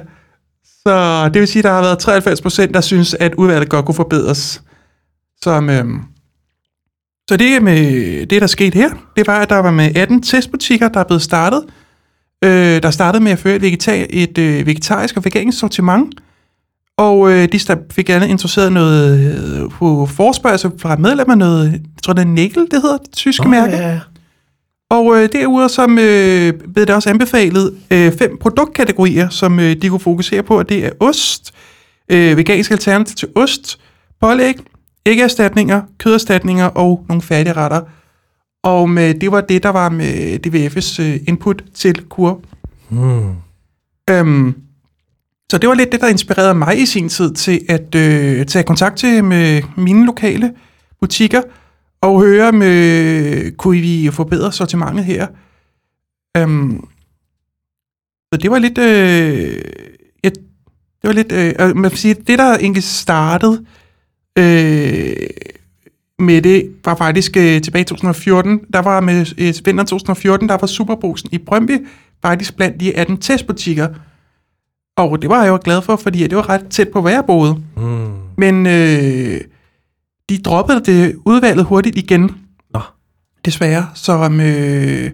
Så 0.87 1.29
det 1.33 1.39
vil 1.39 1.47
sige, 1.47 1.59
at 1.59 1.63
der 1.63 1.71
har 1.71 1.81
været 1.81 2.67
93%, 2.67 2.71
der 2.71 2.81
synes, 2.81 3.13
at 3.13 3.35
udvalget 3.35 3.69
godt 3.69 3.85
kunne 3.85 3.95
forbedres. 3.95 4.61
Som, 5.41 5.69
øh, 5.69 5.85
så 7.29 7.37
det, 7.37 7.63
med, 7.63 8.25
det, 8.25 8.41
der 8.41 8.47
skete 8.47 8.77
her, 8.77 8.89
det 9.17 9.27
var, 9.27 9.39
at 9.39 9.49
der 9.49 9.55
var 9.55 9.71
med 9.71 9.95
18 9.95 10.21
testbutikker, 10.21 10.89
der 10.89 10.99
er 10.99 11.03
blevet 11.03 11.21
startet. 11.21 11.63
Øh, 12.43 12.83
der 12.83 12.91
startede 12.91 13.23
med 13.23 13.31
at 13.31 13.39
føre 13.39 13.55
et, 13.55 13.61
vegetar, 13.61 14.05
et 14.09 14.37
øh, 14.37 14.65
vegetarisk 14.65 15.17
og 15.17 15.25
vegansk 15.25 15.59
sortiment. 15.59 16.13
Og 16.97 17.31
øh, 17.31 17.51
de 17.51 17.59
fik 17.91 18.05
gerne 18.05 18.29
interesseret 18.29 18.73
noget 18.73 19.19
øh, 19.19 19.69
på 19.69 20.05
forspørgsel 20.05 20.71
fra 20.79 20.95
medlemmer, 20.95 21.35
noget, 21.35 21.71
jeg 21.71 21.81
tror 22.03 22.13
det 22.13 22.21
er 22.21 22.25
Nikkel, 22.25 22.67
det 22.71 22.81
hedder 22.81 22.97
det 22.97 23.11
tyske 23.11 23.45
oh, 23.45 23.51
mærke. 23.51 23.75
Ja. 23.75 23.99
Og 24.89 25.17
øh, 25.17 25.29
derudover 25.31 25.67
som 25.67 25.99
øh, 25.99 26.53
blev 26.73 26.85
det 26.85 26.95
også 26.95 27.09
anbefalet 27.09 27.77
øh, 27.91 28.11
fem 28.11 28.37
produktkategorier, 28.41 29.29
som 29.29 29.59
øh, 29.59 29.75
de 29.81 29.89
kunne 29.89 29.99
fokusere 29.99 30.43
på, 30.43 30.57
og 30.57 30.69
det 30.69 30.85
er 30.85 30.91
ost, 30.99 31.51
øh, 32.11 32.37
vegansk 32.37 32.71
alternativ 32.71 33.15
til 33.15 33.27
ost, 33.35 33.79
pålæg, 34.21 34.55
æggeerstatninger, 35.05 35.81
køderstatninger 35.97 36.65
og 36.65 37.05
nogle 37.07 37.21
færdigretter. 37.21 37.81
Og 38.63 38.89
med, 38.89 39.13
det 39.13 39.31
var 39.31 39.41
det, 39.41 39.63
der 39.63 39.69
var 39.69 39.89
med 39.89 40.47
DVF's 40.47 41.01
øh, 41.01 41.19
input 41.27 41.63
til 41.73 42.03
kur. 42.03 42.41
Mm. 42.89 43.35
Øhm, 44.09 44.55
så 45.51 45.57
det 45.57 45.69
var 45.69 45.75
lidt 45.75 45.91
det, 45.91 46.01
der 46.01 46.07
inspirerede 46.07 46.55
mig 46.55 46.81
i 46.81 46.85
sin 46.85 47.09
tid 47.09 47.33
til 47.33 47.61
at 47.69 47.95
øh, 47.95 48.45
tage 48.45 48.63
kontakt 48.63 48.97
til 48.97 49.23
med 49.23 49.61
mine 49.77 50.05
lokale 50.05 50.53
butikker 50.99 51.41
og 52.01 52.21
høre, 52.21 52.51
med, 52.51 53.51
kunne 53.57 53.81
vi 53.81 54.09
forbedre 54.11 54.51
sortimentet 54.51 55.05
her. 55.05 55.27
Øhm, 56.37 56.87
så 58.33 58.39
det 58.41 58.51
var 58.51 58.59
lidt... 58.59 58.77
Øh, 58.77 59.61
et, 60.23 60.33
det 61.01 61.07
var 61.07 61.11
lidt... 61.11 61.31
Øh, 61.31 61.75
man 61.75 61.91
kan 61.91 61.97
sige, 61.97 62.13
det 62.13 62.39
der 62.39 62.57
egentlig 62.57 62.83
startede 62.83 63.65
øh, 64.39 65.15
med 66.19 66.41
det 66.41 66.71
var 66.85 66.95
faktisk 66.95 67.37
øh, 67.37 67.61
tilbage 67.61 67.81
i 67.81 67.85
2014. 67.85 68.59
Der 68.73 68.79
var 68.79 68.99
med 68.99 69.25
øh, 69.37 69.53
vinteren 69.65 69.87
2014, 69.87 70.49
der 70.49 70.57
var 70.57 70.67
Superbrugsen 70.67 71.29
i 71.31 71.37
Brøndby 71.37 71.87
faktisk 72.21 72.55
blandt 72.55 72.79
de 72.79 72.97
18 72.97 73.17
testbutikker. 73.17 73.87
Og 74.97 75.21
det 75.21 75.29
var 75.29 75.43
jeg 75.43 75.49
jo 75.49 75.59
glad 75.63 75.81
for, 75.81 75.95
fordi 75.95 76.27
det 76.27 76.35
var 76.35 76.49
ret 76.49 76.67
tæt 76.69 76.89
på, 76.89 77.01
hvor 77.01 77.09
jeg 77.09 77.23
boede. 77.27 77.63
Mm. 77.77 78.11
Men 78.37 78.67
øh, 78.67 79.41
de 80.29 80.37
droppede 80.37 80.81
det 80.85 81.15
udvalget 81.25 81.65
hurtigt 81.65 81.97
igen. 81.97 82.31
Nå. 82.73 82.79
Desværre. 83.45 83.89
Så 83.95 84.13
øh, 84.41 85.11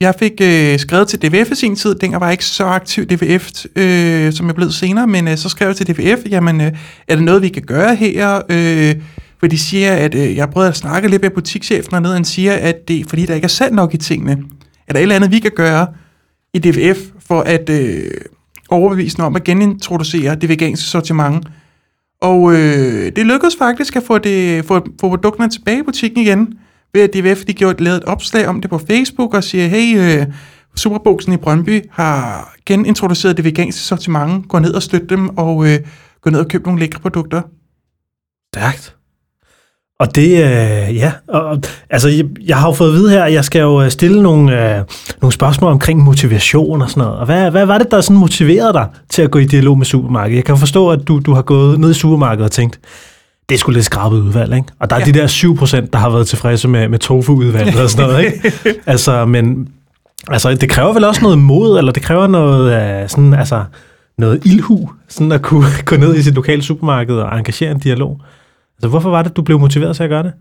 jeg 0.00 0.14
fik 0.18 0.32
øh, 0.42 0.78
skrevet 0.78 1.08
til 1.08 1.22
DVF 1.22 1.50
i 1.50 1.54
sin 1.54 1.76
tid. 1.76 1.94
Dengang 1.94 2.20
var 2.20 2.26
jeg 2.26 2.32
ikke 2.32 2.44
så 2.44 2.64
aktiv 2.64 3.04
DVF, 3.06 3.50
øh, 3.76 4.32
som 4.32 4.46
jeg 4.46 4.54
blev 4.54 4.70
senere, 4.70 5.06
men 5.06 5.28
øh, 5.28 5.36
så 5.36 5.48
skrev 5.48 5.68
jeg 5.68 5.76
til 5.76 5.86
DVF, 5.86 6.30
jamen, 6.30 6.60
øh, 6.60 6.72
er 7.08 7.14
det 7.14 7.24
noget, 7.24 7.42
vi 7.42 7.48
kan 7.48 7.62
gøre 7.62 7.94
her? 7.94 8.42
Øh, 8.48 8.94
for 9.40 9.46
de 9.46 9.58
siger, 9.58 9.92
at 9.92 10.14
øh, 10.14 10.36
jeg 10.36 10.50
prøvede 10.50 10.68
at 10.68 10.76
snakke 10.76 11.08
lidt 11.08 11.22
med 11.22 11.30
butikschefen 11.30 11.92
hernede, 11.92 12.12
og 12.12 12.16
han 12.16 12.24
siger, 12.24 12.52
at 12.52 12.88
det 12.88 13.00
er 13.00 13.04
fordi, 13.08 13.26
der 13.26 13.34
ikke 13.34 13.44
er 13.44 13.48
salg 13.48 13.74
nok 13.74 13.94
i 13.94 13.96
tingene. 13.96 14.42
Er 14.88 14.92
der 14.92 15.00
et 15.00 15.02
eller 15.02 15.16
andet, 15.16 15.30
vi 15.30 15.38
kan 15.38 15.52
gøre 15.56 15.86
i 16.54 16.58
DVF 16.58 16.98
for 17.26 17.40
at 17.40 17.70
øh, 17.70 18.10
overbevise 18.68 19.22
om 19.22 19.36
at 19.36 19.44
genintroducere 19.44 20.34
det 20.34 20.48
veganske 20.48 20.86
sortiment? 20.86 21.46
Og 22.20 22.52
øh, 22.52 23.12
det 23.16 23.26
lykkedes 23.26 23.56
faktisk 23.58 23.96
at 23.96 24.02
få, 24.02 24.18
det, 24.18 24.64
få, 24.64 24.86
få 25.00 25.08
produkterne 25.08 25.50
tilbage 25.50 25.78
i 25.78 25.82
butikken 25.82 26.20
igen 26.20 26.58
ved 26.94 27.02
at 27.02 27.10
DVF 27.14 27.44
de 27.44 27.52
gjorde, 27.52 27.84
lavede 27.84 27.98
et 27.98 28.04
opslag 28.04 28.46
om 28.46 28.60
det 28.60 28.70
på 28.70 28.78
Facebook 28.78 29.34
og 29.34 29.44
siger, 29.44 29.66
hey, 29.66 30.20
øh, 30.20 30.26
Superboksen 30.76 31.32
i 31.32 31.36
Brøndby 31.36 31.82
har 31.90 32.52
genintroduceret 32.66 33.36
det 33.36 33.44
veganske 33.44 33.80
sortiment. 33.80 34.48
Gå 34.48 34.58
ned 34.58 34.74
og 34.74 34.82
støt 34.82 35.10
dem, 35.10 35.38
og 35.38 35.66
øh, 35.66 35.78
gå 36.22 36.30
ned 36.30 36.40
og 36.40 36.48
køb 36.48 36.66
nogle 36.66 36.80
lækre 36.80 37.00
produkter. 37.00 37.42
Stærkt. 38.54 38.96
Og 40.00 40.14
det, 40.14 40.30
øh, 40.30 40.96
ja, 40.96 41.12
og, 41.28 41.62
altså 41.90 42.08
jeg, 42.08 42.24
jeg 42.46 42.56
har 42.56 42.68
jo 42.68 42.72
fået 42.72 42.88
at 42.88 42.94
vide 42.94 43.10
her, 43.10 43.24
at 43.24 43.32
jeg 43.32 43.44
skal 43.44 43.60
jo 43.60 43.82
øh, 43.82 43.90
stille 43.90 44.22
nogle, 44.22 44.76
øh, 44.76 44.84
nogle 45.20 45.32
spørgsmål 45.32 45.72
omkring 45.72 46.02
motivation 46.02 46.82
og 46.82 46.90
sådan 46.90 47.00
noget. 47.00 47.18
Og 47.18 47.26
hvad, 47.26 47.50
hvad 47.50 47.66
var 47.66 47.78
det, 47.78 47.90
der 47.90 48.00
sådan 48.00 48.16
motiverede 48.16 48.72
dig 48.72 48.88
til 49.10 49.22
at 49.22 49.30
gå 49.30 49.38
i 49.38 49.44
dialog 49.44 49.78
med 49.78 49.86
supermarkedet? 49.86 50.36
Jeg 50.36 50.44
kan 50.44 50.58
forstå, 50.58 50.90
at 50.90 51.00
du, 51.08 51.20
du 51.26 51.34
har 51.34 51.42
gået 51.42 51.80
ned 51.80 51.90
i 51.90 51.94
supermarkedet 51.94 52.44
og 52.44 52.52
tænkt, 52.52 52.80
det 53.48 53.58
sgu 53.58 53.70
lidt 53.72 53.84
skrabet 53.84 54.18
udvalg, 54.18 54.54
ikke? 54.54 54.68
Og 54.78 54.90
der 54.90 54.96
er 54.96 55.00
ja. 55.00 55.06
de 55.06 55.12
der 55.12 55.26
7 55.26 55.56
procent, 55.56 55.92
der 55.92 55.98
har 55.98 56.10
været 56.10 56.26
tilfredse 56.26 56.68
med, 56.68 56.88
med 56.88 56.98
tofu-udvalget 56.98 57.82
og 57.82 57.90
sådan 57.90 58.08
noget, 58.08 58.24
ikke? 58.24 58.52
altså, 58.86 59.24
men 59.24 59.68
altså, 60.28 60.54
det 60.54 60.68
kræver 60.68 60.92
vel 60.92 61.04
også 61.04 61.22
noget 61.22 61.38
mod, 61.38 61.78
eller 61.78 61.92
det 61.92 62.02
kræver 62.02 62.26
noget, 62.26 63.02
uh, 63.02 63.08
sådan, 63.08 63.34
altså, 63.34 63.64
noget 64.18 64.40
ildhu, 64.44 64.90
sådan 65.08 65.32
at 65.32 65.42
kunne 65.42 65.66
gå 65.86 65.96
ned 65.96 66.16
i 66.16 66.22
sit 66.22 66.34
lokale 66.34 66.62
supermarked 66.62 67.16
og 67.16 67.38
engagere 67.38 67.70
en 67.70 67.78
dialog. 67.78 68.20
Altså, 68.78 68.88
hvorfor 68.88 69.10
var 69.10 69.22
det, 69.22 69.36
du 69.36 69.42
blev 69.42 69.58
motiveret 69.58 69.96
til 69.96 70.02
at 70.02 70.08
gøre 70.08 70.22
det? 70.22 70.32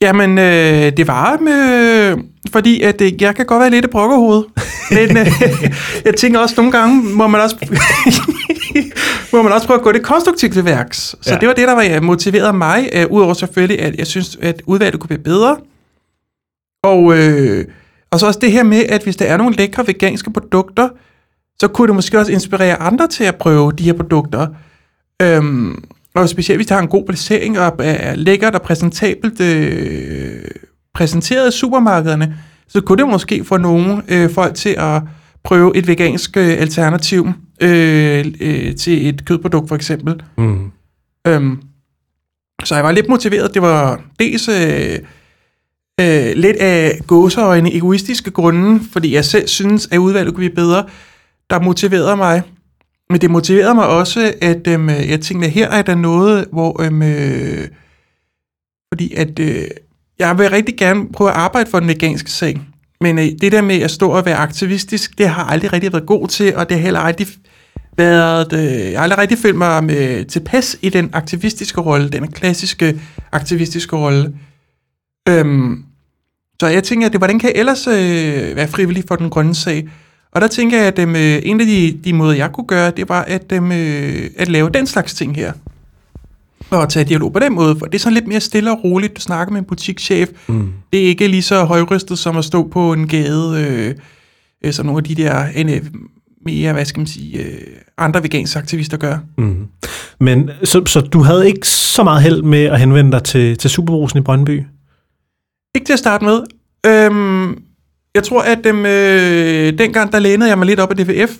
Jamen, 0.00 0.38
øh, 0.38 0.92
det 0.96 1.06
var 1.08 1.38
med, 1.40 2.16
fordi 2.52 2.82
at 2.82 3.00
øh, 3.00 3.22
jeg 3.22 3.36
kan 3.36 3.46
godt 3.46 3.60
være 3.60 3.70
lidt 3.70 3.84
et 3.84 3.90
brokkerhoved. 3.90 4.44
Men 4.90 5.16
øh, 5.16 5.26
jeg 6.06 6.14
tænker 6.14 6.40
også, 6.40 6.54
nogle 6.56 6.72
gange 6.72 7.02
må 7.02 7.26
man 7.26 7.40
også, 7.40 7.56
må 9.32 9.42
man 9.42 9.52
også 9.52 9.66
prøve 9.66 9.78
at 9.78 9.84
gå 9.84 9.92
det 9.92 10.02
konstruktivt 10.02 10.52
til 10.52 10.64
værks. 10.64 10.98
Så 11.20 11.30
Ja. 11.32 11.36
det 11.36 11.48
var 11.48 11.54
det, 11.54 11.68
der 11.68 11.74
var 11.74 12.00
motiveret 12.00 12.54
mig, 12.54 12.88
øh, 12.92 13.06
udover 13.10 13.34
selvfølgelig, 13.34 13.80
at 13.80 13.94
jeg 13.98 14.06
synes, 14.06 14.38
at 14.42 14.62
udvalget 14.66 15.00
kunne 15.00 15.08
blive 15.08 15.22
bedre. 15.22 15.56
Og, 16.84 17.18
øh, 17.18 17.64
og 18.10 18.20
så 18.20 18.26
også 18.26 18.38
det 18.42 18.52
her 18.52 18.62
med, 18.62 18.84
at 18.88 19.02
hvis 19.02 19.16
der 19.16 19.24
er 19.24 19.36
nogle 19.36 19.56
lækre 19.56 19.86
veganske 19.86 20.32
produkter, 20.32 20.88
så 21.60 21.68
kunne 21.68 21.86
det 21.86 21.94
måske 21.94 22.18
også 22.18 22.32
inspirere 22.32 22.76
andre 22.82 23.06
til 23.06 23.24
at 23.24 23.36
prøve 23.36 23.72
de 23.72 23.84
her 23.84 23.92
produkter. 23.92 24.46
Øhm, 25.22 25.84
og 26.16 26.28
specielt 26.28 26.58
hvis 26.58 26.66
der 26.66 26.74
har 26.74 26.82
en 26.82 26.88
god 26.88 27.04
placering 27.06 27.58
og 27.58 27.76
er 27.78 28.14
lækkert 28.14 28.54
og 28.54 28.62
præsentabelt 28.62 29.40
øh, 29.40 30.44
præsenteret 30.94 31.54
i 31.54 31.58
supermarkederne, 31.58 32.36
så 32.68 32.80
kunne 32.80 32.98
det 33.02 33.08
måske 33.08 33.44
få 33.44 33.56
nogle 33.56 34.02
øh, 34.08 34.30
folk 34.30 34.54
til 34.54 34.74
at 34.78 35.02
prøve 35.44 35.76
et 35.76 35.88
vegansk 35.88 36.36
øh, 36.36 36.60
alternativ 36.60 37.28
øh, 37.60 38.26
øh, 38.40 38.76
til 38.76 39.08
et 39.08 39.24
kødprodukt 39.24 39.68
for 39.68 39.76
eksempel. 39.76 40.22
Mm. 40.38 40.70
Øhm, 41.26 41.62
så 42.64 42.74
jeg 42.74 42.84
var 42.84 42.92
lidt 42.92 43.08
motiveret. 43.08 43.54
Det 43.54 43.62
var 43.62 44.00
dels 44.18 44.48
øh, 44.48 44.98
øh, 46.00 46.32
lidt 46.36 46.56
af 46.56 47.00
gåseøjne 47.06 47.74
egoistiske 47.74 48.30
grunde, 48.30 48.80
fordi 48.92 49.14
jeg 49.14 49.24
selv 49.24 49.48
synes, 49.48 49.88
at 49.90 49.98
udvalget 49.98 50.34
kunne 50.34 50.50
blive 50.50 50.54
bedre, 50.54 50.84
der 51.50 51.60
motiverede 51.60 52.16
mig. 52.16 52.42
Men 53.10 53.20
det 53.20 53.30
motiverede 53.30 53.74
mig 53.74 53.86
også, 53.86 54.34
at 54.40 54.66
øhm, 54.68 54.88
jeg 54.88 55.20
tænkte, 55.20 55.46
at 55.46 55.52
her 55.52 55.68
er 55.68 55.82
der 55.82 55.94
noget, 55.94 56.46
hvor... 56.52 56.82
Øhm, 56.82 57.02
øh, 57.02 57.68
fordi 58.92 59.14
at 59.14 59.38
øh, 59.38 59.64
jeg 60.18 60.38
vil 60.38 60.50
rigtig 60.50 60.76
gerne 60.76 61.12
prøve 61.12 61.30
at 61.30 61.36
arbejde 61.36 61.70
for 61.70 61.80
den 61.80 61.88
veganske 61.88 62.30
sag. 62.30 62.60
Men 63.00 63.18
øh, 63.18 63.24
det 63.40 63.52
der 63.52 63.62
med 63.62 63.80
at 63.80 63.90
stå 63.90 64.10
og 64.10 64.24
være 64.24 64.36
aktivistisk, 64.36 65.18
det 65.18 65.28
har 65.28 65.42
jeg 65.42 65.52
aldrig 65.52 65.72
rigtig 65.72 65.92
været 65.92 66.06
god 66.06 66.28
til, 66.28 66.56
og 66.56 66.68
det 66.68 66.76
har 66.76 66.82
heller 66.82 67.00
aldrig 67.00 67.26
været... 67.96 68.52
Øh, 68.52 68.92
jeg 68.92 68.98
har 68.98 69.02
aldrig 69.02 69.18
rigtig 69.18 69.38
følt 69.38 69.56
mig 69.56 69.84
med 69.84 70.24
tilpas 70.24 70.78
i 70.82 70.88
den 70.88 71.10
aktivistiske 71.12 71.80
rolle, 71.80 72.08
den 72.08 72.32
klassiske 72.32 73.00
aktivistiske 73.32 73.96
rolle. 73.96 74.34
Øhm, 75.28 75.84
så 76.60 76.66
jeg 76.66 76.84
tænker, 76.84 77.06
at 77.06 77.12
det, 77.12 77.20
hvordan 77.20 77.38
kan 77.38 77.48
jeg 77.48 77.58
ellers 77.58 77.86
øh, 77.86 78.56
være 78.56 78.68
frivillig 78.68 79.04
for 79.08 79.16
den 79.16 79.30
grønne 79.30 79.54
sag? 79.54 79.88
Og 80.36 80.42
der 80.42 80.48
tænker 80.48 80.78
jeg, 80.78 80.86
at 80.86 80.98
øh, 80.98 81.40
en 81.42 81.60
af 81.60 81.66
de, 81.66 81.98
de 82.04 82.12
måder, 82.12 82.34
jeg 82.34 82.52
kunne 82.52 82.66
gøre, 82.66 82.90
det 82.90 83.08
var 83.08 83.22
at, 83.22 83.52
øh, 83.52 84.30
at 84.36 84.48
lave 84.48 84.70
den 84.70 84.86
slags 84.86 85.14
ting 85.14 85.36
her. 85.36 85.52
Og 86.70 86.88
tage 86.88 87.04
dialog 87.04 87.32
på 87.32 87.38
den 87.38 87.54
måde, 87.54 87.76
for 87.78 87.86
det 87.86 87.94
er 87.94 87.98
sådan 87.98 88.14
lidt 88.14 88.26
mere 88.26 88.40
stille 88.40 88.70
og 88.70 88.84
roligt. 88.84 89.16
Du 89.16 89.20
snakker 89.20 89.52
med 89.52 89.60
en 89.60 89.64
butikschef. 89.66 90.28
Mm. 90.46 90.72
Det 90.92 91.00
er 91.00 91.06
ikke 91.06 91.28
lige 91.28 91.42
så 91.42 91.64
højrystet 91.64 92.18
som 92.18 92.36
at 92.36 92.44
stå 92.44 92.68
på 92.68 92.92
en 92.92 93.08
gade, 93.08 93.66
øh, 93.68 93.94
øh, 94.64 94.72
som 94.72 94.86
nogle 94.86 94.98
af 94.98 95.04
de 95.04 95.14
der 95.14 95.46
øh, 95.56 95.82
mere, 96.44 96.72
hvad 96.72 96.84
skal 96.84 97.00
man 97.00 97.06
sige, 97.06 97.42
øh, 97.42 97.58
andre 97.98 98.22
veganske 98.22 98.58
aktivister 98.58 98.96
gør. 98.96 99.18
Mm. 99.38 99.66
Men 100.20 100.50
så, 100.64 100.82
så 100.86 101.00
du 101.00 101.20
havde 101.20 101.46
ikke 101.46 101.68
så 101.68 102.02
meget 102.04 102.22
held 102.22 102.42
med 102.42 102.64
at 102.64 102.80
henvende 102.80 103.12
dig 103.12 103.22
til, 103.22 103.58
til 103.58 103.70
Superbrusen 103.70 104.18
i 104.18 104.22
Brøndby? 104.22 104.62
Ikke 105.74 105.86
til 105.86 105.92
at 105.92 105.98
starte 105.98 106.24
med. 106.24 106.40
Øhm, 106.86 107.65
jeg 108.16 108.24
tror, 108.24 108.42
at 108.42 108.64
dem, 108.64 108.86
øh, 108.86 109.78
dengang 109.78 110.12
der 110.12 110.18
lænede 110.18 110.48
jeg 110.48 110.58
mig 110.58 110.66
lidt 110.66 110.80
op 110.80 110.90
af 110.90 110.96
DVF, 110.96 111.30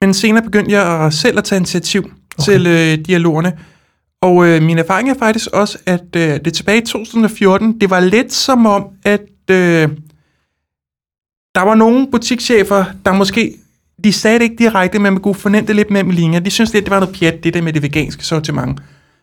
men 0.00 0.14
senere 0.14 0.42
begyndte 0.42 0.72
jeg 0.72 1.12
selv 1.12 1.38
at 1.38 1.44
tage 1.44 1.56
initiativ 1.56 2.00
okay. 2.00 2.44
til 2.44 2.66
øh, 2.66 3.06
dialogerne. 3.06 3.58
Og 4.22 4.46
øh, 4.46 4.62
min 4.62 4.78
erfaring 4.78 5.10
er 5.10 5.14
faktisk 5.18 5.48
også, 5.52 5.78
at 5.86 6.16
øh, 6.16 6.40
det 6.44 6.54
tilbage 6.54 6.82
i 6.82 6.84
2014, 6.86 7.80
det 7.80 7.90
var 7.90 8.00
lidt 8.00 8.32
som 8.32 8.66
om, 8.66 8.86
at 9.04 9.20
øh, 9.50 9.88
der 11.54 11.62
var 11.62 11.74
nogle 11.74 12.10
butikschefer, 12.10 12.84
der 13.04 13.12
måske, 13.12 13.54
de 14.04 14.12
sagde 14.12 14.38
det 14.38 14.44
ikke 14.44 14.56
direkte, 14.64 14.98
men 14.98 15.12
man 15.12 15.22
kunne 15.22 15.34
fornemme 15.34 15.68
det 15.68 15.76
lidt 15.76 15.90
mellem 15.90 16.10
linjer. 16.10 16.40
De 16.40 16.50
synes 16.50 16.72
lidt, 16.72 16.84
det 16.84 16.90
var 16.90 17.00
noget 17.00 17.16
pjat, 17.16 17.44
det 17.44 17.54
der 17.54 17.62
med 17.62 17.72
det 17.72 17.82
veganske 17.82 18.24
sortiment. 18.24 18.80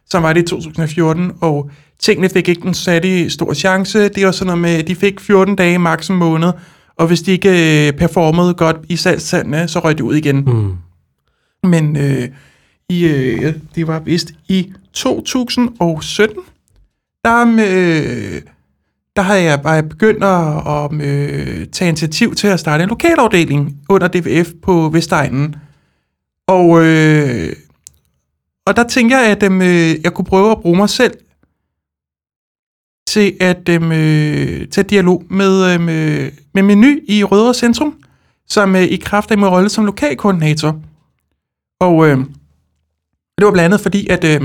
Så 0.09 0.19
var 0.19 0.33
det 0.33 0.41
i 0.41 0.45
2014, 0.45 1.31
og 1.41 1.69
tingene 1.99 2.29
fik 2.29 2.49
ikke 2.49 2.67
en 2.67 2.73
særlig 2.73 3.31
stor 3.31 3.53
chance. 3.53 4.09
Det 4.09 4.25
var 4.25 4.31
sådan 4.31 4.47
noget 4.47 4.61
med, 4.61 4.75
at 4.75 4.87
de 4.87 4.95
fik 4.95 5.19
14 5.19 5.55
dage, 5.55 5.79
maks 5.79 6.09
en 6.09 6.15
måned, 6.15 6.51
og 6.95 7.07
hvis 7.07 7.21
de 7.21 7.31
ikke 7.31 7.87
øh, 7.87 7.93
performede 7.93 8.53
godt 8.53 8.75
i 8.89 8.95
salgstallene, 8.95 9.67
så 9.67 9.79
røg 9.79 9.97
de 9.97 10.03
ud 10.03 10.15
igen. 10.15 10.35
Mm. 10.35 10.73
Men 11.69 11.97
øh, 11.97 12.29
i, 12.89 13.05
øh, 13.05 13.53
det 13.75 13.87
var 13.87 13.99
vist 13.99 14.33
i 14.47 14.73
2017, 14.93 16.35
der, 17.25 17.41
øh, 17.47 18.41
der 19.15 19.21
havde 19.21 19.43
jeg 19.43 19.61
bare 19.61 19.83
begyndt 19.83 20.23
at, 20.23 20.67
at 20.67 21.07
øh, 21.07 21.67
tage 21.67 21.89
initiativ 21.89 22.35
til 22.35 22.47
at 22.47 22.59
starte 22.59 22.83
en 22.83 22.89
lokalafdeling 22.89 23.77
under 23.89 24.07
DVF 24.07 24.49
på 24.63 24.89
Vestegnen. 24.89 25.55
Og, 26.47 26.85
øh, 26.85 27.53
og 28.65 28.75
der 28.75 28.83
tænker 28.83 29.19
jeg, 29.19 29.31
at 29.31 29.43
øhm, 29.43 29.61
øh, 29.61 30.03
jeg 30.03 30.13
kunne 30.13 30.25
prøve 30.25 30.51
at 30.51 30.61
bruge 30.61 30.77
mig 30.77 30.89
selv 30.89 31.13
til 33.07 33.37
at 33.39 33.69
øhm, 33.69 33.91
øh, 33.91 34.67
tage 34.67 34.87
dialog 34.89 35.23
med, 35.29 35.73
øhm, 35.73 35.89
øh, 35.89 36.31
med 36.53 36.63
Meny 36.63 37.03
i 37.07 37.23
Rødovre 37.23 37.53
Centrum, 37.53 37.95
som 38.47 38.75
øh, 38.75 38.83
i 38.83 38.95
kraft 38.95 39.31
af 39.31 39.37
min 39.37 39.47
rolle 39.47 39.69
som 39.69 39.85
lokalkoordinator. 39.85 40.79
Og 41.79 42.07
øh, 42.07 42.17
det 43.37 43.45
var 43.45 43.51
blandt 43.51 43.65
andet 43.65 43.81
fordi, 43.81 44.07
at 44.07 44.23
øh, 44.23 44.41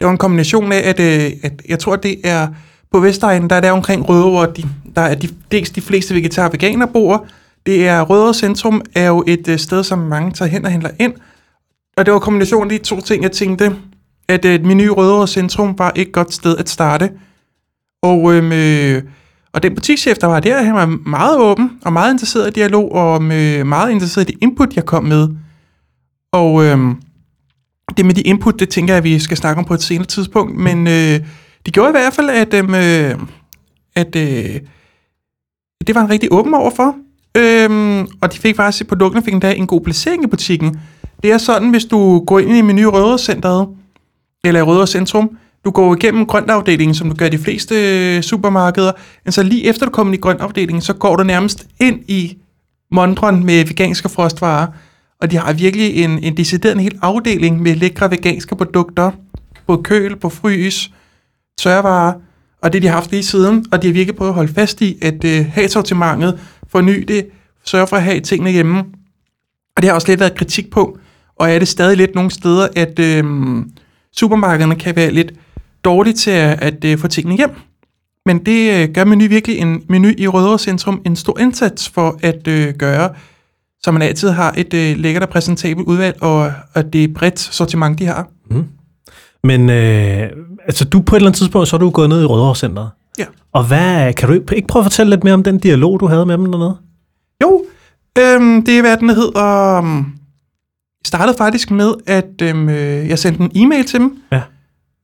det 0.00 0.06
var 0.06 0.10
en 0.10 0.18
kombination 0.18 0.72
af, 0.72 0.88
at, 0.88 1.00
øh, 1.00 1.32
at 1.42 1.62
jeg 1.68 1.78
tror, 1.78 1.92
at 1.92 2.02
det 2.02 2.20
er 2.24 2.48
på 2.92 3.00
Vestegnen, 3.00 3.50
der 3.50 3.56
er 3.56 3.60
der 3.60 3.72
omkring 3.72 4.08
Rødovre, 4.08 4.52
de, 4.56 4.62
der 4.96 5.02
er 5.02 5.14
de, 5.14 5.28
dels 5.50 5.70
de 5.70 5.80
fleste 5.80 6.14
vegetar- 6.14 6.46
og 6.46 6.52
veganer 6.52 6.86
bor. 6.86 7.26
Det 7.66 7.88
er 7.88 8.02
Rødovre 8.02 8.34
Centrum 8.34 8.82
er 8.94 9.06
jo 9.06 9.24
et 9.26 9.48
øh, 9.48 9.58
sted, 9.58 9.84
som 9.84 9.98
mange 9.98 10.32
tager 10.32 10.48
hen 10.48 10.64
og 10.64 10.70
handler 10.70 10.90
ind. 11.00 11.12
Og 11.96 12.06
det 12.06 12.14
var 12.14 12.20
kombinationen 12.20 12.70
af 12.70 12.78
de 12.78 12.84
to 12.84 13.00
ting, 13.00 13.22
jeg 13.22 13.32
tænkte, 13.32 13.76
at 14.28 14.44
øh, 14.44 14.64
min 14.64 14.76
nye 14.76 14.90
Rødovre 14.90 15.28
Centrum 15.28 15.78
var 15.78 15.92
et 15.96 16.12
godt 16.12 16.34
sted 16.34 16.56
at 16.56 16.68
starte. 16.68 17.10
Og, 18.02 18.34
øhm, 18.34 18.52
øh, 18.52 19.02
og 19.52 19.62
den 19.62 19.74
butikschef, 19.74 20.18
der 20.18 20.26
var 20.26 20.40
der, 20.40 20.62
han 20.62 20.74
var 20.74 20.86
meget 20.86 21.38
åben 21.38 21.70
og 21.84 21.92
meget 21.92 22.12
interesseret 22.12 22.48
i 22.48 22.50
dialog, 22.50 22.92
og 22.92 23.22
øhm, 23.22 23.30
øh, 23.30 23.66
meget 23.66 23.90
interesseret 23.90 24.30
i 24.30 24.32
det 24.32 24.42
input, 24.42 24.76
jeg 24.76 24.86
kom 24.86 25.04
med. 25.04 25.28
Og 26.32 26.64
øh, 26.64 26.78
det 27.96 28.06
med 28.06 28.14
de 28.14 28.22
input, 28.22 28.60
det 28.60 28.68
tænker 28.68 28.94
jeg, 28.94 28.98
at 28.98 29.04
vi 29.04 29.18
skal 29.18 29.36
snakke 29.36 29.58
om 29.58 29.64
på 29.64 29.74
et 29.74 29.82
senere 29.82 30.06
tidspunkt, 30.06 30.56
men 30.56 30.86
øh, 30.86 31.20
det 31.66 31.74
gjorde 31.74 31.88
i 31.88 31.92
hvert 31.92 32.12
fald, 32.12 32.30
at, 32.30 32.54
øhm, 32.54 32.74
øh, 32.74 33.18
at 33.96 34.16
øh, 34.16 34.60
det 35.86 35.94
var 35.94 36.00
en 36.00 36.10
rigtig 36.10 36.28
åben 36.32 36.54
overfor. 36.54 36.96
Øhm, 37.36 38.06
og 38.20 38.32
de 38.32 38.38
fik 38.38 38.56
faktisk, 38.56 38.88
produkterne 38.88 39.24
fik 39.24 39.34
endda 39.34 39.52
en 39.52 39.66
god 39.66 39.80
placering 39.80 40.24
i 40.24 40.26
butikken. 40.26 40.80
Det 41.22 41.32
er 41.32 41.38
sådan, 41.38 41.70
hvis 41.70 41.84
du 41.84 42.24
går 42.24 42.38
ind 42.38 42.56
i 42.56 42.62
menu 42.62 42.90
Rødovre 42.90 43.18
Centeret, 43.18 43.68
eller 44.44 44.60
i 44.60 44.62
Rødovre 44.62 44.86
Centrum, 44.86 45.38
du 45.64 45.70
går 45.70 45.94
igennem 45.94 46.26
grøntafdelingen, 46.26 46.94
som 46.94 47.10
du 47.10 47.16
gør 47.16 47.26
i 47.26 47.30
de 47.30 47.38
fleste 47.38 47.74
øh, 47.74 48.22
supermarkeder, 48.22 48.92
men 49.24 49.32
så 49.32 49.42
lige 49.42 49.64
efter 49.64 49.86
du 49.86 49.92
kommer 49.92 50.12
ind 50.12 50.20
i 50.20 50.22
grøntafdelingen, 50.22 50.82
så 50.82 50.92
går 50.92 51.16
du 51.16 51.22
nærmest 51.22 51.66
ind 51.80 52.00
i 52.08 52.38
montren 52.90 53.44
med 53.46 53.64
veganske 53.64 54.08
frostvarer, 54.08 54.66
og 55.20 55.30
de 55.30 55.36
har 55.36 55.52
virkelig 55.52 56.04
en, 56.04 56.24
en 56.24 56.36
decideret 56.36 56.74
en 56.74 56.80
hel 56.80 56.98
afdeling 57.02 57.62
med 57.62 57.74
lækre 57.74 58.10
veganske 58.10 58.56
produkter, 58.56 59.10
både 59.66 59.82
køl, 59.82 60.16
på 60.16 60.28
frys, 60.28 60.90
tørvarer, 61.58 62.12
og 62.62 62.72
det 62.72 62.82
de 62.82 62.86
har 62.86 62.94
haft 62.94 63.10
lige 63.10 63.22
siden, 63.22 63.66
og 63.72 63.82
de 63.82 63.86
har 63.86 63.92
virkelig 63.92 64.16
prøvet 64.16 64.30
at 64.30 64.34
holde 64.34 64.54
fast 64.54 64.80
i, 64.80 64.98
at 65.02 65.24
øh, 65.24 65.46
have 65.46 65.68
sortimentet, 65.68 66.40
forny 66.68 67.04
det, 67.08 67.26
sørge 67.64 67.86
for 67.86 67.96
at 67.96 68.02
have 68.02 68.20
tingene 68.20 68.50
hjemme. 68.50 68.78
Og 69.76 69.82
det 69.82 69.84
har 69.84 69.94
også 69.94 70.08
lidt 70.08 70.20
været 70.20 70.34
kritik 70.34 70.70
på, 70.70 70.98
og 71.40 71.50
er 71.50 71.58
det 71.58 71.68
stadig 71.68 71.96
lidt 71.96 72.14
nogle 72.14 72.30
steder, 72.30 72.68
at 72.76 72.98
øh, 72.98 73.24
supermarkederne 74.16 74.74
kan 74.74 74.96
være 74.96 75.10
lidt 75.10 75.32
dårlige 75.84 76.14
til 76.14 76.30
at, 76.30 76.62
at 76.62 76.84
øh, 76.84 76.98
få 76.98 77.08
tingene 77.08 77.36
hjem. 77.36 77.50
Men 78.26 78.46
det 78.46 78.82
øh, 78.82 78.94
gør 78.94 79.04
Menu 79.04 79.28
virkelig 79.28 79.58
en 79.58 79.82
menu 79.88 80.08
i 80.18 80.26
Rødovre 80.26 80.58
Centrum 80.58 81.02
en 81.06 81.16
stor 81.16 81.38
indsats 81.38 81.88
for 81.88 82.18
at 82.22 82.48
øh, 82.48 82.74
gøre, 82.74 83.10
så 83.82 83.90
man 83.90 84.02
altid 84.02 84.28
har 84.28 84.54
et 84.56 84.74
øh, 84.74 84.96
lækkert 84.96 85.22
og 85.22 85.28
præsentabelt 85.28 85.86
udvalg, 85.86 86.22
og 86.22 86.52
at 86.74 86.92
det 86.92 87.04
er 87.04 87.08
bredt 87.14 87.40
sortiment, 87.40 87.98
de 87.98 88.06
har. 88.06 88.28
Men 89.44 89.70
øh, 89.70 90.30
altså, 90.66 90.84
du 90.84 91.00
på 91.00 91.16
et 91.16 91.18
eller 91.18 91.28
andet 91.28 91.38
tidspunkt, 91.38 91.68
så 91.68 91.76
er 91.76 91.78
du 91.78 91.90
gået 91.90 92.08
ned 92.08 92.22
i 92.22 92.24
Rødovre 92.24 92.56
Centeret. 92.56 92.90
Ja. 93.18 93.24
Og 93.52 93.64
hvad, 93.64 94.12
kan 94.12 94.28
du 94.28 94.34
ikke 94.34 94.56
ikke 94.56 94.68
prøve 94.68 94.80
at 94.80 94.84
fortælle 94.84 95.10
lidt 95.10 95.24
mere 95.24 95.34
om 95.34 95.42
den 95.42 95.58
dialog, 95.58 96.00
du 96.00 96.06
havde 96.06 96.26
med 96.26 96.38
dem 96.38 96.52
dernede? 96.52 96.76
Jo, 97.42 97.64
øhm, 98.18 98.64
det 98.64 98.78
er, 98.78 98.80
hvad 98.80 98.96
den 98.96 99.10
hedder... 99.10 99.78
Um, 99.78 100.19
startede 101.04 101.36
faktisk 101.38 101.70
med, 101.70 101.94
at 102.06 102.42
øhm, 102.42 102.68
øh, 102.68 103.08
jeg 103.08 103.18
sendte 103.18 103.42
en 103.42 103.50
e-mail 103.54 103.84
til 103.84 104.00
dem. 104.00 104.18
Ja. 104.32 104.42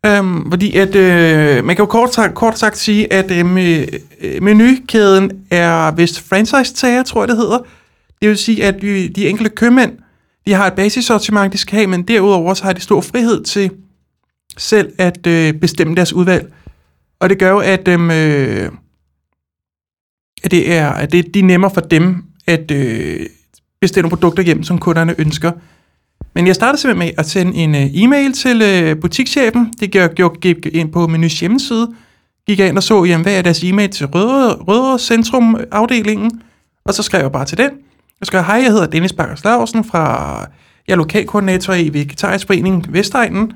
Øhm, 0.07 0.51
fordi 0.51 0.76
at, 0.76 0.94
øh, 0.94 1.64
man 1.64 1.76
kan 1.76 1.82
jo 1.82 1.86
kort 1.86 2.14
sagt, 2.14 2.34
kort 2.34 2.59
sagt 2.59 2.78
sige, 2.78 3.12
at 3.12 3.30
øhm, 3.30 3.59
øh, 3.59 3.86
menukæden 4.42 5.30
er 5.51 5.90
vist 5.90 6.28
franchise-tager, 6.28 7.03
tror 7.03 7.22
jeg 7.22 7.28
det 7.28 7.36
hedder. 7.36 7.59
Det 8.22 8.28
vil 8.28 8.38
sige, 8.38 8.64
at 8.64 8.82
de, 8.82 9.09
de 9.09 9.28
enkelte 9.28 9.51
købmænd, 9.51 9.92
de 10.47 10.53
har 10.53 10.66
et 10.66 10.72
basissortiment, 10.72 11.53
de 11.53 11.59
skal 11.59 11.76
have, 11.76 11.86
men 11.86 12.03
derudover 12.03 12.55
så 12.55 12.64
har 12.64 12.72
de 12.72 12.80
stor 12.80 13.01
frihed 13.01 13.44
til 13.44 13.70
selv 14.57 14.92
at 14.99 15.26
øh, 15.26 15.55
bestemme 15.55 15.94
deres 15.94 16.12
udvalg. 16.12 16.53
Og 17.20 17.28
det 17.30 17.38
gør 17.38 17.51
jo, 17.51 17.59
at, 17.59 17.88
øhm, 17.88 18.11
øh, 18.11 18.70
at, 20.44 20.51
det 20.51 20.72
er, 20.72 20.90
at 20.90 21.12
det, 21.12 21.34
de 21.34 21.38
er 21.38 21.44
nemmere 21.44 21.70
for 21.74 21.80
dem 21.80 22.24
at 22.47 22.70
øh, 22.70 23.26
bestille 23.80 24.09
produkter 24.09 24.42
hjem, 24.42 24.62
som 24.62 24.78
kunderne 24.78 25.14
ønsker. 25.18 25.53
Men 26.35 26.47
jeg 26.47 26.55
startede 26.55 26.81
simpelthen 26.81 27.07
med 27.07 27.19
at 27.19 27.27
sende 27.27 27.55
en 27.55 27.75
øh, 27.75 27.87
e-mail 27.95 28.33
til 28.33 28.62
øh, 28.62 29.01
butikschefen. 29.01 29.73
Det 29.81 29.91
gjorde, 29.91 30.14
gjorde, 30.14 30.41
gik 30.41 30.67
ind 30.67 30.93
på 30.93 31.07
Menus 31.07 31.41
hjemmeside. 31.41 31.95
Gik 32.47 32.59
jeg 32.59 32.69
ind 32.69 32.77
og 32.77 32.83
så, 32.83 33.05
jamen, 33.05 33.23
hvad 33.23 33.39
er 33.39 33.43
deres 33.43 33.64
e-mail 33.64 33.91
til 33.91 34.07
Rødre, 34.07 34.55
Rødre 34.55 34.99
Centrum 34.99 35.57
afdelingen. 35.73 36.43
Og 36.85 36.95
så 36.95 37.03
skrev 37.03 37.21
jeg 37.21 37.33
bare 37.33 37.45
til 37.45 37.59
den. 37.59 37.71
Jeg 38.21 38.27
skrev, 38.27 38.45
hej, 38.45 38.57
jeg 38.57 38.73
hedder 38.73 38.87
Dennis 38.87 39.12
Bakker 39.12 39.37
Slavsen 39.37 39.85
fra, 39.85 40.37
jeg 40.89 40.93
er 40.93 40.97
lokalkoordinator 40.97 41.75
i 41.75 41.93
Vegetarisk 41.93 42.47
Forening 42.47 42.93
Vestegnen. 42.93 43.53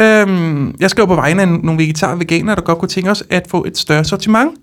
Øhm, 0.00 0.74
jeg 0.80 0.90
skrev 0.90 1.06
på 1.06 1.14
vegne 1.14 1.42
af 1.42 1.48
nogle 1.48 1.78
vegetar 1.78 2.12
og 2.12 2.20
veganere, 2.20 2.56
der 2.56 2.62
godt 2.62 2.78
kunne 2.78 2.88
tænke 2.88 3.10
os 3.10 3.24
at 3.30 3.46
få 3.48 3.64
et 3.64 3.78
større 3.78 4.04
sortiment 4.04 4.54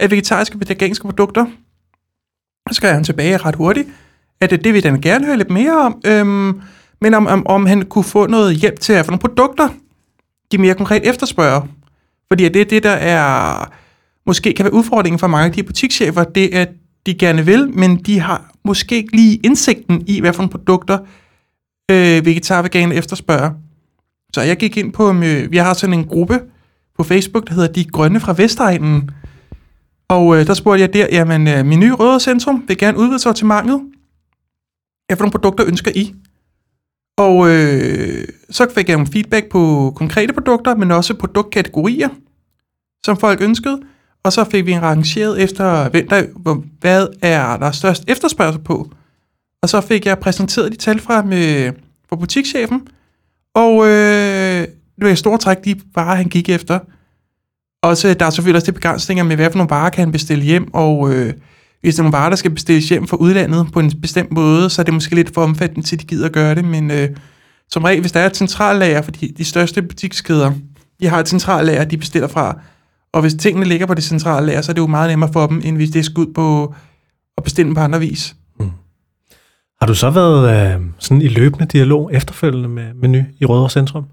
af 0.00 0.10
vegetariske 0.10 0.56
og 0.56 0.60
veganske 0.68 1.02
produkter. 1.02 1.46
Så 2.68 2.74
skrev 2.74 2.92
han 2.92 3.04
tilbage 3.04 3.36
ret 3.36 3.54
hurtigt, 3.54 3.88
at 4.40 4.50
det 4.50 4.74
vil 4.74 4.84
han 4.84 5.00
gerne 5.00 5.26
høre 5.26 5.36
lidt 5.36 5.50
mere 5.50 5.76
om, 5.76 6.00
øhm, 6.06 6.60
men 7.00 7.14
om, 7.14 7.26
om, 7.26 7.46
om 7.46 7.66
han 7.66 7.82
kunne 7.82 8.04
få 8.04 8.26
noget 8.26 8.56
hjælp 8.56 8.80
til 8.80 8.92
at 8.92 9.04
få 9.04 9.10
nogle 9.10 9.20
produkter, 9.20 9.68
de 10.52 10.58
mere 10.58 10.74
konkret 10.74 11.08
efterspørger. 11.08 11.62
Fordi 12.32 12.48
det 12.48 12.60
er 12.60 12.64
det, 12.64 12.82
der 12.82 12.90
er, 12.90 13.72
måske 14.26 14.52
kan 14.52 14.64
være 14.64 14.74
udfordringen 14.74 15.18
for 15.18 15.26
mange 15.26 15.46
af 15.46 15.52
de 15.52 15.62
butikschefer, 15.62 16.24
det 16.24 16.56
er, 16.56 16.62
at 16.62 16.68
de 17.06 17.14
gerne 17.14 17.44
vil, 17.44 17.70
men 17.70 17.96
de 17.96 18.20
har 18.20 18.50
måske 18.64 18.96
ikke 18.96 19.16
lige 19.16 19.36
indsigten 19.36 20.04
i, 20.06 20.20
hvad 20.20 20.32
for 20.32 20.42
nogle 20.42 20.50
produkter 20.50 20.98
øh, 21.90 22.26
vegetar 22.26 22.62
veganer 22.62 22.94
efterspørger. 22.94 23.50
Så 24.34 24.42
jeg 24.42 24.56
gik 24.56 24.76
ind 24.76 24.92
på, 24.92 25.12
øh, 25.12 25.52
vi 25.52 25.56
har 25.56 25.74
sådan 25.74 25.94
en 25.94 26.04
gruppe 26.04 26.40
på 26.98 27.04
Facebook, 27.04 27.48
der 27.48 27.54
hedder 27.54 27.72
De 27.72 27.84
Grønne 27.84 28.20
fra 28.20 28.34
Vestegnen. 28.36 29.10
Og 30.08 30.36
øh, 30.36 30.46
der 30.46 30.54
spurgte 30.54 30.80
jeg 30.80 30.92
der, 30.92 31.06
jamen 31.12 31.48
øh, 31.48 31.64
nye 31.64 31.92
Røde 31.92 32.20
Centrum 32.20 32.64
vil 32.68 32.78
gerne 32.78 32.98
udvide 32.98 33.18
sortimentet. 33.18 33.80
Hvad 35.08 35.16
for 35.16 35.24
nogle 35.24 35.32
produkter 35.32 35.66
ønsker 35.66 35.90
I? 35.94 36.14
Og 37.18 37.48
øh, 37.50 38.28
så 38.50 38.66
fik 38.74 38.88
jeg 38.88 38.96
nogle 38.96 39.12
feedback 39.12 39.48
på 39.50 39.92
konkrete 39.96 40.32
produkter, 40.32 40.74
men 40.76 40.90
også 40.90 41.14
produktkategorier, 41.14 42.08
som 43.04 43.16
folk 43.16 43.40
ønskede. 43.40 43.80
Og 44.24 44.32
så 44.32 44.44
fik 44.44 44.66
vi 44.66 44.72
en 44.72 44.82
rangeret 44.82 45.42
efter, 45.42 45.88
hvem 45.88 46.08
der, 46.08 46.24
hvor- 46.36 46.64
hvad 46.80 47.06
er 47.22 47.56
der 47.56 47.70
størst 47.70 48.04
efterspørgsel 48.08 48.60
på. 48.62 48.90
Og 49.62 49.68
så 49.68 49.80
fik 49.80 50.06
jeg 50.06 50.18
præsenteret 50.18 50.72
de 50.72 50.76
tal 50.76 50.98
fra, 51.00 51.22
med, 51.22 51.72
fra 52.08 52.16
butikschefen, 52.16 52.88
og 53.54 53.86
øh, 53.86 54.62
det 54.96 55.04
var 55.04 55.08
i 55.08 55.16
store 55.16 55.38
træk 55.38 55.64
de 55.64 55.80
varer, 55.94 56.16
han 56.16 56.28
gik 56.28 56.48
efter. 56.48 56.78
Også, 57.82 58.14
der 58.14 58.26
er 58.26 58.30
selvfølgelig 58.30 58.56
også 58.56 58.66
de 58.66 58.74
begrænsninger 58.74 59.24
med, 59.24 59.36
hvad 59.36 59.50
for 59.50 59.58
nogle 59.58 59.70
varer 59.70 59.90
kan 59.90 60.04
han 60.04 60.12
bestille 60.12 60.44
hjem, 60.44 60.74
og 60.74 61.14
øh, 61.14 61.34
hvis 61.80 61.94
der 61.94 62.00
er 62.00 62.04
nogle 62.04 62.16
varer, 62.16 62.28
der 62.28 62.36
skal 62.36 62.50
bestilles 62.50 62.88
hjem 62.88 63.08
fra 63.08 63.16
udlandet 63.16 63.72
på 63.72 63.80
en 63.80 64.00
bestemt 64.00 64.32
måde, 64.32 64.70
så 64.70 64.82
er 64.82 64.84
det 64.84 64.94
måske 64.94 65.14
lidt 65.14 65.34
for 65.34 65.42
omfattende 65.42 65.86
til, 65.86 65.96
at 65.96 66.00
de 66.00 66.06
gider 66.06 66.26
at 66.26 66.32
gøre 66.32 66.54
det, 66.54 66.64
men 66.64 66.90
øh, 66.90 67.08
som 67.70 67.84
regel, 67.84 68.00
hvis 68.00 68.12
der 68.12 68.20
er 68.20 68.26
et 68.26 68.36
centrallager, 68.36 69.02
for 69.02 69.10
de, 69.10 69.32
de 69.38 69.44
største 69.44 69.82
butikskæder, 69.82 70.52
de 71.00 71.06
har 71.06 71.20
et 71.20 71.28
centrallager, 71.28 71.84
de 71.84 71.96
bestiller 71.96 72.28
fra, 72.28 72.60
og 73.12 73.20
hvis 73.20 73.34
tingene 73.34 73.66
ligger 73.66 73.86
på 73.86 73.94
det 73.94 74.04
centrale 74.04 74.46
lager, 74.46 74.60
så 74.60 74.72
er 74.72 74.74
det 74.74 74.80
jo 74.80 74.86
meget 74.86 75.10
nemmere 75.10 75.32
for 75.32 75.46
dem, 75.46 75.60
end 75.64 75.76
hvis 75.76 75.90
det 75.90 76.04
skal 76.04 76.20
ud 76.20 76.32
på 76.34 76.74
at 77.36 77.44
bestille 77.44 77.74
på 77.74 77.80
andre 77.80 78.00
vis. 78.00 78.34
Har 79.80 79.86
du 79.86 79.94
så 79.94 80.10
været 80.10 80.74
øh, 80.74 80.80
sådan 80.98 81.22
i 81.22 81.28
løbende 81.28 81.66
dialog 81.66 82.10
efterfølgende 82.14 82.68
med 82.68 82.94
Menu 82.94 83.22
i 83.40 83.44
Rødovre 83.44 83.70
Centrum? 83.70 84.04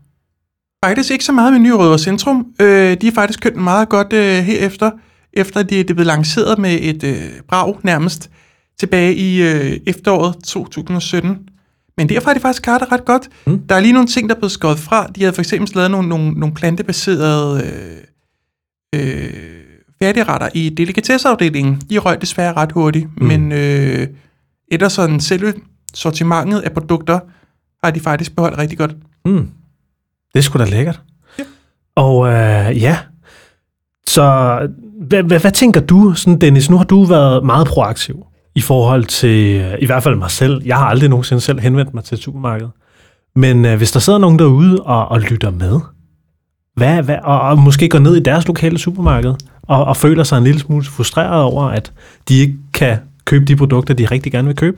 Faktisk 0.86 1.12
ikke 1.12 1.26
så 1.26 1.32
meget 1.32 1.54
med 1.54 1.60
Ny 1.60 1.70
Rødovre 1.70 2.00
Centrum. 2.00 2.46
Øh, 2.62 2.98
de 3.02 3.08
er 3.08 3.12
faktisk 3.16 3.42
kørt 3.42 3.56
meget 3.56 3.90
godt 3.90 4.14
øh, 4.14 4.44
herefter, 4.44 4.92
efter 5.36 5.64
det, 5.64 5.88
det 5.88 5.96
blev 5.96 6.06
lanceret 6.06 6.60
med 6.60 6.80
et 6.82 7.04
øh, 7.04 7.42
brag 7.48 7.80
nærmest 7.84 8.30
tilbage 8.80 9.16
i 9.16 9.42
øh, 9.42 9.80
efteråret 9.88 10.36
2017. 10.44 11.50
Men 11.98 12.10
derfor 12.10 12.30
har 12.30 12.34
de 12.34 12.40
faktisk 12.40 12.64
klaret 12.64 12.82
det 12.82 12.92
ret 12.92 13.06
godt. 13.06 13.30
Mm. 13.48 13.60
Der 13.60 13.76
er 13.76 13.80
lige 13.80 13.94
nogle 13.94 14.08
ting, 14.08 14.30
der 14.30 14.36
er 14.36 14.40
blevet 14.40 14.52
skåret 14.52 14.80
fra. 14.80 15.08
De 15.08 15.22
havde 15.22 15.34
for 15.34 15.42
eksempel 15.42 15.76
lavet 15.76 15.92
nogle, 15.92 16.10
nogle, 16.10 16.32
nogle 16.32 16.56
plantebaserede 16.56 17.64
øh, 18.94 19.00
øh, 19.02 19.34
færdigretter 20.00 20.50
i 20.54 20.70
delikatesseafdelingen. 20.70 21.82
De 21.90 21.98
røg 21.98 22.22
desværre 22.22 22.54
ret 22.54 22.72
hurtigt, 22.72 23.08
mm. 23.18 23.28
men 23.28 23.52
øh, 23.52 24.08
ellers 24.72 24.94
sådan 24.94 25.20
selve 25.20 25.54
sortimentet 25.94 26.60
af 26.62 26.72
produkter 26.72 27.20
har 27.84 27.92
de 27.92 28.00
faktisk 28.00 28.36
beholdt 28.36 28.58
rigtig 28.58 28.78
godt. 28.78 28.96
Mm. 29.26 29.50
Det 30.34 30.40
er 30.40 30.42
sgu 30.42 30.60
da 30.60 30.66
lækkert. 30.66 31.02
Ja. 31.40 31.44
Og 31.96 32.28
øh, 32.28 32.82
ja, 32.82 32.98
så 34.08 34.60
hvad, 35.08 35.24
hvad, 35.24 35.40
hvad 35.40 35.52
tænker 35.52 35.82
du, 35.82 36.14
sådan 36.14 36.42
Dennis, 36.42 36.70
nu 36.70 36.78
har 36.78 36.84
du 36.84 37.04
været 37.04 37.46
meget 37.46 37.68
proaktiv 37.68 38.26
i 38.56 38.62
forhold 38.62 39.04
til, 39.06 39.56
øh, 39.56 39.74
i 39.80 39.86
hvert 39.86 40.04
fald 40.04 40.16
mig 40.16 40.32
selv. 40.32 40.62
Jeg 40.66 40.78
har 40.78 40.86
aldrig 40.86 41.10
nogensinde 41.10 41.42
selv 41.42 41.60
henvendt 41.60 41.94
mig 41.94 42.04
til 42.04 42.18
supermarkedet. 42.18 42.72
Men 43.36 43.66
øh, 43.66 43.78
hvis 43.78 43.92
der 43.92 44.00
sidder 44.00 44.20
nogen 44.20 44.40
derude 44.40 44.82
og, 44.82 45.08
og 45.08 45.20
lytter 45.22 45.52
med, 45.52 45.80
hvad, 46.76 47.04
hvad, 47.04 47.18
og, 47.24 47.42
og 47.42 47.60
måske 47.60 47.90
går 47.90 48.00
ned 48.00 48.16
i 48.16 48.20
deres 48.20 48.48
lokale 48.48 48.78
supermarked 48.78 49.34
og, 49.68 49.86
og 49.86 49.98
føler 49.98 50.24
sig 50.24 50.38
en 50.38 50.44
lille 50.44 50.60
smule 50.60 50.86
frustreret 50.86 51.44
over, 51.44 51.64
at 51.64 51.92
de 52.30 52.40
ikke 52.40 52.56
kan 52.74 52.98
købe 53.26 53.46
de 53.46 53.56
produkter, 53.56 53.94
de 53.94 54.06
rigtig 54.06 54.32
gerne 54.32 54.48
vil 54.48 54.56
købe. 54.56 54.78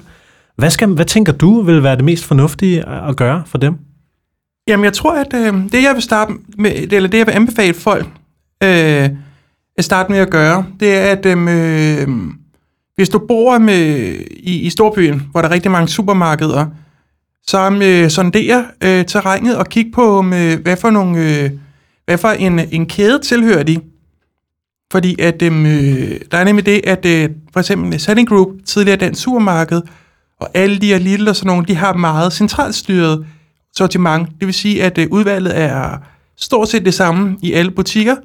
Hvad, 0.56 0.70
skal, 0.70 0.88
hvad 0.88 1.06
tænker 1.06 1.34
du 1.34 1.62
vil 1.62 1.84
være 1.84 1.96
det 1.96 2.04
mest 2.04 2.26
fornuftige 2.26 2.90
at 2.90 3.10
at 3.10 3.16
gøre 3.16 3.44
for 3.46 3.58
dem? 3.58 3.78
Jamen, 4.68 4.84
jeg 4.84 4.94
tror, 4.94 5.14
at 5.14 5.34
øh, 5.34 5.54
det, 5.72 5.84
jeg 5.84 5.92
vil 5.94 6.02
starte 6.02 6.34
med, 6.58 6.72
eller 6.92 7.10
det, 7.10 7.18
jeg 7.18 7.28
vil 7.28 7.34
anbefale 7.34 7.74
folk 7.74 8.08
øh, 8.64 9.10
at 9.78 9.86
starte 9.86 10.12
med 10.12 10.20
at 10.20 10.30
gøre, 10.30 10.66
det 10.80 10.96
er, 10.96 11.12
at 11.12 11.26
øh, 11.26 12.08
hvis 12.96 13.10
du 13.10 13.20
bor 13.28 13.58
med, 13.58 14.14
i, 14.30 14.60
i 14.60 14.70
storbyen, 14.70 15.28
hvor 15.32 15.42
der 15.42 15.48
er 15.48 15.54
rigtig 15.54 15.72
mange 15.72 15.88
supermarkeder, 15.88 16.66
så 17.48 17.80
øh, 17.84 18.10
sondere 18.10 18.66
øh, 18.84 19.06
terrænet 19.06 19.58
og 19.58 19.68
kig 19.68 19.92
på, 19.94 20.22
med, 20.22 20.54
øh, 20.54 20.62
hvad 20.62 20.78
for 20.78 20.90
nogle, 20.90 21.44
øh, 21.44 21.52
hvad 22.06 22.18
for 22.18 22.30
en, 22.30 22.60
en 22.60 22.86
kæde 22.86 23.20
tilhører 23.20 23.64
de. 23.64 23.80
Fordi 24.92 25.22
at, 25.22 25.42
øhm, 25.42 25.66
øh, 25.66 26.20
der 26.32 26.38
er 26.38 26.44
nemlig 26.44 26.66
det, 26.66 26.82
at 26.84 27.06
øh, 27.06 27.30
for 27.54 27.60
eksempel 27.60 28.00
Selling 28.00 28.30
Group, 28.30 28.48
tidligere 28.66 28.98
dansk 28.98 29.22
supermarked, 29.22 29.82
og 30.40 30.50
alle 30.54 30.80
de 30.80 30.88
her 30.88 30.98
lille 30.98 31.30
og 31.30 31.36
sådan 31.36 31.48
nogle, 31.48 31.66
de 31.66 31.76
har 31.76 31.94
meget 31.94 32.34
centralt 32.34 32.76
styret 32.76 33.26
sortiment. 33.76 34.28
Det 34.40 34.46
vil 34.46 34.54
sige, 34.54 34.84
at 34.84 34.98
øh, 34.98 35.08
udvalget 35.12 35.60
er 35.60 35.98
stort 36.38 36.70
set 36.70 36.86
det 36.86 36.94
samme 36.94 37.38
i 37.42 37.54
alle 37.54 37.72
butikker, 37.72 38.16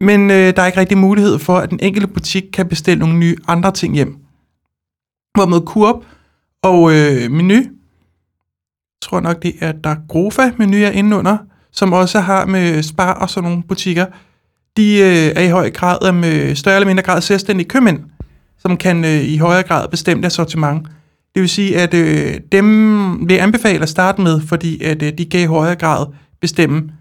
men 0.00 0.30
øh, 0.30 0.56
der 0.56 0.62
er 0.62 0.66
ikke 0.66 0.80
rigtig 0.80 0.98
mulighed 0.98 1.38
for, 1.38 1.56
at 1.56 1.70
den 1.70 1.78
enkelte 1.82 2.08
butik 2.08 2.44
kan 2.52 2.68
bestille 2.68 2.98
nogle 2.98 3.18
nye 3.18 3.36
andre 3.48 3.72
ting 3.72 3.94
hjem. 3.94 4.16
Hvorimod 5.34 5.60
Coop 5.60 6.04
og 6.62 6.92
øh, 6.94 7.30
Menu, 7.30 7.54
jeg 7.54 7.64
tror 9.02 9.20
nok, 9.20 9.42
det 9.42 9.54
er 9.60 9.72
der 9.72 9.96
Grofa 10.08 10.50
Menu 10.58 10.76
er 10.76 10.90
inde 10.90 11.16
under, 11.16 11.38
som 11.72 11.92
også 11.92 12.20
har 12.20 12.46
med 12.46 12.82
Spar 12.82 13.14
og 13.14 13.30
sådan 13.30 13.50
nogle 13.50 13.62
butikker, 13.68 14.06
de 14.76 14.98
øh, 14.98 15.32
er 15.36 15.40
i 15.40 15.48
høj 15.48 15.70
grad 15.70 16.12
med 16.12 16.54
større 16.54 16.74
eller 16.76 16.86
mindre 16.86 17.02
grad 17.02 17.20
selvstændige 17.20 17.68
købmænd, 17.68 18.00
som 18.58 18.76
kan 18.76 19.04
øh, 19.04 19.24
i 19.24 19.36
højere 19.36 19.62
grad 19.62 19.88
bestemme 19.88 20.22
deres 20.22 20.32
sortiment. 20.32 20.88
Det 21.34 21.40
vil 21.40 21.48
sige, 21.48 21.78
at 21.78 21.94
øh, 21.94 22.34
dem 22.52 23.28
vil 23.28 23.34
jeg 23.34 23.42
anbefale 23.42 23.82
at 23.82 23.88
starte 23.88 24.22
med, 24.22 24.40
fordi 24.40 24.82
at 24.82 25.02
øh, 25.02 25.12
de 25.18 25.24
kan 25.24 25.40
i 25.40 25.44
højere 25.44 25.76
grad 25.76 26.06
bestemme, 26.40 26.92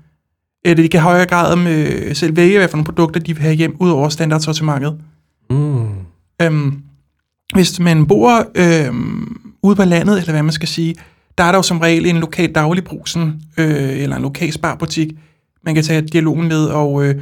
at 0.65 0.77
de 0.77 0.87
kan 0.87 0.99
i 0.99 1.01
højere 1.01 1.25
grad 1.25 1.55
med 1.55 2.15
selv 2.15 2.35
vælge, 2.35 2.57
hvad 2.57 2.67
for 2.67 2.77
nogle 2.77 2.85
produkter 2.85 3.19
de 3.19 3.33
vil 3.33 3.41
have 3.41 3.55
hjem, 3.55 3.75
ud 3.79 3.89
over 3.89 4.09
standardsortimentet. 4.09 4.97
Mm. 5.49 5.87
Øhm, 6.41 6.81
hvis 7.53 7.79
man 7.79 8.05
bor 8.07 8.45
øhm, 8.55 9.41
ude 9.63 9.75
på 9.75 9.83
landet, 9.83 10.17
eller 10.17 10.31
hvad 10.31 10.43
man 10.43 10.53
skal 10.53 10.67
sige, 10.67 10.95
der 11.37 11.43
er 11.43 11.51
der 11.51 11.57
jo 11.57 11.61
som 11.61 11.79
regel 11.79 12.05
en 12.05 12.17
lokal 12.17 12.51
dagligbrusen, 12.51 13.41
øh, 13.57 13.99
eller 13.99 14.15
en 14.15 14.21
lokal 14.21 14.53
sparbutik, 14.53 15.11
man 15.65 15.75
kan 15.75 15.83
tage 15.83 16.01
dialogen 16.01 16.47
med, 16.47 16.65
og 16.65 17.05
øh, 17.05 17.15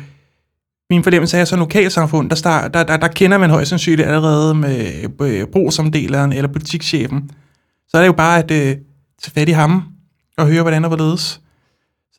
min 0.89 1.03
fornemmelse 1.03 1.37
er, 1.37 1.41
et 1.41 1.59
lokalsamfund, 1.59 2.29
der, 2.29 2.35
start, 2.35 2.73
der, 2.73 2.83
der, 2.83 2.97
der 2.97 3.07
kender 3.07 3.37
man 3.37 3.49
højst 3.49 3.69
sandsynligt 3.69 4.07
allerede 4.07 4.55
med 4.55 5.05
øh, 5.21 5.47
brugsomdeleren 5.47 6.33
eller 6.33 6.47
butikschefen. 6.47 7.29
Så 7.87 7.97
er 7.97 8.01
det 8.01 8.07
jo 8.07 8.13
bare 8.13 8.39
at 8.39 8.51
øh, 8.51 8.77
tage 9.21 9.31
fat 9.33 9.49
i 9.49 9.51
ham 9.51 9.83
og 10.37 10.47
høre, 10.47 10.61
hvordan 10.61 10.85
og 10.85 10.89
hvorledes. 10.89 11.41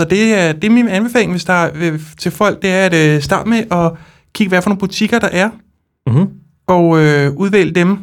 Så 0.01 0.07
det 0.11 0.35
er, 0.35 0.53
det 0.53 0.65
er 0.65 0.71
min 0.71 0.89
anbefaling, 0.89 1.33
hvis 1.33 1.45
der 1.45 1.53
er, 1.53 1.71
øh, 1.75 2.01
til 2.19 2.31
folk, 2.33 2.63
det 2.63 2.71
er 2.71 2.87
at 2.87 2.95
øh, 2.95 3.23
starte 3.23 3.49
med 3.49 3.73
at 3.73 3.93
kigge, 4.33 4.49
hvad 4.49 4.63
for 4.63 4.71
nogle 4.71 4.81
butikker 4.81 5.19
der 5.19 5.29
er, 5.33 5.51
Mm-hmm. 6.07 6.31
og 6.67 6.99
øh, 6.99 7.33
udvælge 7.33 7.75
dem, 7.75 7.99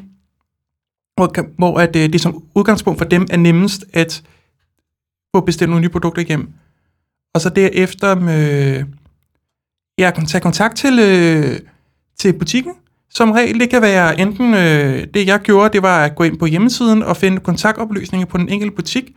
hvor, 1.16 1.56
hvor 1.58 1.80
at, 1.80 1.96
øh, 1.96 2.14
det 2.14 2.22
som 2.22 2.44
udgangspunkt 2.56 2.98
for 2.98 3.06
dem 3.06 3.28
er 3.32 3.38
nemmest 3.38 3.86
at 3.94 4.24
få 5.36 5.42
bestilt 5.42 5.70
nogle 5.70 5.82
nye 5.82 5.90
produkter 5.90 6.22
igennem. 6.22 6.50
Og 7.34 7.42
så 7.42 7.50
derefter 7.50 8.16
med, 8.16 8.84
ja, 9.98 10.12
kan 10.12 10.26
tage 10.26 10.42
kontakt 10.42 10.78
til, 10.78 11.00
øh, 11.00 11.60
til 12.20 12.34
butikken. 12.34 12.74
Som 13.10 13.32
regel, 13.32 13.60
det 13.60 13.70
kan 13.70 13.82
være 13.82 14.20
enten, 14.20 14.54
øh, 14.54 15.08
det 15.14 15.28
jeg 15.28 15.40
gjorde, 15.40 15.74
det 15.74 15.82
var 15.82 16.06
at 16.06 16.16
gå 16.16 16.24
ind 16.24 16.38
på 16.40 16.46
hjemmesiden 16.46 17.04
og 17.04 17.18
finde 17.18 17.40
kontaktoplysninger 17.40 18.26
på 18.26 18.38
den 18.38 18.50
enkelte 18.50 18.76
butik, 18.76 19.12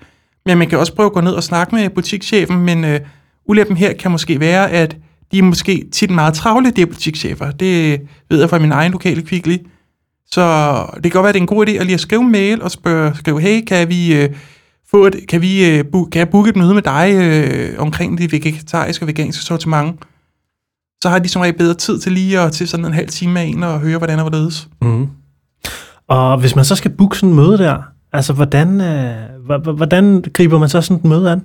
men 0.47 0.59
man 0.59 0.69
kan 0.69 0.79
også 0.79 0.95
prøve 0.95 1.07
at 1.07 1.13
gå 1.13 1.21
ned 1.21 1.33
og 1.33 1.43
snakke 1.43 1.75
med 1.75 1.91
butikschefen, 1.91 2.57
men 2.59 2.85
øh, 2.85 3.01
ulempen 3.49 3.77
her 3.77 3.93
kan 3.93 4.11
måske 4.11 4.41
være, 4.41 4.71
at 4.71 4.97
de 5.33 5.39
er 5.39 5.43
måske 5.43 5.87
tit 5.93 6.11
meget 6.11 6.35
travle, 6.35 6.71
de 6.71 6.81
her 6.81 6.87
butikschefer. 6.87 7.51
Det 7.51 8.01
ved 8.31 8.41
jeg 8.41 8.51
fra 8.51 8.59
min 8.59 8.73
egen 8.73 8.93
lokale 8.93 9.23
kvickly. 9.23 9.57
Så 10.31 10.77
det 10.95 11.03
kan 11.03 11.11
godt 11.11 11.23
være, 11.23 11.29
at 11.29 11.35
det 11.35 11.41
er 11.41 11.43
en 11.43 11.57
god 11.57 11.69
idé 11.69 11.71
at 11.71 11.87
lige 11.87 11.95
at 11.95 12.01
skrive 12.01 12.23
en 12.23 12.33
mail 12.33 12.63
og 12.63 12.71
spørge, 12.71 13.15
skrive, 13.15 13.41
hey, 13.41 13.65
kan 13.65 13.89
vi, 13.89 14.23
øh, 14.23 14.31
få 14.91 15.07
et, 15.07 15.17
kan, 15.29 15.41
vi, 15.43 15.71
øh, 15.71 15.85
bu- 15.95 16.09
kan 16.09 16.19
jeg 16.19 16.29
booke 16.29 16.51
et 16.51 16.57
møde 16.57 16.75
med 16.75 16.83
dig 16.83 17.15
øh, 17.15 17.75
omkring 17.79 18.19
det 18.19 18.33
vegetariske 18.33 19.03
og 19.03 19.07
veganske 19.07 19.45
sortiment? 19.45 20.01
Så 21.03 21.09
har 21.09 21.19
de 21.19 21.29
som 21.29 21.43
regel 21.43 21.59
bedre 21.59 21.75
tid 21.75 21.99
til 21.99 22.13
lige 22.13 22.41
at 22.41 22.53
til 22.53 22.69
sådan 22.69 22.87
en 22.87 22.93
halv 22.93 23.09
time 23.09 23.33
med 23.33 23.49
en 23.49 23.63
og 23.63 23.81
høre, 23.81 23.99
hvordan 23.99 24.19
og 24.19 24.29
hvorledes. 24.29 24.69
Mm. 24.83 25.07
Og 26.09 26.41
hvis 26.41 26.57
man 26.57 26.65
så 26.65 26.77
skal 26.77 26.91
booke 26.91 27.17
sådan 27.17 27.29
en 27.29 27.37
møde 27.37 27.59
der, 27.59 27.83
altså 28.13 28.33
hvordan, 28.33 28.81
øh, 28.81 29.15
hvordan 29.77 30.25
griber 30.33 30.59
man 30.59 30.69
så 30.69 30.81
sådan 30.81 30.97
et 30.97 31.05
møde 31.05 31.33
an? 31.33 31.43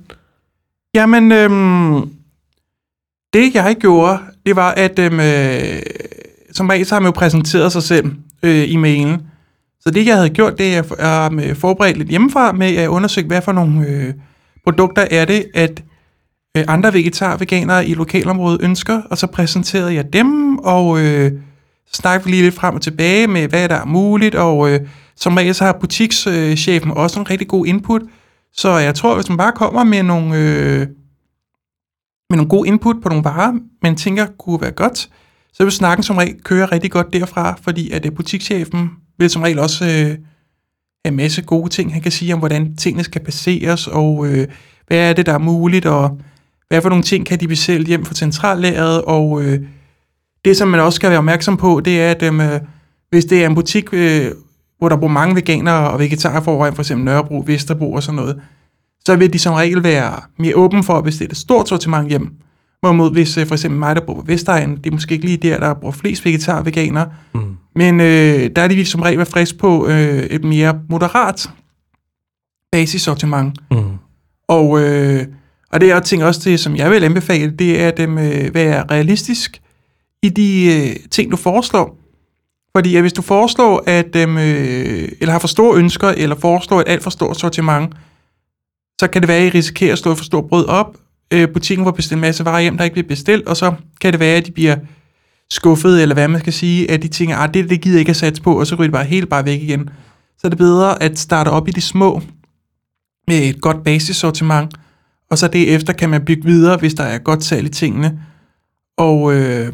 Jamen, 0.94 1.32
øhm, 1.32 2.10
det 3.34 3.56
jeg 3.56 3.76
gjorde, 3.80 4.20
det 4.46 4.56
var, 4.56 4.72
at 4.72 5.00
øhm, 5.00 5.20
øh, 5.20 5.82
som 6.52 6.70
regel 6.70 6.86
så 6.86 6.96
har 6.96 7.00
man 7.00 7.08
jo 7.08 7.12
præsenteret 7.12 7.72
sig 7.72 7.84
selv 7.84 8.12
øh, 8.44 8.72
i 8.72 8.76
mailen. 8.76 9.22
Så 9.80 9.92
det 9.92 10.06
jeg 10.06 10.16
havde 10.16 10.30
gjort, 10.30 10.58
det 10.58 10.76
er 10.76 10.84
at 10.98 11.32
um, 11.32 11.40
øh, 11.40 11.56
forberedt 11.56 11.98
lidt 11.98 12.10
hjemmefra 12.10 12.52
med 12.52 12.76
at 12.76 12.88
undersøge, 12.88 13.28
hvad 13.28 13.42
for 13.42 13.52
nogle 13.52 13.88
øh, 13.88 14.14
produkter 14.64 15.08
er 15.12 15.26
det, 15.26 15.46
at 15.54 15.84
øh, 16.58 16.64
andre 16.68 16.94
vegetar 16.94 17.38
veganere 17.38 17.88
i 17.88 17.94
lokalområdet 17.94 18.62
ønsker, 18.62 19.02
og 19.10 19.18
så 19.18 19.28
præsenterede 19.28 19.94
jeg 19.94 20.14
dem, 20.14 20.58
og 20.58 21.00
øh, 21.00 21.32
snakkede 21.94 22.26
vi 22.26 22.32
lige 22.32 22.44
lidt 22.44 22.56
frem 22.56 22.76
og 22.76 22.82
tilbage 22.82 23.28
med, 23.28 23.48
hvad 23.48 23.70
der 23.70 23.76
er 23.76 23.86
muligt, 23.86 24.36
og 24.36 24.72
øh, 24.72 24.80
som 25.20 25.36
regel 25.36 25.56
så 25.56 25.64
har 25.64 25.78
butikschefen 25.82 26.92
også 26.92 27.20
en 27.20 27.30
rigtig 27.30 27.48
god 27.48 27.66
input, 27.66 28.02
så 28.54 28.70
jeg 28.70 28.96
tror, 28.96 29.16
hvis 29.16 29.30
man 29.30 29.38
bare 29.38 29.52
kommer 29.52 29.84
med 29.84 30.04
nogle, 30.04 30.38
øh, 30.38 30.80
med 32.30 32.38
nogle 32.38 32.50
gode 32.50 32.68
input 32.68 32.96
på 33.04 33.10
nogle 33.10 33.24
varer, 33.24 33.54
man 33.84 33.96
tænker 33.96 34.28
kunne 34.40 34.62
være 34.62 34.72
godt, 34.72 35.10
så 35.54 35.64
vil 35.64 35.72
snakken 35.72 36.04
som 36.04 36.18
regel 36.18 36.44
køre 36.44 36.66
rigtig 36.66 36.92
godt 36.92 37.14
derfra, 37.14 37.60
fordi 37.62 37.92
at 37.92 38.06
øh, 38.06 38.12
butikschefen 38.12 38.90
vil 39.18 39.30
som 39.30 39.42
regel 39.42 39.60
også 39.60 39.86
øh, 39.86 39.90
have 39.90 40.18
en 41.06 41.16
masse 41.16 41.42
gode 41.42 41.70
ting, 41.70 41.94
han 41.94 42.02
kan 42.02 42.12
sige 42.12 42.34
om, 42.34 42.40
hvordan 42.40 42.76
tingene 42.76 43.04
skal 43.04 43.24
placeres, 43.24 43.88
og 43.88 44.28
øh, 44.28 44.48
hvad 44.88 45.10
er 45.10 45.14
det, 45.14 45.26
der 45.26 45.34
er 45.34 45.38
muligt, 45.38 45.86
og 45.86 46.20
hvad 46.68 46.82
for 46.82 46.90
nogle 46.90 47.04
ting 47.04 47.26
kan 47.26 47.40
de 47.40 47.48
besælge 47.48 47.88
hjem 47.88 48.06
fra 48.06 48.16
centrallæret, 48.16 49.02
og 49.02 49.44
øh, 49.44 49.60
det, 50.46 50.58
som 50.58 50.68
man 50.68 50.80
også 50.80 50.96
skal 50.96 51.10
være 51.10 51.20
opmærksom 51.20 51.58
på, 51.58 51.82
det 51.86 52.02
er, 52.02 52.12
at 52.12 52.24
øh, 52.24 52.62
hvis 53.10 53.26
det 53.26 53.44
er 53.44 53.48
en 53.48 53.56
butik, 53.56 53.94
øh, 53.94 54.32
hvor 54.80 54.90
der 54.90 54.96
bor 54.98 55.08
mange 55.08 55.36
veganere 55.36 55.90
og 55.90 56.00
vegetarer 56.00 56.42
foran, 56.42 56.74
for 56.76 56.82
eksempel 56.82 57.06
Nørrebro, 57.06 57.44
Vesterbro 57.46 57.94
og 57.94 58.04
sådan 58.04 58.16
noget, 58.16 58.42
så 59.06 59.16
vil 59.16 59.34
de 59.34 59.40
som 59.40 59.54
regel 59.54 59.84
være 59.84 60.14
mere 60.38 60.56
åbne 60.56 60.84
for 60.84 60.94
at 60.98 61.04
bestille 61.04 61.32
et 61.32 61.38
stort 61.38 61.70
sortiment 61.70 62.10
hjem. 62.10 62.32
Hvorimod 62.82 63.12
hvis 63.12 63.38
øh, 63.38 63.48
for 63.48 63.56
eksempel 63.56 63.80
mig, 63.80 63.96
der 63.96 64.02
bor 64.06 64.14
på 64.14 64.22
Vestegnen, 64.26 64.78
det 64.78 64.86
er 64.86 64.92
måske 64.92 65.14
ikke 65.14 65.26
lige 65.26 65.38
der, 65.38 65.60
der 65.60 65.74
bor 65.74 65.92
flest 65.92 66.26
vegetar 66.26 66.60
og 66.60 66.66
veganere, 66.66 67.10
Mm. 67.34 67.42
men 67.76 68.00
øh, 68.00 68.50
der 68.56 68.62
er 68.62 68.68
de 68.68 68.86
som 68.86 69.02
regel 69.02 69.18
være 69.18 69.26
frisk 69.26 69.58
på 69.58 69.88
øh, 69.88 70.24
et 70.24 70.44
mere 70.44 70.80
moderat 70.90 71.50
basissortiment. 72.72 73.60
Mm. 73.72 73.78
Og, 74.48 74.82
øh, 74.82 75.26
og 75.72 75.82
det 75.82 75.92
er 75.92 76.00
ting 76.00 76.24
også 76.24 76.42
det, 76.50 76.60
som 76.60 76.76
jeg 76.76 76.92
vil 76.92 77.04
anbefale, 77.04 77.52
det 77.52 77.82
er 77.82 77.88
at 77.88 78.00
øh, 78.00 78.54
være 78.54 78.84
realistisk 78.92 79.62
i 80.24 80.30
de 80.30 80.66
øh, 80.66 80.96
ting, 81.12 81.32
du 81.32 81.38
foreslår. 81.38 81.99
Fordi 82.76 82.96
at 82.96 83.02
hvis 83.02 83.14
du 83.14 83.22
foreslår, 83.22 83.84
at 83.88 84.16
øhm, 84.16 84.38
øh, 84.38 85.10
eller 85.22 85.32
har 85.32 85.40
for 85.40 85.48
store 85.48 85.78
ønsker, 85.78 86.08
eller 86.08 86.36
foreslår 86.36 86.82
et 86.82 86.90
alt 86.90 87.04
for 87.04 87.10
stort 87.10 87.40
sortiment, 87.40 87.94
så 89.02 89.08
kan 89.08 89.22
det 89.22 89.28
være, 89.28 89.38
at 89.38 89.56
I 89.56 89.58
risikerer 89.58 89.94
at 89.94 90.00
slå 90.00 90.16
for 90.16 90.24
stort 90.24 90.50
brød 90.50 90.68
op. 90.68 90.98
Øh, 91.34 91.50
butikken 91.54 91.86
får 91.86 91.92
bestilt 91.92 92.14
en 92.14 92.22
masse 92.22 92.46
varer 92.46 92.62
hjem, 92.62 92.78
der 92.78 92.84
ikke 92.84 92.94
bliver 92.94 93.08
bestilt, 93.08 93.48
og 93.48 93.58
så 93.58 93.74
kan 94.02 94.14
det 94.14 94.20
være, 94.20 94.38
at 94.38 94.46
de 94.46 94.52
bliver 94.52 94.76
skuffet, 95.52 96.02
eller 96.02 96.16
hvad 96.16 96.28
man 96.28 96.40
skal 96.40 96.54
sige, 96.54 96.92
at 96.92 97.02
de 97.02 97.08
tænker, 97.08 97.38
at 97.38 97.54
det, 97.54 97.70
det 97.70 97.82
gider 97.82 97.96
jeg 97.96 98.00
ikke 98.00 98.10
at 98.10 98.16
satse 98.16 98.42
på, 98.42 98.60
og 98.60 98.68
så 98.68 98.76
ryger 98.76 98.88
det 98.88 98.92
bare 98.92 99.06
helt 99.06 99.30
bare 99.30 99.46
væk 99.46 99.62
igen. 99.62 99.90
Så 100.38 100.48
er 100.48 100.50
det 100.50 100.58
bedre 100.58 101.04
at 101.04 101.20
starte 101.20 101.50
op 101.50 101.68
i 101.68 101.72
de 101.72 101.82
små, 101.82 102.22
med 103.28 103.50
et 103.50 103.62
godt 103.62 103.84
basissortiment, 103.84 104.74
og 105.32 105.38
så 105.38 105.48
derefter 105.48 105.94
kan 105.94 106.10
man 106.10 106.26
bygge 106.26 106.46
videre, 106.46 106.78
hvis 106.78 106.94
der 106.94 107.04
er 107.04 107.18
godt 107.18 107.44
salg 107.44 107.66
i 107.66 107.70
tingene. 107.70 108.20
Og, 108.98 109.34
øh, 109.34 109.74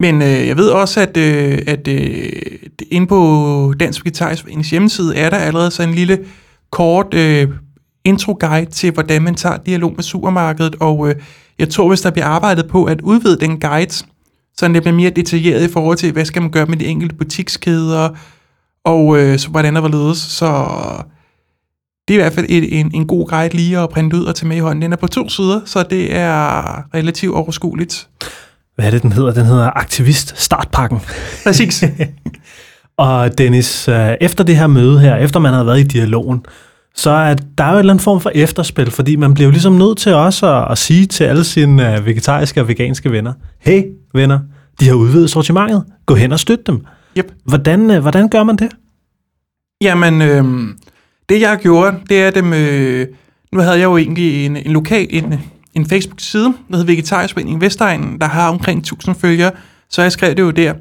men 0.00 0.22
øh, 0.22 0.46
jeg 0.46 0.56
ved 0.56 0.68
også, 0.68 1.00
at, 1.00 1.16
øh, 1.16 1.58
at 1.66 1.88
øh, 1.88 2.32
inde 2.90 3.06
på 3.06 3.74
Dansk 3.80 4.04
Vegetarisk 4.04 4.70
hjemmeside 4.70 5.16
er 5.16 5.30
der 5.30 5.36
allerede 5.36 5.70
sådan 5.70 5.88
en 5.88 5.94
lille 5.94 6.24
kort 6.70 7.14
øh, 7.14 7.48
intro-guide 8.04 8.70
til, 8.70 8.92
hvordan 8.92 9.22
man 9.22 9.34
tager 9.34 9.56
dialog 9.56 9.92
med 9.96 10.02
supermarkedet, 10.02 10.76
og 10.80 11.08
øh, 11.08 11.14
jeg 11.58 11.68
tror, 11.68 11.88
hvis 11.88 12.00
der 12.00 12.10
bliver 12.10 12.26
arbejdet 12.26 12.68
på 12.68 12.84
at 12.84 13.00
udvide 13.00 13.40
den 13.40 13.60
guide, 13.60 13.92
så 14.56 14.68
det 14.68 14.82
bliver 14.82 14.96
mere 14.96 15.10
detaljeret 15.10 15.68
i 15.68 15.72
forhold 15.72 15.96
til, 15.96 16.12
hvad 16.12 16.24
skal 16.24 16.42
man 16.42 16.50
gøre 16.50 16.66
med 16.66 16.76
de 16.76 16.86
enkelte 16.86 17.14
butikskæder, 17.14 18.08
og 18.84 19.18
øh, 19.18 19.38
så 19.38 19.48
hvordan 19.48 19.74
der 19.74 19.80
var 19.80 19.88
ledes, 19.88 20.18
så 20.18 20.66
det 22.08 22.14
er 22.14 22.18
i 22.18 22.22
hvert 22.22 22.32
fald 22.32 22.46
et, 22.48 22.80
en, 22.80 22.90
en 22.94 23.06
god 23.06 23.28
guide 23.28 23.56
lige 23.56 23.78
at 23.78 23.88
printe 23.88 24.16
ud 24.16 24.24
og 24.24 24.34
tage 24.34 24.48
med 24.48 24.56
i 24.56 24.60
hånden. 24.60 24.82
Den 24.82 24.92
er 24.92 24.96
på 24.96 25.06
to 25.06 25.28
sider, 25.28 25.60
så 25.64 25.82
det 25.82 26.14
er 26.14 26.94
relativt 26.94 27.34
overskueligt. 27.34 28.08
Hvad 28.76 28.86
er 28.86 28.90
det, 28.90 29.02
den 29.02 29.12
hedder? 29.12 29.32
Den 29.32 29.44
hedder 29.44 29.70
Aktivist 29.78 30.42
Startpakken. 30.42 31.00
Præcis. 31.44 31.84
Og 32.96 33.38
Dennis, 33.38 33.88
øh, 33.88 34.14
efter 34.20 34.44
det 34.44 34.56
her 34.56 34.66
møde 34.66 35.00
her, 35.00 35.16
efter 35.16 35.40
man 35.40 35.52
har 35.52 35.64
været 35.64 35.80
i 35.80 35.82
dialogen, 35.82 36.44
så 36.94 37.10
er 37.10 37.34
der 37.34 37.64
er 37.64 37.68
jo 37.68 37.74
en 37.74 37.78
eller 37.78 37.92
anden 37.92 38.02
form 38.02 38.20
for 38.20 38.30
efterspil, 38.34 38.90
fordi 38.90 39.16
man 39.16 39.34
bliver 39.34 39.46
jo 39.46 39.50
ligesom 39.50 39.72
nødt 39.72 39.98
til 39.98 40.14
også 40.14 40.54
at, 40.56 40.70
at 40.70 40.78
sige 40.78 41.06
til 41.06 41.24
alle 41.24 41.44
sine 41.44 41.96
øh, 41.96 42.06
vegetariske 42.06 42.60
og 42.60 42.68
veganske 42.68 43.12
venner, 43.12 43.32
hey 43.58 43.84
venner, 44.14 44.38
de 44.80 44.86
har 44.86 44.94
udvidet 44.94 45.30
sortimentet, 45.30 45.84
gå 46.06 46.14
hen 46.14 46.32
og 46.32 46.40
støt 46.40 46.66
dem. 46.66 46.84
Yep. 47.18 47.32
Hvordan, 47.44 47.90
øh, 47.90 48.00
hvordan 48.00 48.28
gør 48.28 48.44
man 48.44 48.56
det? 48.56 48.68
Jamen, 49.80 50.22
øh, 50.22 50.44
det 51.28 51.40
jeg 51.40 51.58
gjorde, 51.62 51.96
det 52.08 52.22
er 52.22 52.30
dem... 52.30 52.52
Øh, 52.52 53.06
nu 53.52 53.60
havde 53.60 53.78
jeg 53.78 53.84
jo 53.84 53.96
egentlig 53.96 54.46
en, 54.46 54.56
en 54.56 54.72
lokal, 54.72 55.06
en, 55.10 55.34
en 55.76 55.86
Facebook-side, 55.86 56.44
der 56.44 56.76
hedder 56.76 56.92
Vegetarisk 56.92 57.34
Forening 57.34 57.60
Vestegnen, 57.60 58.20
der 58.20 58.26
har 58.26 58.48
omkring 58.48 58.78
1000 58.78 59.14
følgere, 59.14 59.50
så 59.88 60.02
jeg 60.02 60.12
skrev 60.12 60.34
det 60.34 60.42
jo 60.42 60.50
der. 60.50 60.74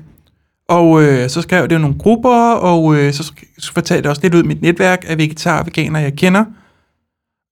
Og 0.69 1.03
øh, 1.03 1.29
så 1.29 1.41
skrev 1.41 1.59
jeg 1.59 1.69
det 1.69 1.75
jo 1.75 1.81
nogle 1.81 1.97
grupper, 1.99 2.51
og 2.51 2.95
øh, 2.95 3.13
så, 3.13 3.33
så 3.57 3.73
fortalte 3.73 4.05
jeg 4.05 4.09
også 4.09 4.21
lidt 4.21 4.35
ud 4.35 4.43
mit 4.43 4.61
netværk 4.61 5.05
af 5.07 5.17
vegetarer 5.17 5.59
og 5.59 5.65
veganere, 5.65 6.01
jeg 6.01 6.13
kender. 6.13 6.45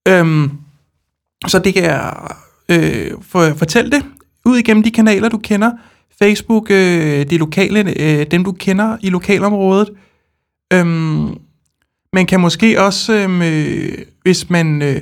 Øhm, 0.08 0.50
så 1.46 1.58
det 1.58 1.74
kan 1.74 1.84
jeg 1.84 2.14
øh, 2.68 3.10
for, 3.22 3.54
fortælle 3.56 3.90
det 3.90 4.02
ud 4.44 4.56
igennem 4.56 4.82
de 4.82 4.90
kanaler, 4.90 5.28
du 5.28 5.38
kender. 5.38 5.70
Facebook, 6.18 6.70
øh, 6.70 7.30
de 7.30 7.38
lokale, 7.38 7.94
øh, 8.00 8.26
dem 8.30 8.44
du 8.44 8.52
kender 8.52 8.96
i 9.00 9.10
lokalområdet. 9.10 9.90
Øhm, 10.72 11.38
man 12.12 12.26
kan 12.26 12.40
måske 12.40 12.82
også, 12.82 13.12
øhm, 13.12 13.42
øh, 13.42 13.98
hvis 14.22 14.50
man 14.50 14.82
øh, 14.82 15.00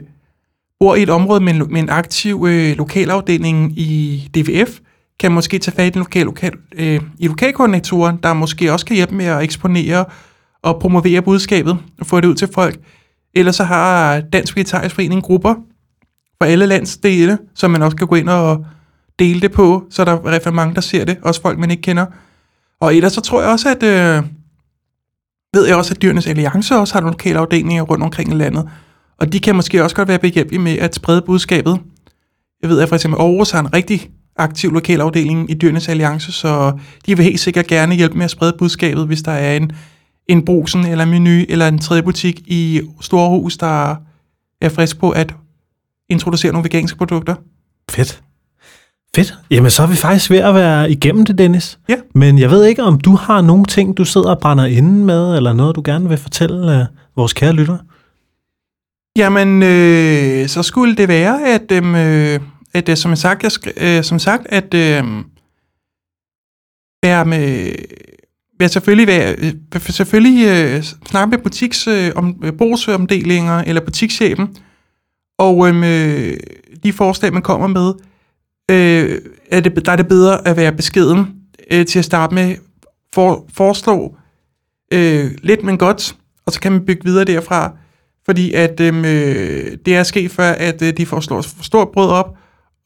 bor 0.82 0.94
i 0.94 1.02
et 1.02 1.10
område 1.10 1.40
med 1.40 1.54
en, 1.54 1.72
med 1.72 1.80
en 1.80 1.90
aktiv 1.90 2.46
øh, 2.48 2.76
lokalafdeling 2.76 3.78
i 3.78 4.28
DVF, 4.34 4.78
kan 5.20 5.32
måske 5.32 5.58
tage 5.58 5.74
fat 5.74 5.86
i, 5.86 5.90
den 5.90 5.98
lokal, 5.98 6.24
lokal, 6.24 6.52
øh, 6.74 7.00
i 7.18 7.28
lokalkoordinatoren, 7.28 8.16
der 8.22 8.32
måske 8.32 8.72
også 8.72 8.86
kan 8.86 8.96
hjælpe 8.96 9.14
med 9.14 9.24
at 9.24 9.42
eksponere 9.42 10.04
og 10.62 10.80
promovere 10.80 11.22
budskabet 11.22 11.78
og 12.00 12.06
få 12.06 12.20
det 12.20 12.28
ud 12.28 12.34
til 12.34 12.48
folk. 12.54 12.78
Ellers 13.34 13.56
så 13.56 13.64
har 13.64 14.20
Dansk 14.20 14.56
Vegetarisk 14.56 14.94
Forening 14.94 15.22
grupper 15.22 15.54
for 16.38 16.44
alle 16.44 16.66
landsdele, 16.66 17.38
som 17.54 17.70
man 17.70 17.82
også 17.82 17.96
kan 17.96 18.06
gå 18.06 18.14
ind 18.14 18.28
og 18.28 18.66
dele 19.18 19.40
det 19.40 19.52
på, 19.52 19.84
så 19.90 20.04
der 20.04 20.12
er 20.12 20.50
mange, 20.50 20.74
der 20.74 20.80
ser 20.80 21.04
det, 21.04 21.18
også 21.22 21.42
folk, 21.42 21.58
man 21.58 21.70
ikke 21.70 21.82
kender. 21.82 22.06
Og 22.80 22.96
ellers 22.96 23.12
så 23.12 23.20
tror 23.20 23.42
jeg 23.42 23.50
også, 23.50 23.68
at 23.68 23.82
øh, 23.82 24.22
ved 25.54 25.66
jeg 25.66 25.76
også, 25.76 25.94
at 25.94 26.02
Dyrenes 26.02 26.26
Alliance 26.26 26.76
også 26.76 26.94
har 26.94 27.00
nogle 27.00 27.14
lokale 27.14 27.38
afdelinger 27.38 27.82
rundt 27.82 28.04
omkring 28.04 28.32
i 28.32 28.34
landet. 28.34 28.68
Og 29.22 29.32
de 29.32 29.40
kan 29.40 29.56
måske 29.56 29.84
også 29.84 29.96
godt 29.96 30.08
være 30.08 30.18
behjælpelige 30.18 30.60
med 30.60 30.78
at 30.78 30.94
sprede 30.94 31.22
budskabet. 31.22 31.78
Jeg 32.62 32.70
ved, 32.70 32.80
at 32.80 32.88
for 32.88 32.96
eksempel 32.96 33.20
Aarhus 33.20 33.50
har 33.50 33.60
en 33.60 33.74
rigtig 33.74 34.10
aktiv 34.36 34.72
lokalafdeling 34.72 35.50
i 35.50 35.54
Dyrenes 35.54 35.88
Alliance, 35.88 36.32
så 36.32 36.72
de 37.06 37.16
vil 37.16 37.24
helt 37.24 37.40
sikkert 37.40 37.66
gerne 37.66 37.94
hjælpe 37.94 38.16
med 38.18 38.24
at 38.24 38.30
sprede 38.30 38.54
budskabet, 38.58 39.06
hvis 39.06 39.22
der 39.22 39.32
er 39.32 39.56
en, 39.56 39.72
en 40.28 40.44
brusen 40.44 40.86
eller 40.86 41.04
en 41.04 41.10
menu 41.10 41.44
eller 41.48 41.68
en 41.68 41.78
tredje 41.78 42.02
butik 42.02 42.40
i 42.46 42.80
Storhus, 43.00 43.56
der 43.56 43.96
er 44.60 44.68
frisk 44.68 44.98
på 44.98 45.10
at 45.10 45.34
introducere 46.08 46.52
nogle 46.52 46.64
veganske 46.64 46.98
produkter. 46.98 47.34
Fedt. 47.90 48.22
Fedt. 49.14 49.34
Jamen, 49.50 49.70
så 49.70 49.82
er 49.82 49.86
vi 49.86 49.96
faktisk 49.96 50.30
ved 50.30 50.38
at 50.38 50.54
være 50.54 50.90
igennem 50.90 51.24
det, 51.24 51.38
Dennis. 51.38 51.78
Ja. 51.88 51.96
Men 52.14 52.38
jeg 52.38 52.50
ved 52.50 52.64
ikke, 52.64 52.82
om 52.82 53.00
du 53.00 53.16
har 53.16 53.40
nogle 53.40 53.64
ting, 53.64 53.96
du 53.96 54.04
sidder 54.04 54.30
og 54.30 54.38
brænder 54.38 54.64
inde 54.64 55.04
med, 55.04 55.36
eller 55.36 55.52
noget, 55.52 55.76
du 55.76 55.82
gerne 55.84 56.08
vil 56.08 56.18
fortælle 56.18 56.80
uh, 56.80 56.86
vores 57.16 57.32
kære 57.32 57.52
lyttere? 57.52 57.78
Jamen, 59.16 59.62
øh, 59.62 60.48
så 60.48 60.62
skulle 60.62 60.96
det 60.96 61.08
være, 61.08 61.48
at, 61.48 61.72
øhm, 61.72 61.94
øh, 61.94 62.40
at 62.74 62.88
øh, 62.88 62.96
som, 62.96 63.10
jeg 63.10 63.18
sagt, 63.18 63.42
jeg, 63.42 63.52
sk- 63.52 63.84
øh, 63.84 64.04
som 64.04 64.18
sagt, 64.18 64.46
at 64.46 64.74
øh, 64.74 65.04
være 67.02 67.24
med, 67.24 67.72
være 68.58 68.68
selvfølgelig, 68.68 69.06
være, 69.06 69.36
øh, 69.74 69.80
selvfølgelig 69.80 70.46
øh, 70.46 70.82
snakke 70.82 71.30
med 71.30 71.38
butiks, 71.38 71.86
øh, 71.86 72.12
om, 72.16 72.40
øh, 72.44 72.52
brugsomdelinger 72.52 73.58
eller 73.58 73.84
butikschefen, 73.84 74.56
og 75.38 75.68
øhm, 75.68 75.84
øh, 75.84 76.36
de 76.82 76.92
forslag, 76.92 77.32
man 77.32 77.42
kommer 77.42 77.66
med, 77.66 77.94
øh, 78.70 79.20
er 79.50 79.60
det, 79.60 79.86
der 79.86 79.92
er 79.92 79.96
det 79.96 80.08
bedre 80.08 80.48
at 80.48 80.56
være 80.56 80.72
beskeden 80.72 81.26
øh, 81.70 81.86
til 81.86 81.98
at 81.98 82.04
starte 82.04 82.34
med, 82.34 82.56
for, 83.14 83.46
foreslå 83.54 84.16
øh, 84.92 85.30
lidt, 85.42 85.64
men 85.64 85.78
godt, 85.78 86.16
og 86.46 86.52
så 86.52 86.60
kan 86.60 86.72
man 86.72 86.86
bygge 86.86 87.04
videre 87.04 87.24
derfra, 87.24 87.76
fordi 88.26 88.52
at 88.52 88.80
øhm, 88.80 89.04
øh, 89.04 89.76
det 89.86 89.96
er 89.96 90.02
sket 90.02 90.30
før, 90.30 90.52
at 90.52 90.82
øh, 90.82 90.92
de 90.96 91.06
får 91.06 91.20
slået 91.20 91.44
for 91.44 91.64
stort 91.64 91.88
brød 91.88 92.10
op, 92.10 92.36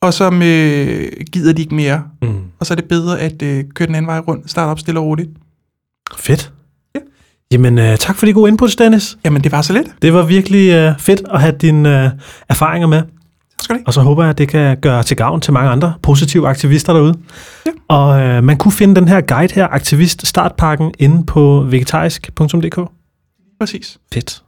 og 0.00 0.14
så 0.14 0.30
øh, 0.30 1.12
gider 1.32 1.52
de 1.52 1.62
ikke 1.62 1.74
mere. 1.74 2.02
Mm. 2.22 2.40
Og 2.58 2.66
så 2.66 2.74
er 2.74 2.76
det 2.76 2.84
bedre 2.84 3.20
at 3.20 3.42
øh, 3.42 3.64
køre 3.74 3.86
den 3.86 3.94
anden 3.94 4.06
vej 4.06 4.18
rundt, 4.18 4.50
starte 4.50 4.70
op 4.70 4.78
stille 4.78 5.00
og 5.00 5.06
roligt. 5.06 5.30
Fedt. 6.16 6.52
Ja. 6.94 7.00
Jamen, 7.50 7.78
uh, 7.78 7.96
tak 7.96 8.16
for 8.16 8.26
de 8.26 8.32
gode 8.32 8.50
inputs, 8.50 8.76
Dennis. 8.76 9.18
Jamen, 9.24 9.44
det 9.44 9.52
var 9.52 9.62
så 9.62 9.72
lidt. 9.72 9.86
Det 10.02 10.12
var 10.12 10.24
virkelig 10.24 10.90
uh, 10.90 10.98
fedt 10.98 11.22
at 11.30 11.40
have 11.40 11.54
dine 11.60 12.04
uh, 12.04 12.20
erfaringer 12.48 12.88
med. 12.88 13.02
Skal. 13.62 13.82
Og 13.86 13.94
så 13.94 14.00
håber 14.00 14.22
jeg, 14.22 14.30
at 14.30 14.38
det 14.38 14.48
kan 14.48 14.80
gøre 14.80 15.02
til 15.02 15.16
gavn 15.16 15.40
til 15.40 15.52
mange 15.52 15.70
andre 15.70 15.94
positive 16.02 16.48
aktivister 16.48 16.92
derude. 16.92 17.14
Ja. 17.66 17.70
Og 17.88 18.20
øh, 18.20 18.44
man 18.44 18.56
kunne 18.56 18.72
finde 18.72 18.94
den 18.94 19.08
her 19.08 19.20
guide 19.20 19.54
her, 19.54 19.68
Aktivist 19.68 20.26
Startpakken, 20.26 20.94
inde 20.98 21.26
på 21.26 21.66
vegetarisk.dk. 21.70 22.78
Præcis. 23.60 23.98
Fedt. 24.12 24.42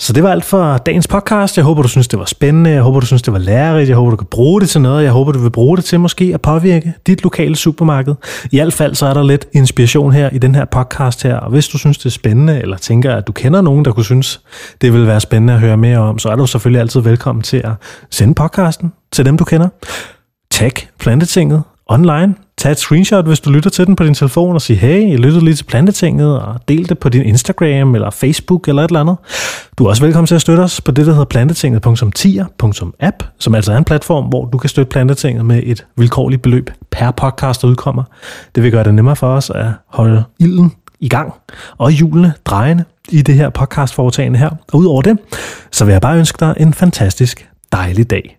Så 0.00 0.12
det 0.12 0.22
var 0.22 0.30
alt 0.30 0.44
for 0.44 0.76
dagens 0.76 1.08
podcast. 1.08 1.56
Jeg 1.56 1.64
håber, 1.64 1.82
du 1.82 1.88
synes, 1.88 2.08
det 2.08 2.18
var 2.18 2.24
spændende. 2.24 2.70
Jeg 2.70 2.82
håber, 2.82 3.00
du 3.00 3.06
synes, 3.06 3.22
det 3.22 3.32
var 3.32 3.38
lærerigt. 3.38 3.88
Jeg 3.88 3.96
håber, 3.96 4.10
du 4.10 4.16
kan 4.16 4.26
bruge 4.30 4.60
det 4.60 4.68
til 4.68 4.80
noget. 4.80 5.04
Jeg 5.04 5.12
håber, 5.12 5.32
du 5.32 5.38
vil 5.38 5.50
bruge 5.50 5.76
det 5.76 5.84
til 5.84 6.00
måske 6.00 6.30
at 6.34 6.40
påvirke 6.40 6.92
dit 7.06 7.22
lokale 7.22 7.56
supermarked. 7.56 8.14
I 8.52 8.56
hvert 8.56 8.72
fald 8.72 8.94
så 8.94 9.06
er 9.06 9.14
der 9.14 9.22
lidt 9.22 9.46
inspiration 9.52 10.12
her 10.12 10.30
i 10.30 10.38
den 10.38 10.54
her 10.54 10.64
podcast 10.64 11.22
her. 11.22 11.36
Og 11.36 11.50
hvis 11.50 11.68
du 11.68 11.78
synes, 11.78 11.98
det 11.98 12.06
er 12.06 12.10
spændende, 12.10 12.60
eller 12.60 12.76
tænker, 12.76 13.14
at 13.14 13.26
du 13.26 13.32
kender 13.32 13.60
nogen, 13.60 13.84
der 13.84 13.92
kunne 13.92 14.04
synes, 14.04 14.40
det 14.80 14.92
vil 14.92 15.06
være 15.06 15.20
spændende 15.20 15.54
at 15.54 15.60
høre 15.60 15.76
mere 15.76 15.98
om, 15.98 16.18
så 16.18 16.28
er 16.28 16.36
du 16.36 16.46
selvfølgelig 16.46 16.80
altid 16.80 17.00
velkommen 17.00 17.42
til 17.42 17.56
at 17.56 17.72
sende 18.10 18.34
podcasten 18.34 18.92
til 19.12 19.24
dem, 19.24 19.38
du 19.38 19.44
kender. 19.44 19.68
Tag 20.50 20.72
Plantetinget 20.98 21.62
online. 21.86 22.47
Tag 22.58 22.72
et 22.72 22.78
screenshot, 22.78 23.26
hvis 23.26 23.40
du 23.40 23.50
lytter 23.50 23.70
til 23.70 23.86
den 23.86 23.96
på 23.96 24.04
din 24.04 24.14
telefon, 24.14 24.54
og 24.54 24.62
sig, 24.62 24.78
hey, 24.78 25.10
jeg 25.10 25.18
lyttede 25.18 25.44
lige 25.44 25.54
til 25.54 25.64
Plantetinget, 25.64 26.40
og 26.40 26.60
del 26.68 26.88
det 26.88 26.98
på 26.98 27.08
din 27.08 27.22
Instagram 27.22 27.94
eller 27.94 28.10
Facebook 28.10 28.68
eller 28.68 28.82
et 28.84 28.88
eller 28.88 29.00
andet. 29.00 29.16
Du 29.78 29.84
er 29.84 29.88
også 29.88 30.02
velkommen 30.04 30.26
til 30.26 30.34
at 30.34 30.40
støtte 30.40 30.60
os 30.60 30.80
på 30.80 30.90
det, 30.90 31.06
der 31.06 31.12
hedder 31.12 31.24
plantetinget.tier.app, 31.24 33.22
som 33.38 33.54
altså 33.54 33.72
er 33.72 33.76
en 33.76 33.84
platform, 33.84 34.24
hvor 34.24 34.44
du 34.44 34.58
kan 34.58 34.70
støtte 34.70 34.90
Plantetinget 34.90 35.44
med 35.44 35.62
et 35.64 35.86
vilkårligt 35.96 36.42
beløb 36.42 36.70
per 36.90 37.10
podcast, 37.10 37.62
der 37.62 37.68
udkommer. 37.68 38.02
Det 38.54 38.62
vil 38.62 38.70
gøre 38.70 38.84
det 38.84 38.94
nemmere 38.94 39.16
for 39.16 39.28
os 39.28 39.50
at 39.50 39.66
holde 39.86 40.24
ilden 40.40 40.72
i 41.00 41.08
gang 41.08 41.32
og 41.78 41.90
hjulene 41.90 42.32
drejende 42.44 42.84
i 43.08 43.22
det 43.22 43.34
her 43.34 43.50
podcastforetagende 43.50 44.38
her. 44.38 44.50
Og 44.72 44.78
udover 44.78 45.02
det, 45.02 45.18
så 45.72 45.84
vil 45.84 45.92
jeg 45.92 46.00
bare 46.00 46.18
ønske 46.18 46.36
dig 46.40 46.54
en 46.60 46.74
fantastisk 46.74 47.48
dejlig 47.72 48.10
dag. 48.10 48.37